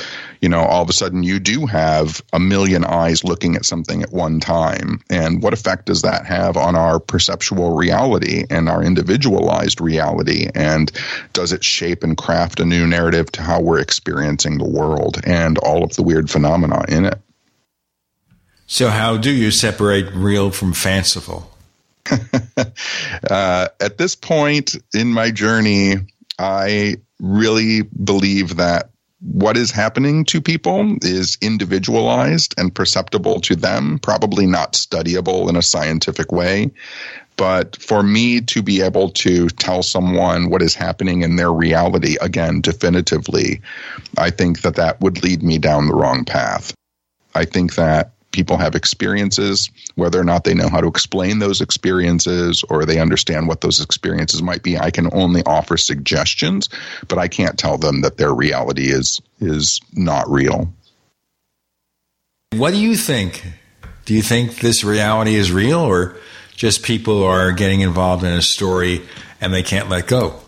you 0.42 0.50
know, 0.50 0.60
all 0.60 0.82
of 0.82 0.90
a 0.90 0.92
sudden 0.92 1.22
you 1.22 1.38
do 1.38 1.64
have 1.64 2.20
a 2.34 2.38
million 2.38 2.84
eyes 2.84 3.24
looking 3.24 3.56
at 3.56 3.64
something 3.64 4.02
at 4.02 4.12
one 4.12 4.38
time. 4.38 5.00
And 5.08 5.42
what 5.42 5.54
effect 5.54 5.86
does 5.86 6.02
that 6.02 6.26
have 6.26 6.58
on 6.58 6.76
our 6.76 7.00
perceptual 7.00 7.74
reality 7.74 8.44
and 8.50 8.68
our 8.68 8.82
individualized 8.82 9.80
reality? 9.80 10.48
And 10.54 10.92
does 11.32 11.52
it 11.52 11.64
shape 11.64 12.02
and 12.02 12.18
craft 12.18 12.60
a 12.60 12.66
new 12.66 12.86
narrative 12.86 13.32
to 13.32 13.42
how 13.42 13.62
we're 13.62 13.80
experiencing 13.80 14.58
the 14.58 14.68
world 14.68 15.20
and 15.24 15.56
all 15.58 15.82
of 15.82 15.96
the 15.96 16.02
weird 16.02 16.28
phenomena 16.28 16.84
in 16.88 17.06
it? 17.06 17.18
So, 18.70 18.90
how 18.90 19.16
do 19.16 19.30
you 19.30 19.50
separate 19.50 20.12
real 20.12 20.50
from 20.50 20.74
fanciful? 20.74 21.50
uh, 23.30 23.68
at 23.80 23.96
this 23.96 24.14
point 24.14 24.76
in 24.92 25.08
my 25.08 25.30
journey, 25.30 25.94
I 26.38 26.96
really 27.18 27.82
believe 27.82 28.56
that 28.56 28.90
what 29.22 29.56
is 29.56 29.70
happening 29.70 30.26
to 30.26 30.42
people 30.42 30.96
is 31.00 31.38
individualized 31.40 32.54
and 32.58 32.74
perceptible 32.74 33.40
to 33.40 33.56
them, 33.56 34.00
probably 34.00 34.46
not 34.46 34.74
studyable 34.74 35.48
in 35.48 35.56
a 35.56 35.62
scientific 35.62 36.30
way. 36.30 36.70
But 37.38 37.76
for 37.76 38.02
me 38.02 38.42
to 38.42 38.62
be 38.62 38.82
able 38.82 39.08
to 39.10 39.48
tell 39.48 39.82
someone 39.82 40.50
what 40.50 40.60
is 40.60 40.74
happening 40.74 41.22
in 41.22 41.36
their 41.36 41.52
reality, 41.52 42.18
again, 42.20 42.60
definitively, 42.60 43.62
I 44.18 44.28
think 44.28 44.60
that 44.60 44.74
that 44.74 45.00
would 45.00 45.22
lead 45.24 45.42
me 45.42 45.56
down 45.56 45.86
the 45.86 45.94
wrong 45.94 46.26
path. 46.26 46.74
I 47.34 47.46
think 47.46 47.76
that 47.76 48.12
people 48.32 48.56
have 48.56 48.74
experiences, 48.74 49.70
whether 49.94 50.20
or 50.20 50.24
not 50.24 50.44
they 50.44 50.54
know 50.54 50.68
how 50.68 50.80
to 50.80 50.86
explain 50.86 51.38
those 51.38 51.60
experiences 51.60 52.62
or 52.68 52.84
they 52.84 53.00
understand 53.00 53.48
what 53.48 53.60
those 53.60 53.80
experiences 53.80 54.42
might 54.42 54.62
be. 54.62 54.78
I 54.78 54.90
can 54.90 55.08
only 55.12 55.42
offer 55.44 55.76
suggestions, 55.76 56.68
but 57.08 57.18
I 57.18 57.28
can't 57.28 57.58
tell 57.58 57.78
them 57.78 58.02
that 58.02 58.16
their 58.18 58.34
reality 58.34 58.90
is 58.90 59.20
is 59.40 59.80
not 59.92 60.28
real. 60.30 60.72
What 62.52 62.72
do 62.72 62.78
you 62.78 62.96
think? 62.96 63.44
Do 64.04 64.14
you 64.14 64.22
think 64.22 64.60
this 64.60 64.84
reality 64.84 65.34
is 65.34 65.52
real 65.52 65.80
or 65.80 66.16
just 66.56 66.82
people 66.82 67.22
are 67.22 67.52
getting 67.52 67.82
involved 67.82 68.24
in 68.24 68.32
a 68.32 68.42
story 68.42 69.02
and 69.40 69.52
they 69.52 69.62
can't 69.62 69.88
let 69.88 70.06
go? 70.06 70.40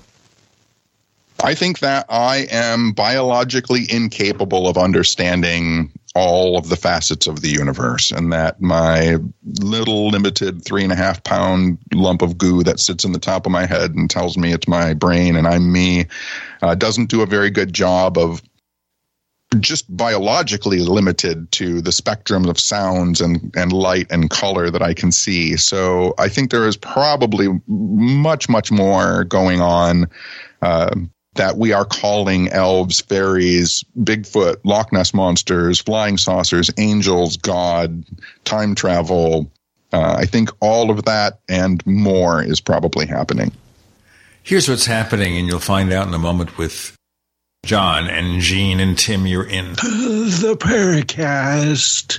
I 1.42 1.54
think 1.54 1.78
that 1.80 2.06
I 2.08 2.46
am 2.50 2.92
biologically 2.92 3.86
incapable 3.88 4.68
of 4.68 4.76
understanding 4.76 5.92
all 6.14 6.58
of 6.58 6.68
the 6.68 6.76
facets 6.76 7.26
of 7.26 7.40
the 7.40 7.48
universe, 7.48 8.10
and 8.10 8.32
that 8.32 8.60
my 8.60 9.16
little 9.60 10.08
limited 10.08 10.64
three 10.64 10.82
and 10.82 10.92
a 10.92 10.96
half 10.96 11.22
pound 11.22 11.78
lump 11.94 12.22
of 12.22 12.36
goo 12.36 12.62
that 12.64 12.80
sits 12.80 13.04
in 13.04 13.12
the 13.12 13.18
top 13.18 13.46
of 13.46 13.52
my 13.52 13.66
head 13.66 13.94
and 13.94 14.10
tells 14.10 14.36
me 14.36 14.52
it's 14.52 14.68
my 14.68 14.94
brain 14.94 15.36
and 15.36 15.46
I'm 15.46 15.72
me 15.72 16.06
uh, 16.62 16.74
doesn't 16.74 17.10
do 17.10 17.22
a 17.22 17.26
very 17.26 17.50
good 17.50 17.72
job 17.72 18.18
of 18.18 18.42
just 19.58 19.94
biologically 19.94 20.78
limited 20.78 21.50
to 21.52 21.80
the 21.80 21.90
spectrum 21.90 22.44
of 22.46 22.58
sounds 22.58 23.20
and, 23.20 23.52
and 23.56 23.72
light 23.72 24.06
and 24.10 24.30
color 24.30 24.70
that 24.70 24.82
I 24.82 24.94
can 24.94 25.10
see. 25.10 25.56
So 25.56 26.14
I 26.18 26.28
think 26.28 26.50
there 26.50 26.68
is 26.68 26.76
probably 26.76 27.48
much, 27.66 28.48
much 28.48 28.70
more 28.70 29.24
going 29.24 29.60
on 29.60 30.08
uh, 30.62 30.94
that 31.34 31.56
we 31.56 31.72
are 31.72 31.84
calling 31.84 32.48
elves, 32.48 33.00
fairies, 33.00 33.84
Bigfoot, 33.98 34.56
Loch 34.64 34.92
Ness 34.92 35.14
monsters, 35.14 35.80
flying 35.80 36.18
saucers, 36.18 36.70
angels, 36.78 37.36
God, 37.36 38.04
time 38.44 38.74
travel. 38.74 39.50
Uh, 39.92 40.16
I 40.18 40.26
think 40.26 40.50
all 40.60 40.90
of 40.90 41.04
that 41.04 41.40
and 41.48 41.84
more 41.86 42.42
is 42.42 42.60
probably 42.60 43.06
happening. 43.06 43.52
Here's 44.42 44.68
what's 44.68 44.86
happening, 44.86 45.36
and 45.36 45.46
you'll 45.46 45.60
find 45.60 45.92
out 45.92 46.08
in 46.08 46.14
a 46.14 46.18
moment 46.18 46.58
with 46.58 46.96
John 47.64 48.08
and 48.08 48.40
Gene 48.40 48.80
and 48.80 48.98
Tim, 48.98 49.26
you're 49.26 49.44
in 49.44 49.72
the 49.72 50.56
Paracast. 50.58 52.18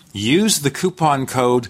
Use 0.13 0.59
the 0.59 0.71
coupon 0.71 1.25
code 1.25 1.69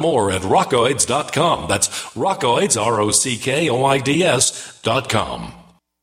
more 0.00 0.30
at 0.30 0.42
rockoids.com. 0.42 1.68
That's 1.68 1.88
rockoids, 2.14 2.80
R 2.80 3.00
O 3.00 3.10
C 3.10 3.36
K 3.36 3.68
O 3.68 3.84
I 3.84 3.98
D 3.98 4.22
S.com. 4.22 5.52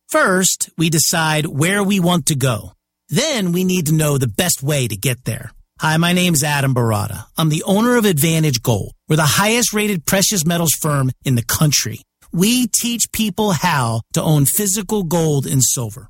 First, 0.10 0.70
we 0.78 0.90
decide 0.90 1.46
where 1.46 1.84
we 1.84 2.00
want 2.00 2.26
to 2.28 2.36
go. 2.36 2.74
Then 3.10 3.52
we 3.52 3.64
need 3.64 3.88
to 3.88 3.94
know 3.94 4.18
the 4.18 4.28
best 4.28 4.64
way 4.64 4.88
to 4.88 4.96
get 4.96 5.26
there. 5.26 5.52
Hi, 5.80 5.98
my 5.98 6.14
name's 6.14 6.44
Adam 6.44 6.76
Baratta. 6.76 7.26
I'm 7.38 7.50
the 7.50 7.64
owner 7.64 7.96
of 7.96 8.06
Advantage 8.06 8.62
Gold. 8.62 8.94
We're 9.08 9.16
the 9.16 9.24
highest 9.24 9.74
rated 9.74 10.06
precious 10.06 10.46
metals 10.46 10.74
firm 10.82 11.10
in 11.24 11.36
the 11.36 11.44
country. 11.44 12.00
We 12.32 12.68
teach 12.68 13.12
people 13.12 13.52
how 13.52 14.02
to 14.14 14.22
own 14.22 14.46
physical 14.46 15.04
gold 15.04 15.48
and 15.48 15.64
silver. 15.64 16.10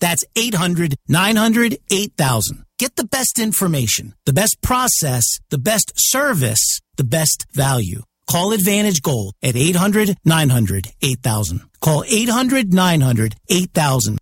That's 0.00 0.24
800 0.34 0.96
900 1.08 1.78
8000. 1.90 2.64
Get 2.78 2.96
the 2.96 3.04
best 3.04 3.38
information, 3.38 4.14
the 4.24 4.32
best 4.32 4.56
process, 4.62 5.24
the 5.50 5.58
best 5.58 5.92
service, 5.96 6.80
the 6.96 7.04
best 7.04 7.46
value. 7.52 8.02
Call 8.30 8.52
Advantage 8.52 9.02
Gold 9.02 9.34
at 9.42 9.56
800 9.56 10.16
900 10.24 10.86
8000. 11.02 11.60
Call 11.80 12.04
800 12.06 12.72
900 12.72 13.34
8000. 13.48 14.18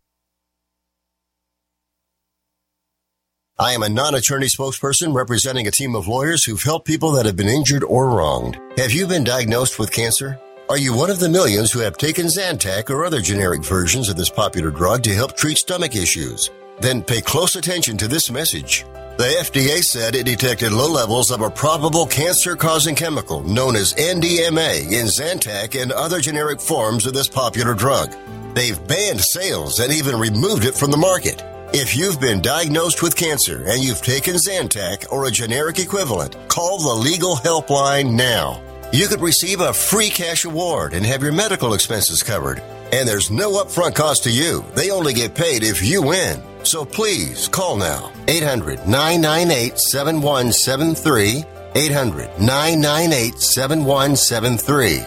I 3.61 3.73
am 3.73 3.83
a 3.83 3.89
non 3.89 4.15
attorney 4.15 4.47
spokesperson 4.47 5.13
representing 5.13 5.67
a 5.67 5.73
team 5.73 5.97
of 5.97 6.07
lawyers 6.07 6.45
who've 6.45 6.63
helped 6.63 6.87
people 6.87 7.11
that 7.13 7.27
have 7.27 7.37
been 7.37 7.49
injured 7.49 7.83
or 7.83 8.09
wronged. 8.09 8.57
Have 8.77 8.93
you 8.93 9.07
been 9.07 9.25
diagnosed 9.25 9.79
with 9.79 9.91
cancer? 9.91 10.41
Are 10.71 10.77
you 10.77 10.93
one 10.93 11.09
of 11.09 11.19
the 11.19 11.31
millions 11.31 11.73
who 11.73 11.79
have 11.79 11.97
taken 11.97 12.27
Zantac 12.27 12.91
or 12.91 13.07
other 13.07 13.23
generic 13.23 13.65
versions 13.65 14.11
of 14.11 14.17
this 14.17 14.29
popular 14.29 14.71
drug 14.71 15.03
to 15.05 15.15
help 15.15 15.35
treat 15.35 15.57
stomach 15.57 15.97
issues? 15.97 16.51
Then 16.79 17.03
pay 17.03 17.23
close 17.23 17.57
attention 17.57 17.97
to 17.97 18.07
this 18.07 18.31
message. 18.31 18.85
The 19.17 19.35
FDA 19.41 19.81
said 19.81 20.15
it 20.15 20.27
detected 20.27 20.73
low 20.73 20.93
levels 20.93 21.31
of 21.31 21.41
a 21.41 21.49
probable 21.49 22.05
cancer 22.05 22.55
causing 22.55 22.95
chemical 22.95 23.43
known 23.45 23.77
as 23.77 23.95
NDMA 23.95 24.93
in 24.93 25.07
Zantac 25.07 25.81
and 25.81 25.91
other 25.91 26.21
generic 26.21 26.61
forms 26.61 27.07
of 27.07 27.15
this 27.15 27.29
popular 27.29 27.73
drug. 27.73 28.15
They've 28.55 28.87
banned 28.87 29.23
sales 29.23 29.81
and 29.81 29.91
even 29.91 30.21
removed 30.21 30.67
it 30.67 30.75
from 30.75 30.91
the 30.91 30.99
market. 30.99 31.43
If 31.73 31.97
you've 31.97 32.21
been 32.21 32.43
diagnosed 32.43 33.03
with 33.03 33.17
cancer 33.17 33.65
and 33.67 33.83
you've 33.83 34.03
taken 34.03 34.37
Zantac 34.37 35.11
or 35.11 35.25
a 35.25 35.31
generic 35.31 35.79
equivalent, 35.79 36.37
call 36.49 36.79
the 36.79 37.03
legal 37.03 37.37
helpline 37.37 38.13
now. 38.13 38.63
You 38.91 39.07
could 39.07 39.21
receive 39.21 39.61
a 39.61 39.73
free 39.73 40.09
cash 40.09 40.47
award 40.47 40.95
and 40.95 41.05
have 41.05 41.23
your 41.23 41.33
medical 41.33 41.75
expenses 41.75 42.23
covered. 42.23 42.61
And 42.91 43.07
there's 43.07 43.31
no 43.31 43.63
upfront 43.63 43.95
cost 43.95 44.25
to 44.25 44.31
you. 44.31 44.65
They 44.75 44.91
only 44.91 45.13
get 45.13 45.35
paid 45.35 45.63
if 45.63 45.85
you 45.85 46.01
win. 46.01 46.43
So 46.63 46.87
please 46.87 47.49
call 47.49 47.77
now 47.77 48.11
800 48.29 48.89
998 48.89 49.79
7173. 49.79 51.45
800 51.75 52.41
998 52.41 53.39
7173. 53.39 55.05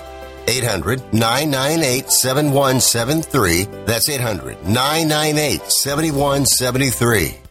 800 0.47 1.13
998 1.13 2.11
7173. 2.11 3.63
That's 3.85 4.09
800 4.09 4.63
998 4.63 5.61
7173. 5.71 7.50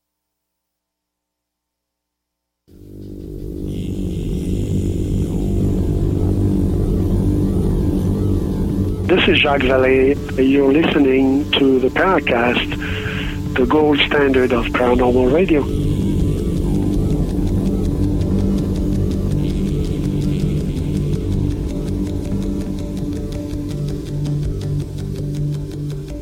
This 9.11 9.27
is 9.27 9.39
Jacques 9.39 9.63
Vallée. 9.63 10.15
You're 10.37 10.71
listening 10.71 11.51
to 11.59 11.81
the 11.81 11.89
Paracast, 11.89 13.55
the 13.55 13.65
gold 13.65 13.99
standard 13.99 14.53
of 14.53 14.67
paranormal 14.67 15.33
radio. 15.33 15.65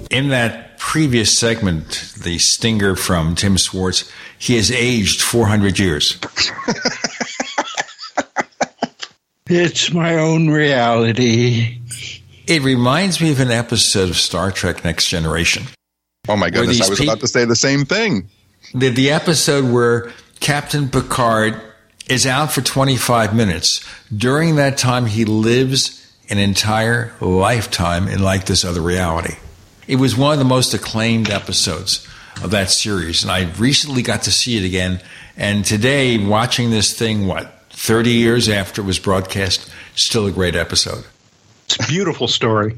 In 0.10 0.30
that 0.30 0.80
previous 0.80 1.38
segment, 1.38 2.16
the 2.24 2.40
stinger 2.40 2.96
from 2.96 3.36
Tim 3.36 3.60
Swartz, 3.60 4.12
he 4.40 4.56
has 4.56 4.72
aged 4.72 5.22
400 5.22 5.78
years. 5.78 6.20
It's 9.52 9.92
my 9.92 10.14
own 10.14 10.50
reality. 10.52 11.79
It 12.50 12.64
reminds 12.64 13.22
me 13.22 13.32
of 13.32 13.40
an 13.40 13.52
episode 13.52 14.10
of 14.10 14.18
Star 14.18 14.52
Trek 14.52 14.84
Next 14.84 15.08
Generation. 15.08 15.66
Oh 16.28 16.36
my 16.36 16.50
goodness, 16.50 16.82
I 16.82 16.90
was 16.90 16.98
peop- 16.98 17.08
about 17.08 17.20
to 17.20 17.28
say 17.28 17.46
the 17.46 17.56
same 17.56 17.86
thing. 17.86 18.28
The, 18.74 18.90
the 18.90 19.12
episode 19.12 19.72
where 19.72 20.12
Captain 20.40 20.90
Picard 20.90 21.62
is 22.10 22.26
out 22.26 22.52
for 22.52 22.62
25 22.62 23.36
minutes. 23.36 23.88
During 24.16 24.56
that 24.56 24.80
time, 24.80 25.06
he 25.06 25.26
lives 25.26 26.12
an 26.32 26.40
entire 26.40 27.14
lifetime 27.22 28.08
in 28.08 28.24
like 28.24 28.46
this 28.46 28.66
other 28.66 28.82
reality. 28.82 29.36
It 29.88 29.98
was 29.98 30.18
one 30.18 30.34
of 30.34 30.40
the 30.40 30.46
most 30.46 30.74
acclaimed 30.74 31.30
episodes 31.30 32.08
of 32.42 32.50
that 32.50 32.72
series, 32.72 33.22
and 33.22 33.32
I 33.32 33.52
recently 33.60 34.02
got 34.02 34.24
to 34.24 34.32
see 34.32 34.58
it 34.58 34.66
again. 34.66 35.02
And 35.38 35.64
today, 35.64 36.18
watching 36.18 36.72
this 36.72 36.98
thing, 36.98 37.28
what, 37.28 37.70
30 37.70 38.10
years 38.10 38.50
after 38.50 38.82
it 38.82 38.86
was 38.86 38.98
broadcast, 38.98 39.70
still 39.94 40.26
a 40.26 40.32
great 40.32 40.56
episode. 40.56 41.06
It's 41.70 41.86
a 41.86 41.88
beautiful 41.88 42.28
story. 42.28 42.76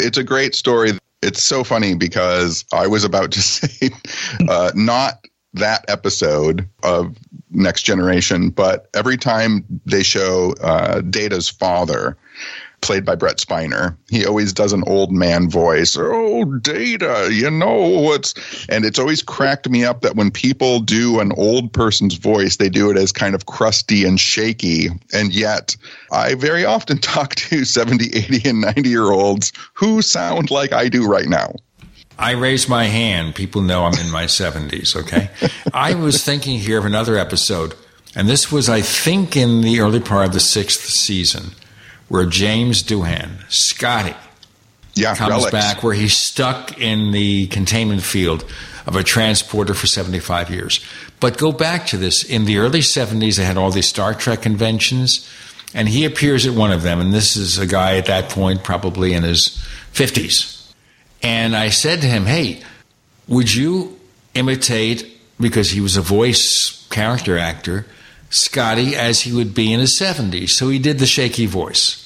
It's 0.00 0.18
a 0.18 0.24
great 0.24 0.56
story. 0.56 0.98
It's 1.22 1.44
so 1.44 1.62
funny 1.62 1.94
because 1.94 2.64
I 2.72 2.88
was 2.88 3.04
about 3.04 3.30
to 3.32 3.40
say 3.42 3.90
uh, 4.48 4.72
not 4.74 5.24
that 5.54 5.84
episode 5.88 6.68
of 6.82 7.16
Next 7.50 7.82
Generation, 7.82 8.50
but 8.50 8.88
every 8.94 9.16
time 9.16 9.64
they 9.86 10.02
show 10.02 10.54
uh, 10.60 11.02
Data's 11.02 11.48
father, 11.48 12.16
played 12.80 13.04
by 13.04 13.14
Brent 13.14 13.38
Spiner, 13.38 13.96
he 14.08 14.26
always 14.26 14.52
does 14.52 14.72
an 14.72 14.84
old 14.86 15.12
man 15.12 15.48
voice. 15.48 15.96
Oh, 15.98 16.44
Data, 16.44 17.28
you 17.30 17.50
know 17.50 18.00
what's. 18.00 18.34
And 18.68 18.84
it's 18.84 18.98
always 18.98 19.22
cracked 19.22 19.68
me 19.68 19.84
up 19.84 20.00
that 20.02 20.16
when 20.16 20.30
people 20.30 20.80
do 20.80 21.20
an 21.20 21.32
old 21.36 21.72
person's 21.72 22.14
voice, 22.14 22.56
they 22.56 22.68
do 22.68 22.90
it 22.90 22.96
as 22.96 23.12
kind 23.12 23.34
of 23.34 23.46
crusty 23.46 24.04
and 24.04 24.18
shaky. 24.18 24.88
And 25.12 25.34
yet, 25.34 25.76
I 26.12 26.34
very 26.34 26.64
often 26.64 26.98
talk 27.00 27.34
to 27.36 27.64
70, 27.64 28.16
80, 28.16 28.48
and 28.48 28.60
90 28.60 28.88
year 28.88 29.10
olds 29.10 29.52
who 29.74 30.02
sound 30.02 30.50
like 30.50 30.72
I 30.72 30.88
do 30.88 31.06
right 31.06 31.28
now. 31.28 31.54
I 32.18 32.32
raise 32.32 32.68
my 32.68 32.84
hand. 32.84 33.34
People 33.34 33.62
know 33.62 33.84
I'm 33.84 33.98
in 33.98 34.10
my 34.10 34.24
70s, 34.24 34.94
okay? 34.94 35.30
I 35.74 35.94
was 35.94 36.22
thinking 36.22 36.58
here 36.58 36.78
of 36.78 36.84
another 36.84 37.16
episode, 37.16 37.74
and 38.14 38.28
this 38.28 38.52
was, 38.52 38.68
I 38.68 38.82
think, 38.82 39.36
in 39.36 39.62
the 39.62 39.80
early 39.80 40.00
part 40.00 40.26
of 40.26 40.34
the 40.34 40.40
sixth 40.40 40.82
season, 40.82 41.52
where 42.10 42.26
James 42.26 42.82
Doohan, 42.82 43.30
Scotty, 43.48 44.16
yeah, 44.94 45.14
comes 45.14 45.30
relics. 45.30 45.52
back, 45.52 45.82
where 45.84 45.94
he's 45.94 46.16
stuck 46.16 46.76
in 46.76 47.12
the 47.12 47.46
containment 47.46 48.02
field 48.02 48.44
of 48.84 48.96
a 48.96 49.04
transporter 49.04 49.74
for 49.74 49.86
75 49.86 50.50
years. 50.50 50.84
But 51.20 51.38
go 51.38 51.52
back 51.52 51.86
to 51.86 51.96
this. 51.96 52.24
In 52.24 52.46
the 52.46 52.58
early 52.58 52.80
70s, 52.80 53.36
they 53.36 53.44
had 53.44 53.56
all 53.56 53.70
these 53.70 53.88
Star 53.88 54.12
Trek 54.12 54.42
conventions, 54.42 55.28
and 55.72 55.88
he 55.88 56.04
appears 56.04 56.46
at 56.46 56.54
one 56.54 56.72
of 56.72 56.82
them, 56.82 57.00
and 57.00 57.14
this 57.14 57.36
is 57.36 57.58
a 57.58 57.66
guy 57.66 57.96
at 57.96 58.06
that 58.06 58.28
point, 58.28 58.64
probably 58.64 59.12
in 59.12 59.22
his 59.22 59.64
50s. 59.92 60.72
And 61.22 61.54
I 61.54 61.68
said 61.68 62.00
to 62.00 62.08
him, 62.08 62.26
Hey, 62.26 62.62
would 63.28 63.54
you 63.54 64.00
imitate, 64.34 65.06
because 65.38 65.70
he 65.70 65.80
was 65.80 65.96
a 65.96 66.02
voice 66.02 66.84
character 66.90 67.38
actor, 67.38 67.86
Scotty 68.30 68.96
as 68.96 69.20
he 69.20 69.32
would 69.32 69.54
be 69.54 69.72
in 69.72 69.78
his 69.78 69.98
70s? 69.98 70.50
So 70.50 70.68
he 70.68 70.78
did 70.78 70.98
the 70.98 71.06
shaky 71.06 71.46
voice. 71.46 71.99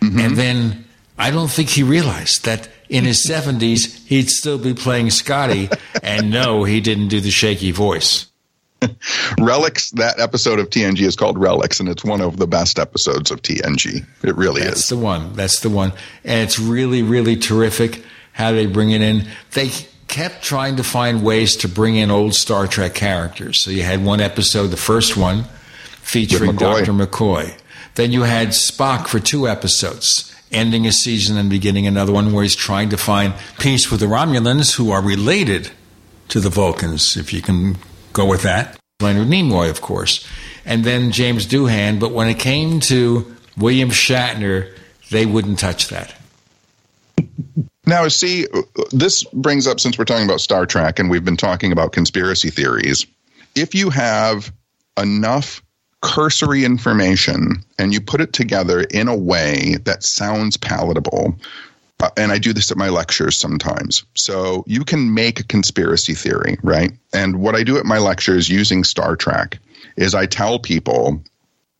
Mm-hmm. 0.00 0.18
And 0.18 0.36
then 0.36 0.84
I 1.18 1.30
don't 1.30 1.50
think 1.50 1.68
he 1.68 1.82
realized 1.82 2.44
that 2.44 2.68
in 2.88 3.04
his 3.04 3.26
70s, 3.28 4.06
he'd 4.06 4.30
still 4.30 4.58
be 4.58 4.74
playing 4.74 5.10
Scotty. 5.10 5.68
And 6.02 6.30
no, 6.30 6.64
he 6.64 6.80
didn't 6.80 7.08
do 7.08 7.20
the 7.20 7.30
shaky 7.30 7.72
voice. 7.72 8.26
Relics, 9.38 9.90
that 9.92 10.18
episode 10.18 10.58
of 10.58 10.70
TNG 10.70 11.00
is 11.00 11.14
called 11.14 11.38
Relics, 11.38 11.78
and 11.78 11.88
it's 11.88 12.02
one 12.02 12.22
of 12.22 12.38
the 12.38 12.46
best 12.46 12.78
episodes 12.78 13.30
of 13.30 13.42
TNG. 13.42 14.04
It 14.22 14.34
really 14.34 14.62
That's 14.62 14.72
is. 14.72 14.80
That's 14.80 14.88
the 14.88 14.96
one. 14.96 15.32
That's 15.34 15.60
the 15.60 15.68
one. 15.68 15.92
And 16.24 16.40
it's 16.40 16.58
really, 16.58 17.02
really 17.02 17.36
terrific 17.36 18.02
how 18.32 18.52
they 18.52 18.66
bring 18.66 18.90
it 18.90 19.02
in. 19.02 19.26
They 19.52 19.70
kept 20.08 20.42
trying 20.42 20.76
to 20.76 20.84
find 20.84 21.22
ways 21.22 21.56
to 21.56 21.68
bring 21.68 21.96
in 21.96 22.10
old 22.10 22.34
Star 22.34 22.66
Trek 22.66 22.94
characters. 22.94 23.62
So 23.62 23.70
you 23.70 23.82
had 23.82 24.04
one 24.04 24.20
episode, 24.20 24.68
the 24.68 24.76
first 24.76 25.16
one, 25.16 25.44
featuring 26.00 26.52
McCoy. 26.52 26.84
Dr. 26.86 26.92
McCoy. 26.92 27.59
Then 27.94 28.12
you 28.12 28.22
had 28.22 28.48
Spock 28.48 29.08
for 29.08 29.20
two 29.20 29.48
episodes, 29.48 30.34
ending 30.50 30.86
a 30.86 30.92
season 30.92 31.36
and 31.36 31.50
beginning 31.50 31.86
another 31.86 32.12
one 32.12 32.32
where 32.32 32.42
he's 32.42 32.56
trying 32.56 32.90
to 32.90 32.96
find 32.96 33.34
peace 33.58 33.90
with 33.90 34.00
the 34.00 34.06
Romulans, 34.06 34.76
who 34.76 34.90
are 34.90 35.02
related 35.02 35.70
to 36.28 36.40
the 36.40 36.50
Vulcans, 36.50 37.16
if 37.16 37.32
you 37.32 37.42
can 37.42 37.76
go 38.12 38.24
with 38.24 38.42
that. 38.42 38.78
Leonard 39.00 39.28
Nimoy, 39.28 39.70
of 39.70 39.80
course. 39.80 40.26
And 40.64 40.84
then 40.84 41.10
James 41.10 41.46
Doohan. 41.46 41.98
But 41.98 42.12
when 42.12 42.28
it 42.28 42.38
came 42.38 42.80
to 42.80 43.34
William 43.56 43.90
Shatner, 43.90 44.74
they 45.10 45.26
wouldn't 45.26 45.58
touch 45.58 45.88
that. 45.88 46.14
Now, 47.86 48.06
see, 48.08 48.46
this 48.92 49.24
brings 49.24 49.66
up 49.66 49.80
since 49.80 49.98
we're 49.98 50.04
talking 50.04 50.26
about 50.26 50.40
Star 50.40 50.66
Trek 50.66 50.98
and 50.98 51.10
we've 51.10 51.24
been 51.24 51.36
talking 51.36 51.72
about 51.72 51.92
conspiracy 51.92 52.50
theories. 52.50 53.06
If 53.56 53.74
you 53.74 53.90
have 53.90 54.52
enough 54.96 55.62
cursory 56.02 56.64
information 56.64 57.64
and 57.78 57.92
you 57.92 58.00
put 58.00 58.20
it 58.20 58.32
together 58.32 58.80
in 58.80 59.08
a 59.08 59.16
way 59.16 59.76
that 59.84 60.02
sounds 60.02 60.56
palatable, 60.56 61.34
uh, 62.00 62.10
and 62.16 62.32
I 62.32 62.38
do 62.38 62.52
this 62.52 62.70
at 62.70 62.76
my 62.76 62.88
lectures 62.88 63.36
sometimes. 63.36 64.04
So 64.14 64.64
you 64.66 64.84
can 64.84 65.12
make 65.12 65.40
a 65.40 65.44
conspiracy 65.44 66.14
theory, 66.14 66.58
right? 66.62 66.92
And 67.12 67.40
what 67.40 67.54
I 67.54 67.62
do 67.62 67.78
at 67.78 67.84
my 67.84 67.98
lectures 67.98 68.48
using 68.48 68.84
Star 68.84 69.16
Trek 69.16 69.58
is 69.96 70.14
I 70.14 70.26
tell 70.26 70.58
people 70.58 71.22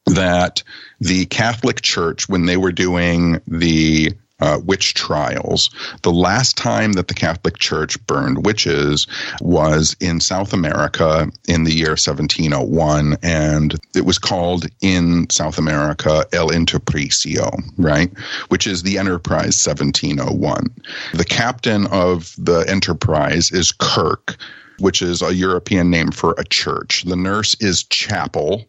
that 0.06 0.62
the 1.00 1.26
Catholic 1.26 1.80
Church, 1.80 2.28
when 2.28 2.46
they 2.46 2.56
were 2.56 2.72
doing 2.72 3.40
the 3.46 4.12
uh, 4.40 4.60
witch 4.64 4.94
trials, 4.94 5.70
the 6.02 6.12
last 6.12 6.56
time 6.56 6.92
that 6.92 7.08
the 7.08 7.14
Catholic 7.14 7.58
Church 7.58 8.04
burned 8.06 8.44
witches 8.44 9.06
was 9.40 9.96
in 10.00 10.20
South 10.20 10.52
America 10.52 11.30
in 11.48 11.64
the 11.64 11.74
year 11.74 11.90
1701, 11.90 13.16
and 13.22 13.76
it 13.94 14.04
was 14.04 14.18
called 14.18 14.66
in 14.80 15.28
South 15.30 15.58
America 15.58 16.24
El 16.32 16.48
Interpricio, 16.48 17.62
right? 17.76 18.10
Which 18.48 18.66
is 18.66 18.82
the 18.82 18.98
Enterprise 18.98 19.64
1701. 19.64 20.70
The 21.14 21.24
captain 21.24 21.86
of 21.88 22.34
the 22.38 22.60
Enterprise 22.68 23.50
is 23.50 23.72
Kirk 23.72 24.36
which 24.80 25.02
is 25.02 25.22
a 25.22 25.34
European 25.34 25.90
name 25.90 26.10
for 26.10 26.34
a 26.38 26.44
church. 26.44 27.04
The 27.04 27.16
nurse 27.16 27.54
is 27.60 27.84
chapel. 27.84 28.64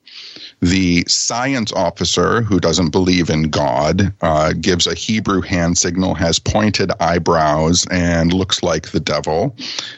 The 0.61 1.03
science 1.07 1.73
officer, 1.73 2.43
who 2.43 2.59
doesn't 2.59 2.91
believe 2.91 3.31
in 3.31 3.49
God, 3.49 4.13
uh, 4.21 4.53
gives 4.53 4.85
a 4.85 4.93
Hebrew 4.93 5.41
hand 5.41 5.79
signal, 5.79 6.13
has 6.13 6.37
pointed 6.37 6.91
eyebrows, 6.99 7.87
and 7.89 8.31
looks 8.31 8.61
like 8.61 8.91
the 8.91 8.99
devil. 8.99 9.55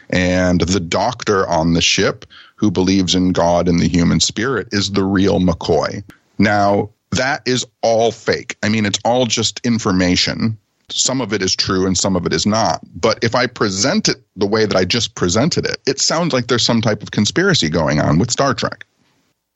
And 0.09 0.61
the 0.61 0.79
doctor 0.79 1.45
on 1.47 1.73
the 1.73 1.81
ship, 1.81 2.25
who 2.55 2.71
believes 2.71 3.13
in 3.13 3.33
God 3.33 3.67
and 3.67 3.79
the 3.79 3.89
human 3.89 4.21
spirit, 4.21 4.69
is 4.71 4.91
the 4.91 5.03
real 5.03 5.41
McCoy. 5.41 6.01
Now, 6.37 6.89
that 7.11 7.41
is 7.45 7.65
all 7.81 8.11
fake. 8.11 8.55
I 8.63 8.69
mean, 8.69 8.85
it's 8.85 8.99
all 9.03 9.25
just 9.25 9.59
information. 9.65 10.57
Some 10.89 11.19
of 11.19 11.33
it 11.33 11.41
is 11.41 11.55
true 11.57 11.85
and 11.85 11.97
some 11.97 12.15
of 12.15 12.25
it 12.25 12.31
is 12.31 12.45
not. 12.45 12.79
But 12.95 13.19
if 13.21 13.35
I 13.35 13.47
present 13.47 14.07
it 14.07 14.17
the 14.37 14.47
way 14.47 14.65
that 14.65 14.77
I 14.77 14.85
just 14.85 15.15
presented 15.15 15.65
it, 15.65 15.77
it 15.85 15.99
sounds 15.99 16.33
like 16.33 16.47
there's 16.47 16.63
some 16.63 16.81
type 16.81 17.03
of 17.03 17.11
conspiracy 17.11 17.69
going 17.69 17.99
on 17.99 18.17
with 18.17 18.31
Star 18.31 18.53
Trek. 18.53 18.85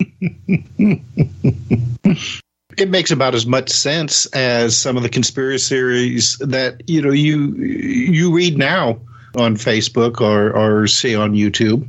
it 2.78 2.88
makes 2.88 3.10
about 3.10 3.34
as 3.34 3.46
much 3.46 3.70
sense 3.70 4.26
as 4.26 4.76
some 4.76 4.96
of 4.96 5.02
the 5.02 5.08
conspiracy 5.08 5.74
theories 5.74 6.36
that 6.38 6.82
you 6.88 7.02
know 7.02 7.10
you 7.10 7.54
you 7.56 8.32
read 8.34 8.58
now 8.58 8.98
on 9.36 9.56
Facebook 9.56 10.20
or 10.20 10.50
or 10.52 10.86
see 10.86 11.14
on 11.14 11.32
YouTube. 11.32 11.88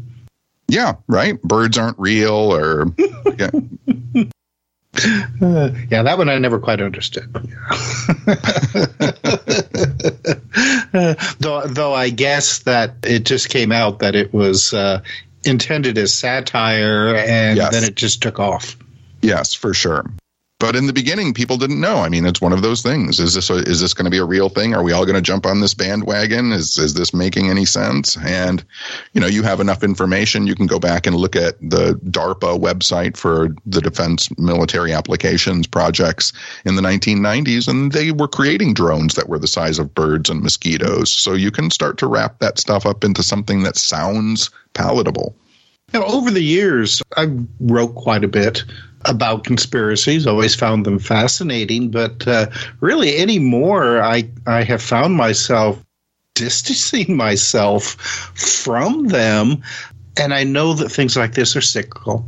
Yeah, 0.68 0.96
right. 1.08 1.42
Birds 1.42 1.78
aren't 1.78 2.00
real, 2.00 2.54
or 2.54 2.88
yeah. 3.38 3.50
Uh, 3.54 4.24
yeah, 5.90 6.04
that 6.04 6.18
one 6.18 6.30
I 6.30 6.38
never 6.40 6.60
quite 6.60 6.82
understood. 6.82 7.32
though, 11.40 11.68
though 11.68 11.94
I 11.94 12.10
guess 12.10 12.60
that 12.60 12.96
it 13.04 13.26
just 13.26 13.50
came 13.50 13.72
out 13.72 14.00
that 14.00 14.16
it 14.16 14.34
was 14.34 14.74
uh, 14.74 15.02
intended 15.48 15.98
as 15.98 16.14
satire, 16.14 17.15
and 17.15 17.57
yes. 17.57 17.72
then 17.72 17.84
it 17.84 17.95
just 17.95 18.22
took 18.22 18.40
off. 18.40 18.78
Yes, 19.22 19.53
for 19.53 19.74
sure. 19.74 20.06
But 20.60 20.76
in 20.76 20.88
the 20.88 20.94
beginning, 20.94 21.36
people 21.36 21.58
didn't 21.58 21.80
know. 21.80 21.98
I 21.98 22.10
mean, 22.10 22.26
it's 22.26 22.42
one 22.42 22.52
of 22.52 22.64
those 22.64 22.82
things. 22.82 23.20
Is 23.20 23.36
this 23.36 23.52
a, 23.52 23.58
is 23.58 23.80
this 23.80 23.94
going 23.94 24.06
to 24.06 24.12
be 24.12 24.18
a 24.18 24.26
real 24.26 24.50
thing? 24.50 24.74
Are 24.74 24.82
we 24.82 24.92
all 24.92 25.06
going 25.06 25.16
to 25.16 25.22
jump 25.22 25.46
on 25.46 25.62
this 25.62 25.76
bandwagon? 25.76 26.52
Is 26.52 26.80
is 26.80 26.96
this 26.96 27.14
making 27.14 27.48
any 27.50 27.66
sense? 27.66 28.18
And 28.18 28.66
you 29.14 29.22
know, 29.22 29.28
you 29.28 29.44
have 29.44 29.60
enough 29.60 29.84
information. 29.84 30.48
You 30.48 30.56
can 30.56 30.66
go 30.66 30.80
back 30.80 31.06
and 31.06 31.16
look 31.16 31.36
at 31.36 31.60
the 31.62 31.94
DARPA 32.06 32.60
website 32.60 33.18
for 33.18 33.50
the 33.68 33.82
defense 33.82 34.36
military 34.40 34.94
applications 34.94 35.68
projects 35.68 36.34
in 36.66 36.76
the 36.76 36.82
1990s, 36.82 37.68
and 37.68 37.92
they 37.92 38.12
were 38.12 38.28
creating 38.28 38.74
drones 38.74 39.14
that 39.14 39.30
were 39.30 39.40
the 39.40 39.48
size 39.48 39.78
of 39.78 39.94
birds 39.94 40.28
and 40.28 40.42
mosquitoes. 40.42 41.12
So 41.12 41.34
you 41.34 41.52
can 41.52 41.70
start 41.70 42.00
to 42.00 42.08
wrap 42.08 42.40
that 42.40 42.58
stuff 42.58 42.88
up 42.88 43.04
into 43.04 43.22
something 43.22 43.62
that 43.62 43.78
sounds 43.78 44.50
palatable. 44.74 45.36
Know, 45.94 46.04
over 46.04 46.32
the 46.32 46.42
years, 46.42 47.02
I 47.16 47.28
wrote 47.62 47.96
quite 47.96 48.24
a 48.24 48.28
bit 48.28 48.66
about 49.06 49.44
conspiracies. 49.44 50.28
Always 50.28 50.56
found 50.56 50.86
them 50.86 50.99
fascinating, 50.99 51.90
but 51.90 52.28
uh, 52.28 52.48
really 52.80 53.18
anymore, 53.18 54.02
I 54.02 54.30
I 54.45 54.64
have 54.64 54.82
found 54.82 55.15
myself 55.15 55.84
distancing 56.34 57.15
myself 57.15 57.84
from 58.36 59.07
them, 59.07 59.64
and 60.19 60.34
I 60.34 60.44
know 60.44 60.74
that 60.74 60.90
things 60.90 61.15
like 61.15 61.34
this 61.34 61.56
are 61.56 61.61
cyclical. 61.61 62.28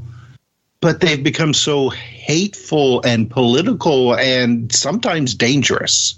But 0.81 1.01
they've 1.01 1.21
become 1.21 1.53
so 1.53 1.89
hateful 1.89 3.01
and 3.01 3.29
political 3.29 4.15
and 4.15 4.71
sometimes 4.71 5.35
dangerous. 5.35 6.15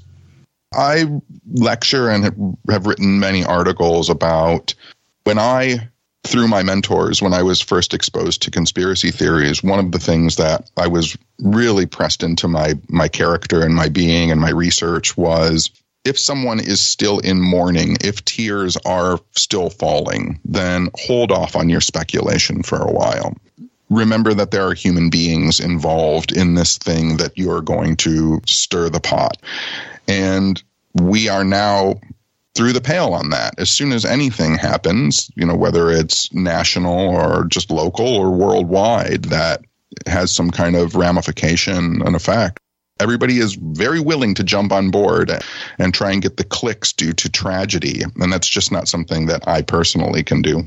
I 0.72 1.06
lecture 1.53 2.10
and 2.10 2.56
have 2.69 2.86
written 2.86 3.19
many 3.19 3.44
articles 3.44 4.10
about 4.10 4.76
when 5.23 5.40
I 5.40 5.90
through 6.23 6.48
my 6.48 6.64
mentors 6.64 7.22
when 7.22 7.34
I 7.34 7.43
was 7.43 7.61
first 7.61 7.93
exposed 7.93 8.43
to 8.43 8.52
conspiracy 8.52 9.11
theories, 9.11 9.64
one 9.64 9.80
of 9.80 9.91
the 9.91 9.99
things 9.99 10.35
that 10.35 10.69
I 10.77 10.88
was 10.88 11.18
really 11.39 11.85
pressed 11.85 12.23
into 12.23 12.48
my 12.48 12.76
my 12.89 13.07
character 13.07 13.64
and 13.64 13.76
my 13.76 13.89
being 13.89 14.31
and 14.31 14.39
my 14.39 14.52
research 14.52 15.18
was 15.18 15.72
if 16.03 16.18
someone 16.18 16.60
is 16.60 16.80
still 16.80 17.19
in 17.19 17.39
mourning, 17.39 17.98
if 18.02 18.26
tears 18.26 18.77
are 18.85 19.19
still 19.35 19.69
falling, 19.69 20.39
then 20.45 20.89
hold 20.95 21.31
off 21.31 21.56
on 21.56 21.69
your 21.69 21.81
speculation 21.81 22.64
for 22.64 22.80
a 22.81 22.91
while. 22.91 23.35
Remember 23.89 24.34
that 24.34 24.52
there 24.52 24.68
are 24.68 24.73
human 24.73 25.10
beings 25.10 25.60
involved 25.60 26.31
in 26.31 26.56
this 26.56 26.77
thing 26.77 27.18
that 27.18 27.38
you're 27.38 27.61
going 27.61 27.98
to 27.98 28.41
stir 28.45 28.89
the 28.89 28.99
pot. 28.99 29.38
And 30.07 30.61
we 30.93 31.30
are 31.30 31.43
now 31.43 31.99
through 32.56 32.73
the 32.73 32.82
pale 32.82 33.14
on 33.14 33.30
that. 33.30 33.53
As 33.57 33.69
soon 33.69 33.91
as 33.91 34.06
anything 34.06 34.56
happens, 34.56 35.32
you 35.36 35.45
know, 35.45 35.56
whether 35.56 35.90
it's 35.90 36.34
national 36.34 36.99
or 36.99 37.45
just 37.45 37.72
local 37.72 38.07
or 38.07 38.32
worldwide, 38.32 39.26
that 39.26 39.61
has 40.06 40.32
some 40.34 40.52
kind 40.52 40.76
of 40.76 40.95
ramification 40.95 42.02
and 42.02 42.15
effect. 42.15 42.60
Everybody 42.99 43.40
is 43.40 43.56
very 43.56 43.99
willing 43.99 44.36
to 44.36 44.44
jump 44.44 44.72
on 44.72 44.91
board 44.91 45.32
and 45.80 45.94
try 45.94 46.11
and 46.11 46.22
get 46.22 46.38
the 46.38 46.44
clicks 46.44 46.94
due 46.94 47.14
to 47.14 47.30
tragedy. 47.30 48.03
And 48.19 48.32
that's 48.32 48.48
just 48.48 48.72
not 48.72 48.88
something 48.88 49.26
that 49.26 49.48
I 49.48 49.64
personally 49.64 50.23
can 50.23 50.41
do. 50.41 50.64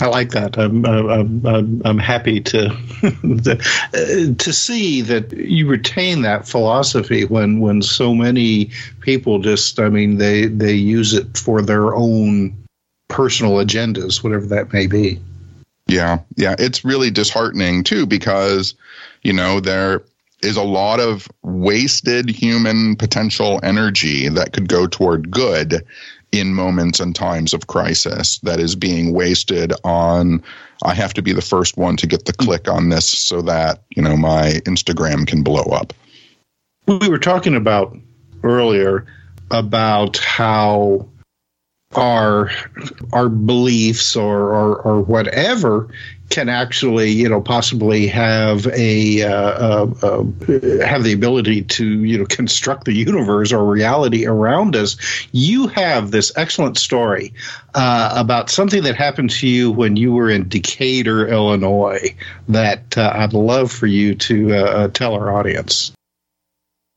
I 0.00 0.06
like 0.06 0.30
that. 0.30 0.58
I'm 0.58 0.84
I'm 0.84 1.46
I'm, 1.46 1.82
I'm 1.84 1.98
happy 1.98 2.40
to 2.40 2.66
uh, 3.02 4.34
to 4.38 4.52
see 4.52 5.00
that 5.02 5.32
you 5.32 5.66
retain 5.66 6.22
that 6.22 6.46
philosophy 6.46 7.24
when 7.24 7.60
when 7.60 7.82
so 7.82 8.14
many 8.14 8.70
people 9.00 9.38
just 9.38 9.80
I 9.80 9.88
mean 9.88 10.18
they 10.18 10.46
they 10.46 10.74
use 10.74 11.14
it 11.14 11.38
for 11.38 11.62
their 11.62 11.94
own 11.94 12.54
personal 13.08 13.54
agendas, 13.54 14.22
whatever 14.22 14.46
that 14.46 14.72
may 14.72 14.86
be. 14.86 15.20
Yeah, 15.86 16.20
yeah, 16.36 16.56
it's 16.58 16.84
really 16.84 17.10
disheartening 17.10 17.84
too 17.84 18.06
because 18.06 18.74
you 19.22 19.32
know 19.32 19.60
there 19.60 20.02
is 20.42 20.56
a 20.56 20.62
lot 20.62 21.00
of 21.00 21.28
wasted 21.42 22.28
human 22.28 22.96
potential 22.96 23.60
energy 23.62 24.28
that 24.28 24.52
could 24.52 24.68
go 24.68 24.86
toward 24.86 25.30
good 25.30 25.86
in 26.38 26.54
moments 26.54 27.00
and 27.00 27.14
times 27.14 27.54
of 27.54 27.66
crisis 27.66 28.38
that 28.40 28.60
is 28.60 28.76
being 28.76 29.12
wasted 29.12 29.72
on 29.84 30.42
I 30.82 30.94
have 30.94 31.14
to 31.14 31.22
be 31.22 31.32
the 31.32 31.42
first 31.42 31.76
one 31.76 31.96
to 31.96 32.06
get 32.06 32.26
the 32.26 32.32
click 32.32 32.68
on 32.68 32.90
this 32.90 33.06
so 33.06 33.42
that, 33.42 33.82
you 33.90 34.02
know, 34.02 34.16
my 34.16 34.60
Instagram 34.66 35.26
can 35.26 35.42
blow 35.42 35.64
up. 35.64 35.92
We 36.86 37.08
were 37.08 37.18
talking 37.18 37.56
about 37.56 37.96
earlier 38.42 39.06
about 39.50 40.18
how 40.18 41.08
our 41.94 42.50
our 43.12 43.28
beliefs 43.28 44.16
or, 44.16 44.52
or, 44.52 44.76
or 44.82 45.00
whatever 45.00 45.88
can 46.30 46.48
actually, 46.48 47.10
you 47.10 47.28
know, 47.28 47.40
possibly 47.40 48.08
have 48.08 48.66
a 48.66 49.22
uh, 49.22 49.30
uh, 49.30 49.94
uh, 50.02 50.24
have 50.84 51.04
the 51.04 51.12
ability 51.14 51.62
to, 51.62 51.86
you 51.86 52.18
know, 52.18 52.26
construct 52.28 52.84
the 52.84 52.92
universe 52.92 53.52
or 53.52 53.64
reality 53.64 54.26
around 54.26 54.76
us. 54.76 54.96
You 55.32 55.68
have 55.68 56.10
this 56.10 56.32
excellent 56.36 56.78
story 56.78 57.34
uh, 57.74 58.12
about 58.16 58.50
something 58.50 58.82
that 58.84 58.96
happened 58.96 59.30
to 59.30 59.48
you 59.48 59.70
when 59.70 59.96
you 59.96 60.12
were 60.12 60.30
in 60.30 60.48
Decatur, 60.48 61.28
Illinois. 61.28 62.14
That 62.48 62.96
uh, 62.98 63.12
I'd 63.14 63.32
love 63.32 63.70
for 63.70 63.86
you 63.86 64.14
to 64.14 64.54
uh, 64.54 64.88
tell 64.88 65.14
our 65.14 65.32
audience. 65.32 65.92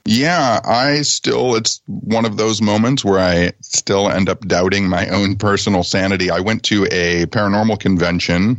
Yeah, 0.05 0.59
I 0.63 1.03
still, 1.03 1.55
it's 1.55 1.81
one 1.85 2.25
of 2.25 2.35
those 2.35 2.63
moments 2.63 3.05
where 3.05 3.19
I 3.19 3.51
still 3.61 4.09
end 4.09 4.27
up 4.27 4.47
doubting 4.47 4.89
my 4.89 5.07
own 5.09 5.35
personal 5.35 5.83
sanity. 5.83 6.31
I 6.31 6.39
went 6.39 6.63
to 6.63 6.87
a 6.89 7.27
paranormal 7.27 7.79
convention 7.79 8.57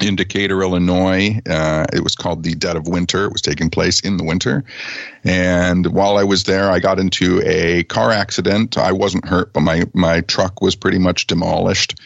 in 0.00 0.16
Decatur, 0.16 0.62
Illinois. 0.62 1.40
Uh, 1.48 1.84
it 1.92 2.02
was 2.02 2.14
called 2.14 2.42
the 2.42 2.54
Dead 2.54 2.76
of 2.76 2.86
Winter. 2.86 3.26
It 3.26 3.32
was 3.32 3.42
taking 3.42 3.70
place 3.70 4.00
in 4.00 4.16
the 4.16 4.24
winter. 4.24 4.64
And 5.24 5.86
while 5.88 6.16
I 6.16 6.24
was 6.24 6.44
there, 6.44 6.70
I 6.70 6.78
got 6.80 6.98
into 6.98 7.42
a 7.44 7.84
car 7.84 8.10
accident. 8.10 8.78
I 8.78 8.92
wasn't 8.92 9.26
hurt, 9.26 9.52
but 9.52 9.60
my, 9.60 9.84
my 9.92 10.22
truck 10.22 10.60
was 10.62 10.74
pretty 10.74 10.98
much 10.98 11.26
demolished. 11.26 12.00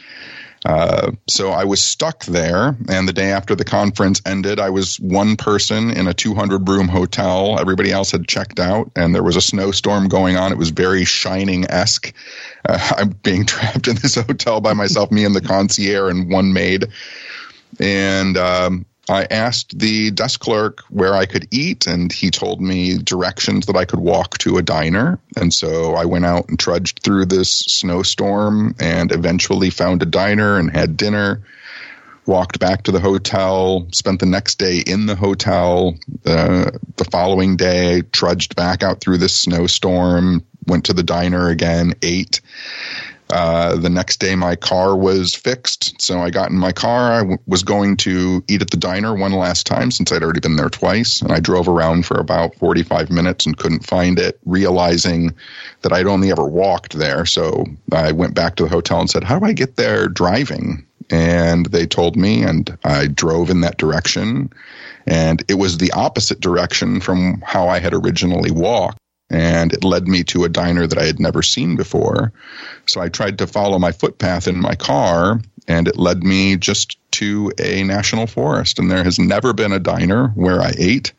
Uh, 0.65 1.13
so 1.29 1.51
I 1.51 1.63
was 1.63 1.81
stuck 1.81 2.25
there, 2.25 2.77
and 2.89 3.07
the 3.07 3.13
day 3.13 3.31
after 3.31 3.55
the 3.55 3.65
conference 3.65 4.21
ended, 4.27 4.59
I 4.59 4.71
was 4.71 4.99
one 4.99 5.37
person 5.37 5.93
in 5.93 6.09
a 6.09 6.15
200 6.15 6.69
room 6.69 6.89
hotel. 6.89 7.61
Everybody 7.61 7.93
else 7.93 8.11
had 8.11 8.27
checked 8.27 8.59
out, 8.59 8.91
and 8.97 9.15
there 9.15 9.23
was 9.23 9.37
a 9.37 9.41
snowstorm 9.41 10.09
going 10.09 10.37
on. 10.37 10.51
It 10.51 10.59
was 10.59 10.71
very 10.71 11.05
Shining 11.05 11.71
esque. 11.71 12.13
Uh, 12.69 12.79
I'm 12.97 13.11
being 13.11 13.47
trapped 13.47 13.87
in 13.87 13.95
this 13.97 14.17
hotel 14.17 14.61
by 14.61 14.73
myself, 14.73 15.13
me 15.13 15.25
and 15.25 15.37
the 15.37 15.41
concierge 15.41 16.11
and 16.11 16.33
one 16.33 16.53
maid 16.53 16.87
and 17.81 18.37
um, 18.37 18.87
I 19.09 19.27
asked 19.31 19.79
the 19.79 20.11
desk 20.11 20.41
clerk 20.41 20.81
where 20.89 21.15
I 21.15 21.27
could 21.27 21.47
eat, 21.53 21.87
and 21.87 22.13
he 22.13 22.31
told 22.31 22.61
me 22.61 22.99
directions 22.99 23.67
that 23.67 23.77
I 23.77 23.85
could 23.85 24.01
walk 24.01 24.39
to 24.39 24.59
a 24.59 24.63
diner. 24.63 25.21
And 25.37 25.55
so 25.55 25.95
I 25.95 26.05
went 26.07 26.25
out 26.25 26.49
and 26.49 26.59
trudged 26.59 27.01
through 27.03 27.27
this 27.27 27.51
snowstorm 27.51 28.75
and 28.81 29.13
eventually 29.13 29.71
found 29.71 30.03
a 30.03 30.07
diner 30.07 30.59
and 30.59 30.71
had 30.71 30.97
dinner. 30.97 31.43
Walked 32.27 32.59
back 32.59 32.83
to 32.85 32.91
the 32.91 32.99
hotel, 32.99 33.87
spent 33.93 34.19
the 34.19 34.27
next 34.27 34.59
day 34.59 34.83
in 34.85 35.07
the 35.07 35.15
hotel. 35.15 35.97
Uh, 36.25 36.73
the 36.97 37.05
following 37.05 37.57
day, 37.57 38.03
trudged 38.11 38.57
back 38.57 38.83
out 38.83 39.01
through 39.01 39.19
this 39.19 39.37
snowstorm, 39.37 40.45
went 40.67 40.87
to 40.87 40.93
the 40.93 41.05
diner 41.05 41.49
again, 41.49 41.95
ate 42.03 42.41
Uh, 43.31 43.75
the 43.77 43.91
next 43.91 44.19
day, 44.19 44.37
my 44.37 44.55
car 44.55 44.97
was 44.97 45.35
fixed. 45.35 46.01
So 46.01 46.21
I 46.21 46.31
got 46.31 46.51
in 46.51 46.57
my 46.57 46.73
car. 46.73 47.13
I 47.13 47.19
w- 47.19 47.39
was 47.47 47.63
going 47.63 47.97
to 47.99 48.45
eat 48.47 48.63
at 48.63 48.71
the 48.71 48.77
diner 48.77 49.15
one 49.15 49.33
last 49.33 49.67
time 49.67 49.91
since 49.91 50.13
I'd 50.13 50.23
already 50.23 50.41
been 50.41 50.57
there 50.57 50.71
twice. 50.71 51.23
And 51.23 51.33
I 51.33 51.41
drove 51.41 51.69
around 51.69 52.07
for 52.07 52.19
about 52.21 52.55
45 52.57 53.11
minutes 53.11 53.45
and 53.45 53.57
couldn't 53.57 53.87
find 53.87 54.19
it, 54.19 54.39
realizing 54.45 55.35
that 55.83 55.93
I'd 55.93 56.07
only 56.07 56.31
ever 56.31 56.47
walked 56.47 56.93
there. 56.93 57.27
So 57.27 57.65
I 57.93 58.13
went 58.13 58.35
back 58.35 58.57
to 58.57 58.63
the 58.63 58.69
hotel 58.69 59.01
and 59.01 59.11
said, 59.11 59.25
How 59.25 59.39
do 59.39 59.47
I 59.47 59.53
get 59.53 59.77
there 59.77 60.09
driving? 60.09 60.87
And 61.11 61.67
they 61.67 61.87
told 61.87 62.17
me, 62.17 62.43
and 62.43 62.77
I 62.85 63.07
drove 63.07 63.51
in 63.51 63.61
that 63.61 63.79
direction. 63.79 64.53
And 65.07 65.43
it 65.49 65.55
was 65.55 65.79
the 65.79 65.93
opposite 65.93 66.41
direction 66.41 67.01
from 67.01 67.41
how 67.45 67.69
I 67.69 67.79
had 67.79 67.95
originally 67.95 68.51
walked 68.51 68.99
and 69.31 69.73
it 69.73 69.85
led 69.85 70.07
me 70.07 70.23
to 70.25 70.45
a 70.45 70.49
diner 70.49 70.87
that 70.87 70.99
I 70.99 71.05
had 71.05 71.19
never 71.19 71.43
seen 71.43 71.77
before. 71.77 72.33
So 72.87 73.01
I 73.01 73.09
tried 73.09 73.39
to 73.39 73.47
follow 73.47 73.79
my 73.79 73.93
footpath 73.93 74.47
in 74.47 74.61
my 74.61 74.75
car, 74.75 75.41
and 75.67 75.89
it 75.89 75.97
led 75.97 76.23
me 76.23 76.57
just 76.57 76.99
to 77.13 77.53
a 77.59 77.83
national 77.83 78.27
forest. 78.27 78.79
And 78.79 78.91
there 78.91 79.05
has 79.05 79.19
never 79.19 79.53
been 79.53 79.73
a 79.73 79.81
diner 79.81 80.29
where 80.29 80.61
I 80.61 80.73
ate. 80.79 81.13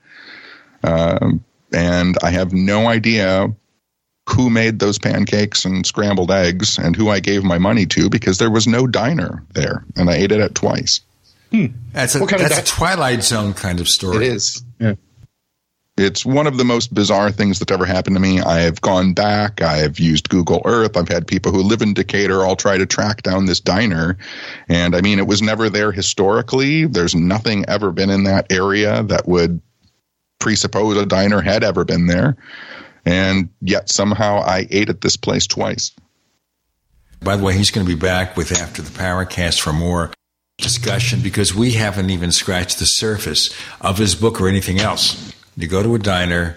Um, 0.83 1.43
and 1.73 2.17
I 2.23 2.29
have 2.29 2.53
no 2.53 2.87
idea 2.87 3.53
who 4.29 4.49
made 4.49 4.79
those 4.79 4.99
pancakes 4.99 5.65
and 5.65 5.85
scrambled 5.85 6.31
eggs 6.31 6.77
and 6.77 6.95
who 6.95 7.09
I 7.09 7.19
gave 7.19 7.43
my 7.43 7.57
money 7.57 7.85
to 7.87 8.09
because 8.09 8.37
there 8.37 8.51
was 8.51 8.67
no 8.67 8.87
diner 8.87 9.43
there, 9.53 9.85
and 9.95 10.09
I 10.09 10.15
ate 10.15 10.31
it 10.31 10.39
at 10.39 10.55
twice. 10.55 11.01
That's 11.93 12.15
a, 12.15 12.19
What 12.19 12.29
kind 12.29 12.41
that's 12.41 12.59
a 12.59 12.75
Twilight 12.75 13.23
Zone 13.23 13.53
kind 13.53 13.79
of 13.79 13.87
story. 13.87 14.17
It 14.17 14.33
is. 14.33 14.63
Yeah. 14.79 14.95
It's 15.97 16.23
one 16.23 16.45
of 16.45 16.57
the 16.57 16.63
most 16.63 16.93
bizarre 16.93 17.31
things 17.31 17.57
that 17.57 17.71
ever 17.71 17.83
happened 17.83 18.15
to 18.15 18.19
me. 18.19 18.39
I 18.39 18.59
have 18.59 18.81
gone 18.81 19.13
back. 19.13 19.63
I 19.63 19.77
have 19.77 19.97
used 19.97 20.29
Google 20.29 20.61
Earth. 20.63 20.95
I've 20.95 21.09
had 21.09 21.25
people 21.25 21.51
who 21.51 21.63
live 21.63 21.81
in 21.81 21.95
Decatur 21.95 22.45
all 22.45 22.55
try 22.55 22.77
to 22.77 22.85
track 22.85 23.23
down 23.23 23.47
this 23.47 23.59
diner. 23.59 24.15
And 24.69 24.95
I 24.95 25.01
mean, 25.01 25.17
it 25.17 25.25
was 25.25 25.41
never 25.41 25.71
there 25.71 25.91
historically. 25.91 26.85
There's 26.85 27.15
nothing 27.15 27.65
ever 27.65 27.91
been 27.91 28.11
in 28.11 28.25
that 28.25 28.51
area 28.51 29.01
that 29.03 29.27
would 29.27 29.59
presuppose 30.39 30.97
a 30.97 31.05
diner 31.07 31.41
had 31.41 31.63
ever 31.63 31.83
been 31.83 32.05
there. 32.05 32.37
And 33.03 33.49
yet 33.61 33.89
somehow 33.89 34.41
I 34.41 34.67
ate 34.69 34.89
at 34.89 35.01
this 35.01 35.17
place 35.17 35.47
twice. 35.47 35.93
By 37.21 37.37
the 37.37 37.43
way, 37.43 37.57
he's 37.57 37.71
going 37.71 37.87
to 37.87 37.91
be 37.91 37.99
back 37.99 38.37
with 38.37 38.51
After 38.51 38.83
the 38.83 38.91
Paracast 38.91 39.59
for 39.59 39.73
more 39.73 40.11
discussion 40.59 41.21
because 41.21 41.55
we 41.55 41.71
haven't 41.71 42.11
even 42.11 42.31
scratched 42.31 42.77
the 42.77 42.85
surface 42.85 43.55
of 43.81 43.97
his 43.97 44.13
book 44.13 44.39
or 44.39 44.47
anything 44.47 44.79
else. 44.79 45.33
You 45.59 45.67
go 45.67 45.81
to 45.81 45.95
a 45.95 45.99
diner, 45.99 46.55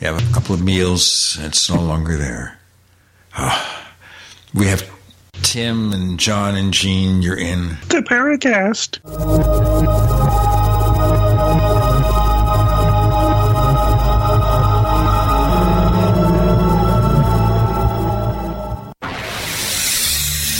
you 0.00 0.06
have 0.06 0.20
a 0.20 0.34
couple 0.34 0.54
of 0.54 0.62
meals, 0.62 1.34
and 1.38 1.46
it's 1.46 1.70
no 1.70 1.80
longer 1.80 2.18
there. 2.18 2.58
Ah. 3.32 3.94
we 4.52 4.66
have 4.66 4.86
Tim 5.42 5.94
and 5.94 6.20
John 6.20 6.54
and 6.54 6.74
Gene. 6.74 7.22
You're 7.22 7.38
in. 7.38 7.68
The 7.88 8.04
Paracast. 8.06 8.98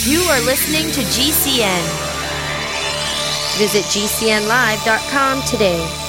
You 0.09 0.21
are 0.21 0.41
listening 0.41 0.91
to 0.93 1.01
GCN. 1.01 1.83
Visit 3.59 3.83
GCNlive.com 3.85 5.43
today. 5.43 6.08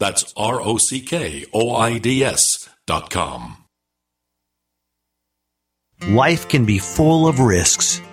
That's 0.00 0.32
R 0.36 0.60
O 0.60 0.78
C 0.78 1.00
K 1.00 1.46
O 1.52 1.76
I 1.76 1.98
D 1.98 2.24
S 2.24 2.68
dot 2.86 3.10
com. 3.10 3.58
Life 6.08 6.48
can 6.48 6.64
be 6.64 6.78
full 6.78 7.28
of 7.28 7.38
risks. 7.38 8.00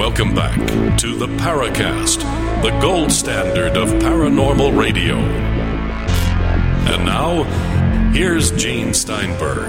Welcome 0.00 0.34
back 0.34 0.56
to 1.00 1.14
the 1.14 1.26
Paracast, 1.26 2.22
the 2.62 2.70
gold 2.80 3.12
standard 3.12 3.76
of 3.76 3.90
paranormal 4.02 4.74
radio. 4.74 5.16
And 6.88 7.04
now, 7.04 7.42
here's 8.10 8.50
Gene 8.52 8.94
Steinberg. 8.94 9.68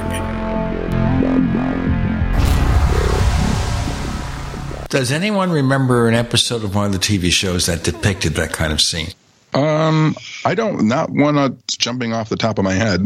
Does 4.87 5.11
anyone 5.11 5.51
remember 5.51 6.07
an 6.07 6.15
episode 6.15 6.63
of 6.63 6.75
one 6.75 6.85
of 6.85 6.91
the 6.93 6.99
TV 6.99 7.29
shows 7.29 7.65
that 7.65 7.83
depicted 7.83 8.35
that 8.35 8.53
kind 8.53 8.71
of 8.71 8.79
scene? 8.79 9.09
Um, 9.53 10.15
I 10.45 10.55
don't, 10.55 10.87
not 10.87 11.09
one 11.09 11.35
that's 11.35 11.75
jumping 11.75 12.13
off 12.13 12.29
the 12.29 12.37
top 12.37 12.57
of 12.57 12.63
my 12.63 12.75
head. 12.75 13.01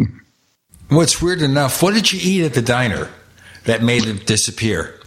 What's 0.89 1.23
weird 1.23 1.41
enough, 1.41 1.81
what 1.81 1.95
did 1.95 2.14
you 2.14 2.19
eat 2.22 2.45
at 2.45 2.53
the 2.53 2.61
diner 2.61 3.10
that 3.64 3.81
made 3.81 4.06
it 4.06 4.27
disappear? 4.27 4.99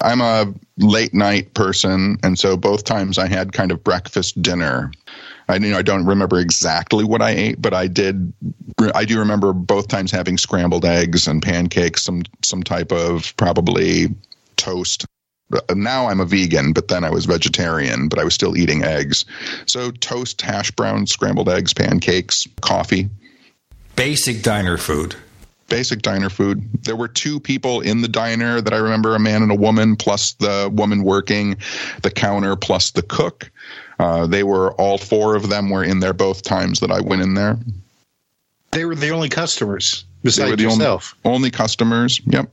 I'm 0.00 0.22
a 0.22 0.54
late 0.80 1.14
night 1.14 1.54
person, 1.54 2.18
and 2.22 2.38
so 2.38 2.56
both 2.56 2.84
times 2.84 3.18
I 3.18 3.28
had 3.28 3.52
kind 3.52 3.70
of 3.70 3.84
breakfast 3.84 4.40
dinner. 4.40 4.92
I 5.48 5.56
you 5.56 5.70
know 5.70 5.78
I 5.78 5.82
don't 5.82 6.06
remember 6.06 6.38
exactly 6.38 7.04
what 7.04 7.22
I 7.22 7.30
ate, 7.30 7.62
but 7.62 7.74
I 7.74 7.86
did. 7.86 8.32
I 8.94 9.04
do 9.04 9.18
remember 9.18 9.52
both 9.52 9.88
times 9.88 10.10
having 10.10 10.38
scrambled 10.38 10.84
eggs 10.84 11.26
and 11.26 11.42
pancakes, 11.42 12.02
some 12.02 12.22
some 12.42 12.62
type 12.62 12.92
of 12.92 13.36
probably 13.36 14.08
toast. 14.56 15.04
Uh, 15.52 15.74
now 15.74 16.06
I'm 16.06 16.20
a 16.20 16.24
vegan, 16.24 16.72
but 16.72 16.88
then 16.88 17.02
I 17.02 17.10
was 17.10 17.26
vegetarian, 17.26 18.08
but 18.08 18.18
I 18.18 18.24
was 18.24 18.34
still 18.34 18.56
eating 18.56 18.84
eggs. 18.84 19.24
So 19.66 19.90
toast, 19.90 20.40
hash 20.40 20.70
browns, 20.70 21.10
scrambled 21.10 21.48
eggs, 21.48 21.74
pancakes, 21.74 22.46
coffee. 22.60 23.08
Basic 23.96 24.42
diner 24.42 24.78
food. 24.78 25.16
Basic 25.70 26.02
diner 26.02 26.28
food. 26.28 26.62
There 26.82 26.96
were 26.96 27.08
two 27.08 27.40
people 27.40 27.80
in 27.80 28.02
the 28.02 28.08
diner 28.08 28.60
that 28.60 28.74
I 28.74 28.76
remember 28.76 29.14
a 29.14 29.18
man 29.18 29.42
and 29.42 29.50
a 29.50 29.54
woman, 29.54 29.96
plus 29.96 30.32
the 30.34 30.70
woman 30.70 31.02
working 31.02 31.56
the 32.02 32.10
counter, 32.10 32.56
plus 32.56 32.90
the 32.90 33.02
cook. 33.02 33.50
Uh, 33.98 34.26
they 34.26 34.42
were 34.42 34.72
all 34.72 34.98
four 34.98 35.36
of 35.36 35.48
them 35.48 35.70
were 35.70 35.84
in 35.84 36.00
there 36.00 36.12
both 36.12 36.42
times 36.42 36.80
that 36.80 36.90
I 36.90 37.00
went 37.00 37.22
in 37.22 37.34
there. 37.34 37.58
They 38.72 38.84
were 38.84 38.94
the 38.94 39.10
only 39.10 39.30
customers 39.30 40.04
besides 40.22 40.56
the 40.56 40.62
yourself. 40.64 41.16
only, 41.24 41.36
only 41.36 41.50
customers. 41.50 42.20
Yep. 42.26 42.50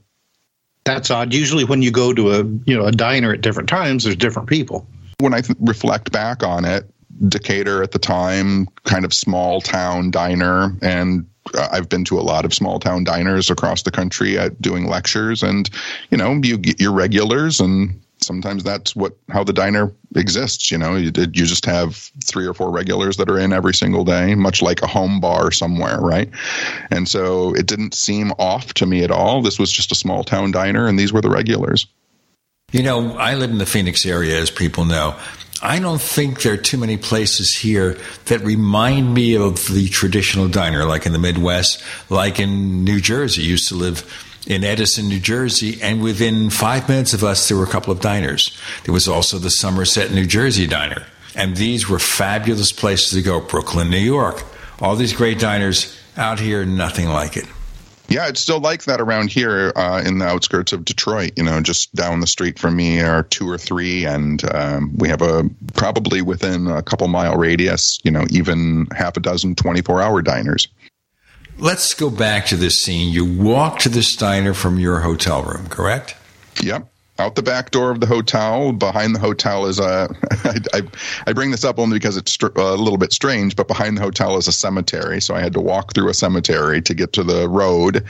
That's 0.84 1.10
odd. 1.10 1.34
Usually, 1.34 1.64
when 1.64 1.82
you 1.82 1.90
go 1.90 2.14
to 2.14 2.32
a 2.32 2.44
you 2.64 2.76
know 2.76 2.86
a 2.86 2.92
diner 2.92 3.32
at 3.32 3.42
different 3.42 3.68
times, 3.68 4.04
there's 4.04 4.16
different 4.16 4.48
people. 4.48 4.86
When 5.20 5.34
I 5.34 5.42
th- 5.42 5.58
reflect 5.60 6.12
back 6.12 6.42
on 6.42 6.64
it, 6.64 6.88
Decatur 7.26 7.82
at 7.82 7.92
the 7.92 7.98
time, 7.98 8.68
kind 8.84 9.04
of 9.04 9.12
small 9.12 9.60
town 9.60 10.10
diner, 10.10 10.76
and 10.82 11.26
uh, 11.54 11.68
I've 11.72 11.88
been 11.88 12.04
to 12.06 12.18
a 12.18 12.22
lot 12.22 12.44
of 12.44 12.54
small 12.54 12.78
town 12.78 13.04
diners 13.04 13.50
across 13.50 13.82
the 13.82 13.90
country 13.90 14.38
at 14.38 14.60
doing 14.60 14.86
lectures, 14.86 15.42
and 15.42 15.68
you 16.10 16.18
know, 16.18 16.40
you 16.42 16.58
get 16.58 16.80
your 16.80 16.92
regulars, 16.92 17.60
and 17.60 18.00
sometimes 18.20 18.62
that's 18.64 18.94
what 18.94 19.16
how 19.30 19.44
the 19.44 19.52
diner 19.52 19.92
exists. 20.14 20.70
You 20.70 20.78
know, 20.78 20.96
you, 20.96 21.12
you 21.16 21.46
just 21.46 21.64
have 21.66 22.10
three 22.24 22.46
or 22.46 22.54
four 22.54 22.70
regulars 22.70 23.16
that 23.16 23.30
are 23.30 23.38
in 23.38 23.52
every 23.52 23.74
single 23.74 24.04
day, 24.04 24.34
much 24.34 24.62
like 24.62 24.82
a 24.82 24.86
home 24.86 25.20
bar 25.20 25.50
somewhere, 25.50 26.00
right? 26.00 26.28
And 26.90 27.08
so 27.08 27.54
it 27.54 27.66
didn't 27.66 27.94
seem 27.94 28.32
off 28.38 28.74
to 28.74 28.86
me 28.86 29.02
at 29.02 29.10
all. 29.10 29.42
This 29.42 29.58
was 29.58 29.72
just 29.72 29.92
a 29.92 29.94
small 29.94 30.24
town 30.24 30.52
diner, 30.52 30.86
and 30.86 30.98
these 30.98 31.12
were 31.12 31.20
the 31.20 31.30
regulars. 31.30 31.86
You 32.70 32.82
know, 32.82 33.16
I 33.16 33.34
live 33.34 33.50
in 33.50 33.58
the 33.58 33.66
Phoenix 33.66 34.04
area, 34.04 34.38
as 34.38 34.50
people 34.50 34.84
know. 34.84 35.16
I 35.60 35.80
don't 35.80 36.00
think 36.00 36.42
there 36.42 36.52
are 36.54 36.58
too 36.58 36.78
many 36.78 36.96
places 36.96 37.56
here 37.56 37.98
that 38.26 38.40
remind 38.42 39.12
me 39.12 39.36
of 39.36 39.66
the 39.66 39.88
traditional 39.88 40.48
diner, 40.48 40.84
like 40.84 41.04
in 41.04 41.12
the 41.12 41.18
Midwest, 41.18 41.82
like 42.08 42.38
in 42.38 42.84
New 42.84 43.00
Jersey. 43.00 43.42
I 43.42 43.46
used 43.46 43.68
to 43.68 43.74
live 43.74 44.04
in 44.46 44.62
Edison, 44.62 45.08
New 45.08 45.20
Jersey, 45.20 45.78
and 45.82 46.00
within 46.00 46.48
five 46.48 46.88
minutes 46.88 47.12
of 47.12 47.24
us, 47.24 47.48
there 47.48 47.56
were 47.56 47.64
a 47.64 47.68
couple 47.68 47.92
of 47.92 48.00
diners. 48.00 48.56
There 48.84 48.94
was 48.94 49.08
also 49.08 49.38
the 49.38 49.50
Somerset, 49.50 50.12
New 50.12 50.26
Jersey 50.26 50.66
diner. 50.66 51.06
And 51.34 51.56
these 51.56 51.88
were 51.88 51.98
fabulous 51.98 52.72
places 52.72 53.10
to 53.10 53.22
go. 53.22 53.40
Brooklyn, 53.40 53.90
New 53.90 53.98
York. 53.98 54.42
All 54.80 54.96
these 54.96 55.12
great 55.12 55.38
diners 55.38 55.98
out 56.16 56.38
here, 56.38 56.64
nothing 56.64 57.08
like 57.08 57.36
it. 57.36 57.46
Yeah, 58.08 58.26
it's 58.26 58.40
still 58.40 58.60
like 58.60 58.84
that 58.84 59.02
around 59.02 59.30
here 59.30 59.70
uh, 59.76 60.02
in 60.04 60.18
the 60.18 60.24
outskirts 60.24 60.72
of 60.72 60.84
Detroit. 60.84 61.32
You 61.36 61.44
know, 61.44 61.60
just 61.60 61.94
down 61.94 62.20
the 62.20 62.26
street 62.26 62.58
from 62.58 62.74
me 62.74 63.00
are 63.02 63.22
two 63.24 63.48
or 63.48 63.58
three, 63.58 64.06
and 64.06 64.42
um, 64.54 64.96
we 64.96 65.08
have 65.10 65.20
a 65.20 65.48
probably 65.74 66.22
within 66.22 66.68
a 66.68 66.82
couple 66.82 67.06
mile 67.08 67.36
radius. 67.36 67.98
You 68.04 68.10
know, 68.10 68.24
even 68.30 68.86
half 68.96 69.18
a 69.18 69.20
dozen 69.20 69.54
24 69.54 70.00
hour 70.00 70.22
diners. 70.22 70.68
Let's 71.58 71.92
go 71.92 72.08
back 72.08 72.46
to 72.46 72.56
this 72.56 72.78
scene. 72.78 73.12
You 73.12 73.24
walk 73.24 73.80
to 73.80 73.88
this 73.88 74.16
diner 74.16 74.54
from 74.54 74.78
your 74.78 75.00
hotel 75.00 75.42
room, 75.42 75.66
correct? 75.68 76.16
Yep. 76.62 76.88
Out 77.20 77.34
the 77.34 77.42
back 77.42 77.72
door 77.72 77.90
of 77.90 77.98
the 77.98 78.06
hotel. 78.06 78.70
Behind 78.70 79.12
the 79.12 79.18
hotel 79.18 79.66
is 79.66 79.80
a. 79.80 80.08
I, 80.44 80.60
I, 80.72 80.82
I 81.26 81.32
bring 81.32 81.50
this 81.50 81.64
up 81.64 81.80
only 81.80 81.98
because 81.98 82.16
it's 82.16 82.30
str- 82.30 82.56
uh, 82.56 82.74
a 82.74 82.76
little 82.76 82.96
bit 82.96 83.12
strange, 83.12 83.56
but 83.56 83.66
behind 83.66 83.96
the 83.96 84.02
hotel 84.02 84.36
is 84.36 84.46
a 84.46 84.52
cemetery. 84.52 85.20
So 85.20 85.34
I 85.34 85.40
had 85.40 85.52
to 85.54 85.60
walk 85.60 85.94
through 85.94 86.08
a 86.10 86.14
cemetery 86.14 86.80
to 86.82 86.94
get 86.94 87.12
to 87.14 87.24
the 87.24 87.48
road. 87.48 88.04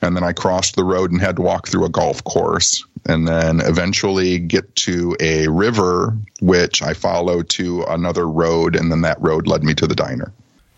And 0.00 0.16
then 0.16 0.24
I 0.24 0.32
crossed 0.32 0.76
the 0.76 0.84
road 0.84 1.12
and 1.12 1.20
had 1.20 1.36
to 1.36 1.42
walk 1.42 1.68
through 1.68 1.84
a 1.84 1.90
golf 1.90 2.24
course. 2.24 2.82
And 3.06 3.28
then 3.28 3.60
eventually 3.60 4.38
get 4.38 4.74
to 4.76 5.14
a 5.20 5.46
river, 5.48 6.16
which 6.40 6.80
I 6.80 6.94
followed 6.94 7.50
to 7.50 7.82
another 7.82 8.26
road. 8.26 8.76
And 8.76 8.90
then 8.90 9.02
that 9.02 9.20
road 9.20 9.46
led 9.46 9.62
me 9.62 9.74
to 9.74 9.86
the 9.86 9.94
diner. 9.94 10.32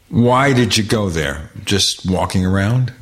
Why 0.09 0.53
did 0.53 0.77
you 0.77 0.83
go 0.83 1.09
there? 1.09 1.51
Just 1.65 2.05
walking 2.11 2.45
around? 2.45 2.93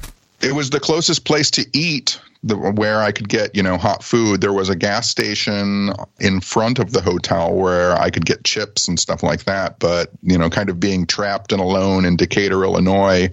It 0.42 0.54
was 0.54 0.68
the 0.68 0.80
closest 0.80 1.24
place 1.24 1.50
to 1.52 1.64
eat 1.72 2.20
the, 2.44 2.56
where 2.56 3.00
I 3.00 3.10
could 3.10 3.28
get, 3.28 3.56
you 3.56 3.62
know, 3.62 3.78
hot 3.78 4.04
food. 4.04 4.42
There 4.42 4.52
was 4.52 4.68
a 4.68 4.76
gas 4.76 5.08
station 5.08 5.90
in 6.20 6.40
front 6.40 6.78
of 6.78 6.92
the 6.92 7.00
hotel 7.00 7.54
where 7.54 7.98
I 7.98 8.10
could 8.10 8.26
get 8.26 8.44
chips 8.44 8.86
and 8.86 9.00
stuff 9.00 9.22
like 9.22 9.44
that. 9.44 9.78
But, 9.78 10.10
you 10.22 10.36
know, 10.36 10.50
kind 10.50 10.68
of 10.68 10.78
being 10.78 11.06
trapped 11.06 11.52
and 11.52 11.60
alone 11.60 12.04
in 12.04 12.16
Decatur, 12.16 12.62
Illinois, 12.62 13.30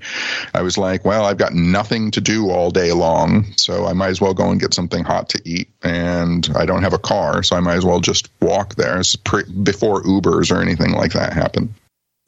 I 0.53 0.61
was 0.61 0.77
like, 0.77 1.03
well, 1.03 1.25
I've 1.25 1.37
got 1.37 1.53
nothing 1.53 2.09
to 2.11 2.21
do 2.21 2.49
all 2.49 2.71
day 2.71 2.93
long. 2.93 3.45
So 3.57 3.85
I 3.85 3.93
might 3.93 4.09
as 4.09 4.21
well 4.21 4.33
go 4.33 4.49
and 4.49 4.61
get 4.61 4.73
something 4.73 5.03
hot 5.03 5.27
to 5.29 5.41
eat. 5.43 5.69
And 5.83 6.49
I 6.55 6.65
don't 6.65 6.83
have 6.83 6.93
a 6.93 6.99
car. 6.99 7.43
So 7.43 7.57
I 7.57 7.59
might 7.59 7.75
as 7.75 7.85
well 7.85 7.99
just 7.99 8.29
walk 8.41 8.75
there 8.75 9.01
pre- 9.25 9.51
before 9.63 10.03
Ubers 10.03 10.55
or 10.55 10.61
anything 10.61 10.93
like 10.93 11.11
that 11.13 11.33
happened. 11.33 11.73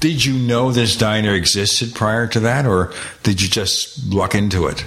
Did 0.02 0.26
you 0.26 0.34
know 0.34 0.74
this 0.74 0.98
diner 0.98 1.34
existed 1.34 1.96
prior 1.96 2.28
to 2.28 2.42
that, 2.42 2.66
or 2.66 2.92
did 3.22 3.42
you 3.42 3.48
just 3.48 4.12
luck 4.14 4.36
into 4.36 4.68
it? 4.68 4.84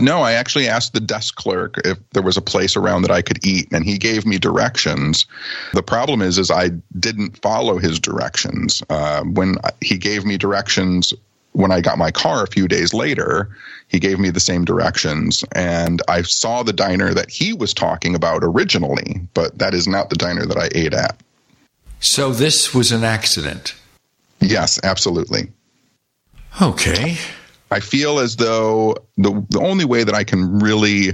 No, 0.00 0.20
I 0.20 0.32
actually 0.32 0.68
asked 0.68 0.92
the 0.92 1.00
desk 1.00 1.34
clerk 1.34 1.76
if 1.84 1.98
there 2.10 2.22
was 2.22 2.36
a 2.36 2.42
place 2.42 2.76
around 2.76 3.02
that 3.02 3.10
I 3.10 3.22
could 3.22 3.44
eat, 3.44 3.68
and 3.72 3.84
he 3.84 3.98
gave 3.98 4.24
me 4.24 4.38
directions. 4.38 5.26
The 5.72 5.82
problem 5.82 6.22
is, 6.22 6.38
is 6.38 6.50
I 6.50 6.70
didn't 7.00 7.40
follow 7.42 7.78
his 7.78 7.98
directions. 7.98 8.82
Uh, 8.88 9.24
when 9.24 9.56
he 9.80 9.98
gave 9.98 10.24
me 10.24 10.36
directions 10.36 11.12
when 11.52 11.72
I 11.72 11.80
got 11.80 11.98
my 11.98 12.12
car 12.12 12.44
a 12.44 12.46
few 12.46 12.68
days 12.68 12.94
later, 12.94 13.50
he 13.88 13.98
gave 13.98 14.20
me 14.20 14.30
the 14.30 14.38
same 14.38 14.64
directions, 14.64 15.44
and 15.56 16.00
I 16.06 16.22
saw 16.22 16.62
the 16.62 16.72
diner 16.72 17.12
that 17.14 17.30
he 17.30 17.52
was 17.52 17.74
talking 17.74 18.14
about 18.14 18.44
originally, 18.44 19.20
but 19.34 19.58
that 19.58 19.74
is 19.74 19.88
not 19.88 20.10
the 20.10 20.16
diner 20.16 20.46
that 20.46 20.56
I 20.56 20.68
ate 20.74 20.94
at. 20.94 21.20
So 22.00 22.30
this 22.30 22.72
was 22.72 22.92
an 22.92 23.02
accident. 23.02 23.74
Yes, 24.40 24.78
absolutely. 24.84 25.50
Okay. 26.62 27.18
I 27.70 27.80
feel 27.80 28.18
as 28.18 28.36
though 28.36 28.96
the 29.16 29.44
the 29.50 29.60
only 29.60 29.84
way 29.84 30.04
that 30.04 30.14
I 30.14 30.24
can 30.24 30.58
really 30.58 31.12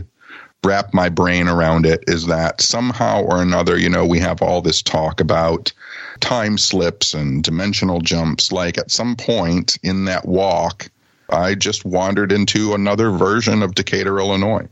wrap 0.65 0.95
my 0.95 1.09
brain 1.09 1.49
around 1.49 1.85
it 1.87 2.05
is 2.07 2.27
that 2.27 2.61
somehow 2.61 3.23
or 3.23 3.43
another, 3.43 3.79
you 3.79 3.89
know, 3.89 4.07
we 4.07 4.19
have 4.21 4.41
all 4.41 4.63
this 4.63 4.83
talk 4.83 5.21
about 5.21 5.73
time 6.21 6.57
slips 6.57 7.13
and 7.13 7.45
dimensional 7.45 8.01
jumps. 8.01 8.51
Like 8.51 8.79
at 8.79 8.91
some 8.91 9.15
point 9.17 9.77
in 9.83 10.07
that 10.07 10.27
walk, 10.27 10.89
I 11.29 11.55
just 11.55 11.85
wandered 11.85 12.33
into 12.33 12.75
another 12.75 13.11
version 13.11 13.63
of 13.63 13.75
Decatur, 13.75 14.19
Illinois. 14.19 14.69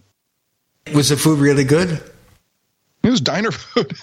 Was 0.94 1.10
the 1.10 1.16
food 1.16 1.38
really 1.38 1.64
good? 1.64 2.02
It 3.02 3.10
was 3.10 3.20
diner 3.20 3.50
food. 3.50 3.92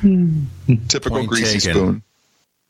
Hmm. 0.00 0.44
Typical 0.88 1.18
Point 1.18 1.28
greasy 1.28 1.58
taken. 1.58 2.02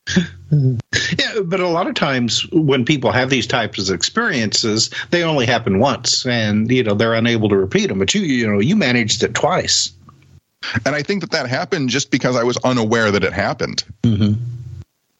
spoon. 0.06 0.26
Mm-hmm. 0.50 0.76
Yeah, 1.18 1.42
but 1.42 1.60
a 1.60 1.68
lot 1.68 1.88
of 1.88 1.94
times 1.94 2.48
when 2.52 2.84
people 2.84 3.10
have 3.10 3.30
these 3.30 3.46
types 3.46 3.88
of 3.88 3.94
experiences, 3.94 4.90
they 5.10 5.24
only 5.24 5.46
happen 5.46 5.78
once, 5.78 6.24
and 6.26 6.70
you 6.70 6.84
know 6.84 6.94
they're 6.94 7.14
unable 7.14 7.48
to 7.48 7.56
repeat 7.56 7.86
them. 7.88 7.98
But 7.98 8.14
you, 8.14 8.22
you 8.22 8.50
know, 8.50 8.60
you 8.60 8.76
managed 8.76 9.22
it 9.22 9.34
twice. 9.34 9.92
And 10.84 10.94
I 10.94 11.02
think 11.02 11.20
that 11.20 11.32
that 11.32 11.48
happened 11.48 11.90
just 11.90 12.10
because 12.10 12.36
I 12.36 12.42
was 12.42 12.56
unaware 12.58 13.10
that 13.10 13.24
it 13.24 13.32
happened. 13.32 13.84
Mm-hmm. 14.02 14.42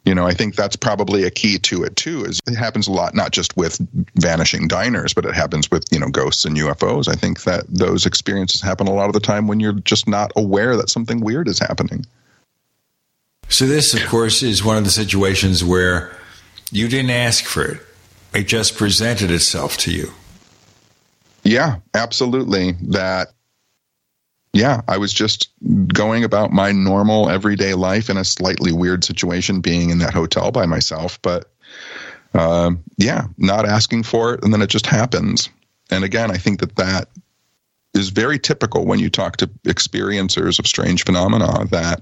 You 0.05 0.15
know, 0.15 0.24
I 0.24 0.35
think 0.35 0.55
that's 0.55 0.77
probably 0.77 1.24
a 1.24 1.31
key 1.31 1.59
to 1.59 1.82
it 1.82 1.97
too. 1.97 2.24
Is 2.24 2.40
it 2.47 2.55
happens 2.55 2.86
a 2.86 2.93
lot, 2.93 3.15
not 3.15 3.32
just 3.32 3.57
with 3.57 3.81
vanishing 4.15 4.69
diners, 4.69 5.12
but 5.12 5.24
it 5.24 5.35
happens 5.35 5.69
with 5.69 5.85
you 5.90 5.98
know 5.98 6.09
ghosts 6.09 6.44
and 6.44 6.57
UFOs. 6.57 7.09
I 7.09 7.15
think 7.15 7.43
that 7.43 7.65
those 7.69 8.07
experiences 8.07 8.61
happen 8.61 8.86
a 8.86 8.94
lot 8.94 9.09
of 9.09 9.15
the 9.15 9.20
time 9.20 9.48
when 9.48 9.59
you're 9.59 9.73
just 9.73 10.07
not 10.07 10.31
aware 10.36 10.77
that 10.77 10.90
something 10.90 11.20
weird 11.20 11.48
is 11.48 11.59
happening. 11.59 12.07
So 13.48 13.66
this, 13.66 13.94
of 13.94 14.06
course, 14.06 14.43
is 14.43 14.64
one 14.64 14.77
of 14.77 14.85
the 14.85 14.90
situations 14.90 15.64
where 15.64 16.16
you 16.70 16.89
didn't 16.89 17.10
ask 17.10 17.44
for 17.44 17.64
it; 17.64 17.81
it 18.35 18.44
just 18.48 18.77
presented 18.77 19.31
itself 19.31 19.77
to 19.78 19.93
you. 19.93 20.12
Yeah, 21.44 21.77
absolutely. 21.94 22.73
That. 22.82 23.28
Yeah, 24.52 24.81
I 24.89 24.97
was 24.97 25.12
just 25.12 25.51
going 25.89 26.24
about 26.24 26.51
my 26.51 26.73
normal 26.73 27.28
everyday 27.28 27.74
life 27.74 28.09
in 28.09 28.16
a 28.16 28.24
slightly 28.24 28.73
weird 28.73 29.05
situation, 29.05 29.60
being 29.60 29.90
in 29.90 29.98
that 29.98 30.14
hotel 30.14 30.51
by 30.51 30.64
myself. 30.64 31.20
But 31.20 31.51
um, 32.32 32.82
yeah, 32.97 33.27
not 33.39 33.66
asking 33.66 34.05
for 34.05 34.35
it, 34.35 34.44
and 34.44 34.52
then 34.52 34.62
it 34.62 34.70
just 34.70 34.86
happens. 34.86 35.51
And 35.90 36.05
again, 36.05 36.31
I 36.31 36.36
think 36.36 36.60
that 36.60 36.77
that 36.77 37.09
is 37.97 38.10
very 38.10 38.39
typical 38.39 38.85
when 38.85 38.98
you 38.98 39.10
talk 39.10 39.39
to 39.39 39.47
experiencers 39.64 40.59
of 40.59 40.66
strange 40.66 41.05
phenomena 41.05 41.64
that 41.66 42.01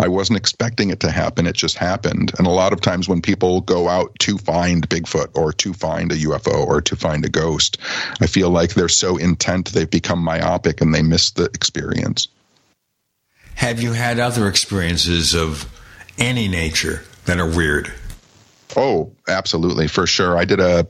I 0.00 0.08
wasn't 0.08 0.38
expecting 0.38 0.90
it 0.90 1.00
to 1.00 1.10
happen. 1.10 1.46
It 1.46 1.54
just 1.54 1.76
happened. 1.76 2.32
And 2.38 2.46
a 2.46 2.50
lot 2.50 2.72
of 2.72 2.80
times 2.80 3.08
when 3.08 3.22
people 3.22 3.60
go 3.60 3.88
out 3.88 4.18
to 4.20 4.36
find 4.38 4.88
Bigfoot 4.88 5.28
or 5.34 5.52
to 5.54 5.72
find 5.72 6.12
a 6.12 6.16
UFO 6.16 6.66
or 6.66 6.80
to 6.82 6.96
find 6.96 7.24
a 7.24 7.28
ghost, 7.28 7.78
I 8.20 8.26
feel 8.26 8.50
like 8.50 8.74
they're 8.74 8.88
so 8.88 9.16
intent 9.16 9.72
they've 9.72 9.88
become 9.88 10.18
myopic 10.18 10.80
and 10.80 10.94
they 10.94 11.02
miss 11.02 11.30
the 11.30 11.44
experience. 11.44 12.28
Have 13.54 13.82
you 13.82 13.92
had 13.92 14.18
other 14.20 14.48
experiences 14.48 15.34
of 15.34 15.68
any 16.18 16.48
nature 16.48 17.02
that 17.24 17.38
are 17.38 17.48
weird? 17.48 17.92
Oh, 18.76 19.12
absolutely, 19.26 19.88
for 19.88 20.06
sure. 20.06 20.36
I 20.36 20.44
did 20.44 20.60
a 20.60 20.86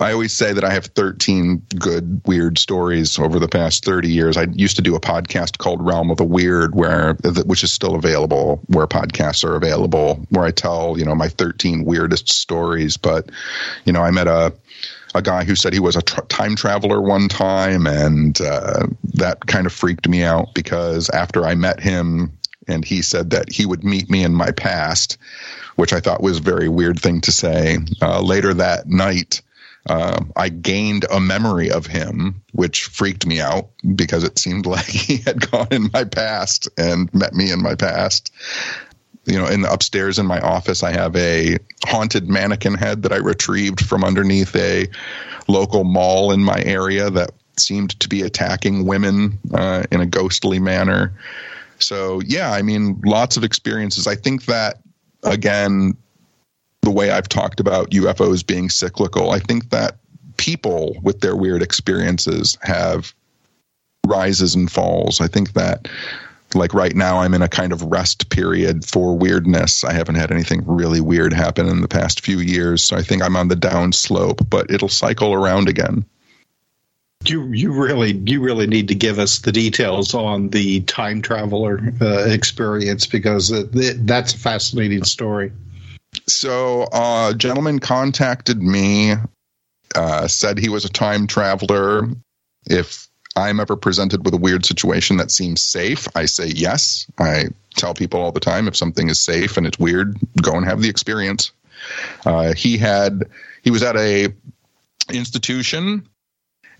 I 0.00 0.12
always 0.12 0.34
say 0.34 0.52
that 0.52 0.64
I 0.64 0.70
have 0.70 0.86
13 0.86 1.62
good 1.78 2.20
weird 2.26 2.58
stories 2.58 3.18
over 3.18 3.38
the 3.38 3.48
past 3.48 3.84
30 3.84 4.08
years. 4.08 4.36
I 4.36 4.44
used 4.52 4.76
to 4.76 4.82
do 4.82 4.94
a 4.94 5.00
podcast 5.00 5.58
called 5.58 5.84
Realm 5.84 6.10
of 6.10 6.18
the 6.18 6.24
Weird, 6.24 6.74
where 6.74 7.14
which 7.46 7.64
is 7.64 7.72
still 7.72 7.94
available, 7.94 8.60
where 8.66 8.86
podcasts 8.86 9.44
are 9.44 9.56
available, 9.56 10.26
where 10.30 10.44
I 10.44 10.50
tell 10.50 10.98
you 10.98 11.04
know 11.04 11.14
my 11.14 11.28
13 11.28 11.84
weirdest 11.84 12.30
stories. 12.30 12.96
But 12.96 13.30
you 13.84 13.92
know, 13.92 14.02
I 14.02 14.10
met 14.10 14.28
a 14.28 14.52
a 15.14 15.22
guy 15.22 15.44
who 15.44 15.56
said 15.56 15.72
he 15.72 15.80
was 15.80 15.96
a 15.96 16.02
tr- 16.02 16.20
time 16.22 16.54
traveler 16.54 17.00
one 17.00 17.28
time, 17.28 17.86
and 17.86 18.40
uh, 18.40 18.86
that 19.14 19.46
kind 19.46 19.66
of 19.66 19.72
freaked 19.72 20.08
me 20.08 20.22
out 20.22 20.54
because 20.54 21.10
after 21.10 21.44
I 21.44 21.54
met 21.54 21.80
him, 21.80 22.32
and 22.68 22.84
he 22.84 23.02
said 23.02 23.30
that 23.30 23.50
he 23.50 23.66
would 23.66 23.82
meet 23.82 24.10
me 24.10 24.22
in 24.22 24.34
my 24.34 24.50
past, 24.50 25.16
which 25.78 25.92
I 25.92 26.00
thought 26.00 26.24
was 26.24 26.38
a 26.38 26.42
very 26.42 26.68
weird 26.68 26.98
thing 26.98 27.20
to 27.20 27.30
say. 27.30 27.78
Uh, 28.02 28.20
later 28.20 28.52
that 28.52 28.88
night, 28.88 29.42
uh, 29.86 30.24
I 30.34 30.48
gained 30.48 31.06
a 31.08 31.20
memory 31.20 31.70
of 31.70 31.86
him, 31.86 32.42
which 32.50 32.86
freaked 32.86 33.24
me 33.24 33.40
out 33.40 33.68
because 33.94 34.24
it 34.24 34.40
seemed 34.40 34.66
like 34.74 34.86
he 34.86 35.18
had 35.18 35.48
gone 35.52 35.68
in 35.70 35.88
my 35.92 36.02
past 36.02 36.68
and 36.76 37.12
met 37.14 37.32
me 37.32 37.52
in 37.52 37.62
my 37.62 37.76
past. 37.76 38.32
You 39.24 39.38
know, 39.38 39.46
in 39.46 39.60
the 39.60 39.72
upstairs 39.72 40.18
in 40.18 40.26
my 40.26 40.40
office, 40.40 40.82
I 40.82 40.90
have 40.90 41.14
a 41.14 41.58
haunted 41.86 42.28
mannequin 42.28 42.74
head 42.74 43.04
that 43.04 43.12
I 43.12 43.18
retrieved 43.18 43.86
from 43.86 44.02
underneath 44.02 44.56
a 44.56 44.88
local 45.46 45.84
mall 45.84 46.32
in 46.32 46.42
my 46.42 46.60
area 46.62 47.08
that 47.08 47.30
seemed 47.56 48.00
to 48.00 48.08
be 48.08 48.22
attacking 48.22 48.84
women 48.84 49.38
uh, 49.54 49.84
in 49.92 50.00
a 50.00 50.06
ghostly 50.06 50.58
manner. 50.58 51.12
So, 51.78 52.20
yeah, 52.26 52.50
I 52.50 52.62
mean, 52.62 53.00
lots 53.04 53.36
of 53.36 53.44
experiences. 53.44 54.08
I 54.08 54.16
think 54.16 54.46
that, 54.46 54.78
again, 55.24 55.96
the 56.82 56.90
way 56.90 57.10
I've 57.10 57.28
talked 57.28 57.60
about 57.60 57.90
UFOs 57.90 58.46
being 58.46 58.70
cyclical, 58.70 59.30
I 59.30 59.38
think 59.38 59.70
that 59.70 59.98
people 60.36 60.96
with 61.02 61.20
their 61.20 61.36
weird 61.36 61.62
experiences 61.62 62.56
have 62.62 63.12
rises 64.06 64.54
and 64.54 64.70
falls. 64.70 65.20
I 65.20 65.26
think 65.26 65.52
that 65.52 65.88
like 66.54 66.72
right 66.72 66.94
now 66.94 67.18
I'm 67.18 67.34
in 67.34 67.42
a 67.42 67.48
kind 67.48 67.72
of 67.72 67.82
rest 67.82 68.30
period 68.30 68.84
for 68.84 69.16
weirdness. 69.16 69.84
I 69.84 69.92
haven't 69.92 70.14
had 70.14 70.30
anything 70.30 70.62
really 70.66 71.00
weird 71.00 71.32
happen 71.32 71.68
in 71.68 71.82
the 71.82 71.88
past 71.88 72.24
few 72.24 72.38
years, 72.38 72.82
so 72.82 72.96
I 72.96 73.02
think 73.02 73.22
I'm 73.22 73.36
on 73.36 73.48
the 73.48 73.56
down 73.56 73.92
slope, 73.92 74.40
but 74.48 74.70
it'll 74.70 74.88
cycle 74.88 75.34
around 75.34 75.68
again. 75.68 76.06
You 77.28 77.44
you 77.52 77.72
really 77.72 78.12
you 78.12 78.40
really 78.40 78.66
need 78.66 78.88
to 78.88 78.94
give 78.94 79.18
us 79.18 79.40
the 79.40 79.52
details 79.52 80.14
on 80.14 80.48
the 80.48 80.80
time 80.82 81.22
traveler 81.22 81.80
uh, 82.00 82.24
experience 82.24 83.06
because 83.06 83.50
it, 83.50 83.68
it, 83.74 84.06
that's 84.06 84.34
a 84.34 84.38
fascinating 84.38 85.04
story. 85.04 85.52
So, 86.26 86.82
uh, 86.92 87.34
gentleman 87.34 87.80
contacted 87.80 88.62
me, 88.62 89.14
uh, 89.94 90.26
said 90.26 90.58
he 90.58 90.68
was 90.68 90.84
a 90.84 90.88
time 90.88 91.26
traveler. 91.26 92.08
If 92.66 93.08
I'm 93.36 93.60
ever 93.60 93.76
presented 93.76 94.24
with 94.24 94.34
a 94.34 94.38
weird 94.38 94.66
situation 94.66 95.18
that 95.18 95.30
seems 95.30 95.62
safe, 95.62 96.08
I 96.16 96.26
say 96.26 96.48
yes. 96.48 97.06
I 97.18 97.46
tell 97.76 97.94
people 97.94 98.20
all 98.20 98.32
the 98.32 98.40
time 98.40 98.68
if 98.68 98.76
something 98.76 99.08
is 99.08 99.20
safe 99.20 99.56
and 99.56 99.66
it's 99.66 99.78
weird, 99.78 100.18
go 100.42 100.54
and 100.54 100.66
have 100.66 100.80
the 100.80 100.88
experience. 100.88 101.52
Uh, 102.26 102.54
he 102.54 102.76
had 102.76 103.24
he 103.62 103.70
was 103.70 103.82
at 103.82 103.96
a 103.96 104.28
institution 105.12 106.06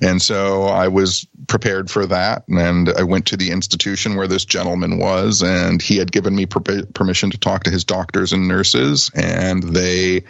and 0.00 0.22
so 0.22 0.64
I 0.64 0.88
was 0.88 1.26
prepared 1.48 1.90
for 1.90 2.06
that. 2.06 2.46
And 2.48 2.90
I 2.90 3.02
went 3.02 3.26
to 3.26 3.36
the 3.36 3.50
institution 3.50 4.14
where 4.14 4.28
this 4.28 4.44
gentleman 4.44 4.98
was, 4.98 5.42
and 5.42 5.82
he 5.82 5.96
had 5.96 6.12
given 6.12 6.36
me 6.36 6.46
per- 6.46 6.84
permission 6.94 7.30
to 7.30 7.38
talk 7.38 7.64
to 7.64 7.70
his 7.70 7.84
doctors 7.84 8.32
and 8.32 8.46
nurses. 8.46 9.10
And 9.14 9.62
they 9.64 10.22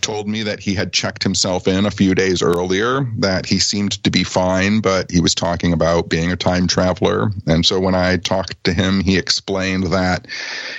told 0.00 0.28
me 0.28 0.42
that 0.44 0.60
he 0.60 0.74
had 0.74 0.92
checked 0.92 1.22
himself 1.22 1.68
in 1.68 1.84
a 1.84 1.90
few 1.90 2.14
days 2.14 2.42
earlier, 2.42 3.06
that 3.18 3.46
he 3.46 3.58
seemed 3.58 4.02
to 4.02 4.10
be 4.10 4.24
fine, 4.24 4.80
but 4.80 5.10
he 5.10 5.20
was 5.20 5.34
talking 5.34 5.72
about 5.72 6.08
being 6.08 6.32
a 6.32 6.36
time 6.36 6.66
traveler. 6.66 7.30
And 7.46 7.66
so 7.66 7.78
when 7.78 7.94
I 7.94 8.16
talked 8.16 8.62
to 8.64 8.72
him, 8.72 9.00
he 9.00 9.18
explained 9.18 9.88
that 9.88 10.26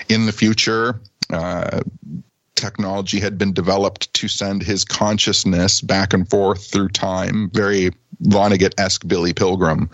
in 0.09 0.25
the 0.25 0.31
future, 0.31 0.99
uh, 1.31 1.81
technology 2.55 3.19
had 3.19 3.37
been 3.37 3.53
developed 3.53 4.13
to 4.13 4.27
send 4.27 4.61
his 4.61 4.85
consciousness 4.85 5.81
back 5.81 6.13
and 6.13 6.29
forth 6.29 6.71
through 6.71 6.89
time, 6.89 7.49
very 7.53 7.91
Vonnegut 8.23 8.73
esque 8.77 9.07
Billy 9.07 9.33
Pilgrim, 9.33 9.89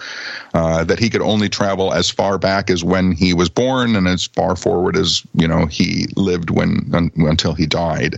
uh, 0.54 0.84
that 0.84 1.00
he 1.00 1.10
could 1.10 1.22
only 1.22 1.50
travel 1.50 1.94
as 1.94 2.10
far 2.10 2.38
back 2.38 2.70
as 2.70 2.84
when 2.84 3.12
he 3.12 3.34
was 3.34 3.50
born 3.50 3.96
and 3.96 4.08
as 4.08 4.26
far 4.28 4.56
forward 4.56 4.98
as 4.98 5.24
you 5.34 5.48
know 5.48 5.66
he 5.66 6.08
lived 6.16 6.50
when 6.50 6.90
un, 6.94 7.12
until 7.16 7.54
he 7.54 7.66
died. 7.66 8.18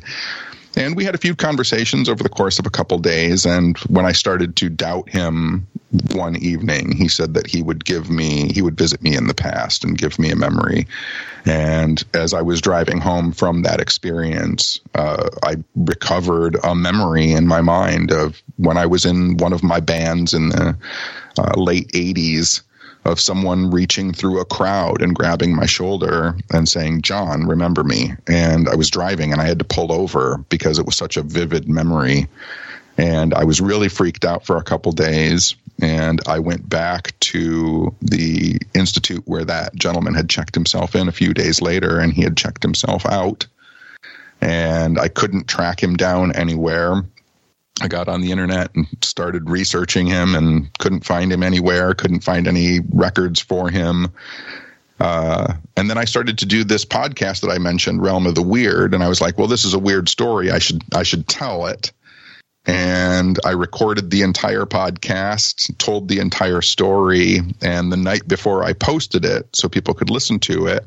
And 0.76 0.96
we 0.96 1.04
had 1.04 1.16
a 1.16 1.20
few 1.20 1.36
conversations 1.36 2.10
over 2.10 2.24
the 2.24 2.30
course 2.30 2.60
of 2.60 2.66
a 2.66 2.70
couple 2.70 2.98
days. 3.00 3.46
And 3.46 3.78
when 3.90 4.06
I 4.06 4.12
started 4.12 4.56
to 4.58 4.70
doubt 4.70 5.10
him 5.10 5.68
one 6.12 6.36
evening, 6.36 6.92
he 6.92 7.08
said 7.08 7.34
that 7.34 7.48
he 7.48 7.64
would 7.64 7.84
give 7.84 8.10
me, 8.10 8.54
he 8.54 8.62
would 8.62 8.78
visit 8.78 9.02
me 9.02 9.16
in 9.16 9.28
the 9.28 9.34
past 9.34 9.84
and 9.84 9.98
give 9.98 10.20
me 10.20 10.30
a 10.30 10.36
memory. 10.36 10.88
And 11.46 12.04
as 12.14 12.34
I 12.34 12.42
was 12.42 12.62
driving 12.62 13.00
home 13.00 13.32
from 13.32 13.64
that 13.64 13.82
experience, 13.82 14.80
uh, 14.94 15.30
I 15.44 15.58
recovered 15.76 16.58
a 16.64 16.76
memory 16.76 17.32
in 17.32 17.48
my 17.48 17.62
mind 17.62 18.12
of 18.12 18.42
when 18.58 18.78
I 18.78 18.86
was 18.86 19.06
in 19.06 19.38
one 19.38 19.54
of 19.54 19.64
my 19.64 19.80
bands 19.80 20.34
in 20.34 20.50
the 20.50 20.78
uh, 21.38 21.60
late 21.60 21.88
80s 21.94 22.62
of 23.06 23.20
someone 23.20 23.72
reaching 23.72 24.14
through 24.14 24.40
a 24.40 24.46
crowd 24.46 25.02
and 25.02 25.16
grabbing 25.16 25.56
my 25.56 25.66
shoulder 25.66 26.36
and 26.52 26.68
saying, 26.68 27.02
John, 27.02 27.48
remember 27.48 27.84
me. 27.84 28.14
And 28.28 28.68
I 28.68 28.76
was 28.76 28.90
driving 28.90 29.32
and 29.32 29.42
I 29.42 29.46
had 29.46 29.60
to 29.60 29.66
pull 29.66 29.92
over 29.92 30.38
because 30.50 30.80
it 30.80 30.86
was 30.86 30.96
such 30.96 31.18
a 31.18 31.24
vivid 31.24 31.68
memory. 31.70 32.28
And 32.98 33.34
I 33.34 33.46
was 33.46 33.62
really 33.62 33.88
freaked 33.88 34.26
out 34.26 34.46
for 34.46 34.58
a 34.58 34.64
couple 34.64 34.92
days. 34.92 35.56
And 35.82 36.20
I 36.28 36.40
went 36.40 36.68
back 36.68 37.18
to 37.22 37.96
the 38.02 38.60
institute 38.74 39.24
where 39.26 39.46
that 39.46 39.76
gentleman 39.76 40.14
had 40.14 40.30
checked 40.30 40.54
himself 40.54 40.94
in 40.94 41.08
a 41.08 41.14
few 41.14 41.34
days 41.34 41.62
later 41.62 42.00
and 42.00 42.12
he 42.12 42.22
had 42.22 42.36
checked 42.36 42.62
himself 42.62 43.06
out. 43.06 43.48
And 44.42 45.00
I 45.00 45.08
couldn't 45.08 45.48
track 45.48 45.82
him 45.82 45.96
down 45.96 46.34
anywhere. 46.34 47.04
I 47.82 47.88
got 47.88 48.08
on 48.08 48.22
the 48.22 48.32
internet 48.32 48.74
and 48.76 48.88
started 49.02 49.50
researching 49.50 50.08
him 50.08 50.36
and 50.36 50.76
couldn't 50.80 51.06
find 51.06 51.32
him 51.32 51.44
anywhere, 51.44 51.94
couldn't 51.94 52.24
find 52.24 52.48
any 52.48 52.80
records 52.92 53.40
for 53.40 53.70
him. 53.70 54.08
Uh, 55.00 55.54
and 55.78 55.90
then 55.90 55.98
I 55.98 56.06
started 56.06 56.38
to 56.40 56.46
do 56.46 56.64
this 56.64 56.84
podcast 56.84 57.42
that 57.42 57.50
I 57.50 57.58
mentioned, 57.58 58.02
Realm 58.02 58.28
of 58.28 58.36
the 58.36 58.42
Weird, 58.42 58.94
and 58.94 59.02
I 59.02 59.08
was 59.08 59.22
like, 59.22 59.38
well, 59.38 59.48
this 59.48 59.64
is 59.64 59.74
a 59.74 59.80
weird 59.80 60.10
story. 60.10 60.52
I 60.52 60.60
should 60.60 60.84
I 60.94 61.04
should 61.04 61.28
tell 61.28 61.68
it 61.68 61.94
and 62.70 63.40
I 63.44 63.52
recorded 63.52 64.12
the 64.12 64.22
entire 64.22 64.66
podcast, 64.66 65.76
told 65.78 66.08
the 66.08 66.20
entire 66.20 66.62
story, 66.62 67.40
and 67.62 67.92
the 67.92 67.98
night 67.98 68.28
before 68.28 68.64
I 68.64 68.74
posted 68.74 69.26
it 69.26 69.48
so 69.54 69.70
people 69.70 69.94
could 69.94 70.10
listen 70.10 70.40
to 70.42 70.68
it, 70.68 70.86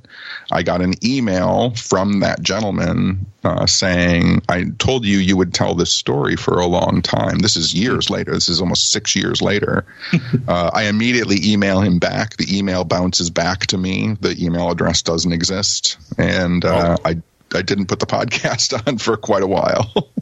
I 0.51 0.63
got 0.63 0.81
an 0.81 0.95
email 1.05 1.75
from 1.75 2.21
that 2.21 2.41
gentleman 2.43 3.27
uh, 3.43 3.67
saying, 3.67 4.43
I 4.49 4.67
told 4.79 5.05
you 5.05 5.19
you 5.19 5.37
would 5.37 5.53
tell 5.53 5.75
this 5.75 5.91
story 5.91 6.37
for 6.37 6.61
a 6.61 6.67
long 6.67 7.03
time. 7.03 7.39
This 7.39 7.57
is 7.57 7.75
years 7.75 8.11
later. 8.11 8.33
This 8.33 8.49
is 8.49 8.61
almost 8.61 8.91
six 8.91 9.17
years 9.17 9.43
later. 9.43 9.85
uh, 10.49 10.71
I 10.73 10.85
immediately 10.85 11.39
email 11.43 11.81
him 11.81 11.99
back. 11.99 12.37
The 12.37 12.57
email 12.57 12.85
bounces 12.85 13.31
back 13.31 13.67
to 13.69 13.79
me. 13.79 14.17
The 14.21 14.37
email 14.43 14.71
address 14.71 15.03
doesn't 15.03 15.33
exist. 15.33 15.99
And 16.17 16.65
uh, 16.65 16.97
oh. 16.99 17.09
I, 17.09 17.17
I 17.55 17.63
didn't 17.63 17.87
put 17.87 17.99
the 17.99 18.07
podcast 18.19 18.87
on 18.87 18.99
for 18.99 19.17
quite 19.17 19.43
a 19.43 19.49
while. 19.49 19.91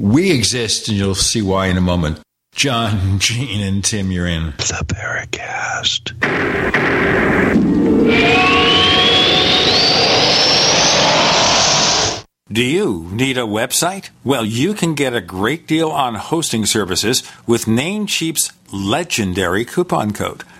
We 0.00 0.30
exist, 0.30 0.88
and 0.88 0.96
you'll 0.96 1.14
see 1.14 1.42
why 1.42 1.66
in 1.66 1.76
a 1.76 1.82
moment. 1.82 2.20
John, 2.54 3.18
Gene, 3.18 3.62
and 3.62 3.84
Tim, 3.84 4.10
you're 4.10 4.26
in 4.26 4.46
the 4.58 4.84
Paracast. 4.86 6.12
Do 12.52 12.62
you 12.62 13.08
need 13.12 13.38
a 13.38 13.42
website? 13.42 14.10
Well, 14.24 14.44
you 14.44 14.74
can 14.74 14.94
get 14.94 15.14
a 15.14 15.22
great 15.22 15.66
deal 15.66 15.90
on 15.90 16.16
hosting 16.16 16.66
services 16.66 17.22
with 17.46 17.64
Namecheap's 17.64 18.52
legendary 18.70 19.64
coupon 19.64 20.12
code. 20.12 20.44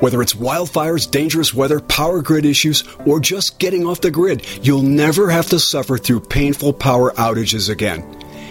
Whether 0.00 0.22
it's 0.22 0.34
wildfires, 0.34 1.10
dangerous 1.10 1.52
weather, 1.52 1.80
power 1.80 2.22
grid 2.22 2.46
issues, 2.46 2.84
or 3.04 3.20
just 3.20 3.58
getting 3.58 3.86
off 3.86 4.00
the 4.00 4.10
grid, 4.10 4.42
you'll 4.64 4.82
never 4.82 5.28
have 5.28 5.50
to 5.50 5.58
suffer 5.58 5.98
through 5.98 6.20
painful 6.20 6.72
power 6.72 7.10
outages 7.12 7.68
again. 7.68 8.17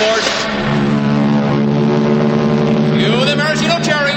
Airport. 0.00 0.24
You 3.00 3.24
the 3.24 3.36
maraschino 3.36 3.82
cherry. 3.82 4.14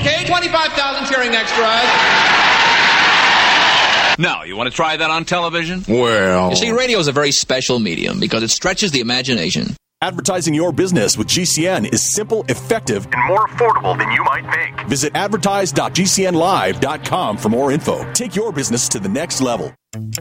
Okay, 0.00 0.26
25,000 0.26 1.06
cheering 1.06 1.34
extras. 1.34 1.66
Now, 4.18 4.42
you 4.44 4.54
want 4.54 4.68
to 4.68 4.76
try 4.76 4.96
that 4.96 5.10
on 5.10 5.24
television? 5.24 5.84
Well. 5.88 6.50
You 6.50 6.56
see, 6.56 6.70
radio 6.72 6.98
is 6.98 7.08
a 7.08 7.12
very 7.12 7.32
special 7.32 7.78
medium 7.78 8.20
because 8.20 8.42
it 8.42 8.50
stretches 8.50 8.92
the 8.92 9.00
imagination. 9.00 9.74
Advertising 10.02 10.54
your 10.54 10.72
business 10.72 11.18
with 11.18 11.28
GCN 11.28 11.92
is 11.92 12.14
simple, 12.14 12.42
effective, 12.48 13.06
and 13.12 13.28
more 13.28 13.46
affordable 13.48 13.98
than 13.98 14.10
you 14.10 14.24
might 14.24 14.50
think. 14.50 14.88
Visit 14.88 15.14
advertise.gcnlive.com 15.14 17.36
for 17.36 17.50
more 17.50 17.70
info. 17.70 18.10
Take 18.14 18.34
your 18.34 18.50
business 18.50 18.88
to 18.88 18.98
the 18.98 19.10
next 19.10 19.42
level. 19.42 19.74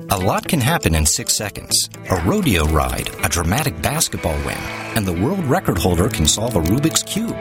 A 0.09 0.17
lot 0.17 0.45
can 0.45 0.59
happen 0.59 0.95
in 0.95 1.05
six 1.05 1.37
seconds. 1.37 1.89
A 2.11 2.21
rodeo 2.25 2.65
ride, 2.65 3.09
a 3.23 3.29
dramatic 3.29 3.81
basketball 3.81 4.35
win, 4.45 4.57
and 4.97 5.05
the 5.05 5.13
world 5.13 5.45
record 5.45 5.77
holder 5.77 6.09
can 6.09 6.27
solve 6.27 6.57
a 6.57 6.61
Rubik's 6.61 7.03
Cube. 7.03 7.37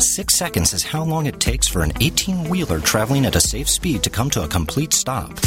Six 0.00 0.34
seconds 0.34 0.72
is 0.72 0.82
how 0.82 1.04
long 1.04 1.26
it 1.26 1.38
takes 1.38 1.68
for 1.68 1.84
an 1.84 1.92
18 2.00 2.50
wheeler 2.50 2.80
traveling 2.80 3.24
at 3.24 3.36
a 3.36 3.40
safe 3.40 3.68
speed 3.68 4.02
to 4.02 4.10
come 4.10 4.30
to 4.30 4.42
a 4.42 4.48
complete 4.48 4.92
stop. 4.92 5.38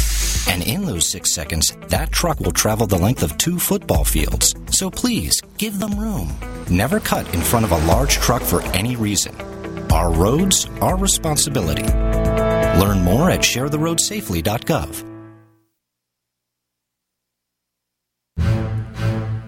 And 0.48 0.62
in 0.62 0.84
those 0.84 1.10
six 1.10 1.34
seconds, 1.34 1.76
that 1.88 2.12
truck 2.12 2.40
will 2.40 2.52
travel 2.52 2.86
the 2.86 2.98
length 2.98 3.22
of 3.22 3.36
two 3.38 3.58
football 3.58 4.04
fields. 4.04 4.54
So 4.70 4.90
please, 4.90 5.40
give 5.58 5.78
them 5.78 5.98
room. 5.98 6.32
Never 6.70 7.00
cut 7.00 7.32
in 7.34 7.40
front 7.40 7.64
of 7.64 7.72
a 7.72 7.86
large 7.86 8.14
truck 8.14 8.42
for 8.42 8.62
any 8.72 8.96
reason. 8.96 9.34
Our 9.90 10.12
roads, 10.12 10.66
our 10.80 10.96
responsibility. 10.96 11.84
Learn 11.84 13.02
more 13.02 13.30
at 13.30 13.40
sharetheroadsafely.gov. 13.40 15.15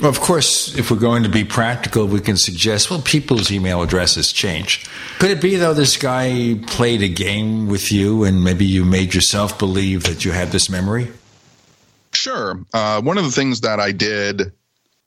Well, 0.00 0.10
of 0.10 0.20
course, 0.20 0.76
if 0.78 0.90
we're 0.90 0.98
going 0.98 1.24
to 1.24 1.28
be 1.28 1.44
practical, 1.44 2.06
we 2.06 2.20
can 2.20 2.36
suggest, 2.36 2.88
well, 2.88 3.02
people's 3.02 3.50
email 3.50 3.82
addresses 3.82 4.32
change. 4.32 4.86
Could 5.18 5.30
it 5.30 5.40
be, 5.40 5.56
though, 5.56 5.74
this 5.74 5.96
guy 5.96 6.60
played 6.68 7.02
a 7.02 7.08
game 7.08 7.66
with 7.66 7.90
you 7.90 8.22
and 8.22 8.44
maybe 8.44 8.64
you 8.64 8.84
made 8.84 9.12
yourself 9.12 9.58
believe 9.58 10.04
that 10.04 10.24
you 10.24 10.30
had 10.30 10.48
this 10.48 10.70
memory? 10.70 11.08
Sure. 12.12 12.64
Uh, 12.72 13.02
one 13.02 13.18
of 13.18 13.24
the 13.24 13.32
things 13.32 13.62
that 13.62 13.80
I 13.80 13.90
did 13.90 14.52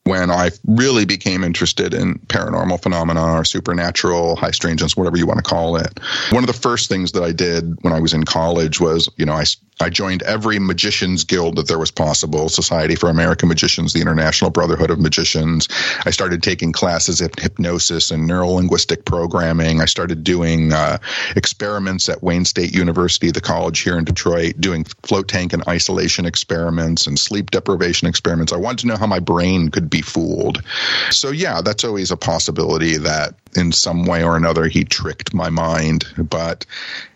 when 0.03 0.31
I 0.31 0.49
really 0.65 1.05
became 1.05 1.43
interested 1.43 1.93
in 1.93 2.15
paranormal 2.27 2.81
phenomena 2.81 3.34
or 3.34 3.45
supernatural, 3.45 4.35
high 4.35 4.51
strangeness, 4.51 4.97
whatever 4.97 5.18
you 5.18 5.27
want 5.27 5.38
to 5.38 5.43
call 5.43 5.77
it. 5.77 5.99
One 6.31 6.43
of 6.43 6.47
the 6.47 6.59
first 6.59 6.89
things 6.89 7.11
that 7.11 7.23
I 7.23 7.31
did 7.31 7.77
when 7.84 7.93
I 7.93 7.99
was 7.99 8.13
in 8.13 8.23
college 8.23 8.80
was, 8.80 9.09
you 9.18 9.26
know, 9.26 9.34
I, 9.34 9.45
I 9.81 9.89
joined 9.89 10.21
every 10.23 10.59
magician's 10.59 11.23
guild 11.23 11.55
that 11.55 11.67
there 11.67 11.79
was 11.79 11.89
possible 11.89 12.49
Society 12.49 12.95
for 12.95 13.09
American 13.09 13.49
Magicians, 13.49 13.93
the 13.93 14.01
International 14.01 14.51
Brotherhood 14.51 14.91
of 14.91 14.99
Magicians. 14.99 15.67
I 16.05 16.11
started 16.11 16.43
taking 16.43 16.71
classes 16.71 17.19
in 17.19 17.31
hypnosis 17.39 18.11
and 18.11 18.27
neuro 18.27 18.49
linguistic 18.49 19.05
programming. 19.05 19.81
I 19.81 19.85
started 19.85 20.23
doing 20.23 20.71
uh, 20.71 20.99
experiments 21.35 22.09
at 22.09 22.21
Wayne 22.21 22.45
State 22.45 22.73
University, 22.73 23.31
the 23.31 23.41
college 23.41 23.79
here 23.79 23.97
in 23.97 24.03
Detroit, 24.03 24.53
doing 24.59 24.83
float 25.03 25.27
tank 25.27 25.51
and 25.51 25.67
isolation 25.67 26.25
experiments 26.25 27.07
and 27.07 27.17
sleep 27.17 27.49
deprivation 27.49 28.07
experiments. 28.07 28.53
I 28.53 28.57
wanted 28.57 28.79
to 28.79 28.87
know 28.87 28.97
how 28.97 29.07
my 29.07 29.19
brain 29.19 29.69
could 29.69 29.89
be 29.89 30.01
fooled. 30.01 30.61
So, 31.09 31.31
yeah, 31.31 31.61
that's 31.61 31.83
always 31.83 32.11
a 32.11 32.17
possibility 32.17 32.97
that 32.97 33.33
in 33.56 33.72
some 33.72 34.06
way 34.06 34.23
or 34.23 34.36
another 34.36 34.68
he 34.68 34.84
tricked 34.84 35.34
my 35.34 35.49
mind. 35.49 36.06
But 36.18 36.65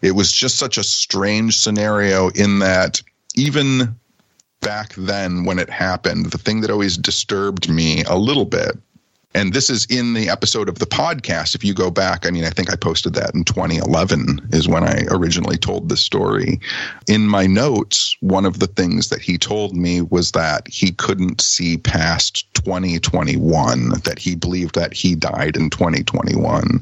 it 0.02 0.12
was 0.12 0.32
just 0.32 0.58
such 0.58 0.78
a 0.78 0.84
strange 0.84 1.58
scenario 1.58 2.30
in 2.30 2.60
that 2.60 3.02
even 3.36 3.96
back 4.62 4.94
then 4.96 5.44
when 5.44 5.60
it 5.60 5.70
happened, 5.70 6.28
the 6.28 6.38
thing 6.38 6.62
that 6.62 6.72
always 6.72 6.98
disturbed 6.98 7.70
me 7.70 8.04
a 8.06 8.18
little 8.18 8.46
bit 8.46 8.78
And 9.36 9.52
this 9.52 9.70
is 9.70 9.86
in 9.88 10.14
the 10.14 10.30
episode 10.30 10.70
of 10.70 10.80
the 10.80 10.86
podcast. 10.86 11.56
If 11.56 11.64
you 11.66 11.74
go 11.74 11.92
back, 11.92 12.26
I 12.26 12.32
mean, 12.32 12.46
I 12.46 12.50
think 12.52 12.72
I 12.72 12.78
posted 12.78 13.16
that 13.16 13.36
in 13.36 13.44
2011 13.44 14.48
is 14.54 14.66
when 14.66 14.86
I 14.86 15.04
originally 15.10 15.58
told 15.58 15.90
this 15.90 16.00
story. 16.00 16.62
In 17.10 17.28
my 17.28 17.46
notes, 17.46 18.16
one 18.22 18.46
of 18.46 18.60
the 18.60 18.68
things 18.68 19.10
that 19.10 19.22
he 19.22 19.38
told 19.38 19.76
me 19.76 20.00
was 20.00 20.32
that 20.32 20.66
he 20.70 20.94
couldn't 20.94 21.42
see 21.42 21.78
past 21.78 22.48
2021, 22.54 23.90
that 24.06 24.20
he 24.20 24.36
believed 24.36 24.76
that 24.76 24.94
he 24.94 25.16
died 25.16 25.58
in 25.58 25.70
2021. 25.70 26.82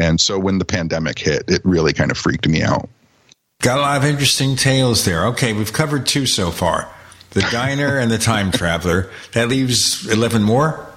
And 0.00 0.18
so 0.18 0.38
when 0.38 0.56
the 0.56 0.64
pandemic 0.64 1.18
hit, 1.18 1.44
it 1.48 1.60
really 1.62 1.92
kind 1.92 2.10
of 2.10 2.16
freaked 2.16 2.48
me 2.48 2.62
out. 2.62 2.88
Got 3.60 3.78
a 3.78 3.82
lot 3.82 3.96
of 3.98 4.04
interesting 4.06 4.56
tales 4.56 5.04
there. 5.04 5.26
Okay, 5.26 5.52
we've 5.52 5.74
covered 5.74 6.06
two 6.06 6.24
so 6.24 6.50
far 6.50 6.88
the 7.32 7.42
diner 7.50 7.98
and 7.98 8.10
the 8.10 8.18
time 8.18 8.50
traveler. 8.50 9.10
That 9.32 9.48
leaves 9.48 10.06
11 10.10 10.42
more? 10.42 10.91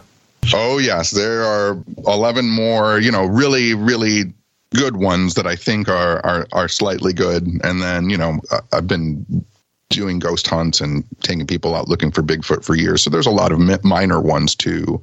Oh, 0.53 0.77
yes. 0.77 1.11
There 1.11 1.43
are 1.43 1.83
11 2.07 2.49
more, 2.49 2.99
you 2.99 3.11
know, 3.11 3.25
really, 3.25 3.73
really 3.73 4.33
good 4.75 4.97
ones 4.97 5.35
that 5.35 5.47
I 5.47 5.55
think 5.55 5.87
are, 5.87 6.25
are, 6.25 6.47
are 6.51 6.67
slightly 6.67 7.13
good. 7.13 7.47
And 7.63 7.81
then, 7.81 8.09
you 8.09 8.17
know, 8.17 8.39
I've 8.71 8.87
been 8.87 9.45
doing 9.89 10.19
ghost 10.19 10.47
hunts 10.47 10.81
and 10.81 11.03
taking 11.21 11.47
people 11.47 11.75
out 11.75 11.87
looking 11.87 12.11
for 12.11 12.21
Bigfoot 12.21 12.63
for 12.63 12.75
years. 12.75 13.01
So 13.01 13.09
there's 13.09 13.27
a 13.27 13.31
lot 13.31 13.51
of 13.51 13.83
minor 13.83 14.19
ones 14.19 14.55
too. 14.55 15.01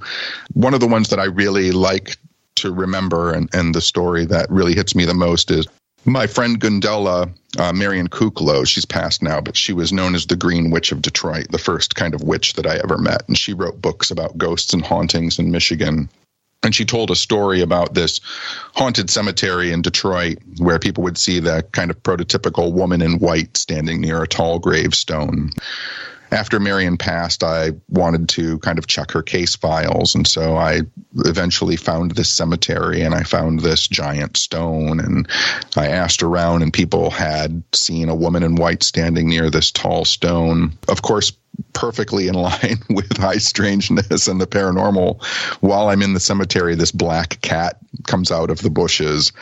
One 0.52 0.74
of 0.74 0.80
the 0.80 0.88
ones 0.88 1.08
that 1.08 1.20
I 1.20 1.24
really 1.24 1.70
like 1.70 2.16
to 2.56 2.72
remember 2.72 3.32
and, 3.32 3.48
and 3.54 3.74
the 3.74 3.80
story 3.80 4.24
that 4.26 4.50
really 4.50 4.74
hits 4.74 4.94
me 4.94 5.04
the 5.04 5.14
most 5.14 5.50
is 5.50 5.66
my 6.04 6.26
friend 6.26 6.60
Gundella, 6.60 7.32
uh, 7.58 7.72
Marion 7.72 8.08
Kuklo, 8.08 8.66
she's 8.66 8.84
passed 8.84 9.22
now, 9.22 9.40
but 9.40 9.56
she 9.56 9.72
was 9.72 9.92
known 9.92 10.14
as 10.14 10.26
the 10.26 10.36
Green 10.36 10.70
Witch 10.70 10.92
of 10.92 11.02
Detroit, 11.02 11.48
the 11.50 11.58
first 11.58 11.94
kind 11.94 12.14
of 12.14 12.22
witch 12.22 12.54
that 12.54 12.66
I 12.66 12.76
ever 12.76 12.98
met. 12.98 13.26
And 13.28 13.38
she 13.38 13.52
wrote 13.52 13.80
books 13.80 14.10
about 14.10 14.38
ghosts 14.38 14.72
and 14.72 14.84
hauntings 14.84 15.38
in 15.38 15.50
Michigan. 15.50 16.08
And 16.64 16.74
she 16.74 16.84
told 16.84 17.10
a 17.10 17.16
story 17.16 17.60
about 17.60 17.94
this 17.94 18.20
haunted 18.74 19.10
cemetery 19.10 19.72
in 19.72 19.82
Detroit 19.82 20.38
where 20.58 20.78
people 20.78 21.02
would 21.02 21.18
see 21.18 21.40
the 21.40 21.64
kind 21.72 21.90
of 21.90 22.02
prototypical 22.02 22.72
woman 22.72 23.02
in 23.02 23.18
white 23.18 23.56
standing 23.56 24.00
near 24.00 24.22
a 24.22 24.28
tall 24.28 24.60
gravestone 24.60 25.50
after 26.32 26.58
Marion 26.58 26.96
passed, 26.96 27.44
I 27.44 27.72
wanted 27.88 28.28
to 28.30 28.58
kind 28.60 28.78
of 28.78 28.86
check 28.86 29.10
her 29.12 29.22
case 29.22 29.54
files. 29.54 30.14
And 30.14 30.26
so 30.26 30.56
I 30.56 30.80
eventually 31.18 31.76
found 31.76 32.12
this 32.12 32.30
cemetery 32.30 33.02
and 33.02 33.14
I 33.14 33.22
found 33.22 33.60
this 33.60 33.86
giant 33.86 34.36
stone. 34.36 34.98
And 34.98 35.28
I 35.76 35.88
asked 35.88 36.22
around, 36.22 36.62
and 36.62 36.72
people 36.72 37.10
had 37.10 37.62
seen 37.74 38.08
a 38.08 38.14
woman 38.14 38.42
in 38.42 38.56
white 38.56 38.82
standing 38.82 39.28
near 39.28 39.50
this 39.50 39.70
tall 39.70 40.06
stone. 40.06 40.72
Of 40.88 41.02
course, 41.02 41.32
perfectly 41.74 42.28
in 42.28 42.34
line 42.42 42.78
with 42.88 43.16
high 43.16 43.38
strangeness 43.38 44.26
and 44.26 44.40
the 44.40 44.46
paranormal. 44.46 45.22
While 45.60 45.88
I'm 45.88 46.02
in 46.02 46.14
the 46.14 46.20
cemetery, 46.20 46.74
this 46.74 46.92
black 46.92 47.40
cat 47.42 47.76
comes 48.06 48.30
out 48.30 48.50
of 48.50 48.60
the 48.60 48.70
bushes 48.70 49.32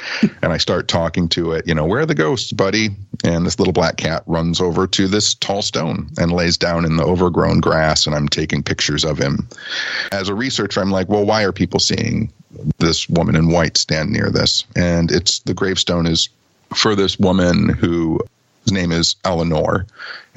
and 0.42 0.52
I 0.52 0.58
start 0.58 0.88
talking 0.88 1.28
to 1.30 1.52
it, 1.52 1.66
you 1.66 1.74
know, 1.74 1.84
where 1.84 2.00
are 2.00 2.06
the 2.06 2.14
ghosts, 2.14 2.52
buddy? 2.52 2.90
And 3.24 3.44
this 3.44 3.58
little 3.58 3.72
black 3.72 3.96
cat 3.96 4.22
runs 4.26 4.60
over 4.60 4.86
to 4.86 5.08
this 5.08 5.34
tall 5.34 5.62
stone 5.62 6.08
and 6.18 6.32
lays 6.32 6.56
down 6.56 6.84
in 6.84 6.96
the 6.96 7.04
overgrown 7.04 7.60
grass 7.60 8.06
and 8.06 8.14
I'm 8.14 8.28
taking 8.28 8.62
pictures 8.62 9.04
of 9.04 9.18
him. 9.18 9.48
As 10.12 10.28
a 10.28 10.34
researcher, 10.34 10.80
I'm 10.80 10.90
like, 10.90 11.08
well, 11.08 11.24
why 11.24 11.44
are 11.44 11.52
people 11.52 11.80
seeing 11.80 12.32
this 12.78 13.08
woman 13.08 13.36
in 13.36 13.50
white 13.50 13.76
stand 13.76 14.10
near 14.10 14.30
this? 14.30 14.64
And 14.76 15.10
it's 15.10 15.40
the 15.40 15.54
gravestone 15.54 16.06
is 16.06 16.28
for 16.74 16.94
this 16.94 17.18
woman 17.18 17.68
who 17.68 18.20
his 18.64 18.72
name 18.72 18.92
is 18.92 19.16
Eleanor, 19.24 19.86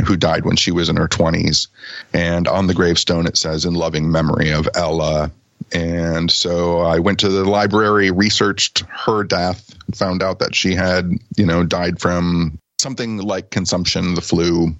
who 0.05 0.15
died 0.15 0.45
when 0.45 0.55
she 0.55 0.71
was 0.71 0.89
in 0.89 0.95
her 0.95 1.07
20s. 1.07 1.67
And 2.13 2.47
on 2.47 2.67
the 2.67 2.73
gravestone, 2.73 3.27
it 3.27 3.37
says, 3.37 3.65
in 3.65 3.73
loving 3.73 4.11
memory 4.11 4.51
of 4.51 4.67
Ella. 4.75 5.31
And 5.73 6.29
so 6.29 6.79
I 6.79 6.99
went 6.99 7.19
to 7.21 7.29
the 7.29 7.45
library, 7.45 8.11
researched 8.11 8.83
her 8.89 9.23
death, 9.23 9.75
found 9.95 10.21
out 10.21 10.39
that 10.39 10.55
she 10.55 10.75
had, 10.75 11.11
you 11.35 11.45
know, 11.45 11.63
died 11.63 11.99
from 11.99 12.59
something 12.79 13.17
like 13.17 13.49
consumption, 13.49 14.13
the 14.13 14.21
flu, 14.21 14.75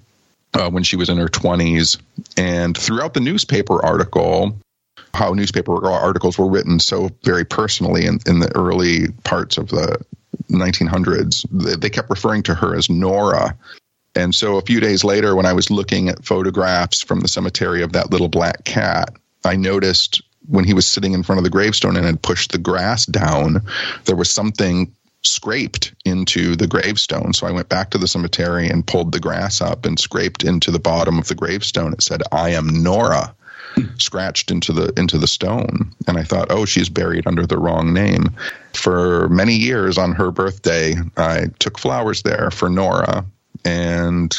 uh, 0.54 0.70
when 0.70 0.84
she 0.84 0.96
was 0.96 1.08
in 1.08 1.18
her 1.18 1.28
20s. 1.28 1.98
And 2.36 2.76
throughout 2.76 3.14
the 3.14 3.20
newspaper 3.20 3.84
article, 3.84 4.56
how 5.12 5.32
newspaper 5.32 5.84
articles 5.86 6.38
were 6.38 6.48
written 6.48 6.78
so 6.78 7.10
very 7.24 7.44
personally 7.44 8.06
in, 8.06 8.20
in 8.26 8.40
the 8.40 8.54
early 8.56 9.08
parts 9.24 9.58
of 9.58 9.68
the 9.68 9.98
1900s. 10.50 11.46
They 11.80 11.90
kept 11.90 12.10
referring 12.10 12.44
to 12.44 12.54
her 12.54 12.76
as 12.76 12.88
Nora. 12.88 13.56
And 14.14 14.34
so 14.34 14.56
a 14.56 14.62
few 14.62 14.80
days 14.80 15.02
later, 15.02 15.34
when 15.34 15.46
I 15.46 15.52
was 15.52 15.70
looking 15.70 16.08
at 16.08 16.24
photographs 16.24 17.02
from 17.02 17.20
the 17.20 17.28
cemetery 17.28 17.82
of 17.82 17.92
that 17.92 18.10
little 18.10 18.28
black 18.28 18.64
cat, 18.64 19.10
I 19.44 19.56
noticed 19.56 20.22
when 20.48 20.64
he 20.64 20.74
was 20.74 20.86
sitting 20.86 21.12
in 21.12 21.22
front 21.22 21.38
of 21.38 21.44
the 21.44 21.50
gravestone 21.50 21.96
and 21.96 22.06
had 22.06 22.22
pushed 22.22 22.52
the 22.52 22.58
grass 22.58 23.06
down, 23.06 23.62
there 24.04 24.16
was 24.16 24.30
something 24.30 24.92
scraped 25.22 25.94
into 26.04 26.54
the 26.54 26.66
gravestone. 26.66 27.32
So 27.32 27.46
I 27.46 27.50
went 27.50 27.68
back 27.68 27.90
to 27.90 27.98
the 27.98 28.08
cemetery 28.08 28.68
and 28.68 28.86
pulled 28.86 29.12
the 29.12 29.20
grass 29.20 29.60
up 29.60 29.86
and 29.86 29.98
scraped 29.98 30.44
into 30.44 30.70
the 30.70 30.78
bottom 30.78 31.18
of 31.18 31.28
the 31.28 31.34
gravestone. 31.34 31.92
It 31.92 32.02
said, 32.02 32.22
I 32.30 32.50
am 32.50 32.82
Nora 32.82 33.34
scratched 33.98 34.50
into 34.50 34.72
the 34.72 34.92
into 34.96 35.18
the 35.18 35.26
stone 35.26 35.92
and 36.06 36.16
i 36.16 36.22
thought 36.22 36.50
oh 36.50 36.64
she's 36.64 36.88
buried 36.88 37.26
under 37.26 37.46
the 37.46 37.58
wrong 37.58 37.92
name 37.92 38.30
for 38.72 39.28
many 39.28 39.54
years 39.54 39.98
on 39.98 40.12
her 40.12 40.30
birthday 40.30 40.94
i 41.16 41.46
took 41.58 41.78
flowers 41.78 42.22
there 42.22 42.50
for 42.50 42.68
nora 42.68 43.24
and 43.64 44.38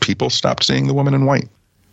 people 0.00 0.30
stopped 0.30 0.64
seeing 0.64 0.86
the 0.86 0.94
woman 0.94 1.14
in 1.14 1.26
white 1.26 1.48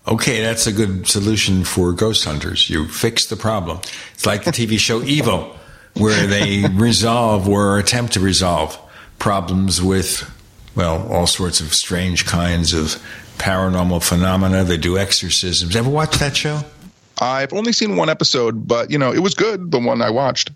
Okay, 0.07 0.41
that's 0.41 0.67
a 0.67 0.73
good 0.73 1.07
solution 1.07 1.63
for 1.63 1.93
ghost 1.93 2.25
hunters. 2.25 2.69
You 2.69 2.87
fix 2.87 3.27
the 3.27 3.37
problem. 3.37 3.79
It's 4.13 4.25
like 4.25 4.43
the 4.43 4.51
TV 4.51 4.77
show 4.77 5.01
Evil, 5.01 5.55
where 5.93 6.27
they 6.27 6.67
resolve 6.73 7.47
or 7.47 7.79
attempt 7.79 8.13
to 8.13 8.19
resolve 8.19 8.77
problems 9.17 9.81
with, 9.81 10.29
well, 10.75 11.07
all 11.09 11.25
sorts 11.25 11.61
of 11.61 11.73
strange 11.73 12.25
kinds 12.25 12.73
of 12.73 13.01
paranormal 13.37 14.03
phenomena. 14.03 14.65
They 14.65 14.77
do 14.77 14.97
exorcisms. 14.97 15.75
Ever 15.75 15.89
watch 15.89 16.17
that 16.17 16.35
show? 16.35 16.59
I've 17.21 17.53
only 17.53 17.71
seen 17.71 17.95
one 17.95 18.09
episode, 18.09 18.67
but 18.67 18.91
you 18.91 18.97
know, 18.97 19.13
it 19.13 19.19
was 19.19 19.33
good, 19.33 19.71
the 19.71 19.79
one 19.79 20.01
I 20.01 20.09
watched. 20.09 20.51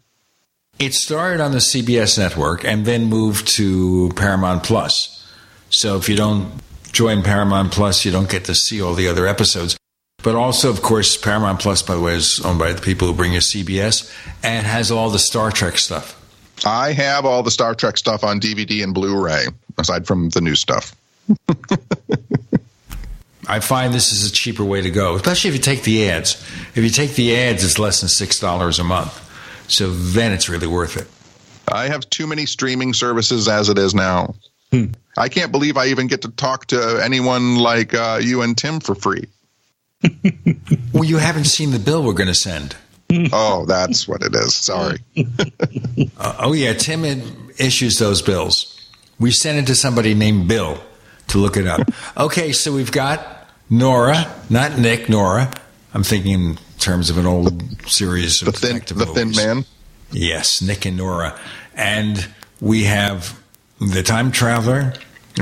It 0.80 0.94
started 0.94 1.42
on 1.42 1.54
the 1.54 1.58
CBS 1.60 2.18
network 2.18 2.66
and 2.66 2.86
then 2.86 3.06
moved 3.06 3.48
to 3.56 4.12
Paramount 4.16 4.64
Plus. 4.64 5.14
So 5.70 5.98
if 5.98 6.08
you 6.10 6.16
don't 6.16 6.52
join 6.92 7.24
Paramount 7.24 7.72
Plus, 7.72 8.06
you 8.06 8.12
don't 8.12 8.30
get 8.30 8.46
to 8.46 8.56
see 8.56 8.82
all 8.82 8.94
the 8.94 9.08
other 9.08 9.28
episodes. 9.28 9.78
But 10.24 10.36
also, 10.36 10.70
of 10.70 10.82
course, 10.82 11.16
Paramount 11.16 11.60
Plus, 11.60 11.82
by 11.82 11.96
the 11.96 12.02
way, 12.02 12.16
is 12.16 12.42
owned 12.44 12.60
by 12.60 12.74
the 12.74 12.82
people 12.82 13.08
who 13.08 13.14
bring 13.14 13.34
you 13.34 13.40
CBS 13.40 14.12
and 14.44 14.66
has 14.66 14.92
all 14.92 15.10
the 15.10 15.20
Star 15.20 15.52
Trek 15.52 15.78
stuff. 15.78 16.16
I 16.66 16.92
have 16.94 17.26
all 17.26 17.44
the 17.44 17.52
Star 17.52 17.76
Trek 17.76 17.98
stuff 17.98 18.24
on 18.24 18.40
DVD 18.40 18.84
and 18.84 18.94
Blu 18.94 19.24
ray, 19.24 19.46
aside 19.78 20.08
from 20.08 20.30
the 20.30 20.42
new 20.42 20.56
stuff. 20.56 20.96
I 23.48 23.60
find 23.62 23.94
this 23.94 24.12
is 24.12 24.30
a 24.30 24.34
cheaper 24.34 24.66
way 24.66 24.82
to 24.82 24.90
go, 24.90 25.16
especially 25.16 25.50
if 25.50 25.56
you 25.56 25.62
take 25.62 25.84
the 25.84 26.10
ads. 26.10 26.34
If 26.76 26.84
you 26.84 26.90
take 26.90 27.14
the 27.16 27.38
ads, 27.38 27.64
it's 27.64 27.80
less 27.80 28.02
than 28.02 28.10
$6 28.10 28.80
a 28.80 28.84
month. 28.84 29.24
So 29.70 29.92
then 29.92 30.34
it's 30.34 30.50
really 30.50 30.68
worth 30.68 30.98
it. 30.98 31.08
I 31.72 31.88
have 31.88 32.10
too 32.10 32.28
many 32.28 32.46
streaming 32.46 32.94
services 32.94 33.48
as 33.48 33.70
it 33.70 33.78
is 33.78 33.94
now. 33.94 34.36
Hmm. 34.72 34.86
I 35.18 35.30
can't 35.30 35.52
believe 35.52 35.78
I 35.78 35.88
even 35.88 36.08
get 36.08 36.22
to 36.24 36.30
talk 36.30 36.68
to 36.68 37.02
anyone 37.04 37.56
like 37.58 37.94
uh, 37.94 38.20
you 38.22 38.42
and 38.42 38.58
Tim 38.58 38.80
for 38.80 38.96
free. 38.96 39.28
well, 40.94 41.04
you 41.04 41.18
haven't 41.18 41.46
seen 41.46 41.72
the 41.72 41.80
bill 41.80 42.04
we're 42.04 42.14
going 42.14 42.28
to 42.28 42.36
send. 42.36 42.76
oh, 43.32 43.66
that's 43.66 44.08
what 44.08 44.22
it 44.22 44.36
is. 44.36 44.54
Sorry. 44.56 45.00
uh, 46.18 46.36
oh, 46.40 46.54
yeah. 46.54 46.74
Tim 46.74 47.04
issues 47.58 47.98
those 47.98 48.22
bills. 48.22 48.74
We 49.20 49.32
sent 49.32 49.58
it 49.58 49.68
to 49.68 49.76
somebody 49.76 50.14
named 50.14 50.48
Bill 50.48 50.80
to 51.30 51.38
look 51.40 51.58
it 51.58 51.66
up. 51.66 51.90
Okay, 52.16 52.52
so 52.52 52.74
we've 52.74 52.92
got 52.92 53.50
Nora, 53.70 54.32
not 54.50 54.78
Nick, 54.78 55.10
Nora. 55.10 55.52
I'm 55.94 56.04
thinking 56.04 56.34
in 56.34 56.60
terms 56.78 57.10
of 57.10 57.18
an 57.18 57.26
old 57.26 57.90
series 57.90 58.42
of 58.42 58.46
the 58.48 58.52
thin, 58.52 58.98
the 58.98 59.06
thin 59.06 59.32
man. 59.32 59.66
Yes, 60.12 60.62
Nick 60.62 60.86
and 60.86 60.98
Nora, 60.98 61.38
and 61.74 62.28
we 62.62 62.84
have 62.84 63.42
the 63.80 64.04
time 64.04 64.32
traveler, 64.32 64.94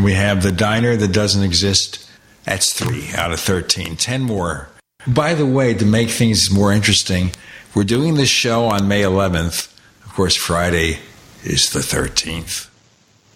we 0.02 0.14
have 0.14 0.44
the 0.44 0.52
diner 0.52 0.96
that 0.96 1.12
doesn't 1.12 1.44
exist. 1.44 2.10
That's 2.44 2.74
three 2.74 3.10
out 3.16 3.32
of 3.32 3.40
13. 3.40 3.96
Ten 3.96 4.22
more. 4.22 4.70
By 5.08 5.34
the 5.34 5.46
way, 5.46 5.74
to 5.74 5.86
make 5.86 6.10
things 6.10 6.52
more 6.52 6.72
interesting, 6.72 7.32
we're 7.74 7.84
doing 7.84 8.16
this 8.16 8.30
show 8.30 8.66
on 8.66 8.88
May 8.88 9.02
11th. 9.02 9.72
Of 10.06 10.14
course, 10.14 10.36
Friday 10.36 11.00
is 11.44 11.70
the 11.72 11.80
13th. 11.80 12.70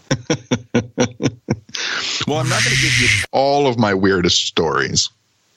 well, 2.28 2.38
I'm 2.40 2.50
not 2.50 2.64
going 2.64 2.76
to 2.76 2.82
give 2.82 3.02
you 3.02 3.08
all 3.32 3.68
of 3.68 3.78
my 3.78 3.94
weirdest 3.94 4.46
stories. 4.48 5.10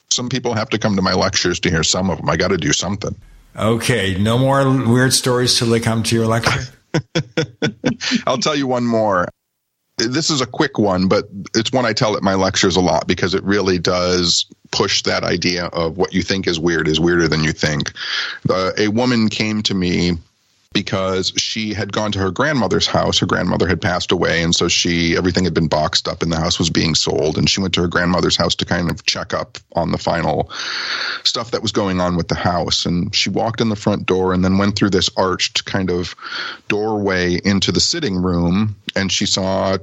Some 0.09 0.29
people 0.29 0.53
have 0.53 0.69
to 0.69 0.77
come 0.77 0.95
to 0.95 1.01
my 1.01 1.13
lectures 1.13 1.59
to 1.61 1.71
hear 1.71 1.83
some 1.83 2.09
of 2.09 2.17
them. 2.17 2.29
I 2.29 2.37
got 2.37 2.49
to 2.49 2.57
do 2.57 2.71
something. 2.71 3.15
Okay, 3.57 4.15
no 4.19 4.37
more 4.37 4.63
weird 4.87 5.13
stories 5.13 5.57
till 5.57 5.69
they 5.69 5.79
come 5.79 6.03
to 6.03 6.15
your 6.15 6.27
lecture. 6.27 6.61
I'll 8.27 8.37
tell 8.37 8.55
you 8.55 8.67
one 8.67 8.85
more. 8.85 9.27
this 9.97 10.29
is 10.29 10.41
a 10.41 10.45
quick 10.45 10.77
one, 10.77 11.07
but 11.07 11.25
it's 11.55 11.71
one 11.71 11.85
I 11.85 11.93
tell 11.93 12.15
at 12.17 12.23
my 12.23 12.35
lectures 12.35 12.75
a 12.75 12.81
lot 12.81 13.07
because 13.07 13.33
it 13.33 13.43
really 13.43 13.79
does 13.79 14.45
push 14.71 15.03
that 15.03 15.23
idea 15.23 15.65
of 15.67 15.97
what 15.97 16.13
you 16.13 16.23
think 16.23 16.47
is 16.47 16.59
weird 16.59 16.87
is 16.87 16.99
weirder 16.99 17.27
than 17.27 17.43
you 17.43 17.51
think. 17.51 17.91
Uh, 18.49 18.71
a 18.77 18.87
woman 18.87 19.29
came 19.29 19.61
to 19.63 19.73
me 19.73 20.13
because 20.73 21.31
she 21.37 21.73
had 21.73 21.93
gone 21.93 22.11
to 22.11 22.19
her 22.19 22.31
grandmother's 22.31 22.87
house. 22.87 23.19
Her 23.19 23.25
grandmother 23.25 23.67
had 23.67 23.81
passed 23.81 24.11
away, 24.11 24.41
and 24.43 24.55
so 24.55 24.67
she 24.67 25.15
everything 25.15 25.43
had 25.43 25.53
been 25.53 25.67
boxed 25.67 26.07
up, 26.07 26.21
and 26.21 26.31
the 26.31 26.37
house 26.37 26.59
was 26.59 26.69
being 26.69 26.95
sold. 26.95 27.37
And 27.37 27.49
she 27.49 27.61
went 27.61 27.73
to 27.75 27.81
her 27.81 27.87
grandmother's 27.87 28.35
house 28.35 28.55
to 28.55 28.65
kind 28.65 28.89
of 28.89 29.05
check 29.05 29.33
up 29.33 29.57
on 29.73 29.91
the 29.91 29.97
final 29.97 30.51
stuff 31.23 31.51
that 31.51 31.61
was 31.61 31.71
going 31.71 32.01
on 32.01 32.17
with 32.17 32.27
the 32.27 32.35
house. 32.35 32.85
And 32.85 33.15
she 33.15 33.29
walked 33.29 33.61
in 33.61 33.69
the 33.69 33.75
front 33.75 34.05
door, 34.05 34.33
and 34.33 34.43
then 34.43 34.57
went 34.57 34.75
through 34.75 34.89
this 34.89 35.09
arched 35.15 35.65
kind 35.65 35.89
of 35.89 36.15
doorway 36.67 37.39
into 37.45 37.71
the 37.71 37.79
sitting 37.79 38.17
room, 38.17 38.75
and 38.95 39.11
she 39.11 39.25
saw 39.25 39.77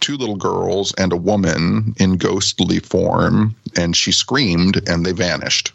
two 0.00 0.16
little 0.16 0.36
girls 0.36 0.94
and 0.98 1.12
a 1.12 1.16
woman 1.16 1.94
in 1.98 2.16
ghostly 2.16 2.78
form, 2.80 3.54
and 3.76 3.96
she 3.96 4.12
screamed, 4.12 4.88
and 4.88 5.04
they 5.04 5.12
vanished. 5.12 5.72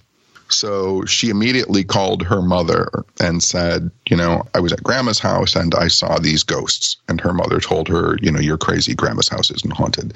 So 0.51 1.05
she 1.05 1.29
immediately 1.29 1.83
called 1.83 2.23
her 2.23 2.41
mother 2.41 2.89
and 3.19 3.41
said, 3.43 3.89
You 4.09 4.17
know, 4.17 4.43
I 4.53 4.59
was 4.59 4.73
at 4.73 4.83
grandma's 4.83 5.19
house 5.19 5.55
and 5.55 5.73
I 5.75 5.87
saw 5.87 6.17
these 6.17 6.43
ghosts. 6.43 6.97
And 7.07 7.19
her 7.21 7.33
mother 7.33 7.59
told 7.59 7.87
her, 7.87 8.17
You 8.21 8.31
know, 8.31 8.39
you're 8.39 8.57
crazy. 8.57 8.93
Grandma's 8.93 9.29
house 9.29 9.51
isn't 9.51 9.73
haunted. 9.73 10.13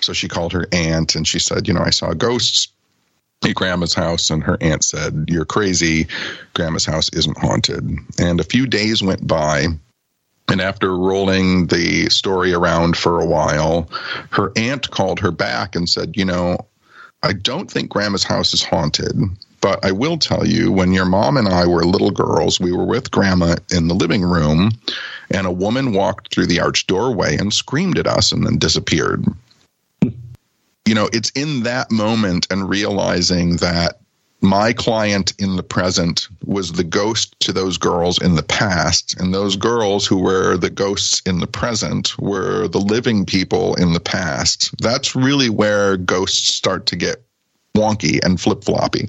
So 0.00 0.12
she 0.12 0.28
called 0.28 0.52
her 0.52 0.66
aunt 0.72 1.14
and 1.14 1.26
she 1.26 1.38
said, 1.38 1.68
You 1.68 1.74
know, 1.74 1.82
I 1.82 1.90
saw 1.90 2.12
ghosts 2.14 2.68
at 3.44 3.54
grandma's 3.54 3.94
house. 3.94 4.30
And 4.30 4.42
her 4.42 4.56
aunt 4.60 4.84
said, 4.84 5.26
You're 5.28 5.44
crazy. 5.44 6.06
Grandma's 6.54 6.86
house 6.86 7.08
isn't 7.12 7.38
haunted. 7.38 7.84
And 8.18 8.40
a 8.40 8.44
few 8.44 8.66
days 8.66 9.02
went 9.02 9.26
by. 9.26 9.66
And 10.48 10.60
after 10.60 10.94
rolling 10.96 11.68
the 11.68 12.10
story 12.10 12.52
around 12.52 12.96
for 12.96 13.20
a 13.20 13.26
while, 13.26 13.88
her 14.30 14.52
aunt 14.56 14.90
called 14.90 15.20
her 15.20 15.30
back 15.30 15.74
and 15.74 15.88
said, 15.88 16.16
You 16.16 16.24
know, 16.24 16.58
I 17.22 17.32
don't 17.32 17.70
think 17.70 17.90
grandma's 17.90 18.24
house 18.24 18.52
is 18.52 18.62
haunted. 18.62 19.16
But 19.62 19.84
I 19.84 19.92
will 19.92 20.18
tell 20.18 20.44
you, 20.44 20.72
when 20.72 20.92
your 20.92 21.06
mom 21.06 21.36
and 21.36 21.48
I 21.48 21.66
were 21.66 21.84
little 21.84 22.10
girls, 22.10 22.60
we 22.60 22.72
were 22.72 22.84
with 22.84 23.12
grandma 23.12 23.56
in 23.70 23.86
the 23.86 23.94
living 23.94 24.22
room, 24.22 24.72
and 25.30 25.46
a 25.46 25.52
woman 25.52 25.92
walked 25.92 26.34
through 26.34 26.46
the 26.46 26.60
arched 26.60 26.88
doorway 26.88 27.36
and 27.36 27.54
screamed 27.54 27.96
at 27.96 28.08
us 28.08 28.32
and 28.32 28.44
then 28.44 28.58
disappeared. 28.58 29.24
You 30.84 30.96
know, 30.96 31.08
it's 31.12 31.30
in 31.30 31.62
that 31.62 31.92
moment 31.92 32.48
and 32.50 32.68
realizing 32.68 33.58
that 33.58 34.00
my 34.40 34.72
client 34.72 35.32
in 35.38 35.54
the 35.54 35.62
present 35.62 36.26
was 36.44 36.72
the 36.72 36.82
ghost 36.82 37.38
to 37.38 37.52
those 37.52 37.78
girls 37.78 38.20
in 38.20 38.34
the 38.34 38.42
past, 38.42 39.14
and 39.20 39.32
those 39.32 39.54
girls 39.54 40.04
who 40.04 40.18
were 40.18 40.56
the 40.56 40.70
ghosts 40.70 41.22
in 41.24 41.38
the 41.38 41.46
present 41.46 42.18
were 42.18 42.66
the 42.66 42.80
living 42.80 43.24
people 43.24 43.76
in 43.76 43.92
the 43.92 44.00
past. 44.00 44.76
That's 44.78 45.14
really 45.14 45.48
where 45.48 45.96
ghosts 45.96 46.52
start 46.52 46.86
to 46.86 46.96
get 46.96 47.22
wonky 47.76 48.18
and 48.24 48.40
flip 48.40 48.64
floppy. 48.64 49.08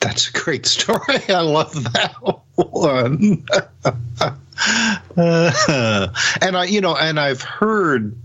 That's 0.00 0.28
a 0.28 0.32
great 0.32 0.66
story. 0.66 1.00
I 1.28 1.40
love 1.40 1.72
that 1.92 2.14
one. 2.56 3.46
uh, 5.16 6.08
and 6.40 6.56
I, 6.56 6.64
you 6.64 6.80
know, 6.80 6.96
and 6.96 7.20
I've 7.20 7.42
heard 7.42 8.16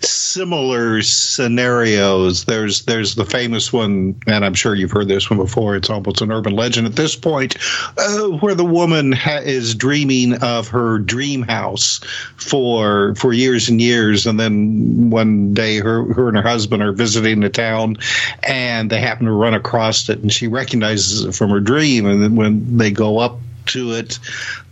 similar 0.00 1.02
scenarios. 1.02 2.44
There's 2.44 2.82
there's 2.82 3.14
the 3.14 3.24
famous 3.24 3.72
one, 3.72 4.20
and 4.26 4.44
I'm 4.44 4.54
sure 4.54 4.74
you've 4.74 4.90
heard 4.90 5.08
this 5.08 5.28
one 5.28 5.38
before. 5.38 5.76
It's 5.76 5.90
almost 5.90 6.20
an 6.20 6.30
urban 6.30 6.54
legend 6.54 6.86
at 6.86 6.96
this 6.96 7.16
point, 7.16 7.56
uh, 7.96 8.28
where 8.38 8.54
the 8.54 8.64
woman 8.64 9.12
ha- 9.12 9.42
is 9.42 9.74
dreaming 9.74 10.42
of 10.42 10.68
her 10.68 10.98
dream 10.98 11.42
house 11.42 12.00
for 12.36 13.14
for 13.16 13.32
years 13.32 13.68
and 13.68 13.80
years, 13.80 14.26
and 14.26 14.38
then 14.38 15.10
one 15.10 15.54
day 15.54 15.78
her 15.78 16.12
her 16.12 16.28
and 16.28 16.36
her 16.36 16.48
husband 16.48 16.82
are 16.82 16.92
visiting 16.92 17.40
the 17.40 17.50
town, 17.50 17.96
and 18.42 18.90
they 18.90 19.00
happen 19.00 19.26
to 19.26 19.32
run 19.32 19.54
across 19.54 20.08
it, 20.08 20.20
and 20.20 20.32
she 20.32 20.46
recognizes 20.46 21.24
it 21.24 21.34
from 21.34 21.50
her 21.50 21.60
dream, 21.60 22.06
and 22.06 22.22
then 22.22 22.36
when 22.36 22.76
they 22.76 22.90
go 22.90 23.18
up 23.18 23.38
to 23.66 23.92
it, 23.92 24.18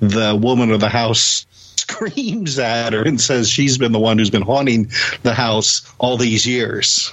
the 0.01 0.35
woman 0.35 0.71
of 0.71 0.81
the 0.81 0.89
house 0.89 1.46
screams 1.89 2.59
at 2.59 2.93
her 2.93 3.03
and 3.03 3.21
says 3.21 3.49
she's 3.49 3.79
been 3.79 3.93
the 3.93 3.99
one 3.99 4.19
who's 4.19 4.31
been 4.31 4.43
haunting 4.43 4.91
the 5.23 5.35
house 5.35 5.83
all 5.99 6.17
these 6.17 6.47
years. 6.47 7.13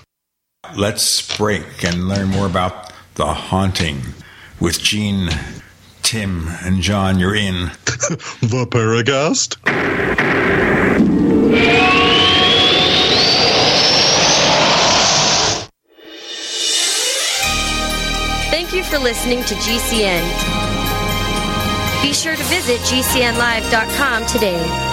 Let's 0.76 1.38
break 1.38 1.84
and 1.84 2.08
learn 2.08 2.30
more 2.30 2.46
about 2.46 2.94
the 3.16 3.26
haunting 3.26 4.02
with 4.60 4.80
Gene, 4.80 5.30
Tim, 6.02 6.48
and 6.64 6.82
John. 6.82 7.20
You're 7.20 7.36
in 7.36 7.66
the 8.42 8.66
Paracast. 8.70 9.58
Thank 18.50 18.74
you 18.74 18.84
for 18.84 18.98
listening 18.98 19.44
to 19.44 19.56
GCN. 19.56 20.73
Be 22.04 22.12
sure 22.12 22.36
to 22.36 22.44
visit 22.44 22.82
GCNlive.com 22.82 24.26
today. 24.26 24.93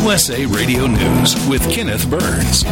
USA 0.00 0.46
Radio 0.46 0.86
News 0.86 1.36
with 1.46 1.62
Kenneth 1.70 2.08
Burns. 2.08 2.64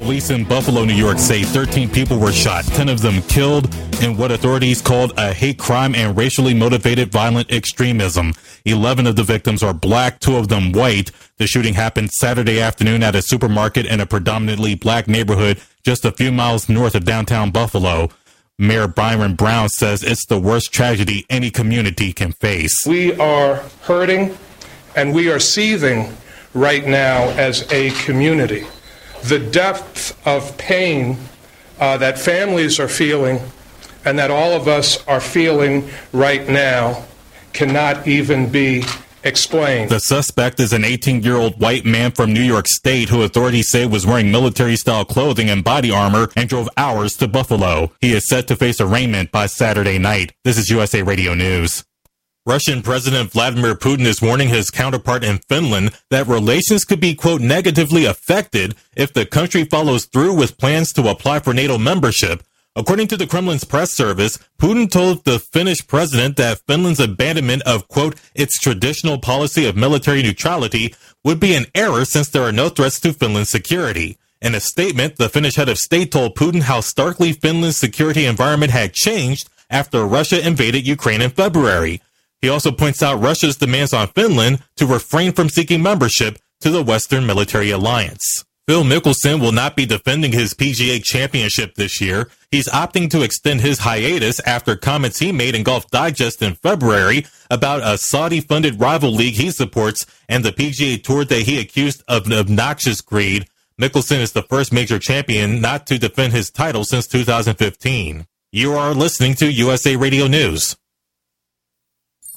Police 0.00 0.30
in 0.30 0.42
Buffalo, 0.42 0.84
New 0.84 0.94
York 0.94 1.20
say 1.20 1.44
13 1.44 1.88
people 1.88 2.18
were 2.18 2.32
shot, 2.32 2.64
10 2.64 2.88
of 2.88 3.00
them 3.00 3.22
killed 3.22 3.72
in 4.02 4.16
what 4.16 4.32
authorities 4.32 4.82
called 4.82 5.12
a 5.16 5.32
hate 5.32 5.56
crime 5.56 5.94
and 5.94 6.16
racially 6.16 6.52
motivated 6.52 7.12
violent 7.12 7.50
extremism. 7.52 8.32
11 8.64 9.06
of 9.06 9.14
the 9.14 9.22
victims 9.22 9.62
are 9.62 9.72
black, 9.72 10.18
two 10.18 10.36
of 10.36 10.48
them 10.48 10.72
white. 10.72 11.12
The 11.36 11.46
shooting 11.46 11.74
happened 11.74 12.10
Saturday 12.10 12.60
afternoon 12.60 13.04
at 13.04 13.14
a 13.14 13.22
supermarket 13.22 13.86
in 13.86 14.00
a 14.00 14.06
predominantly 14.06 14.74
black 14.74 15.06
neighborhood 15.06 15.60
just 15.84 16.04
a 16.04 16.10
few 16.10 16.32
miles 16.32 16.68
north 16.68 16.96
of 16.96 17.04
downtown 17.04 17.52
Buffalo. 17.52 18.08
Mayor 18.58 18.88
Byron 18.88 19.36
Brown 19.36 19.68
says 19.68 20.02
it's 20.02 20.26
the 20.26 20.40
worst 20.40 20.72
tragedy 20.72 21.24
any 21.30 21.52
community 21.52 22.12
can 22.12 22.32
face. 22.32 22.74
We 22.84 23.14
are 23.20 23.62
hurting 23.82 24.36
and 24.96 25.14
we 25.14 25.30
are 25.30 25.38
seething 25.38 26.16
right 26.54 26.86
now 26.86 27.28
as 27.30 27.70
a 27.72 27.90
community. 28.04 28.66
The 29.24 29.38
depth 29.38 30.18
of 30.26 30.56
pain 30.56 31.18
uh, 31.80 31.96
that 31.98 32.18
families 32.18 32.78
are 32.78 32.88
feeling 32.88 33.40
and 34.04 34.18
that 34.18 34.30
all 34.30 34.52
of 34.52 34.68
us 34.68 35.04
are 35.06 35.20
feeling 35.20 35.88
right 36.12 36.48
now 36.48 37.04
cannot 37.52 38.06
even 38.06 38.50
be 38.50 38.84
explained. 39.24 39.90
The 39.90 40.00
suspect 40.00 40.60
is 40.60 40.72
an 40.72 40.84
18 40.84 41.22
year 41.22 41.36
old 41.36 41.58
white 41.58 41.84
man 41.84 42.12
from 42.12 42.32
New 42.32 42.42
York 42.42 42.68
State 42.68 43.08
who 43.08 43.22
authorities 43.22 43.70
say 43.70 43.86
was 43.86 44.06
wearing 44.06 44.30
military 44.30 44.76
style 44.76 45.04
clothing 45.04 45.48
and 45.48 45.64
body 45.64 45.90
armor 45.90 46.28
and 46.36 46.48
drove 46.48 46.68
hours 46.76 47.14
to 47.14 47.26
Buffalo. 47.26 47.92
He 48.00 48.12
is 48.12 48.28
set 48.28 48.46
to 48.48 48.56
face 48.56 48.80
arraignment 48.80 49.32
by 49.32 49.46
Saturday 49.46 49.98
night. 49.98 50.32
This 50.44 50.58
is 50.58 50.70
USA 50.70 51.02
Radio 51.02 51.34
News. 51.34 51.84
Russian 52.46 52.82
President 52.82 53.32
Vladimir 53.32 53.74
Putin 53.74 54.04
is 54.04 54.20
warning 54.20 54.50
his 54.50 54.68
counterpart 54.68 55.24
in 55.24 55.38
Finland 55.48 55.92
that 56.10 56.26
relations 56.26 56.84
could 56.84 57.00
be, 57.00 57.14
quote, 57.14 57.40
negatively 57.40 58.04
affected 58.04 58.74
if 58.94 59.14
the 59.14 59.24
country 59.24 59.64
follows 59.64 60.04
through 60.04 60.34
with 60.34 60.58
plans 60.58 60.92
to 60.92 61.08
apply 61.08 61.38
for 61.38 61.54
NATO 61.54 61.78
membership. 61.78 62.42
According 62.76 63.06
to 63.08 63.16
the 63.16 63.26
Kremlin's 63.26 63.64
press 63.64 63.92
service, 63.92 64.38
Putin 64.58 64.90
told 64.90 65.24
the 65.24 65.38
Finnish 65.38 65.86
president 65.86 66.36
that 66.36 66.60
Finland's 66.66 67.00
abandonment 67.00 67.62
of, 67.62 67.88
quote, 67.88 68.16
its 68.34 68.58
traditional 68.58 69.18
policy 69.18 69.66
of 69.66 69.74
military 69.74 70.22
neutrality 70.22 70.94
would 71.24 71.40
be 71.40 71.54
an 71.54 71.64
error 71.74 72.04
since 72.04 72.28
there 72.28 72.42
are 72.42 72.52
no 72.52 72.68
threats 72.68 73.00
to 73.00 73.14
Finland's 73.14 73.48
security. 73.48 74.18
In 74.42 74.54
a 74.54 74.60
statement, 74.60 75.16
the 75.16 75.30
Finnish 75.30 75.54
head 75.54 75.70
of 75.70 75.78
state 75.78 76.12
told 76.12 76.36
Putin 76.36 76.60
how 76.60 76.82
starkly 76.82 77.32
Finland's 77.32 77.78
security 77.78 78.26
environment 78.26 78.70
had 78.70 78.92
changed 78.92 79.48
after 79.70 80.04
Russia 80.04 80.46
invaded 80.46 80.86
Ukraine 80.86 81.22
in 81.22 81.30
February. 81.30 82.02
He 82.44 82.50
also 82.50 82.72
points 82.72 83.02
out 83.02 83.22
Russia's 83.22 83.56
demands 83.56 83.94
on 83.94 84.08
Finland 84.08 84.62
to 84.76 84.84
refrain 84.84 85.32
from 85.32 85.48
seeking 85.48 85.82
membership 85.82 86.38
to 86.60 86.68
the 86.68 86.82
Western 86.82 87.24
military 87.24 87.70
alliance. 87.70 88.44
Phil 88.68 88.84
Mickelson 88.84 89.40
will 89.40 89.50
not 89.50 89.76
be 89.76 89.86
defending 89.86 90.32
his 90.32 90.52
PGA 90.52 91.02
championship 91.02 91.74
this 91.74 92.02
year. 92.02 92.28
He's 92.50 92.68
opting 92.68 93.08
to 93.12 93.22
extend 93.22 93.62
his 93.62 93.78
hiatus 93.78 94.40
after 94.40 94.76
comments 94.76 95.20
he 95.20 95.32
made 95.32 95.54
in 95.54 95.62
Golf 95.62 95.86
Digest 95.90 96.42
in 96.42 96.56
February 96.56 97.24
about 97.50 97.80
a 97.82 97.96
Saudi 97.96 98.42
funded 98.42 98.78
rival 98.78 99.10
league 99.10 99.36
he 99.36 99.50
supports 99.50 100.04
and 100.28 100.44
the 100.44 100.52
PGA 100.52 101.02
Tour 101.02 101.24
that 101.24 101.44
he 101.44 101.58
accused 101.58 102.04
of 102.08 102.30
obnoxious 102.30 103.00
greed. 103.00 103.48
Mickelson 103.80 104.20
is 104.20 104.32
the 104.32 104.42
first 104.42 104.70
major 104.70 104.98
champion 104.98 105.62
not 105.62 105.86
to 105.86 105.98
defend 105.98 106.34
his 106.34 106.50
title 106.50 106.84
since 106.84 107.06
2015. 107.06 108.26
You 108.52 108.74
are 108.74 108.92
listening 108.92 109.32
to 109.36 109.50
USA 109.50 109.96
Radio 109.96 110.26
News. 110.26 110.76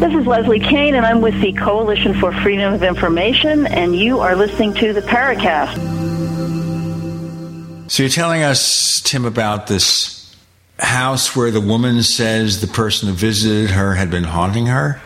This 0.00 0.14
is 0.14 0.26
Leslie 0.26 0.60
Kean, 0.60 0.94
and 0.94 1.04
I'm 1.04 1.20
with 1.20 1.38
the 1.42 1.52
Coalition 1.52 2.18
for 2.18 2.32
Freedom 2.32 2.72
of 2.72 2.82
Information, 2.82 3.66
and 3.66 3.94
you 3.94 4.20
are 4.20 4.34
listening 4.34 4.72
to 4.76 4.94
the 4.94 5.02
Paracast. 5.02 5.76
So 7.90 8.04
you're 8.04 8.08
telling 8.08 8.42
us, 8.42 9.02
Tim, 9.02 9.26
about 9.26 9.66
this 9.66 10.34
house 10.78 11.36
where 11.36 11.50
the 11.50 11.60
woman 11.60 12.02
says 12.02 12.62
the 12.62 12.66
person 12.66 13.10
who 13.10 13.14
visited 13.14 13.72
her 13.72 13.96
had 13.96 14.10
been 14.10 14.24
haunting 14.24 14.68
her? 14.68 15.02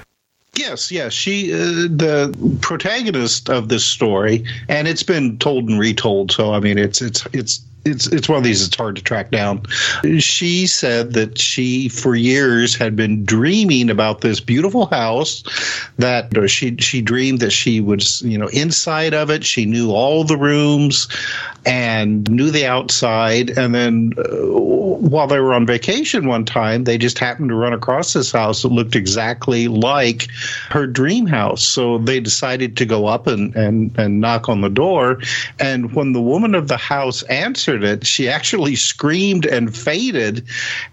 Yes, 0.57 0.93
yes. 0.93 1.13
She, 1.13 1.53
uh, 1.53 1.57
the 1.57 2.59
protagonist 2.61 3.51
of 3.51 3.69
this 3.69 3.85
story, 3.85 4.45
and 4.69 4.87
it's 4.87 5.03
been 5.03 5.39
told 5.39 5.69
and 5.69 5.79
retold. 5.79 6.31
So 6.31 6.53
I 6.53 6.61
mean, 6.61 6.79
it's 6.79 7.03
it's 7.03 7.27
it's 7.33 7.61
it's 7.85 8.07
it's 8.07 8.29
one 8.29 8.39
of 8.39 8.45
these 8.45 8.67
it's 8.67 8.77
hard 8.77 8.97
to 8.97 9.03
track 9.03 9.31
down. 9.31 9.63
She 10.19 10.67
said 10.67 11.13
that 11.15 11.39
she 11.39 11.89
for 11.89 12.15
years 12.15 12.75
had 12.75 12.97
been 12.97 13.25
dreaming 13.25 13.91
about 13.91 14.21
this 14.21 14.41
beautiful 14.41 14.87
house 14.87 15.43
that 15.99 16.33
she 16.49 16.77
she 16.77 17.03
dreamed 17.03 17.41
that 17.41 17.51
she 17.51 17.81
was 17.81 18.23
you 18.23 18.39
know 18.39 18.49
inside 18.49 19.15
of 19.15 19.31
it 19.31 19.45
she 19.45 19.67
knew 19.67 19.91
all 19.91 20.25
the 20.25 20.37
rooms 20.37 21.09
and 21.67 22.31
knew 22.31 22.51
the 22.51 22.67
outside. 22.67 23.51
And 23.51 23.75
then 23.75 24.13
uh, 24.19 24.23
while 24.23 25.27
they 25.27 25.41
were 25.41 25.55
on 25.55 25.67
vacation 25.67 26.27
one 26.27 26.45
time 26.45 26.85
they 26.85 26.99
just 26.99 27.19
happened 27.19 27.49
to 27.49 27.55
run 27.55 27.73
across 27.73 28.13
this 28.13 28.33
house 28.33 28.63
that 28.63 28.69
looked 28.69 28.97
exactly 28.97 29.69
like 29.69 30.29
her 30.71 30.87
dream 30.87 31.27
house. 31.27 31.65
So 31.65 31.99
they 31.99 32.21
decided 32.21 32.77
to 32.77 32.87
go 32.87 33.07
up 33.07 33.27
and 33.27 33.55
and 33.57 33.97
and 33.99 34.21
knock 34.21 34.49
on 34.49 34.61
the 34.61 34.69
door. 34.69 35.21
And 35.59 35.95
when 35.95 36.13
the 36.13 36.23
woman 36.23 36.55
of 36.55 36.69
the 36.69 36.77
house 36.77 37.23
answered 37.25 37.85
it, 37.85 38.07
she 38.07 38.29
actually 38.29 38.77
screamed 38.77 39.47
and 39.47 39.75
fainted. 39.75 40.47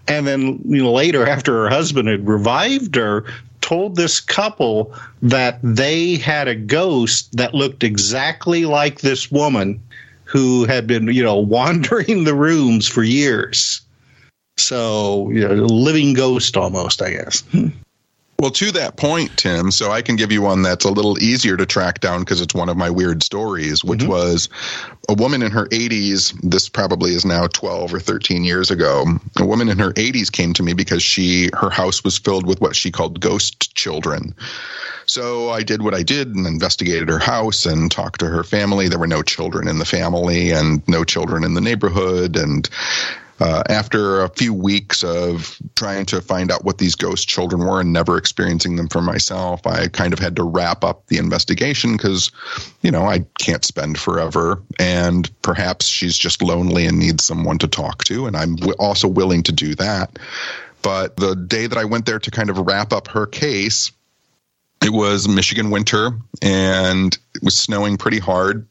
And 0.08 0.26
then, 0.26 0.60
you 0.64 0.82
know, 0.82 0.92
later, 0.92 1.26
after 1.26 1.52
her 1.64 1.68
husband 1.68 2.08
had 2.08 2.26
revived 2.26 2.96
her, 2.96 3.24
told 3.60 3.96
this 3.96 4.20
couple 4.20 4.94
that 5.22 5.58
they 5.62 6.16
had 6.16 6.48
a 6.48 6.54
ghost 6.54 7.34
that 7.36 7.54
looked 7.54 7.84
exactly 7.84 8.66
like 8.66 9.00
this 9.00 9.30
woman 9.30 9.80
who 10.32 10.64
had 10.64 10.86
been, 10.86 11.06
you 11.08 11.22
know, 11.22 11.36
wandering 11.56 12.24
the 12.24 12.34
rooms 12.34 12.88
for 12.88 13.02
years. 13.02 13.82
So, 14.56 15.30
you 15.30 15.46
know, 15.46 15.54
living 15.54 16.14
ghost 16.14 16.56
almost, 16.56 17.02
I 17.02 17.10
guess. 17.12 17.40
Hmm. 17.52 17.68
Well, 18.42 18.50
to 18.50 18.72
that 18.72 18.96
point, 18.96 19.36
Tim, 19.36 19.70
so 19.70 19.92
I 19.92 20.02
can 20.02 20.16
give 20.16 20.32
you 20.32 20.42
one 20.42 20.62
that's 20.62 20.84
a 20.84 20.90
little 20.90 21.16
easier 21.22 21.56
to 21.56 21.64
track 21.64 22.00
down 22.00 22.22
because 22.22 22.40
it's 22.40 22.56
one 22.56 22.68
of 22.68 22.76
my 22.76 22.90
weird 22.90 23.22
stories, 23.22 23.84
which 23.84 24.00
mm-hmm. 24.00 24.08
was 24.08 24.48
a 25.08 25.14
woman 25.14 25.42
in 25.42 25.52
her 25.52 25.66
80s. 25.66 26.36
This 26.42 26.68
probably 26.68 27.14
is 27.14 27.24
now 27.24 27.46
12 27.46 27.94
or 27.94 28.00
13 28.00 28.42
years 28.42 28.72
ago. 28.72 29.04
A 29.38 29.46
woman 29.46 29.68
in 29.68 29.78
her 29.78 29.92
80s 29.92 30.32
came 30.32 30.54
to 30.54 30.64
me 30.64 30.72
because 30.72 31.04
she 31.04 31.50
her 31.54 31.70
house 31.70 32.02
was 32.02 32.18
filled 32.18 32.44
with 32.44 32.60
what 32.60 32.74
she 32.74 32.90
called 32.90 33.20
ghost 33.20 33.76
children. 33.76 34.34
So 35.06 35.50
I 35.50 35.62
did 35.62 35.82
what 35.82 35.94
I 35.94 36.02
did 36.02 36.34
and 36.34 36.44
investigated 36.44 37.08
her 37.10 37.20
house 37.20 37.64
and 37.64 37.92
talked 37.92 38.18
to 38.20 38.26
her 38.26 38.42
family. 38.42 38.88
There 38.88 38.98
were 38.98 39.06
no 39.06 39.22
children 39.22 39.68
in 39.68 39.78
the 39.78 39.84
family 39.84 40.50
and 40.50 40.82
no 40.88 41.04
children 41.04 41.44
in 41.44 41.54
the 41.54 41.60
neighborhood. 41.60 42.36
And 42.36 42.68
uh, 43.42 43.64
after 43.68 44.22
a 44.22 44.28
few 44.28 44.54
weeks 44.54 45.02
of 45.02 45.60
trying 45.74 46.06
to 46.06 46.20
find 46.20 46.52
out 46.52 46.64
what 46.64 46.78
these 46.78 46.94
ghost 46.94 47.28
children 47.28 47.62
were 47.62 47.80
and 47.80 47.92
never 47.92 48.16
experiencing 48.16 48.76
them 48.76 48.86
for 48.86 49.02
myself, 49.02 49.66
I 49.66 49.88
kind 49.88 50.12
of 50.12 50.20
had 50.20 50.36
to 50.36 50.44
wrap 50.44 50.84
up 50.84 51.08
the 51.08 51.18
investigation 51.18 51.96
because, 51.96 52.30
you 52.82 52.90
know, 52.92 53.04
I 53.04 53.26
can't 53.40 53.64
spend 53.64 53.98
forever. 53.98 54.62
And 54.78 55.28
perhaps 55.42 55.86
she's 55.86 56.16
just 56.16 56.40
lonely 56.40 56.86
and 56.86 57.00
needs 57.00 57.24
someone 57.24 57.58
to 57.58 57.66
talk 57.66 58.04
to. 58.04 58.26
And 58.26 58.36
I'm 58.36 58.54
w- 58.54 58.76
also 58.78 59.08
willing 59.08 59.42
to 59.42 59.52
do 59.52 59.74
that. 59.74 60.20
But 60.82 61.16
the 61.16 61.34
day 61.34 61.66
that 61.66 61.78
I 61.78 61.84
went 61.84 62.06
there 62.06 62.20
to 62.20 62.30
kind 62.30 62.48
of 62.48 62.58
wrap 62.58 62.92
up 62.92 63.08
her 63.08 63.26
case, 63.26 63.90
it 64.84 64.92
was 64.92 65.26
Michigan 65.26 65.70
winter 65.70 66.12
and 66.42 67.18
it 67.34 67.42
was 67.42 67.58
snowing 67.58 67.96
pretty 67.96 68.20
hard. 68.20 68.68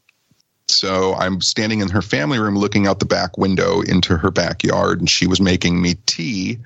So 0.72 1.14
I'm 1.14 1.40
standing 1.40 1.80
in 1.80 1.88
her 1.90 2.02
family 2.02 2.38
room 2.38 2.56
looking 2.56 2.86
out 2.86 2.98
the 2.98 3.06
back 3.06 3.38
window 3.38 3.80
into 3.80 4.16
her 4.16 4.30
backyard, 4.30 5.00
and 5.00 5.08
she 5.08 5.26
was 5.26 5.40
making 5.40 5.80
me 5.80 5.94
tea. 6.06 6.58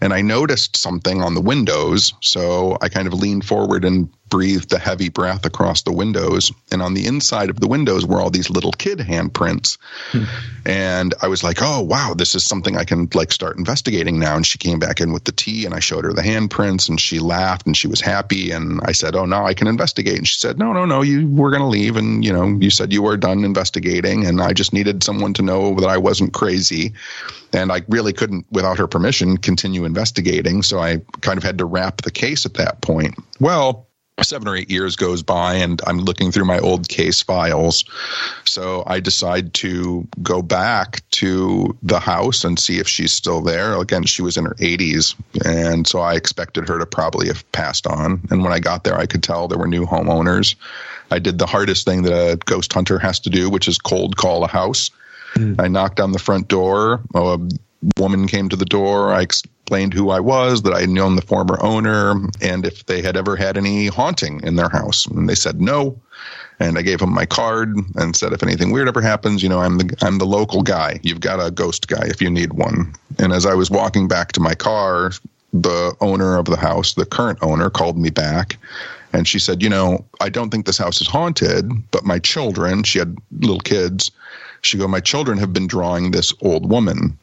And 0.00 0.12
I 0.12 0.20
noticed 0.20 0.76
something 0.76 1.22
on 1.22 1.34
the 1.34 1.40
windows. 1.40 2.14
So 2.20 2.78
I 2.80 2.88
kind 2.88 3.06
of 3.06 3.14
leaned 3.14 3.44
forward 3.44 3.84
and 3.84 4.08
breathed 4.28 4.72
a 4.72 4.78
heavy 4.78 5.08
breath 5.08 5.44
across 5.44 5.82
the 5.82 5.92
windows. 5.92 6.52
And 6.70 6.82
on 6.82 6.94
the 6.94 7.06
inside 7.06 7.50
of 7.50 7.60
the 7.60 7.68
windows 7.68 8.06
were 8.06 8.20
all 8.20 8.30
these 8.30 8.50
little 8.50 8.72
kid 8.72 8.98
handprints. 8.98 9.78
Hmm. 10.10 10.24
And 10.66 11.14
I 11.22 11.28
was 11.28 11.42
like, 11.42 11.58
oh, 11.60 11.80
wow, 11.80 12.14
this 12.16 12.34
is 12.34 12.44
something 12.44 12.76
I 12.76 12.84
can 12.84 13.08
like 13.14 13.32
start 13.32 13.56
investigating 13.56 14.18
now. 14.18 14.36
And 14.36 14.46
she 14.46 14.58
came 14.58 14.78
back 14.78 15.00
in 15.00 15.12
with 15.12 15.24
the 15.24 15.32
tea 15.32 15.64
and 15.64 15.74
I 15.74 15.80
showed 15.80 16.04
her 16.04 16.12
the 16.12 16.22
handprints 16.22 16.88
and 16.88 17.00
she 17.00 17.18
laughed 17.18 17.66
and 17.66 17.76
she 17.76 17.88
was 17.88 18.00
happy. 18.00 18.50
And 18.50 18.80
I 18.84 18.92
said, 18.92 19.16
oh, 19.16 19.24
now 19.24 19.46
I 19.46 19.54
can 19.54 19.66
investigate. 19.66 20.18
And 20.18 20.28
she 20.28 20.38
said, 20.38 20.58
no, 20.58 20.72
no, 20.72 20.84
no, 20.84 21.02
you 21.02 21.28
were 21.28 21.50
going 21.50 21.62
to 21.62 21.68
leave. 21.68 21.96
And, 21.96 22.24
you 22.24 22.32
know, 22.32 22.46
you 22.46 22.70
said 22.70 22.92
you 22.92 23.02
were 23.02 23.16
done 23.16 23.44
investigating. 23.44 24.26
And 24.26 24.40
I 24.40 24.52
just 24.52 24.72
needed 24.72 25.02
someone 25.02 25.34
to 25.34 25.42
know 25.42 25.74
that 25.76 25.88
I 25.88 25.98
wasn't 25.98 26.34
crazy. 26.34 26.92
And 27.52 27.72
I 27.72 27.82
really 27.88 28.12
couldn't, 28.12 28.46
without 28.50 28.78
her 28.78 28.86
permission, 28.86 29.38
continue 29.38 29.84
investigating. 29.84 30.62
So 30.62 30.78
I 30.78 31.00
kind 31.22 31.38
of 31.38 31.44
had 31.44 31.58
to 31.58 31.64
wrap 31.64 32.02
the 32.02 32.10
case 32.10 32.44
at 32.44 32.54
that 32.54 32.82
point. 32.82 33.14
Well, 33.40 33.87
seven 34.22 34.48
or 34.48 34.56
eight 34.56 34.70
years 34.70 34.96
goes 34.96 35.22
by 35.22 35.54
and 35.54 35.80
I'm 35.86 35.98
looking 35.98 36.32
through 36.32 36.44
my 36.44 36.58
old 36.58 36.88
case 36.88 37.22
files. 37.22 37.84
So 38.44 38.82
I 38.86 39.00
decide 39.00 39.54
to 39.54 40.06
go 40.22 40.42
back 40.42 41.02
to 41.12 41.76
the 41.82 42.00
house 42.00 42.44
and 42.44 42.58
see 42.58 42.78
if 42.78 42.88
she's 42.88 43.12
still 43.12 43.40
there. 43.40 43.78
Again, 43.80 44.04
she 44.04 44.22
was 44.22 44.36
in 44.36 44.44
her 44.44 44.54
80s. 44.54 45.14
And 45.44 45.86
so 45.86 46.00
I 46.00 46.14
expected 46.14 46.68
her 46.68 46.78
to 46.78 46.86
probably 46.86 47.28
have 47.28 47.50
passed 47.52 47.86
on. 47.86 48.20
And 48.30 48.42
when 48.42 48.52
I 48.52 48.58
got 48.58 48.84
there, 48.84 48.98
I 48.98 49.06
could 49.06 49.22
tell 49.22 49.48
there 49.48 49.58
were 49.58 49.66
new 49.66 49.86
homeowners. 49.86 50.56
I 51.10 51.18
did 51.18 51.38
the 51.38 51.46
hardest 51.46 51.84
thing 51.86 52.02
that 52.02 52.32
a 52.32 52.36
ghost 52.36 52.72
hunter 52.72 52.98
has 52.98 53.20
to 53.20 53.30
do, 53.30 53.48
which 53.48 53.68
is 53.68 53.78
cold 53.78 54.16
call 54.16 54.44
a 54.44 54.48
house. 54.48 54.90
Mm. 55.34 55.60
I 55.60 55.68
knocked 55.68 56.00
on 56.00 56.12
the 56.12 56.18
front 56.18 56.48
door. 56.48 57.00
Woman 57.96 58.26
came 58.26 58.48
to 58.48 58.56
the 58.56 58.64
door. 58.64 59.12
I 59.12 59.22
explained 59.22 59.94
who 59.94 60.10
I 60.10 60.20
was, 60.20 60.62
that 60.62 60.72
I 60.72 60.80
had 60.80 60.88
known 60.88 61.16
the 61.16 61.22
former 61.22 61.62
owner, 61.62 62.14
and 62.40 62.66
if 62.66 62.86
they 62.86 63.02
had 63.02 63.16
ever 63.16 63.36
had 63.36 63.56
any 63.56 63.86
haunting 63.86 64.40
in 64.42 64.56
their 64.56 64.68
house. 64.68 65.06
And 65.06 65.28
they 65.28 65.34
said 65.34 65.60
no. 65.60 65.98
And 66.60 66.76
I 66.76 66.82
gave 66.82 66.98
them 66.98 67.14
my 67.14 67.24
card 67.24 67.76
and 67.94 68.16
said, 68.16 68.32
if 68.32 68.42
anything 68.42 68.72
weird 68.72 68.88
ever 68.88 69.00
happens, 69.00 69.44
you 69.44 69.48
know, 69.48 69.60
I'm 69.60 69.78
the 69.78 69.96
I'm 70.02 70.18
the 70.18 70.26
local 70.26 70.62
guy. 70.62 70.98
You've 71.04 71.20
got 71.20 71.44
a 71.44 71.52
ghost 71.52 71.86
guy 71.86 72.04
if 72.06 72.20
you 72.20 72.28
need 72.28 72.54
one. 72.54 72.92
And 73.20 73.32
as 73.32 73.46
I 73.46 73.54
was 73.54 73.70
walking 73.70 74.08
back 74.08 74.32
to 74.32 74.40
my 74.40 74.56
car, 74.56 75.12
the 75.52 75.94
owner 76.00 76.36
of 76.36 76.46
the 76.46 76.56
house, 76.56 76.94
the 76.94 77.06
current 77.06 77.38
owner, 77.42 77.70
called 77.70 77.96
me 77.96 78.10
back 78.10 78.58
and 79.12 79.26
she 79.26 79.38
said, 79.38 79.62
You 79.62 79.68
know, 79.68 80.04
I 80.20 80.28
don't 80.28 80.50
think 80.50 80.66
this 80.66 80.78
house 80.78 81.00
is 81.00 81.06
haunted, 81.06 81.70
but 81.90 82.04
my 82.04 82.18
children, 82.18 82.82
she 82.82 82.98
had 82.98 83.16
little 83.40 83.60
kids, 83.60 84.10
she 84.62 84.78
go, 84.78 84.88
My 84.88 85.00
children 85.00 85.38
have 85.38 85.52
been 85.52 85.66
drawing 85.66 86.10
this 86.10 86.32
old 86.40 86.68
woman. 86.68 87.16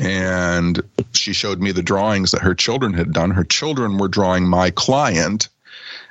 And 0.00 0.82
she 1.12 1.32
showed 1.32 1.60
me 1.60 1.72
the 1.72 1.82
drawings 1.82 2.30
that 2.32 2.42
her 2.42 2.54
children 2.54 2.92
had 2.94 3.12
done. 3.12 3.30
Her 3.30 3.44
children 3.44 3.98
were 3.98 4.08
drawing 4.08 4.46
my 4.46 4.70
client. 4.70 5.48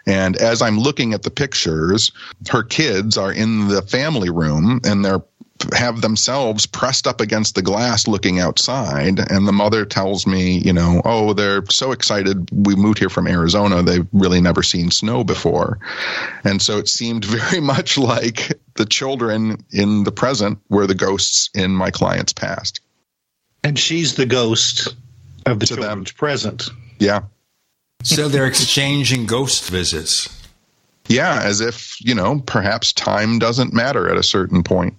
And 0.06 0.36
as 0.38 0.62
I'm 0.62 0.80
looking 0.80 1.14
at 1.14 1.24
the 1.24 1.30
pictures, 1.30 2.12
her 2.50 2.64
kids 2.64 3.18
are 3.18 3.32
in 3.32 3.68
the 3.68 3.82
family 3.82 4.30
room 4.30 4.82
and 4.84 5.04
they're 5.04 5.22
have 5.74 6.00
themselves 6.00 6.66
pressed 6.66 7.06
up 7.06 7.20
against 7.20 7.54
the 7.54 7.62
glass 7.62 8.08
looking 8.08 8.40
outside. 8.40 9.20
And 9.30 9.46
the 9.46 9.52
mother 9.52 9.84
tells 9.84 10.26
me 10.26 10.60
you 10.60 10.72
know 10.72 11.02
oh 11.04 11.34
they're 11.34 11.66
so 11.70 11.92
excited. 11.92 12.50
We 12.66 12.76
moved 12.76 12.98
here 12.98 13.10
from 13.10 13.28
arizona. 13.28 13.84
They've 13.84 14.08
really 14.14 14.40
never 14.40 14.64
seen 14.64 14.90
snow 14.90 15.26
before. 15.26 15.78
And 16.46 16.62
so 16.62 16.78
it 16.78 16.88
seemed 16.88 17.26
very 17.26 17.60
much 17.74 17.98
like 17.98 18.58
the 18.76 18.86
children 18.86 19.58
in 19.72 20.06
the 20.06 20.14
present 20.14 20.60
were 20.70 20.88
the 20.88 20.96
ghosts 20.96 21.50
in 21.54 21.72
my 21.72 21.92
client's 21.92 22.32
past 22.32 22.80
and 23.64 23.78
she's 23.78 24.16
the 24.16 24.26
ghost 24.26 24.96
of 25.46 25.60
the 25.60 25.66
to 25.66 25.76
children's 25.76 26.12
them. 26.12 26.18
present 26.18 26.70
yeah 27.00 27.22
so 28.04 28.28
they're 28.28 28.48
exchanging 28.48 29.26
ghost 29.26 29.70
visits 29.70 30.44
yeah 31.08 31.42
as 31.44 31.62
if 31.62 31.96
you 32.02 32.16
know 32.16 32.40
perhaps 32.46 32.94
time 32.94 33.40
doesn't 33.40 33.74
matter 33.74 34.10
at 34.10 34.18
a 34.18 34.24
certain 34.24 34.64
point 34.64 34.96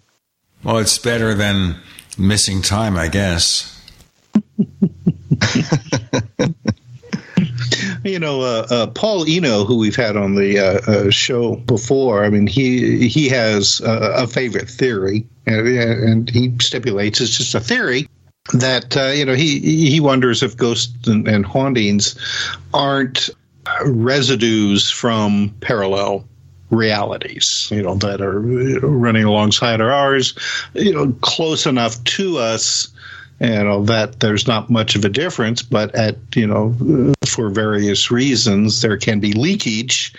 well, 0.62 0.78
it's 0.78 0.98
better 0.98 1.34
than 1.34 1.76
missing 2.18 2.60
time, 2.60 2.96
I 2.96 3.08
guess. 3.08 3.76
you 8.04 8.18
know, 8.18 8.42
uh, 8.42 8.66
uh, 8.68 8.86
Paul 8.88 9.24
Eno, 9.26 9.64
who 9.64 9.78
we've 9.78 9.96
had 9.96 10.18
on 10.18 10.34
the 10.34 10.58
uh, 10.58 10.80
uh 10.90 11.10
show 11.10 11.56
before, 11.56 12.24
I 12.24 12.28
mean, 12.28 12.46
he 12.46 13.08
he 13.08 13.30
has 13.30 13.80
a 13.82 14.26
favorite 14.26 14.68
theory, 14.68 15.26
and, 15.46 15.66
and, 15.66 16.28
he 16.30 16.54
stipulates 16.60 17.22
it's 17.22 17.36
just 17.36 17.54
a 17.54 17.60
theory 17.60 18.06
that 18.52 18.96
uh, 18.96 19.08
you 19.08 19.24
know 19.24 19.34
he 19.34 19.58
he 19.60 20.00
wonders 20.00 20.42
if 20.42 20.56
ghosts 20.56 21.06
and, 21.06 21.28
and 21.28 21.46
hauntings 21.46 22.18
aren't 22.74 23.30
residues 23.84 24.90
from 24.90 25.54
parallel 25.60 26.24
realities, 26.70 27.68
you 27.70 27.82
know, 27.82 27.94
that 27.96 28.20
are 28.20 28.40
running 28.40 29.24
alongside 29.24 29.80
our 29.80 29.90
ours, 29.90 30.34
you 30.74 30.92
know, 30.92 31.12
close 31.20 31.66
enough 31.66 32.02
to 32.04 32.38
us, 32.38 32.88
you 33.40 33.48
know, 33.48 33.84
that 33.84 34.20
there's 34.20 34.46
not 34.46 34.70
much 34.70 34.94
of 34.94 35.04
a 35.04 35.08
difference, 35.08 35.62
but 35.62 35.94
at, 35.94 36.16
you 36.34 36.46
know, 36.46 36.74
for 37.30 37.48
various 37.48 38.10
reasons, 38.10 38.82
there 38.82 38.96
can 38.96 39.20
be 39.20 39.32
leakage, 39.32 40.12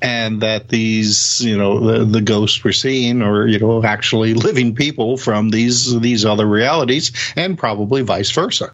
and 0.00 0.40
that 0.40 0.68
these, 0.68 1.40
you 1.44 1.56
know, 1.56 1.78
the, 1.80 2.04
the 2.04 2.20
ghosts 2.20 2.62
we're 2.64 2.72
seeing 2.72 3.22
are, 3.22 3.46
you 3.46 3.58
know, 3.58 3.82
actually 3.84 4.34
living 4.34 4.74
people 4.74 5.16
from 5.16 5.50
these 5.50 5.98
these 6.00 6.24
other 6.24 6.46
realities, 6.46 7.12
and 7.36 7.58
probably 7.58 8.02
vice 8.02 8.30
versa. 8.30 8.72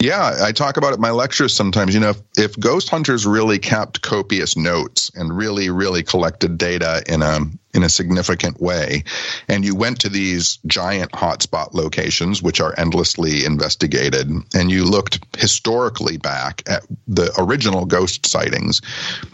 Yeah, 0.00 0.38
I 0.42 0.52
talk 0.52 0.78
about 0.78 0.92
it 0.92 0.94
in 0.94 1.02
my 1.02 1.10
lectures 1.10 1.54
sometimes. 1.54 1.92
You 1.92 2.00
know, 2.00 2.10
if, 2.10 2.22
if, 2.38 2.58
ghost 2.58 2.88
hunters 2.88 3.26
really 3.26 3.58
kept 3.58 4.00
copious 4.00 4.56
notes 4.56 5.10
and 5.14 5.36
really, 5.36 5.68
really 5.68 6.02
collected 6.02 6.56
data 6.56 7.02
in 7.06 7.20
a 7.20 7.40
in 7.74 7.82
a 7.82 7.88
significant 7.88 8.60
way. 8.60 9.04
And 9.48 9.64
you 9.64 9.74
went 9.74 10.00
to 10.00 10.08
these 10.08 10.58
giant 10.66 11.12
hotspot 11.12 11.72
locations, 11.72 12.42
which 12.42 12.60
are 12.60 12.74
endlessly 12.78 13.44
investigated, 13.44 14.28
and 14.54 14.70
you 14.70 14.84
looked 14.84 15.24
historically 15.38 16.16
back 16.16 16.62
at 16.66 16.84
the 17.06 17.32
original 17.38 17.84
ghost 17.84 18.26
sightings. 18.26 18.80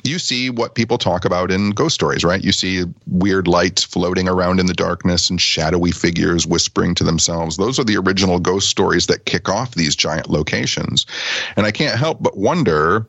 You 0.04 0.18
see 0.18 0.50
what 0.50 0.74
people 0.74 0.98
talk 0.98 1.24
about 1.24 1.50
in 1.50 1.70
ghost 1.70 1.94
stories, 1.94 2.24
right? 2.24 2.42
You 2.42 2.52
see 2.52 2.84
weird 3.06 3.48
lights 3.48 3.82
floating 3.82 4.28
around 4.28 4.60
in 4.60 4.66
the 4.66 4.74
darkness 4.74 5.30
and 5.30 5.40
shadowy 5.40 5.92
figures 5.92 6.46
whispering 6.46 6.94
to 6.96 7.04
themselves. 7.04 7.56
Those 7.56 7.78
are 7.78 7.84
the 7.84 7.96
original 7.96 8.38
ghost 8.38 8.68
stories 8.68 9.06
that 9.06 9.24
kick 9.24 9.48
off 9.48 9.74
these 9.74 9.96
giant 9.96 10.28
locations. 10.28 11.06
And 11.56 11.66
I 11.66 11.70
can't 11.70 11.98
help 11.98 12.22
but 12.22 12.36
wonder 12.36 13.08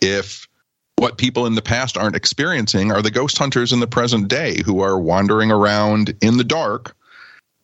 if 0.00 0.48
what 0.96 1.18
people 1.18 1.46
in 1.46 1.54
the 1.54 1.62
past 1.62 1.96
aren't 1.96 2.16
experiencing 2.16 2.92
are 2.92 3.02
the 3.02 3.10
ghost 3.10 3.36
hunters 3.38 3.72
in 3.72 3.80
the 3.80 3.86
present 3.86 4.28
day 4.28 4.62
who 4.64 4.80
are 4.80 4.98
wandering 4.98 5.50
around 5.50 6.14
in 6.20 6.36
the 6.36 6.44
dark 6.44 6.94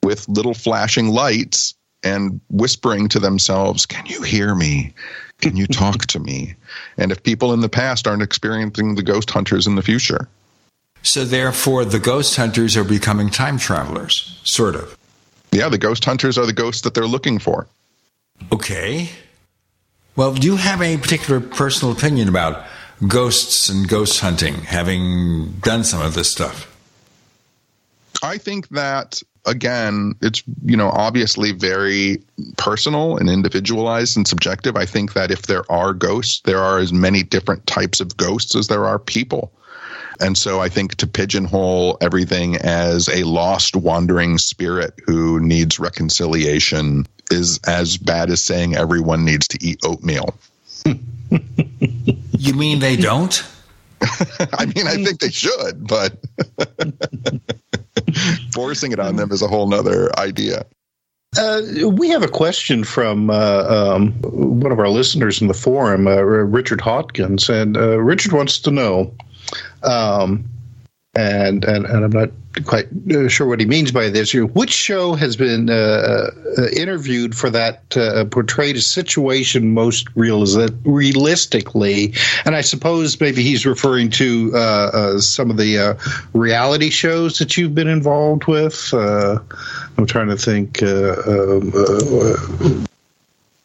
with 0.02 0.28
little 0.28 0.54
flashing 0.54 1.08
lights 1.08 1.74
and 2.02 2.40
whispering 2.50 3.08
to 3.08 3.18
themselves, 3.18 3.86
Can 3.86 4.06
you 4.06 4.22
hear 4.22 4.54
me? 4.54 4.92
Can 5.40 5.56
you 5.56 5.66
talk 5.66 6.06
to 6.06 6.18
me? 6.18 6.54
And 6.96 7.12
if 7.12 7.22
people 7.22 7.52
in 7.52 7.60
the 7.60 7.68
past 7.68 8.06
aren't 8.06 8.22
experiencing 8.22 8.94
the 8.94 9.02
ghost 9.02 9.30
hunters 9.30 9.66
in 9.66 9.74
the 9.74 9.82
future. 9.82 10.28
So, 11.02 11.24
therefore, 11.24 11.86
the 11.86 11.98
ghost 11.98 12.36
hunters 12.36 12.76
are 12.76 12.84
becoming 12.84 13.30
time 13.30 13.58
travelers, 13.58 14.38
sort 14.44 14.74
of. 14.74 14.98
Yeah, 15.50 15.70
the 15.70 15.78
ghost 15.78 16.04
hunters 16.04 16.36
are 16.36 16.44
the 16.44 16.52
ghosts 16.52 16.82
that 16.82 16.92
they're 16.92 17.06
looking 17.06 17.38
for. 17.38 17.66
Okay. 18.52 19.08
Well, 20.14 20.34
do 20.34 20.46
you 20.46 20.56
have 20.56 20.82
any 20.82 20.98
particular 20.98 21.40
personal 21.40 21.94
opinion 21.94 22.28
about 22.28 22.66
ghosts 23.06 23.68
and 23.68 23.88
ghost 23.88 24.20
hunting, 24.20 24.54
having 24.62 25.52
done 25.60 25.84
some 25.84 26.02
of 26.02 26.14
this 26.14 26.30
stuff? 26.30 26.66
I 28.22 28.38
think 28.38 28.68
that 28.68 29.22
again, 29.46 30.14
it's 30.20 30.42
you 30.64 30.76
know 30.76 30.90
obviously 30.90 31.52
very 31.52 32.22
personal 32.56 33.16
and 33.16 33.28
individualized 33.28 34.16
and 34.16 34.26
subjective. 34.26 34.76
I 34.76 34.86
think 34.86 35.14
that 35.14 35.30
if 35.30 35.42
there 35.42 35.70
are 35.70 35.92
ghosts, 35.92 36.40
there 36.42 36.58
are 36.58 36.78
as 36.78 36.92
many 36.92 37.22
different 37.22 37.66
types 37.66 38.00
of 38.00 38.16
ghosts 38.16 38.54
as 38.54 38.68
there 38.68 38.86
are 38.86 38.98
people. 38.98 39.52
And 40.20 40.36
so 40.36 40.60
I 40.60 40.68
think 40.68 40.96
to 40.96 41.06
pigeonhole 41.06 41.96
everything 42.02 42.56
as 42.56 43.08
a 43.08 43.24
lost 43.24 43.74
wandering 43.74 44.36
spirit 44.36 44.92
who 45.06 45.40
needs 45.40 45.78
reconciliation 45.78 47.06
is 47.30 47.58
as 47.66 47.96
bad 47.96 48.30
as 48.30 48.44
saying 48.44 48.76
everyone 48.76 49.24
needs 49.24 49.48
to 49.48 49.58
eat 49.64 49.80
oatmeal. 49.82 50.34
you 52.40 52.54
mean 52.54 52.78
they 52.78 52.96
don't? 52.96 53.44
I 54.00 54.64
mean, 54.64 54.86
I 54.86 54.96
think 54.96 55.20
they 55.20 55.30
should, 55.30 55.86
but 55.86 56.16
forcing 58.54 58.92
it 58.92 58.98
on 58.98 59.16
them 59.16 59.30
is 59.30 59.42
a 59.42 59.46
whole 59.46 59.68
nother 59.68 60.10
idea. 60.18 60.64
Uh, 61.38 61.60
we 61.90 62.08
have 62.08 62.22
a 62.22 62.28
question 62.28 62.82
from 62.82 63.28
uh, 63.28 63.64
um, 63.68 64.12
one 64.22 64.72
of 64.72 64.78
our 64.78 64.88
listeners 64.88 65.42
in 65.42 65.48
the 65.48 65.54
forum, 65.54 66.08
uh, 66.08 66.16
Richard 66.16 66.80
Hawkins, 66.80 67.50
and 67.50 67.76
uh, 67.76 68.00
Richard 68.00 68.32
wants 68.32 68.58
to 68.60 68.70
know 68.70 69.14
um, 69.82 70.48
and, 71.14 71.64
and 71.64 71.86
and 71.86 72.04
I'm 72.04 72.10
not 72.10 72.30
quite 72.64 72.86
uh, 73.12 73.28
sure 73.28 73.46
what 73.46 73.58
he 73.58 73.66
means 73.66 73.90
by 73.90 74.10
this. 74.10 74.32
Which 74.32 74.70
show 74.70 75.14
has 75.14 75.36
been 75.36 75.68
uh, 75.68 76.30
uh, 76.56 76.68
interviewed 76.68 77.36
for 77.36 77.50
that 77.50 77.96
uh, 77.96 78.24
portrayed 78.26 78.76
a 78.76 78.80
situation 78.80 79.74
most 79.74 80.06
realis- 80.14 80.76
realistically? 80.84 82.14
And 82.44 82.54
I 82.54 82.60
suppose 82.60 83.20
maybe 83.20 83.42
he's 83.42 83.66
referring 83.66 84.10
to 84.10 84.52
uh, 84.54 84.58
uh, 84.58 85.18
some 85.18 85.50
of 85.50 85.56
the 85.56 85.98
reality 86.32 86.90
shows 86.90 87.38
that 87.38 87.56
you've 87.56 87.74
been 87.74 87.88
involved 87.88 88.46
with. 88.46 88.94
I'm 88.94 90.06
trying 90.06 90.28
to 90.28 90.36
think. 90.36 90.82
Um, 90.82 92.86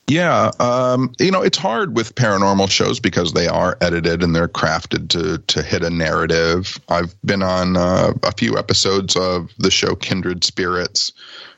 yeah, 0.08 0.52
um, 0.60 1.14
you 1.20 1.32
know 1.32 1.42
it's 1.42 1.58
hard 1.58 1.96
with 1.96 2.14
paranormal 2.14 2.70
shows 2.70 3.00
because 3.00 3.34
they 3.34 3.48
are 3.48 3.78
edited 3.82 4.22
and 4.22 4.36
they're 4.36 4.48
crafted 4.48 5.10
to 5.10 5.40
to 5.40 5.64
hit 5.64 5.84
a 5.84 5.90
narrative. 5.90 6.80
I've 6.90 7.20
been 7.24 7.42
on 7.42 7.76
uh, 7.76 8.14
a 8.22 8.32
few 8.32 8.58
episodes 8.58 9.16
of 9.16 9.52
the 9.58 9.72
show 9.72 9.96
Kindred 9.96 10.44
Spirits, 10.44 11.12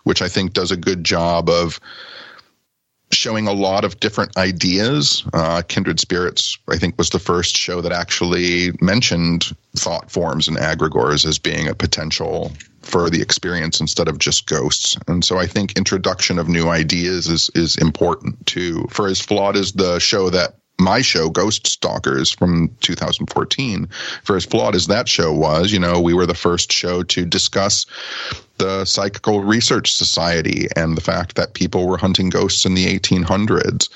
which 0.04 0.22
I 0.22 0.30
think 0.30 0.54
does 0.54 0.72
a 0.72 0.78
good 0.78 1.04
job 1.04 1.50
of 1.50 1.80
showing 3.12 3.48
a 3.48 3.54
lot 3.54 3.84
of 3.84 4.00
different 4.00 4.36
ideas. 4.38 5.24
Uh, 5.34 5.62
Kindred 5.68 6.00
Spirits, 6.00 6.58
I 6.70 6.78
think, 6.78 6.98
was 6.98 7.10
the 7.10 7.20
first 7.20 7.58
show 7.58 7.82
that 7.82 7.92
actually 7.92 8.72
mentioned 8.80 9.56
thought 9.76 10.10
forms 10.10 10.48
and 10.48 10.58
egregores 10.58 11.26
as 11.26 11.38
being 11.38 11.68
a 11.68 11.76
potential 11.76 12.52
for 12.88 13.10
the 13.10 13.22
experience 13.22 13.80
instead 13.80 14.08
of 14.08 14.18
just 14.18 14.48
ghosts. 14.48 14.98
And 15.08 15.24
so 15.24 15.38
I 15.38 15.46
think 15.46 15.78
introduction 15.78 16.40
of 16.40 16.48
new 16.48 16.70
ideas 16.70 17.28
is 17.28 17.50
is 17.54 17.78
important 17.78 18.46
too. 18.46 18.88
For 18.90 19.08
as 19.08 19.20
flawed 19.20 19.56
as 19.56 19.74
the 19.74 20.00
show 20.00 20.30
that 20.30 20.56
my 20.80 21.02
show, 21.02 21.30
Ghost 21.30 21.66
Stalkers 21.66 22.32
from 22.32 22.70
2014, 22.82 23.88
for 24.24 24.36
as 24.36 24.46
flawed 24.46 24.76
as 24.76 24.88
that 24.88 25.10
show 25.10 25.34
was, 25.34 25.72
you 25.72 25.80
know, 25.80 26.00
we 26.00 26.14
were 26.14 26.28
the 26.28 26.36
first 26.36 26.72
show 26.72 27.02
to 27.04 27.26
discuss 27.26 27.86
the 28.60 28.86
Psychical 28.86 29.44
Research 29.44 29.94
Society 29.94 30.68
and 30.76 30.96
the 30.96 31.02
fact 31.02 31.36
that 31.36 31.56
people 31.56 31.88
were 31.88 31.98
hunting 31.98 32.30
ghosts 32.30 32.66
in 32.66 32.76
the 32.76 32.86
1800s. 32.86 33.90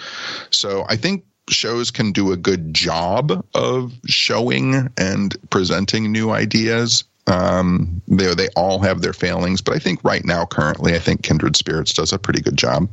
So 0.49 0.85
I 0.89 0.95
think 0.95 1.23
shows 1.49 1.91
can 1.91 2.11
do 2.11 2.31
a 2.31 2.37
good 2.37 2.73
job 2.73 3.45
of 3.53 3.93
showing 4.05 4.89
and 4.97 5.35
presenting 5.49 6.11
new 6.11 6.31
ideas. 6.31 7.03
Um, 7.27 8.01
they 8.07 8.33
they 8.33 8.49
all 8.55 8.79
have 8.79 9.01
their 9.01 9.13
failings, 9.13 9.61
but 9.61 9.75
I 9.75 9.79
think 9.79 10.03
right 10.03 10.25
now, 10.25 10.45
currently, 10.45 10.95
I 10.95 10.99
think 10.99 11.23
Kindred 11.23 11.55
Spirits 11.55 11.93
does 11.93 12.11
a 12.13 12.19
pretty 12.19 12.41
good 12.41 12.57
job. 12.57 12.89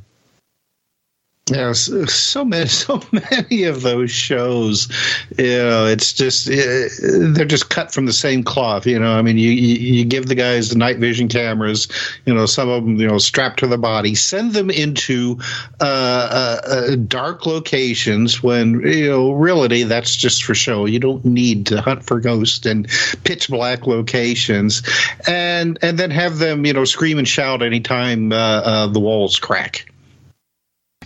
Yeah, 1.51 1.73
so, 1.73 2.45
many, 2.45 2.67
so 2.69 3.03
many 3.13 3.65
of 3.65 3.83
those 3.83 4.11
shows, 4.11 4.89
you 5.37 5.59
know, 5.59 5.87
it's 5.87 6.13
just 6.13 6.49
it, 6.51 6.93
they're 7.35 7.45
just 7.45 7.71
cut 7.71 7.93
from 7.93 8.07
the 8.07 8.13
same 8.13 8.43
cloth. 8.43 8.87
You 8.87 8.99
know, 8.99 9.13
I 9.13 9.23
mean, 9.23 9.39
you, 9.39 9.51
you, 9.51 10.05
give 10.05 10.27
the 10.27 10.35
guys 10.35 10.71
the 10.71 10.79
night 10.79 10.99
vision 10.99 11.29
cameras, 11.29 11.89
you 12.25 12.35
know, 12.35 12.47
some 12.47 12.69
of 12.69 12.85
them, 12.85 12.97
you 12.97 13.07
know, 13.07 13.19
strapped 13.19 13.59
to 13.61 13.67
the 13.67 13.79
body, 13.79 14.15
send 14.15 14.53
them 14.53 14.71
into 14.71 15.39
uh, 15.81 15.85
uh, 15.85 16.61
uh, 16.67 16.97
dark 16.97 17.47
locations 17.47 18.43
when 18.43 18.81
you 18.81 19.09
know, 19.09 19.33
really, 19.33 19.83
that's 19.85 20.17
just 20.17 20.45
for 20.45 20.55
show. 20.55 20.87
You 20.87 20.99
don't 20.99 21.25
need 21.25 21.67
to 21.67 21.81
hunt 21.81 22.05
for 22.05 22.21
ghosts 22.21 22.67
and 22.67 22.89
pitch 23.25 23.49
black 23.49 23.87
locations, 23.87 24.83
and 25.27 25.79
and 25.83 25.99
then 25.99 26.11
have 26.11 26.39
them, 26.39 26.65
you 26.65 26.73
know, 26.73 26.85
scream 26.85 27.19
and 27.19 27.29
shout 27.29 27.63
anytime 27.63 28.33
uh, 28.33 28.37
uh, 28.37 28.87
the 28.89 29.01
walls 29.01 29.39
crack. 29.39 29.88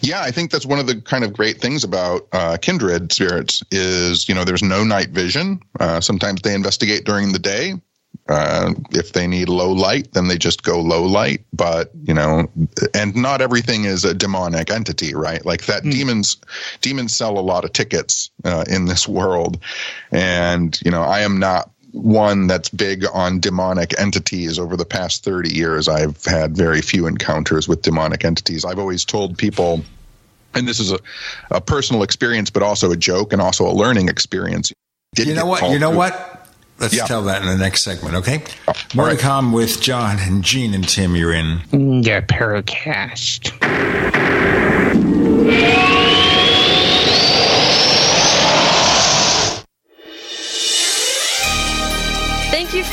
Yeah, 0.03 0.21
I 0.21 0.33
think 0.33 0.51
that's 0.51 0.67
one 0.67 0.81
of 0.81 0.87
the 0.89 1.01
kind 1.01 1.23
of 1.23 1.33
great 1.33 1.59
things 1.59 1.85
about 1.85 2.27
uh, 2.33 2.57
kindred 2.61 3.13
spirits 3.13 3.63
is 3.71 4.29
you 4.29 4.35
know 4.35 4.45
there's 4.45 4.63
no 4.63 4.83
night 4.83 5.11
vision. 5.11 5.61
Uh, 5.79 6.01
sometimes 6.01 6.43
they 6.43 6.55
investigate 6.55 7.05
during 7.05 7.33
the 7.33 7.39
day. 7.39 7.75
Uh, 8.29 8.73
if 8.91 9.13
they 9.13 9.27
need 9.27 9.49
low 9.49 9.73
light, 9.73 10.13
then 10.13 10.29
they 10.29 10.39
just 10.39 10.63
go 10.63 10.81
low 10.81 11.05
light. 11.05 11.45
But 11.53 11.91
you 12.03 12.15
know, 12.15 12.51
and 12.95 13.15
not 13.15 13.41
everything 13.41 13.85
is 13.85 14.05
a 14.05 14.15
demonic 14.15 14.71
entity, 14.71 15.15
right? 15.15 15.45
Like 15.45 15.67
that, 15.67 15.83
mm. 15.83 15.93
demons 15.93 16.37
demons 16.81 17.17
sell 17.17 17.39
a 17.39 17.41
lot 17.41 17.65
of 17.65 17.73
tickets 17.73 18.31
uh, 18.45 18.65
in 18.69 18.87
this 18.87 19.07
world, 19.07 19.59
and 20.11 20.81
you 20.85 20.91
know, 20.91 21.03
I 21.03 21.21
am 21.21 21.39
not 21.39 21.72
one 21.93 22.47
that's 22.47 22.69
big 22.69 23.05
on 23.13 23.39
demonic 23.41 23.99
entities. 23.99 24.59
Over 24.59 24.77
the 24.77 24.85
past 24.85 25.25
30 25.25 25.55
years 25.55 25.89
i've 25.89 26.25
had 26.25 26.57
very 26.57 26.83
few 26.83 27.07
encounters 27.07 27.69
with 27.69 27.83
demonic 27.83 28.25
entities. 28.25 28.65
I've 28.65 28.79
always 28.79 29.05
told 29.05 29.39
people 29.39 29.83
and 30.55 30.69
this 30.69 30.81
is 30.81 30.93
a, 30.93 30.99
a 31.51 31.61
personal 31.61 32.03
experience 32.03 32.51
but 32.51 32.63
also 32.63 32.91
a 32.91 32.97
joke 32.97 33.33
and 33.33 33.41
also 33.41 33.67
a 33.67 33.73
learning 33.73 34.09
experience. 34.09 34.73
Did 35.15 35.27
you 35.27 35.35
know 35.35 35.47
what? 35.47 35.71
you 35.71 35.79
know 35.79 35.91
to, 35.91 35.97
what? 35.97 36.49
Let's 36.79 36.95
yeah. 36.95 37.07
tell 37.07 37.23
that 37.25 37.43
in 37.43 37.49
the 37.49 37.57
next 37.57 37.85
segment 37.85 38.15
okay? 38.17 38.43
Oh, 38.67 38.73
more 38.95 39.07
right. 39.07 39.19
to 39.19 39.23
come 39.23 39.53
with 39.53 39.81
john 39.81 40.19
and 40.19 40.43
gene 40.43 40.75
and 40.75 40.89
tim 40.89 41.15
you're 41.15 41.33
in. 41.33 41.59
Mm, 41.71 42.05
the 42.05 42.23
paracast 42.33 43.53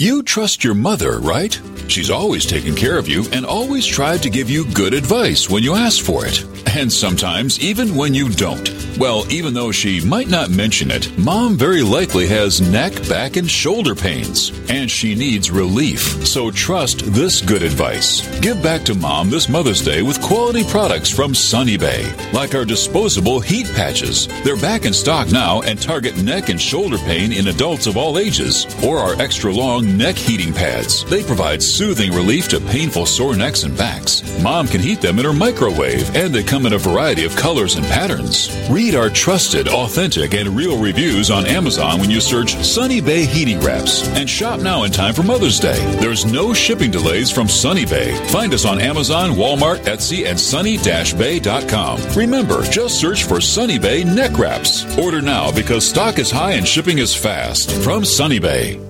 You 0.00 0.22
trust 0.22 0.64
your 0.64 0.72
mother, 0.72 1.18
right? 1.18 1.60
She's 1.86 2.08
always 2.08 2.46
taken 2.46 2.74
care 2.74 2.96
of 2.96 3.06
you 3.06 3.26
and 3.32 3.44
always 3.44 3.84
tried 3.84 4.22
to 4.22 4.30
give 4.30 4.48
you 4.48 4.64
good 4.72 4.94
advice 4.94 5.50
when 5.50 5.62
you 5.62 5.74
ask 5.74 6.02
for 6.02 6.24
it. 6.24 6.42
And 6.74 6.90
sometimes 6.90 7.60
even 7.60 7.94
when 7.94 8.14
you 8.14 8.30
don't. 8.30 8.70
Well, 8.96 9.24
even 9.30 9.54
though 9.54 9.72
she 9.72 10.00
might 10.04 10.28
not 10.28 10.50
mention 10.50 10.90
it, 10.90 11.18
mom 11.18 11.56
very 11.56 11.82
likely 11.82 12.26
has 12.28 12.60
neck, 12.60 12.92
back, 13.08 13.36
and 13.36 13.50
shoulder 13.50 13.94
pains. 13.94 14.52
And 14.70 14.90
she 14.90 15.14
needs 15.14 15.50
relief. 15.50 16.00
So 16.26 16.50
trust 16.50 17.00
this 17.12 17.40
good 17.40 17.62
advice. 17.62 18.20
Give 18.40 18.62
back 18.62 18.82
to 18.84 18.94
mom 18.94 19.30
this 19.30 19.48
Mother's 19.48 19.82
Day 19.82 20.02
with 20.02 20.22
quality 20.22 20.64
products 20.64 21.10
from 21.10 21.34
Sunny 21.34 21.76
Bay, 21.76 22.10
like 22.32 22.54
our 22.54 22.64
disposable 22.64 23.40
heat 23.40 23.66
patches. 23.74 24.28
They're 24.44 24.56
back 24.56 24.84
in 24.84 24.92
stock 24.92 25.30
now 25.32 25.62
and 25.62 25.80
target 25.80 26.16
neck 26.22 26.48
and 26.48 26.60
shoulder 26.60 26.98
pain 26.98 27.32
in 27.32 27.48
adults 27.48 27.86
of 27.86 27.96
all 27.96 28.18
ages, 28.18 28.66
or 28.84 28.98
our 28.98 29.20
extra 29.20 29.52
long 29.52 29.89
neck 29.96 30.16
heating 30.16 30.52
pads. 30.52 31.04
They 31.04 31.22
provide 31.22 31.62
soothing 31.62 32.12
relief 32.12 32.48
to 32.48 32.60
painful 32.60 33.06
sore 33.06 33.36
necks 33.36 33.62
and 33.62 33.76
backs. 33.76 34.22
Mom 34.42 34.66
can 34.66 34.80
heat 34.80 35.00
them 35.00 35.18
in 35.18 35.24
her 35.24 35.32
microwave, 35.32 36.14
and 36.14 36.34
they 36.34 36.42
come 36.42 36.66
in 36.66 36.72
a 36.72 36.78
variety 36.78 37.24
of 37.24 37.36
colors 37.36 37.76
and 37.76 37.84
patterns. 37.86 38.50
Read 38.70 38.94
our 38.94 39.10
trusted, 39.10 39.68
authentic, 39.68 40.34
and 40.34 40.50
real 40.50 40.80
reviews 40.80 41.30
on 41.30 41.46
Amazon 41.46 42.00
when 42.00 42.10
you 42.10 42.20
search 42.20 42.54
Sunny 42.64 43.00
Bay 43.00 43.24
Heating 43.24 43.60
Wraps 43.60 44.06
and 44.10 44.28
shop 44.28 44.60
now 44.60 44.84
in 44.84 44.90
time 44.90 45.14
for 45.14 45.22
Mother's 45.22 45.60
Day. 45.60 45.78
There's 46.00 46.24
no 46.24 46.52
shipping 46.52 46.90
delays 46.90 47.30
from 47.30 47.48
Sunny 47.48 47.84
Bay. 47.84 48.14
Find 48.28 48.52
us 48.54 48.64
on 48.64 48.80
Amazon, 48.80 49.30
Walmart, 49.30 49.78
Etsy, 49.84 50.26
and 50.26 50.38
sunny-bay.com. 50.38 52.00
Remember, 52.16 52.62
just 52.64 53.00
search 53.00 53.24
for 53.24 53.40
Sunny 53.40 53.78
Bay 53.78 54.04
neck 54.04 54.38
wraps. 54.38 54.84
Order 54.98 55.22
now 55.22 55.52
because 55.52 55.88
stock 55.88 56.18
is 56.18 56.30
high 56.30 56.52
and 56.52 56.66
shipping 56.66 56.98
is 56.98 57.14
fast. 57.14 57.70
From 57.82 58.04
Sunny 58.04 58.38
Bay. 58.38 58.89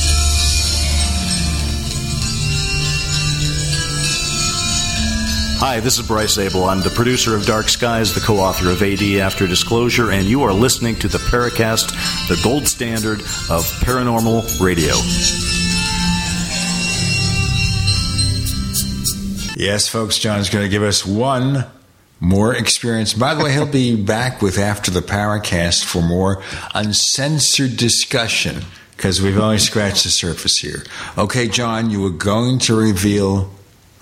Hi, 5.63 5.79
this 5.79 5.99
is 5.99 6.07
Bryce 6.07 6.33
Zabel. 6.33 6.63
I'm 6.63 6.81
the 6.81 6.89
producer 6.89 7.35
of 7.35 7.45
Dark 7.45 7.69
Skies, 7.69 8.15
the 8.15 8.19
co 8.19 8.39
author 8.39 8.71
of 8.71 8.81
AD 8.81 9.03
After 9.21 9.45
Disclosure, 9.45 10.09
and 10.09 10.25
you 10.25 10.41
are 10.41 10.51
listening 10.51 10.95
to 10.95 11.07
the 11.07 11.19
Paracast, 11.19 11.91
the 12.27 12.41
gold 12.43 12.67
standard 12.67 13.19
of 13.47 13.63
paranormal 13.83 14.59
radio. 14.59 14.95
Yes, 19.55 19.87
folks, 19.87 20.17
John's 20.17 20.49
going 20.49 20.65
to 20.65 20.69
give 20.69 20.81
us 20.81 21.05
one 21.05 21.65
more 22.19 22.55
experience. 22.55 23.13
By 23.13 23.35
the 23.35 23.43
way, 23.43 23.53
he'll 23.53 23.67
be 23.67 23.95
back 24.03 24.41
with 24.41 24.57
After 24.57 24.89
the 24.89 25.01
Paracast 25.01 25.83
for 25.85 26.01
more 26.01 26.41
uncensored 26.73 27.77
discussion 27.77 28.63
because 28.97 29.21
we've 29.21 29.37
only 29.37 29.59
scratched 29.59 30.05
the 30.05 30.09
surface 30.09 30.57
here. 30.57 30.83
Okay, 31.19 31.47
John, 31.47 31.91
you 31.91 32.01
were 32.01 32.09
going 32.09 32.57
to 32.61 32.75
reveal 32.75 33.53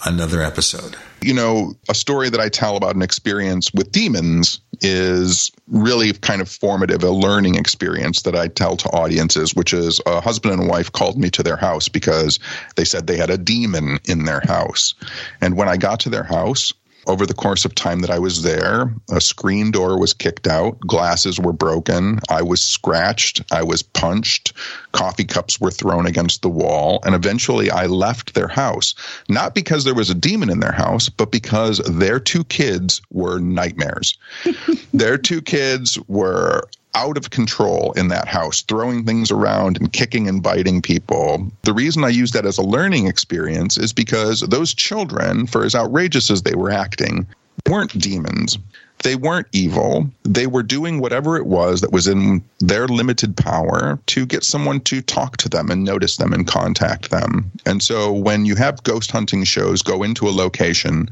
another 0.05 0.41
episode. 0.41 0.95
You 1.21 1.33
know, 1.33 1.73
a 1.89 1.93
story 1.93 2.29
that 2.29 2.39
I 2.39 2.49
tell 2.49 2.77
about 2.77 2.95
an 2.95 3.01
experience 3.01 3.73
with 3.73 3.91
demons 3.91 4.59
is 4.81 5.51
really 5.67 6.13
kind 6.13 6.41
of 6.41 6.49
formative, 6.49 7.03
a 7.03 7.11
learning 7.11 7.55
experience 7.55 8.21
that 8.21 8.35
I 8.35 8.47
tell 8.47 8.77
to 8.77 8.89
audiences, 8.89 9.53
which 9.53 9.73
is 9.73 9.99
a 10.05 10.21
husband 10.21 10.59
and 10.59 10.69
wife 10.69 10.91
called 10.91 11.17
me 11.17 11.29
to 11.31 11.43
their 11.43 11.57
house 11.57 11.89
because 11.89 12.39
they 12.75 12.85
said 12.85 13.05
they 13.07 13.17
had 13.17 13.29
a 13.29 13.37
demon 13.37 13.99
in 14.05 14.25
their 14.25 14.41
house. 14.41 14.93
And 15.41 15.57
when 15.57 15.67
I 15.67 15.77
got 15.77 15.99
to 16.01 16.09
their 16.09 16.23
house, 16.23 16.71
over 17.09 17.25
the 17.25 17.33
course 17.33 17.65
of 17.65 17.73
time 17.73 18.01
that 18.01 18.11
I 18.11 18.19
was 18.19 18.43
there, 18.43 18.93
a 19.09 19.19
screen 19.19 19.71
door 19.71 19.99
was 19.99 20.13
kicked 20.13 20.47
out, 20.47 20.79
glasses 20.79 21.39
were 21.39 21.51
broken, 21.51 22.19
I 22.29 22.43
was 22.43 22.61
scratched, 22.61 23.41
I 23.51 23.63
was 23.63 23.81
punched, 23.81 24.53
coffee 24.91 25.25
cups 25.25 25.59
were 25.59 25.71
thrown 25.71 26.05
against 26.05 26.43
the 26.43 26.49
wall, 26.49 26.99
and 27.03 27.15
eventually 27.15 27.71
I 27.71 27.87
left 27.87 28.35
their 28.35 28.47
house. 28.47 28.93
Not 29.27 29.55
because 29.55 29.83
there 29.83 29.95
was 29.95 30.11
a 30.11 30.15
demon 30.15 30.51
in 30.51 30.59
their 30.59 30.71
house, 30.71 31.09
but 31.09 31.31
because 31.31 31.79
their 31.79 32.19
two 32.19 32.43
kids 32.43 33.01
were 33.09 33.39
nightmares. 33.39 34.15
their 34.93 35.17
two 35.17 35.41
kids 35.41 35.97
were 36.07 36.69
out 36.95 37.17
of 37.17 37.29
control 37.29 37.91
in 37.93 38.07
that 38.09 38.27
house, 38.27 38.61
throwing 38.63 39.05
things 39.05 39.31
around 39.31 39.77
and 39.77 39.93
kicking 39.93 40.27
and 40.27 40.41
biting 40.41 40.81
people. 40.81 41.49
The 41.63 41.73
reason 41.73 42.03
I 42.03 42.09
use 42.09 42.31
that 42.31 42.45
as 42.45 42.57
a 42.57 42.63
learning 42.63 43.07
experience 43.07 43.77
is 43.77 43.93
because 43.93 44.41
those 44.41 44.73
children, 44.73 45.45
for 45.45 45.63
as 45.63 45.75
outrageous 45.75 46.31
as 46.31 46.43
they 46.43 46.55
were 46.55 46.71
acting, 46.71 47.27
weren't 47.69 47.97
demons. 47.99 48.57
They 49.03 49.15
weren't 49.15 49.47
evil. 49.53 50.09
They 50.23 50.45
were 50.47 50.63
doing 50.63 50.99
whatever 50.99 51.37
it 51.37 51.45
was 51.45 51.81
that 51.81 51.91
was 51.91 52.07
in 52.07 52.43
their 52.59 52.87
limited 52.87 53.37
power 53.37 53.97
to 54.07 54.25
get 54.25 54.43
someone 54.43 54.81
to 54.81 55.01
talk 55.01 55.37
to 55.37 55.49
them 55.49 55.71
and 55.71 55.83
notice 55.85 56.17
them 56.17 56.33
and 56.33 56.45
contact 56.45 57.09
them. 57.09 57.49
And 57.65 57.81
so 57.81 58.11
when 58.11 58.45
you 58.45 58.55
have 58.55 58.83
ghost 58.83 59.11
hunting 59.11 59.45
shows 59.45 59.81
go 59.81 60.03
into 60.03 60.27
a 60.27 60.31
location 60.31 61.09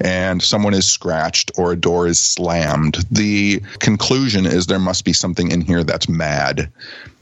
and 0.00 0.42
someone 0.42 0.74
is 0.74 0.86
scratched 0.86 1.50
or 1.56 1.72
a 1.72 1.76
door 1.76 2.06
is 2.06 2.20
slammed, 2.20 2.98
the 3.10 3.62
conclusion 3.78 4.44
is 4.44 4.66
there 4.66 4.78
must 4.78 5.04
be 5.04 5.14
something 5.14 5.50
in 5.50 5.62
here 5.62 5.84
that's 5.84 6.08
mad. 6.08 6.70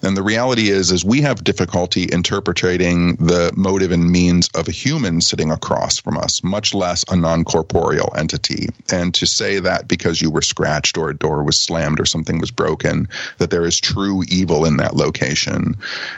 And 0.02 0.16
the 0.16 0.22
reality 0.22 0.70
is, 0.70 0.90
is 0.90 1.04
we 1.04 1.20
have 1.20 1.44
difficulty 1.44 2.04
interpreting 2.04 3.16
the 3.16 3.52
motive 3.54 3.92
and 3.92 4.10
means 4.10 4.48
of 4.54 4.68
a 4.68 4.72
human 4.72 5.20
sitting 5.20 5.50
across 5.50 5.98
from 5.98 6.16
us, 6.16 6.42
much 6.42 6.74
less 6.74 7.04
a 7.10 7.16
non-corporeal 7.16 8.12
entity. 8.16 8.68
And 8.90 9.12
to 9.14 9.26
say 9.26 9.60
that 9.60 9.88
because 9.88 10.22
you 10.22 10.30
were 10.30 10.42
scratched 10.42 10.96
or 10.96 11.10
a 11.10 11.16
door 11.16 11.42
was 11.42 11.58
slammed 11.58 12.00
or 12.00 12.06
something 12.06 12.38
was 12.38 12.50
broken, 12.50 13.08
that 13.38 13.50
there 13.50 13.66
is 13.66 13.78
true 13.78 14.22
evil 14.28 14.64
in 14.64 14.78
that 14.78 14.96
location 14.96 15.76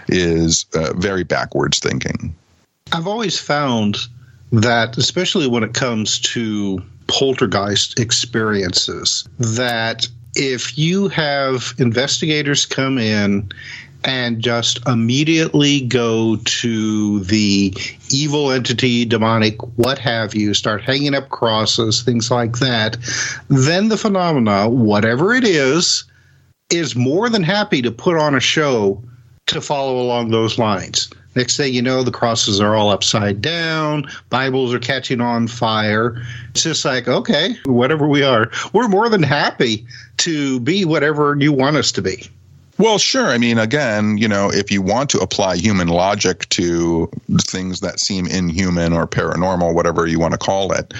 is 0.08 0.66
uh, 0.74 0.92
very 0.94 1.24
backwards 1.24 1.78
thinking. 1.78 2.34
I've 2.92 3.06
always 3.06 3.38
found 3.38 3.96
that, 4.52 4.98
especially 4.98 5.48
when 5.48 5.62
it 5.62 5.74
comes 5.74 6.20
to 6.20 6.82
poltergeist 7.06 7.98
experiences, 7.98 9.28
that 9.38 10.08
if 10.34 10.78
you 10.78 11.08
have 11.08 11.74
investigators 11.78 12.66
come 12.66 12.98
in 12.98 13.50
and 14.04 14.40
just 14.40 14.86
immediately 14.88 15.80
go 15.82 16.36
to 16.44 17.20
the 17.20 17.72
evil 18.10 18.50
entity, 18.50 19.04
demonic, 19.04 19.62
what 19.76 19.98
have 19.98 20.34
you, 20.34 20.54
start 20.54 20.82
hanging 20.82 21.14
up 21.14 21.28
crosses, 21.28 22.02
things 22.02 22.30
like 22.30 22.58
that, 22.58 22.96
then 23.48 23.88
the 23.88 23.96
phenomena, 23.96 24.68
whatever 24.68 25.34
it 25.34 25.44
is, 25.44 26.04
is 26.70 26.96
more 26.96 27.28
than 27.28 27.42
happy 27.42 27.82
to 27.82 27.92
put 27.92 28.16
on 28.16 28.34
a 28.34 28.40
show 28.40 29.02
to 29.46 29.60
follow 29.60 30.00
along 30.00 30.30
those 30.30 30.58
lines. 30.58 31.10
Next 31.34 31.56
thing 31.56 31.72
you 31.72 31.82
know, 31.82 32.02
the 32.02 32.10
crosses 32.10 32.60
are 32.60 32.74
all 32.74 32.90
upside 32.90 33.40
down, 33.40 34.06
Bibles 34.28 34.74
are 34.74 34.78
catching 34.78 35.20
on 35.20 35.48
fire. 35.48 36.22
It's 36.50 36.62
just 36.62 36.84
like, 36.84 37.08
okay, 37.08 37.56
whatever 37.64 38.06
we 38.06 38.22
are, 38.22 38.50
we're 38.72 38.88
more 38.88 39.08
than 39.08 39.22
happy 39.22 39.86
to 40.18 40.60
be 40.60 40.84
whatever 40.84 41.36
you 41.38 41.52
want 41.52 41.76
us 41.76 41.92
to 41.92 42.02
be. 42.02 42.28
Well, 42.78 42.98
sure. 42.98 43.26
I 43.26 43.38
mean, 43.38 43.58
again, 43.58 44.16
you 44.18 44.26
know, 44.26 44.50
if 44.50 44.70
you 44.70 44.82
want 44.82 45.10
to 45.10 45.18
apply 45.18 45.56
human 45.56 45.88
logic 45.88 46.48
to 46.50 47.08
things 47.42 47.80
that 47.80 48.00
seem 48.00 48.26
inhuman 48.26 48.92
or 48.92 49.06
paranormal, 49.06 49.74
whatever 49.74 50.06
you 50.06 50.18
want 50.18 50.32
to 50.32 50.38
call 50.38 50.72
it, 50.72 50.92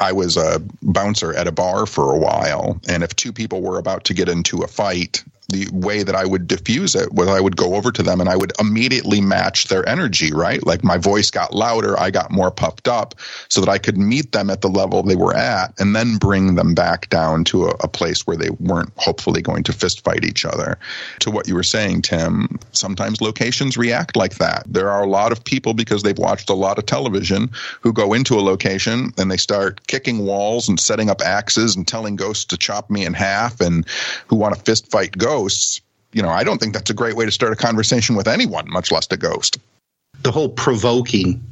I 0.00 0.12
was 0.12 0.36
a 0.36 0.60
bouncer 0.82 1.32
at 1.34 1.46
a 1.46 1.52
bar 1.52 1.86
for 1.86 2.14
a 2.14 2.18
while. 2.18 2.80
And 2.88 3.02
if 3.02 3.14
two 3.14 3.32
people 3.32 3.62
were 3.62 3.78
about 3.78 4.04
to 4.04 4.14
get 4.14 4.28
into 4.28 4.62
a 4.62 4.66
fight, 4.66 5.22
the 5.50 5.68
way 5.72 6.02
that 6.02 6.14
I 6.14 6.24
would 6.24 6.46
diffuse 6.46 6.94
it 6.94 7.12
was 7.12 7.28
I 7.28 7.40
would 7.40 7.56
go 7.56 7.74
over 7.74 7.90
to 7.92 8.02
them 8.02 8.20
and 8.20 8.28
I 8.28 8.36
would 8.36 8.52
immediately 8.58 9.20
match 9.20 9.68
their 9.68 9.86
energy, 9.88 10.32
right? 10.32 10.64
Like 10.64 10.84
my 10.84 10.96
voice 10.96 11.30
got 11.30 11.54
louder, 11.54 11.98
I 11.98 12.10
got 12.10 12.30
more 12.30 12.50
puffed 12.50 12.88
up 12.88 13.14
so 13.48 13.60
that 13.60 13.68
I 13.68 13.78
could 13.78 13.98
meet 13.98 14.32
them 14.32 14.50
at 14.50 14.60
the 14.60 14.68
level 14.68 15.02
they 15.02 15.16
were 15.16 15.36
at 15.36 15.72
and 15.78 15.94
then 15.94 16.16
bring 16.16 16.54
them 16.54 16.74
back 16.74 17.08
down 17.10 17.44
to 17.44 17.66
a, 17.66 17.70
a 17.80 17.88
place 17.88 18.26
where 18.26 18.36
they 18.36 18.50
weren't 18.50 18.92
hopefully 18.96 19.42
going 19.42 19.62
to 19.64 19.72
fist 19.72 20.04
fight 20.04 20.24
each 20.24 20.44
other. 20.44 20.78
To 21.20 21.30
what 21.30 21.48
you 21.48 21.54
were 21.54 21.62
saying, 21.62 22.02
Tim, 22.02 22.58
sometimes 22.72 23.20
locations 23.20 23.76
react 23.76 24.16
like 24.16 24.36
that. 24.36 24.64
There 24.66 24.90
are 24.90 25.02
a 25.02 25.08
lot 25.08 25.32
of 25.32 25.44
people 25.44 25.74
because 25.74 26.02
they've 26.02 26.18
watched 26.18 26.48
a 26.48 26.54
lot 26.54 26.78
of 26.78 26.86
television 26.86 27.50
who 27.80 27.92
go 27.92 28.12
into 28.12 28.38
a 28.38 28.42
location 28.42 29.12
and 29.18 29.30
they 29.30 29.36
start 29.36 29.86
kicking 29.86 30.24
walls 30.24 30.68
and 30.68 30.78
setting 30.78 31.10
up 31.10 31.20
axes 31.20 31.76
and 31.76 31.86
telling 31.86 32.16
ghosts 32.16 32.44
to 32.46 32.56
chop 32.56 32.90
me 32.90 33.04
in 33.04 33.14
half 33.14 33.60
and 33.60 33.86
who 34.26 34.36
want 34.36 34.54
to 34.54 34.60
fist 34.62 34.90
fight 34.90 35.16
ghosts 35.42 35.80
you 36.12 36.22
know, 36.22 36.28
I 36.28 36.44
don't 36.44 36.58
think 36.58 36.72
that's 36.72 36.90
a 36.90 36.94
great 36.94 37.16
way 37.16 37.24
to 37.24 37.30
start 37.30 37.52
a 37.52 37.56
conversation 37.56 38.16
with 38.16 38.26
anyone, 38.26 38.68
much 38.70 38.90
less 38.90 39.06
a 39.10 39.16
ghost. 39.16 39.58
The 40.22 40.32
whole 40.32 40.48
provoking 40.48 41.42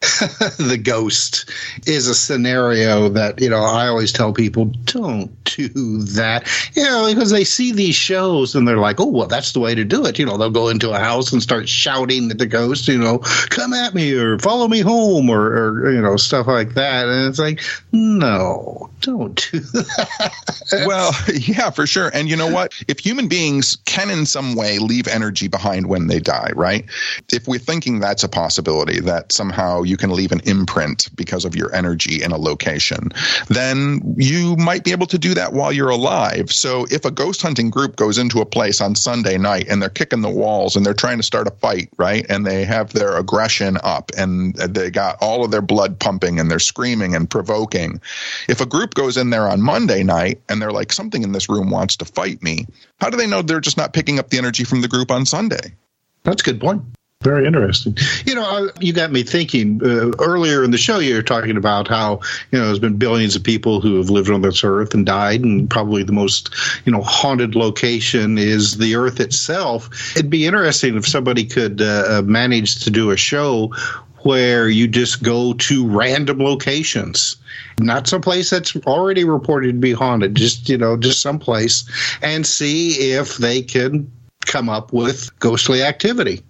the 0.56 0.80
ghost 0.82 1.50
is 1.86 2.08
a 2.08 2.14
scenario 2.14 3.10
that 3.10 3.38
you 3.38 3.50
know 3.50 3.62
I 3.62 3.86
always 3.86 4.12
tell 4.12 4.32
people 4.32 4.64
don't 4.86 5.44
do 5.44 5.98
that. 5.98 6.48
You 6.74 6.84
know 6.84 7.12
because 7.12 7.30
they 7.30 7.44
see 7.44 7.72
these 7.72 7.96
shows 7.96 8.54
and 8.54 8.66
they're 8.66 8.78
like 8.78 8.98
oh 8.98 9.08
well 9.08 9.26
that's 9.26 9.52
the 9.52 9.60
way 9.60 9.74
to 9.74 9.84
do 9.84 10.06
it. 10.06 10.18
You 10.18 10.24
know 10.24 10.38
they'll 10.38 10.48
go 10.48 10.70
into 10.70 10.90
a 10.90 10.98
house 10.98 11.34
and 11.34 11.42
start 11.42 11.68
shouting 11.68 12.30
at 12.30 12.38
the 12.38 12.46
ghost 12.46 12.88
you 12.88 12.96
know 12.96 13.18
come 13.50 13.74
at 13.74 13.92
me 13.92 14.14
or 14.14 14.38
follow 14.38 14.68
me 14.68 14.80
home 14.80 15.28
or, 15.28 15.82
or 15.82 15.92
you 15.92 16.00
know 16.00 16.16
stuff 16.16 16.46
like 16.46 16.72
that. 16.74 17.06
And 17.06 17.28
it's 17.28 17.38
like 17.38 17.60
no 17.92 18.88
don't 19.02 19.34
do 19.52 19.58
that. 19.60 20.84
Well 20.86 21.12
yeah 21.34 21.68
for 21.68 21.86
sure. 21.86 22.10
And 22.14 22.26
you 22.26 22.36
know 22.36 22.50
what? 22.50 22.72
If 22.88 23.00
human 23.00 23.28
beings 23.28 23.76
can 23.84 24.08
in 24.08 24.24
some 24.24 24.54
way 24.54 24.78
leave 24.78 25.08
energy 25.08 25.48
behind 25.48 25.88
when 25.88 26.06
they 26.06 26.20
die 26.20 26.52
right? 26.54 26.86
If 27.30 27.46
we're 27.46 27.58
thinking 27.58 28.00
that's 28.00 28.24
a 28.24 28.30
possibility 28.30 29.00
that 29.00 29.30
somehow 29.30 29.82
you 29.90 29.96
can 29.96 30.10
leave 30.10 30.32
an 30.32 30.40
imprint 30.44 31.10
because 31.16 31.44
of 31.44 31.54
your 31.54 31.74
energy 31.74 32.22
in 32.22 32.30
a 32.30 32.38
location, 32.38 33.10
then 33.48 34.00
you 34.16 34.56
might 34.56 34.84
be 34.84 34.92
able 34.92 35.06
to 35.08 35.18
do 35.18 35.34
that 35.34 35.52
while 35.52 35.72
you're 35.72 35.90
alive. 35.90 36.50
So 36.50 36.86
if 36.90 37.04
a 37.04 37.10
ghost 37.10 37.42
hunting 37.42 37.68
group 37.68 37.96
goes 37.96 38.16
into 38.16 38.40
a 38.40 38.46
place 38.46 38.80
on 38.80 38.94
Sunday 38.94 39.36
night 39.36 39.66
and 39.68 39.82
they're 39.82 39.90
kicking 39.90 40.22
the 40.22 40.30
walls 40.30 40.76
and 40.76 40.86
they're 40.86 40.94
trying 40.94 41.16
to 41.18 41.22
start 41.22 41.48
a 41.48 41.50
fight, 41.50 41.90
right? 41.98 42.24
And 42.30 42.46
they 42.46 42.64
have 42.64 42.92
their 42.92 43.16
aggression 43.16 43.76
up 43.82 44.10
and 44.16 44.54
they 44.54 44.90
got 44.90 45.18
all 45.20 45.44
of 45.44 45.50
their 45.50 45.60
blood 45.60 45.98
pumping 45.98 46.38
and 46.38 46.50
they're 46.50 46.58
screaming 46.58 47.14
and 47.14 47.28
provoking. 47.28 48.00
If 48.48 48.60
a 48.60 48.66
group 48.66 48.94
goes 48.94 49.16
in 49.16 49.30
there 49.30 49.48
on 49.48 49.60
Monday 49.60 50.02
night 50.02 50.40
and 50.48 50.62
they're 50.62 50.72
like, 50.72 50.92
something 50.92 51.22
in 51.22 51.32
this 51.32 51.48
room 51.48 51.70
wants 51.70 51.96
to 51.96 52.04
fight 52.04 52.42
me, 52.42 52.66
how 53.00 53.10
do 53.10 53.16
they 53.16 53.26
know 53.26 53.42
they're 53.42 53.60
just 53.60 53.76
not 53.76 53.92
picking 53.92 54.18
up 54.18 54.30
the 54.30 54.38
energy 54.38 54.64
from 54.64 54.80
the 54.80 54.88
group 54.88 55.10
on 55.10 55.26
Sunday? 55.26 55.74
That's 56.22 56.42
a 56.42 56.44
good 56.44 56.60
point. 56.60 56.82
Very 57.22 57.46
interesting. 57.46 57.98
You 58.24 58.34
know, 58.34 58.70
you 58.80 58.94
got 58.94 59.12
me 59.12 59.22
thinking. 59.22 59.82
Uh, 59.84 60.10
earlier 60.20 60.64
in 60.64 60.70
the 60.70 60.78
show, 60.78 61.00
you 61.00 61.14
were 61.14 61.22
talking 61.22 61.58
about 61.58 61.86
how 61.86 62.20
you 62.50 62.58
know 62.58 62.64
there's 62.64 62.78
been 62.78 62.96
billions 62.96 63.36
of 63.36 63.44
people 63.44 63.82
who 63.82 63.96
have 63.96 64.08
lived 64.08 64.30
on 64.30 64.40
this 64.40 64.64
earth 64.64 64.94
and 64.94 65.04
died, 65.04 65.42
and 65.42 65.68
probably 65.68 66.02
the 66.02 66.14
most 66.14 66.48
you 66.86 66.92
know 66.92 67.02
haunted 67.02 67.54
location 67.54 68.38
is 68.38 68.78
the 68.78 68.94
Earth 68.94 69.20
itself. 69.20 69.90
It'd 70.16 70.30
be 70.30 70.46
interesting 70.46 70.96
if 70.96 71.06
somebody 71.06 71.44
could 71.44 71.82
uh, 71.82 72.04
uh 72.08 72.22
manage 72.22 72.82
to 72.84 72.90
do 72.90 73.10
a 73.10 73.18
show 73.18 73.74
where 74.22 74.70
you 74.70 74.88
just 74.88 75.22
go 75.22 75.52
to 75.54 75.86
random 75.86 76.38
locations 76.38 77.36
not 77.78 78.06
some 78.06 78.20
place 78.20 78.50
that's 78.50 78.76
already 78.86 79.24
reported 79.24 79.72
to 79.72 79.78
be 79.78 79.92
haunted 79.92 80.34
just 80.34 80.68
you 80.68 80.76
know 80.76 80.94
just 80.94 81.22
someplace 81.22 81.88
and 82.20 82.46
see 82.46 83.12
if 83.12 83.38
they 83.38 83.62
can 83.62 84.10
come 84.44 84.68
up 84.68 84.92
with 84.92 85.30
ghostly 85.38 85.82
activity 85.82 86.42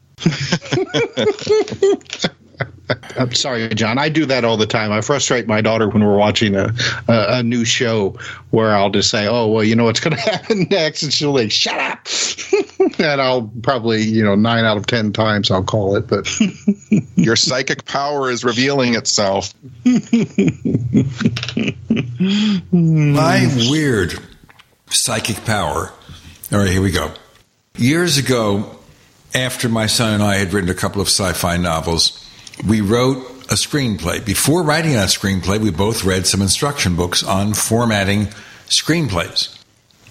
I'm 3.16 3.34
sorry, 3.34 3.68
John. 3.70 3.99
I 3.99 4.08
do 4.08 4.26
that 4.26 4.44
all 4.44 4.57
the 4.57 4.66
time. 4.66 4.92
I 4.92 5.00
frustrate 5.00 5.47
my 5.47 5.60
daughter 5.60 5.89
when 5.89 6.05
we're 6.05 6.16
watching 6.16 6.57
a, 6.57 6.74
a, 7.08 7.39
a 7.39 7.42
new 7.42 7.65
show 7.65 8.18
where 8.50 8.74
I'll 8.74 8.90
just 8.90 9.10
say, 9.10 9.26
"Oh, 9.28 9.47
well, 9.49 9.65
you 9.65 9.76
know 9.76 9.84
what's 9.84 10.00
going 10.00 10.16
to 10.16 10.23
happen 10.23 10.66
next," 10.70 11.02
and 11.02 11.12
she'll 11.12 11.32
like, 11.32 11.52
"Shut 11.52 11.78
up," 11.78 12.07
and 12.99 13.20
I'll 13.20 13.50
probably, 13.62 14.02
you 14.02 14.24
know, 14.24 14.34
nine 14.34 14.65
out 14.65 14.76
of 14.76 14.86
ten 14.86 15.12
times 15.12 15.50
I'll 15.50 15.62
call 15.62 15.97
it. 15.97 16.08
But 16.08 16.28
your 17.16 17.36
psychic 17.36 17.84
power 17.84 18.31
is 18.31 18.44
revealing 18.44 18.94
itself. 18.94 19.55
My 22.73 23.68
weird 23.70 24.18
psychic 24.89 25.44
power. 25.44 25.92
All 26.52 26.58
right, 26.58 26.70
here 26.70 26.82
we 26.82 26.90
go. 26.90 27.12
Years 27.76 28.18
ago, 28.18 28.80
after 29.34 29.68
my 29.68 29.86
son 29.86 30.15
and 30.15 30.23
I 30.23 30.36
had 30.36 30.52
written 30.52 30.70
a 30.70 30.75
couple 30.75 31.00
of 31.00 31.09
sci 31.09 31.33
fi 31.33 31.57
novels, 31.57 32.26
we 32.67 32.81
wrote 32.81 33.18
a 33.50 33.55
screenplay. 33.55 34.25
Before 34.25 34.62
writing 34.62 34.92
that 34.92 35.09
screenplay, 35.09 35.59
we 35.59 35.70
both 35.70 36.05
read 36.05 36.26
some 36.26 36.42
instruction 36.42 36.97
books 36.97 37.23
on 37.23 37.55
formatting 37.55 38.26
screenplays. 38.68 39.57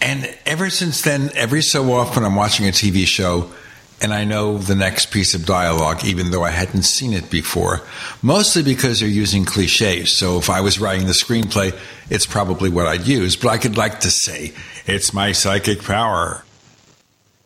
And 0.01 0.33
ever 0.45 0.69
since 0.69 1.01
then, 1.01 1.29
every 1.35 1.61
so 1.61 1.91
often, 1.93 2.23
I'm 2.23 2.35
watching 2.35 2.67
a 2.67 2.71
TV 2.71 3.05
show 3.05 3.49
and 4.01 4.13
I 4.13 4.23
know 4.23 4.57
the 4.57 4.75
next 4.75 5.11
piece 5.11 5.33
of 5.33 5.45
dialogue, 5.45 6.05
even 6.05 6.31
though 6.31 6.43
I 6.43 6.51
hadn't 6.51 6.83
seen 6.83 7.13
it 7.13 7.29
before, 7.29 7.81
mostly 8.21 8.63
because 8.63 8.99
they're 8.99 9.09
using 9.09 9.43
cliches. 9.43 10.17
So 10.17 10.37
if 10.37 10.49
I 10.49 10.61
was 10.61 10.79
writing 10.79 11.05
the 11.05 11.13
screenplay, 11.13 11.77
it's 12.09 12.25
probably 12.25 12.69
what 12.69 12.87
I'd 12.87 13.07
use, 13.07 13.35
but 13.35 13.49
I 13.49 13.57
could 13.57 13.77
like 13.77 13.99
to 14.01 14.09
say, 14.09 14.53
it's 14.85 15.13
my 15.13 15.33
psychic 15.33 15.83
power. 15.83 16.43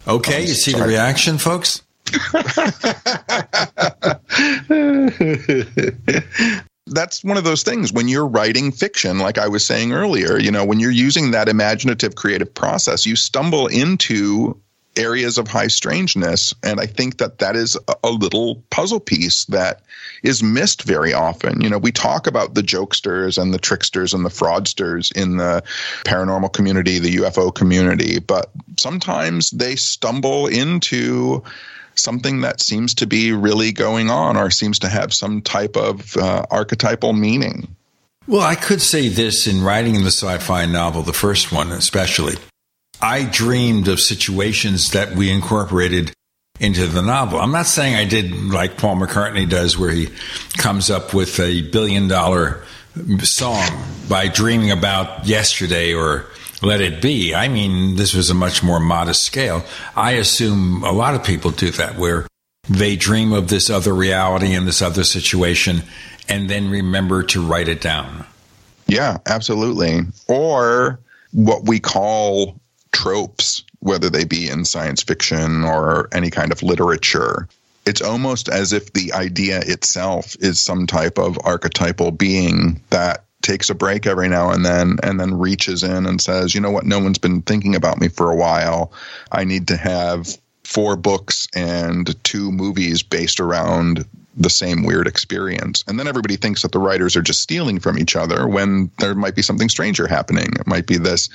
Okay, 0.07 0.41
you 0.41 0.53
see 0.53 0.73
the 0.73 0.83
reaction, 0.83 1.38
folks? 1.38 1.82
That's 6.88 7.23
one 7.23 7.38
of 7.38 7.45
those 7.45 7.64
things 7.64 7.93
when 7.93 8.09
you're 8.09 8.27
writing 8.27 8.72
fiction, 8.72 9.19
like 9.19 9.38
I 9.38 9.48
was 9.48 9.65
saying 9.65 9.93
earlier, 9.93 10.38
you 10.38 10.51
know, 10.51 10.65
when 10.65 10.82
you're 10.82 10.91
using 10.91 11.32
that 11.32 11.48
imaginative 11.48 12.15
creative 12.15 12.53
process, 12.53 13.06
you 13.06 13.15
stumble 13.15 13.67
into 13.67 14.61
areas 14.95 15.38
of 15.38 15.47
high 15.47 15.67
strangeness. 15.67 16.53
And 16.63 16.80
I 16.80 16.85
think 16.85 17.17
that 17.17 17.39
that 17.39 17.55
is 17.55 17.77
a 18.03 18.09
little 18.09 18.63
puzzle 18.69 18.99
piece 18.99 19.45
that 19.45 19.81
is 20.23 20.43
missed 20.43 20.83
very 20.83 21.13
often. 21.13 21.61
You 21.61 21.69
know, 21.69 21.77
we 21.77 21.91
talk 21.91 22.27
about 22.27 22.53
the 22.53 22.61
jokesters 22.61 23.41
and 23.41 23.53
the 23.53 23.59
tricksters 23.59 24.13
and 24.13 24.25
the 24.25 24.30
fraudsters 24.30 25.11
in 25.11 25.38
the 25.38 25.63
paranormal 26.05 26.53
community, 26.53 26.99
the 26.99 27.17
UFO 27.17 27.53
community, 27.53 28.19
but 28.19 28.51
sometimes 28.77 29.51
they 29.51 29.75
stumble 29.75 30.47
into 30.47 31.43
something 31.95 32.41
that 32.41 32.59
seems 32.61 32.95
to 32.95 33.07
be 33.07 33.31
really 33.31 33.72
going 33.72 34.09
on 34.09 34.38
or 34.38 34.49
seems 34.49 34.80
to 34.80 34.89
have 34.89 35.13
some 35.13 35.41
type 35.41 35.75
of 35.75 36.17
uh, 36.17 36.45
archetypal 36.49 37.13
meaning. 37.13 37.75
Well, 38.27 38.41
I 38.41 38.55
could 38.55 38.81
say 38.81 39.09
this 39.09 39.47
in 39.47 39.61
writing 39.61 39.95
the 39.95 40.11
sci 40.11 40.38
fi 40.39 40.65
novel, 40.65 41.01
the 41.01 41.13
first 41.13 41.51
one 41.51 41.72
especially. 41.72 42.35
I 43.03 43.25
dreamed 43.25 43.90
of 43.90 43.99
situations 43.99 44.91
that 44.91 45.14
we 45.14 45.30
incorporated 45.30 46.14
into 46.61 46.88
the 46.88 47.01
novel. 47.01 47.38
I'm 47.38 47.51
not 47.51 47.65
saying 47.65 47.95
I 47.95 48.06
did 48.06 48.33
like 48.33 48.77
Paul 48.77 48.95
McCartney 48.95 49.48
does, 49.48 49.77
where 49.77 49.91
he 49.91 50.07
comes 50.57 50.90
up 50.90 51.14
with 51.14 51.38
a 51.41 51.64
billion 51.64 52.07
dollar 52.07 52.64
song 53.23 53.83
by 54.07 54.30
dreaming 54.30 54.72
about 54.72 55.27
yesterday 55.27 55.93
or 55.93 56.27
let 56.61 56.80
it 56.80 57.01
be. 57.01 57.35
I 57.35 57.49
mean, 57.49 57.98
this 57.98 58.14
was 58.14 58.30
a 58.30 58.33
much 58.33 58.64
more 58.64 58.80
modest 58.80 59.25
scale. 59.25 59.65
I 59.98 60.14
assume 60.14 60.85
a 60.85 60.93
lot 60.93 61.14
of 61.14 61.25
people 61.25 61.51
do 61.51 61.72
that, 61.72 61.98
where 61.98 62.25
they 62.69 62.95
dream 62.95 63.33
of 63.33 63.49
this 63.49 63.69
other 63.69 63.93
reality 63.93 64.53
and 64.53 64.65
this 64.65 64.82
other 64.82 65.03
situation 65.03 65.83
and 66.30 66.49
then 66.49 66.69
remember 66.69 67.23
to 67.23 67.45
write 67.45 67.67
it 67.67 67.82
down. 67.82 68.25
Yeah, 68.88 69.17
absolutely. 69.25 69.99
Or 70.30 71.01
what 71.33 71.67
we 71.67 71.82
call 71.82 72.61
tropes, 72.93 73.63
whether 73.80 74.09
they 74.09 74.23
be 74.23 74.49
in 74.49 74.63
science 74.63 75.03
fiction 75.03 75.63
or 75.63 76.07
any 76.13 76.30
kind 76.30 76.51
of 76.51 76.63
literature. 76.63 77.49
It's 77.85 78.01
almost 78.01 78.47
as 78.47 78.72
if 78.72 78.93
the 78.93 79.11
idea 79.11 79.59
itself 79.59 80.38
is 80.39 80.63
some 80.63 80.88
type 80.88 81.17
of 81.17 81.38
archetypal 81.43 82.11
being 82.11 82.81
that 82.91 83.25
takes 83.41 83.69
a 83.69 83.75
break 83.75 84.07
every 84.07 84.30
now 84.30 84.51
and 84.51 84.63
then 84.63 84.97
and 85.03 85.19
then 85.19 85.38
reaches 85.38 85.83
in 85.83 86.05
and 86.05 86.22
says, 86.22 86.55
you 86.55 86.61
know 86.61 86.72
what, 86.72 86.85
no 86.85 86.99
one's 86.99 87.17
been 87.17 87.41
thinking 87.41 87.75
about 87.75 87.99
me 87.99 88.07
for 88.07 88.31
a 88.31 88.35
while. 88.35 88.93
I 89.33 89.43
need 89.43 89.67
to 89.67 89.75
have 89.75 90.38
four 90.63 90.95
books 90.95 91.47
and 91.53 92.15
two 92.23 92.51
movies 92.53 93.03
based 93.03 93.41
around 93.41 94.05
the 94.35 94.49
same 94.49 94.83
weird 94.83 95.07
experience. 95.07 95.83
And 95.87 95.99
then 95.99 96.07
everybody 96.07 96.35
thinks 96.35 96.61
that 96.61 96.71
the 96.71 96.79
writers 96.79 97.15
are 97.15 97.21
just 97.21 97.41
stealing 97.41 97.79
from 97.79 97.97
each 97.97 98.15
other 98.15 98.47
when 98.47 98.89
there 98.99 99.15
might 99.15 99.35
be 99.35 99.41
something 99.41 99.69
stranger 99.69 100.07
happening. 100.07 100.47
It 100.59 100.67
might 100.67 100.87
be 100.87 100.97
this 100.97 101.29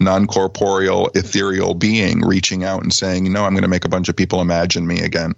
non 0.00 0.26
corporeal, 0.26 1.10
ethereal 1.14 1.74
being 1.74 2.20
reaching 2.20 2.64
out 2.64 2.82
and 2.82 2.92
saying, 2.92 3.32
know, 3.32 3.44
I'm 3.44 3.52
going 3.52 3.62
to 3.62 3.68
make 3.68 3.84
a 3.84 3.88
bunch 3.88 4.08
of 4.08 4.16
people 4.16 4.40
imagine 4.40 4.86
me 4.86 5.00
again. 5.00 5.34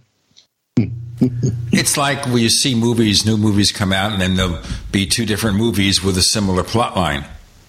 it's 1.73 1.97
like 1.97 2.25
when 2.27 2.39
you 2.39 2.51
see 2.51 2.75
movies, 2.75 3.25
new 3.25 3.37
movies 3.37 3.71
come 3.71 3.93
out, 3.93 4.13
and 4.13 4.21
then 4.21 4.35
there'll 4.35 4.61
be 4.91 5.07
two 5.07 5.25
different 5.25 5.57
movies 5.57 6.03
with 6.03 6.19
a 6.19 6.23
similar 6.23 6.65
plot 6.65 6.97
line. 6.97 7.25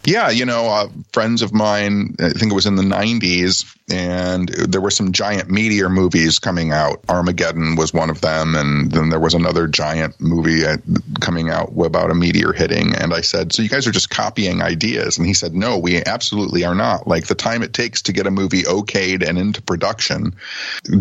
Yeah, 0.06 0.30
you 0.30 0.46
know, 0.46 0.68
uh, 0.68 0.88
friends 1.14 1.42
of 1.42 1.52
mine, 1.52 2.16
I 2.20 2.30
think 2.30 2.52
it 2.52 2.56
was 2.56 2.68
in 2.68 2.76
the 2.76 2.84
90s, 2.84 3.66
and 3.92 4.50
there 4.50 4.82
were 4.82 4.92
some 4.92 5.12
giant 5.12 5.50
meteor 5.50 5.90
movies 5.90 6.38
coming 6.38 6.72
out. 6.72 7.04
Armageddon 7.10 7.76
was 7.76 7.92
one 7.92 8.12
of 8.12 8.22
them, 8.22 8.54
and 8.54 8.92
then 8.92 9.10
there 9.10 9.20
was 9.20 9.34
another 9.34 9.68
giant 9.68 10.20
movie 10.22 10.64
uh, 10.64 10.78
coming 11.22 11.50
out 11.50 11.74
about 11.78 12.12
a 12.12 12.16
meteor 12.16 12.54
hitting. 12.54 12.94
And 12.96 13.14
I 13.16 13.22
said, 13.22 13.52
"So 13.52 13.64
you 13.64 13.70
guys 13.70 13.88
are 13.88 13.92
just 13.92 14.12
copying 14.12 14.62
ideas?" 14.62 15.18
And 15.18 15.26
he 15.26 15.34
said, 15.34 15.56
"No, 15.56 15.78
we 15.78 16.04
absolutely 16.04 16.64
are 16.66 16.76
not. 16.76 17.08
Like 17.08 17.26
the 17.26 17.36
time 17.36 17.64
it 17.64 17.74
takes 17.74 18.04
to 18.04 18.14
get 18.14 18.28
a 18.28 18.32
movie 18.32 18.64
okayed 18.64 19.28
and 19.28 19.40
into 19.40 19.62
production 19.62 20.36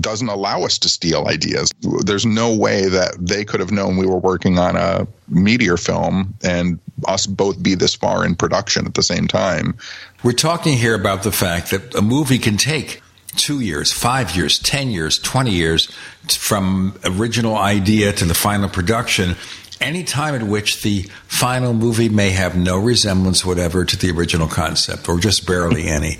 doesn't 0.00 0.28
allow 0.28 0.62
us 0.62 0.78
to 0.78 0.88
steal 0.88 1.28
ideas. 1.28 1.70
There's 1.80 2.26
no 2.26 2.54
way 2.54 2.88
that 2.88 3.16
they 3.18 3.44
could 3.44 3.60
have 3.60 3.72
known 3.72 3.98
we 3.98 4.06
were 4.06 4.18
working 4.18 4.58
on 4.58 4.76
a 4.76 5.06
meteor 5.28 5.76
film 5.76 6.34
and 6.42 6.78
us 7.06 7.26
both 7.26 7.62
be 7.62 7.74
this 7.74 7.94
far 7.94 8.24
in 8.24 8.34
production 8.34 8.86
at 8.86 8.94
the 8.94 9.02
same 9.02 9.26
time." 9.28 9.74
We're 10.22 10.32
talking 10.32 10.76
here 10.76 10.94
about 10.94 11.22
the 11.22 11.32
fact 11.32 11.70
that 11.70 11.94
a 11.94 12.02
movie 12.02 12.38
can 12.38 12.56
take 12.56 13.02
two 13.36 13.60
years, 13.60 13.92
five 13.92 14.36
years, 14.36 14.58
10 14.58 14.90
years, 14.90 15.18
20 15.18 15.50
years 15.50 15.90
from 16.28 16.94
original 17.04 17.56
idea 17.56 18.12
to 18.12 18.24
the 18.24 18.34
final 18.34 18.68
production, 18.68 19.36
any 19.80 20.04
time 20.04 20.34
at 20.34 20.42
which 20.42 20.82
the 20.82 21.02
final 21.26 21.74
movie 21.74 22.08
may 22.08 22.30
have 22.30 22.56
no 22.56 22.78
resemblance 22.78 23.44
whatever 23.44 23.84
to 23.84 23.96
the 23.96 24.10
original 24.10 24.48
concept 24.48 25.08
or 25.08 25.18
just 25.18 25.46
barely 25.46 25.88
any. 25.88 26.18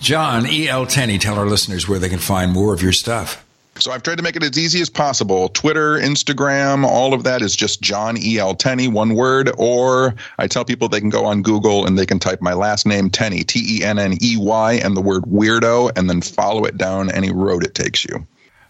John, 0.00 0.46
E.L. 0.46 0.86
Tenney, 0.86 1.18
tell 1.18 1.38
our 1.38 1.46
listeners 1.46 1.88
where 1.88 1.98
they 1.98 2.08
can 2.08 2.18
find 2.18 2.52
more 2.52 2.74
of 2.74 2.82
your 2.82 2.92
stuff. 2.92 3.44
So 3.80 3.92
I've 3.92 4.02
tried 4.02 4.16
to 4.16 4.22
make 4.22 4.36
it 4.36 4.42
as 4.42 4.58
easy 4.58 4.80
as 4.80 4.90
possible. 4.90 5.48
Twitter, 5.50 5.94
Instagram, 5.94 6.84
all 6.84 7.14
of 7.14 7.24
that 7.24 7.42
is 7.42 7.54
just 7.54 7.80
John 7.80 8.16
E. 8.18 8.38
L. 8.38 8.54
Tenney, 8.54 8.88
one 8.88 9.14
word. 9.14 9.50
Or 9.56 10.14
I 10.38 10.46
tell 10.46 10.64
people 10.64 10.88
they 10.88 11.00
can 11.00 11.10
go 11.10 11.24
on 11.24 11.42
Google 11.42 11.86
and 11.86 11.98
they 11.98 12.06
can 12.06 12.18
type 12.18 12.40
my 12.40 12.54
last 12.54 12.86
name, 12.86 13.10
Tenney, 13.10 13.44
T 13.44 13.78
E 13.78 13.84
N 13.84 13.98
N 13.98 14.14
E 14.22 14.36
Y, 14.36 14.72
and 14.74 14.96
the 14.96 15.00
word 15.00 15.22
weirdo, 15.24 15.96
and 15.96 16.10
then 16.10 16.20
follow 16.20 16.64
it 16.64 16.76
down 16.76 17.10
any 17.10 17.30
road 17.30 17.64
it 17.64 17.74
takes 17.74 18.04
you. 18.04 18.26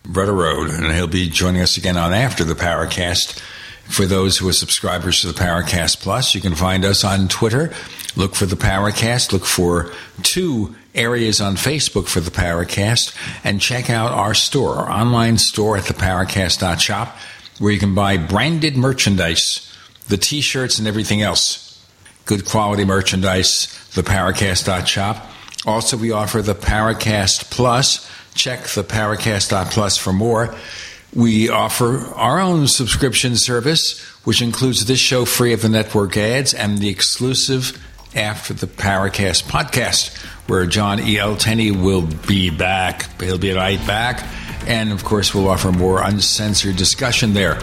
Rudder 0.08 0.32
Road, 0.32 0.70
and 0.70 0.92
he'll 0.92 1.06
be 1.06 1.28
joining 1.28 1.60
us 1.60 1.76
again 1.76 1.96
on 1.96 2.12
After 2.12 2.44
the 2.44 2.54
Paracast. 2.54 3.40
For 3.84 4.04
those 4.04 4.36
who 4.36 4.48
are 4.48 4.52
subscribers 4.52 5.22
to 5.22 5.28
the 5.28 5.32
Paracast 5.32 6.00
Plus, 6.00 6.34
you 6.34 6.42
can 6.42 6.54
find 6.54 6.84
us 6.84 7.04
on 7.04 7.26
Twitter. 7.26 7.72
Look 8.16 8.34
for 8.34 8.44
the 8.44 8.56
Paracast. 8.56 9.32
Look 9.32 9.46
for 9.46 9.90
two 10.22 10.74
areas 10.94 11.40
on 11.40 11.56
Facebook 11.56 12.08
for 12.08 12.20
the 12.20 12.30
Paracast, 12.30 13.14
and 13.44 13.60
check 13.60 13.90
out 13.90 14.12
our 14.12 14.34
store, 14.34 14.76
our 14.76 14.90
online 14.90 15.38
store 15.38 15.76
at 15.76 15.84
theparacast.shop, 15.84 17.16
where 17.58 17.72
you 17.72 17.78
can 17.78 17.94
buy 17.94 18.16
branded 18.16 18.76
merchandise, 18.76 19.64
the 20.08 20.16
T-shirts 20.16 20.78
and 20.78 20.88
everything 20.88 21.22
else. 21.22 21.64
Good 22.24 22.44
quality 22.44 22.84
merchandise. 22.84 23.66
Theparacast.shop. 23.92 25.30
Also, 25.66 25.96
we 25.96 26.12
offer 26.12 26.42
the 26.42 26.54
Paracast 26.54 27.50
Plus. 27.50 28.08
Check 28.34 28.64
the 28.64 28.84
Paracast.plus 28.84 29.96
for 29.96 30.12
more. 30.12 30.54
We 31.14 31.48
offer 31.48 32.06
our 32.14 32.38
own 32.38 32.68
subscription 32.68 33.36
service, 33.36 34.00
which 34.24 34.42
includes 34.42 34.84
this 34.84 34.98
show 34.98 35.24
free 35.24 35.52
of 35.54 35.62
the 35.62 35.68
network 35.70 36.16
ads 36.16 36.52
and 36.52 36.78
the 36.78 36.90
exclusive 36.90 37.82
After 38.14 38.52
the 38.54 38.66
Paracast 38.66 39.44
podcast, 39.44 40.14
where 40.48 40.66
John 40.66 41.00
E. 41.00 41.18
L. 41.18 41.36
Tenney 41.36 41.70
will 41.70 42.02
be 42.26 42.50
back. 42.50 43.08
He'll 43.20 43.38
be 43.38 43.52
right 43.52 43.78
back. 43.86 44.26
And 44.66 44.90
of 44.92 45.04
course, 45.04 45.32
we'll 45.34 45.48
offer 45.48 45.70
more 45.70 46.02
uncensored 46.02 46.76
discussion 46.76 47.32
there. 47.32 47.60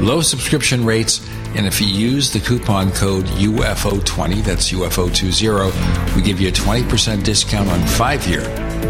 Low 0.00 0.20
subscription 0.20 0.84
rates. 0.84 1.26
And 1.54 1.66
if 1.66 1.80
you 1.80 1.86
use 1.86 2.32
the 2.32 2.40
coupon 2.40 2.90
code 2.92 3.26
UFO20, 3.26 4.42
that's 4.42 4.72
UFO20, 4.72 6.16
we 6.16 6.22
give 6.22 6.40
you 6.40 6.48
a 6.48 6.52
20% 6.52 7.22
discount 7.22 7.68
on 7.68 7.86
five 7.86 8.26
year 8.26 8.40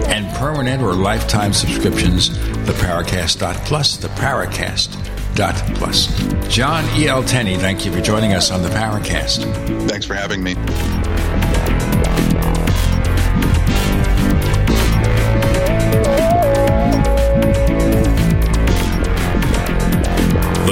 and 0.07 0.33
permanent 0.37 0.81
or 0.83 0.95
lifetime 0.95 1.53
subscriptions. 1.53 2.31
The 2.67 2.73
Paracast.plus, 2.75 3.97
the 3.97 4.09
Paracast.plus. 4.09 6.49
John 6.49 6.85
E. 6.97 7.09
L. 7.09 7.25
Tenney, 7.25 7.57
thank 7.57 7.85
you 7.85 7.93
for 7.93 8.01
joining 8.01 8.33
us 8.33 8.53
on 8.53 8.63
the 8.63 8.69
Paracast. 8.69 9.43
Thanks 9.89 10.07
for 10.07 10.15
having 10.15 10.41
me. 10.43 10.55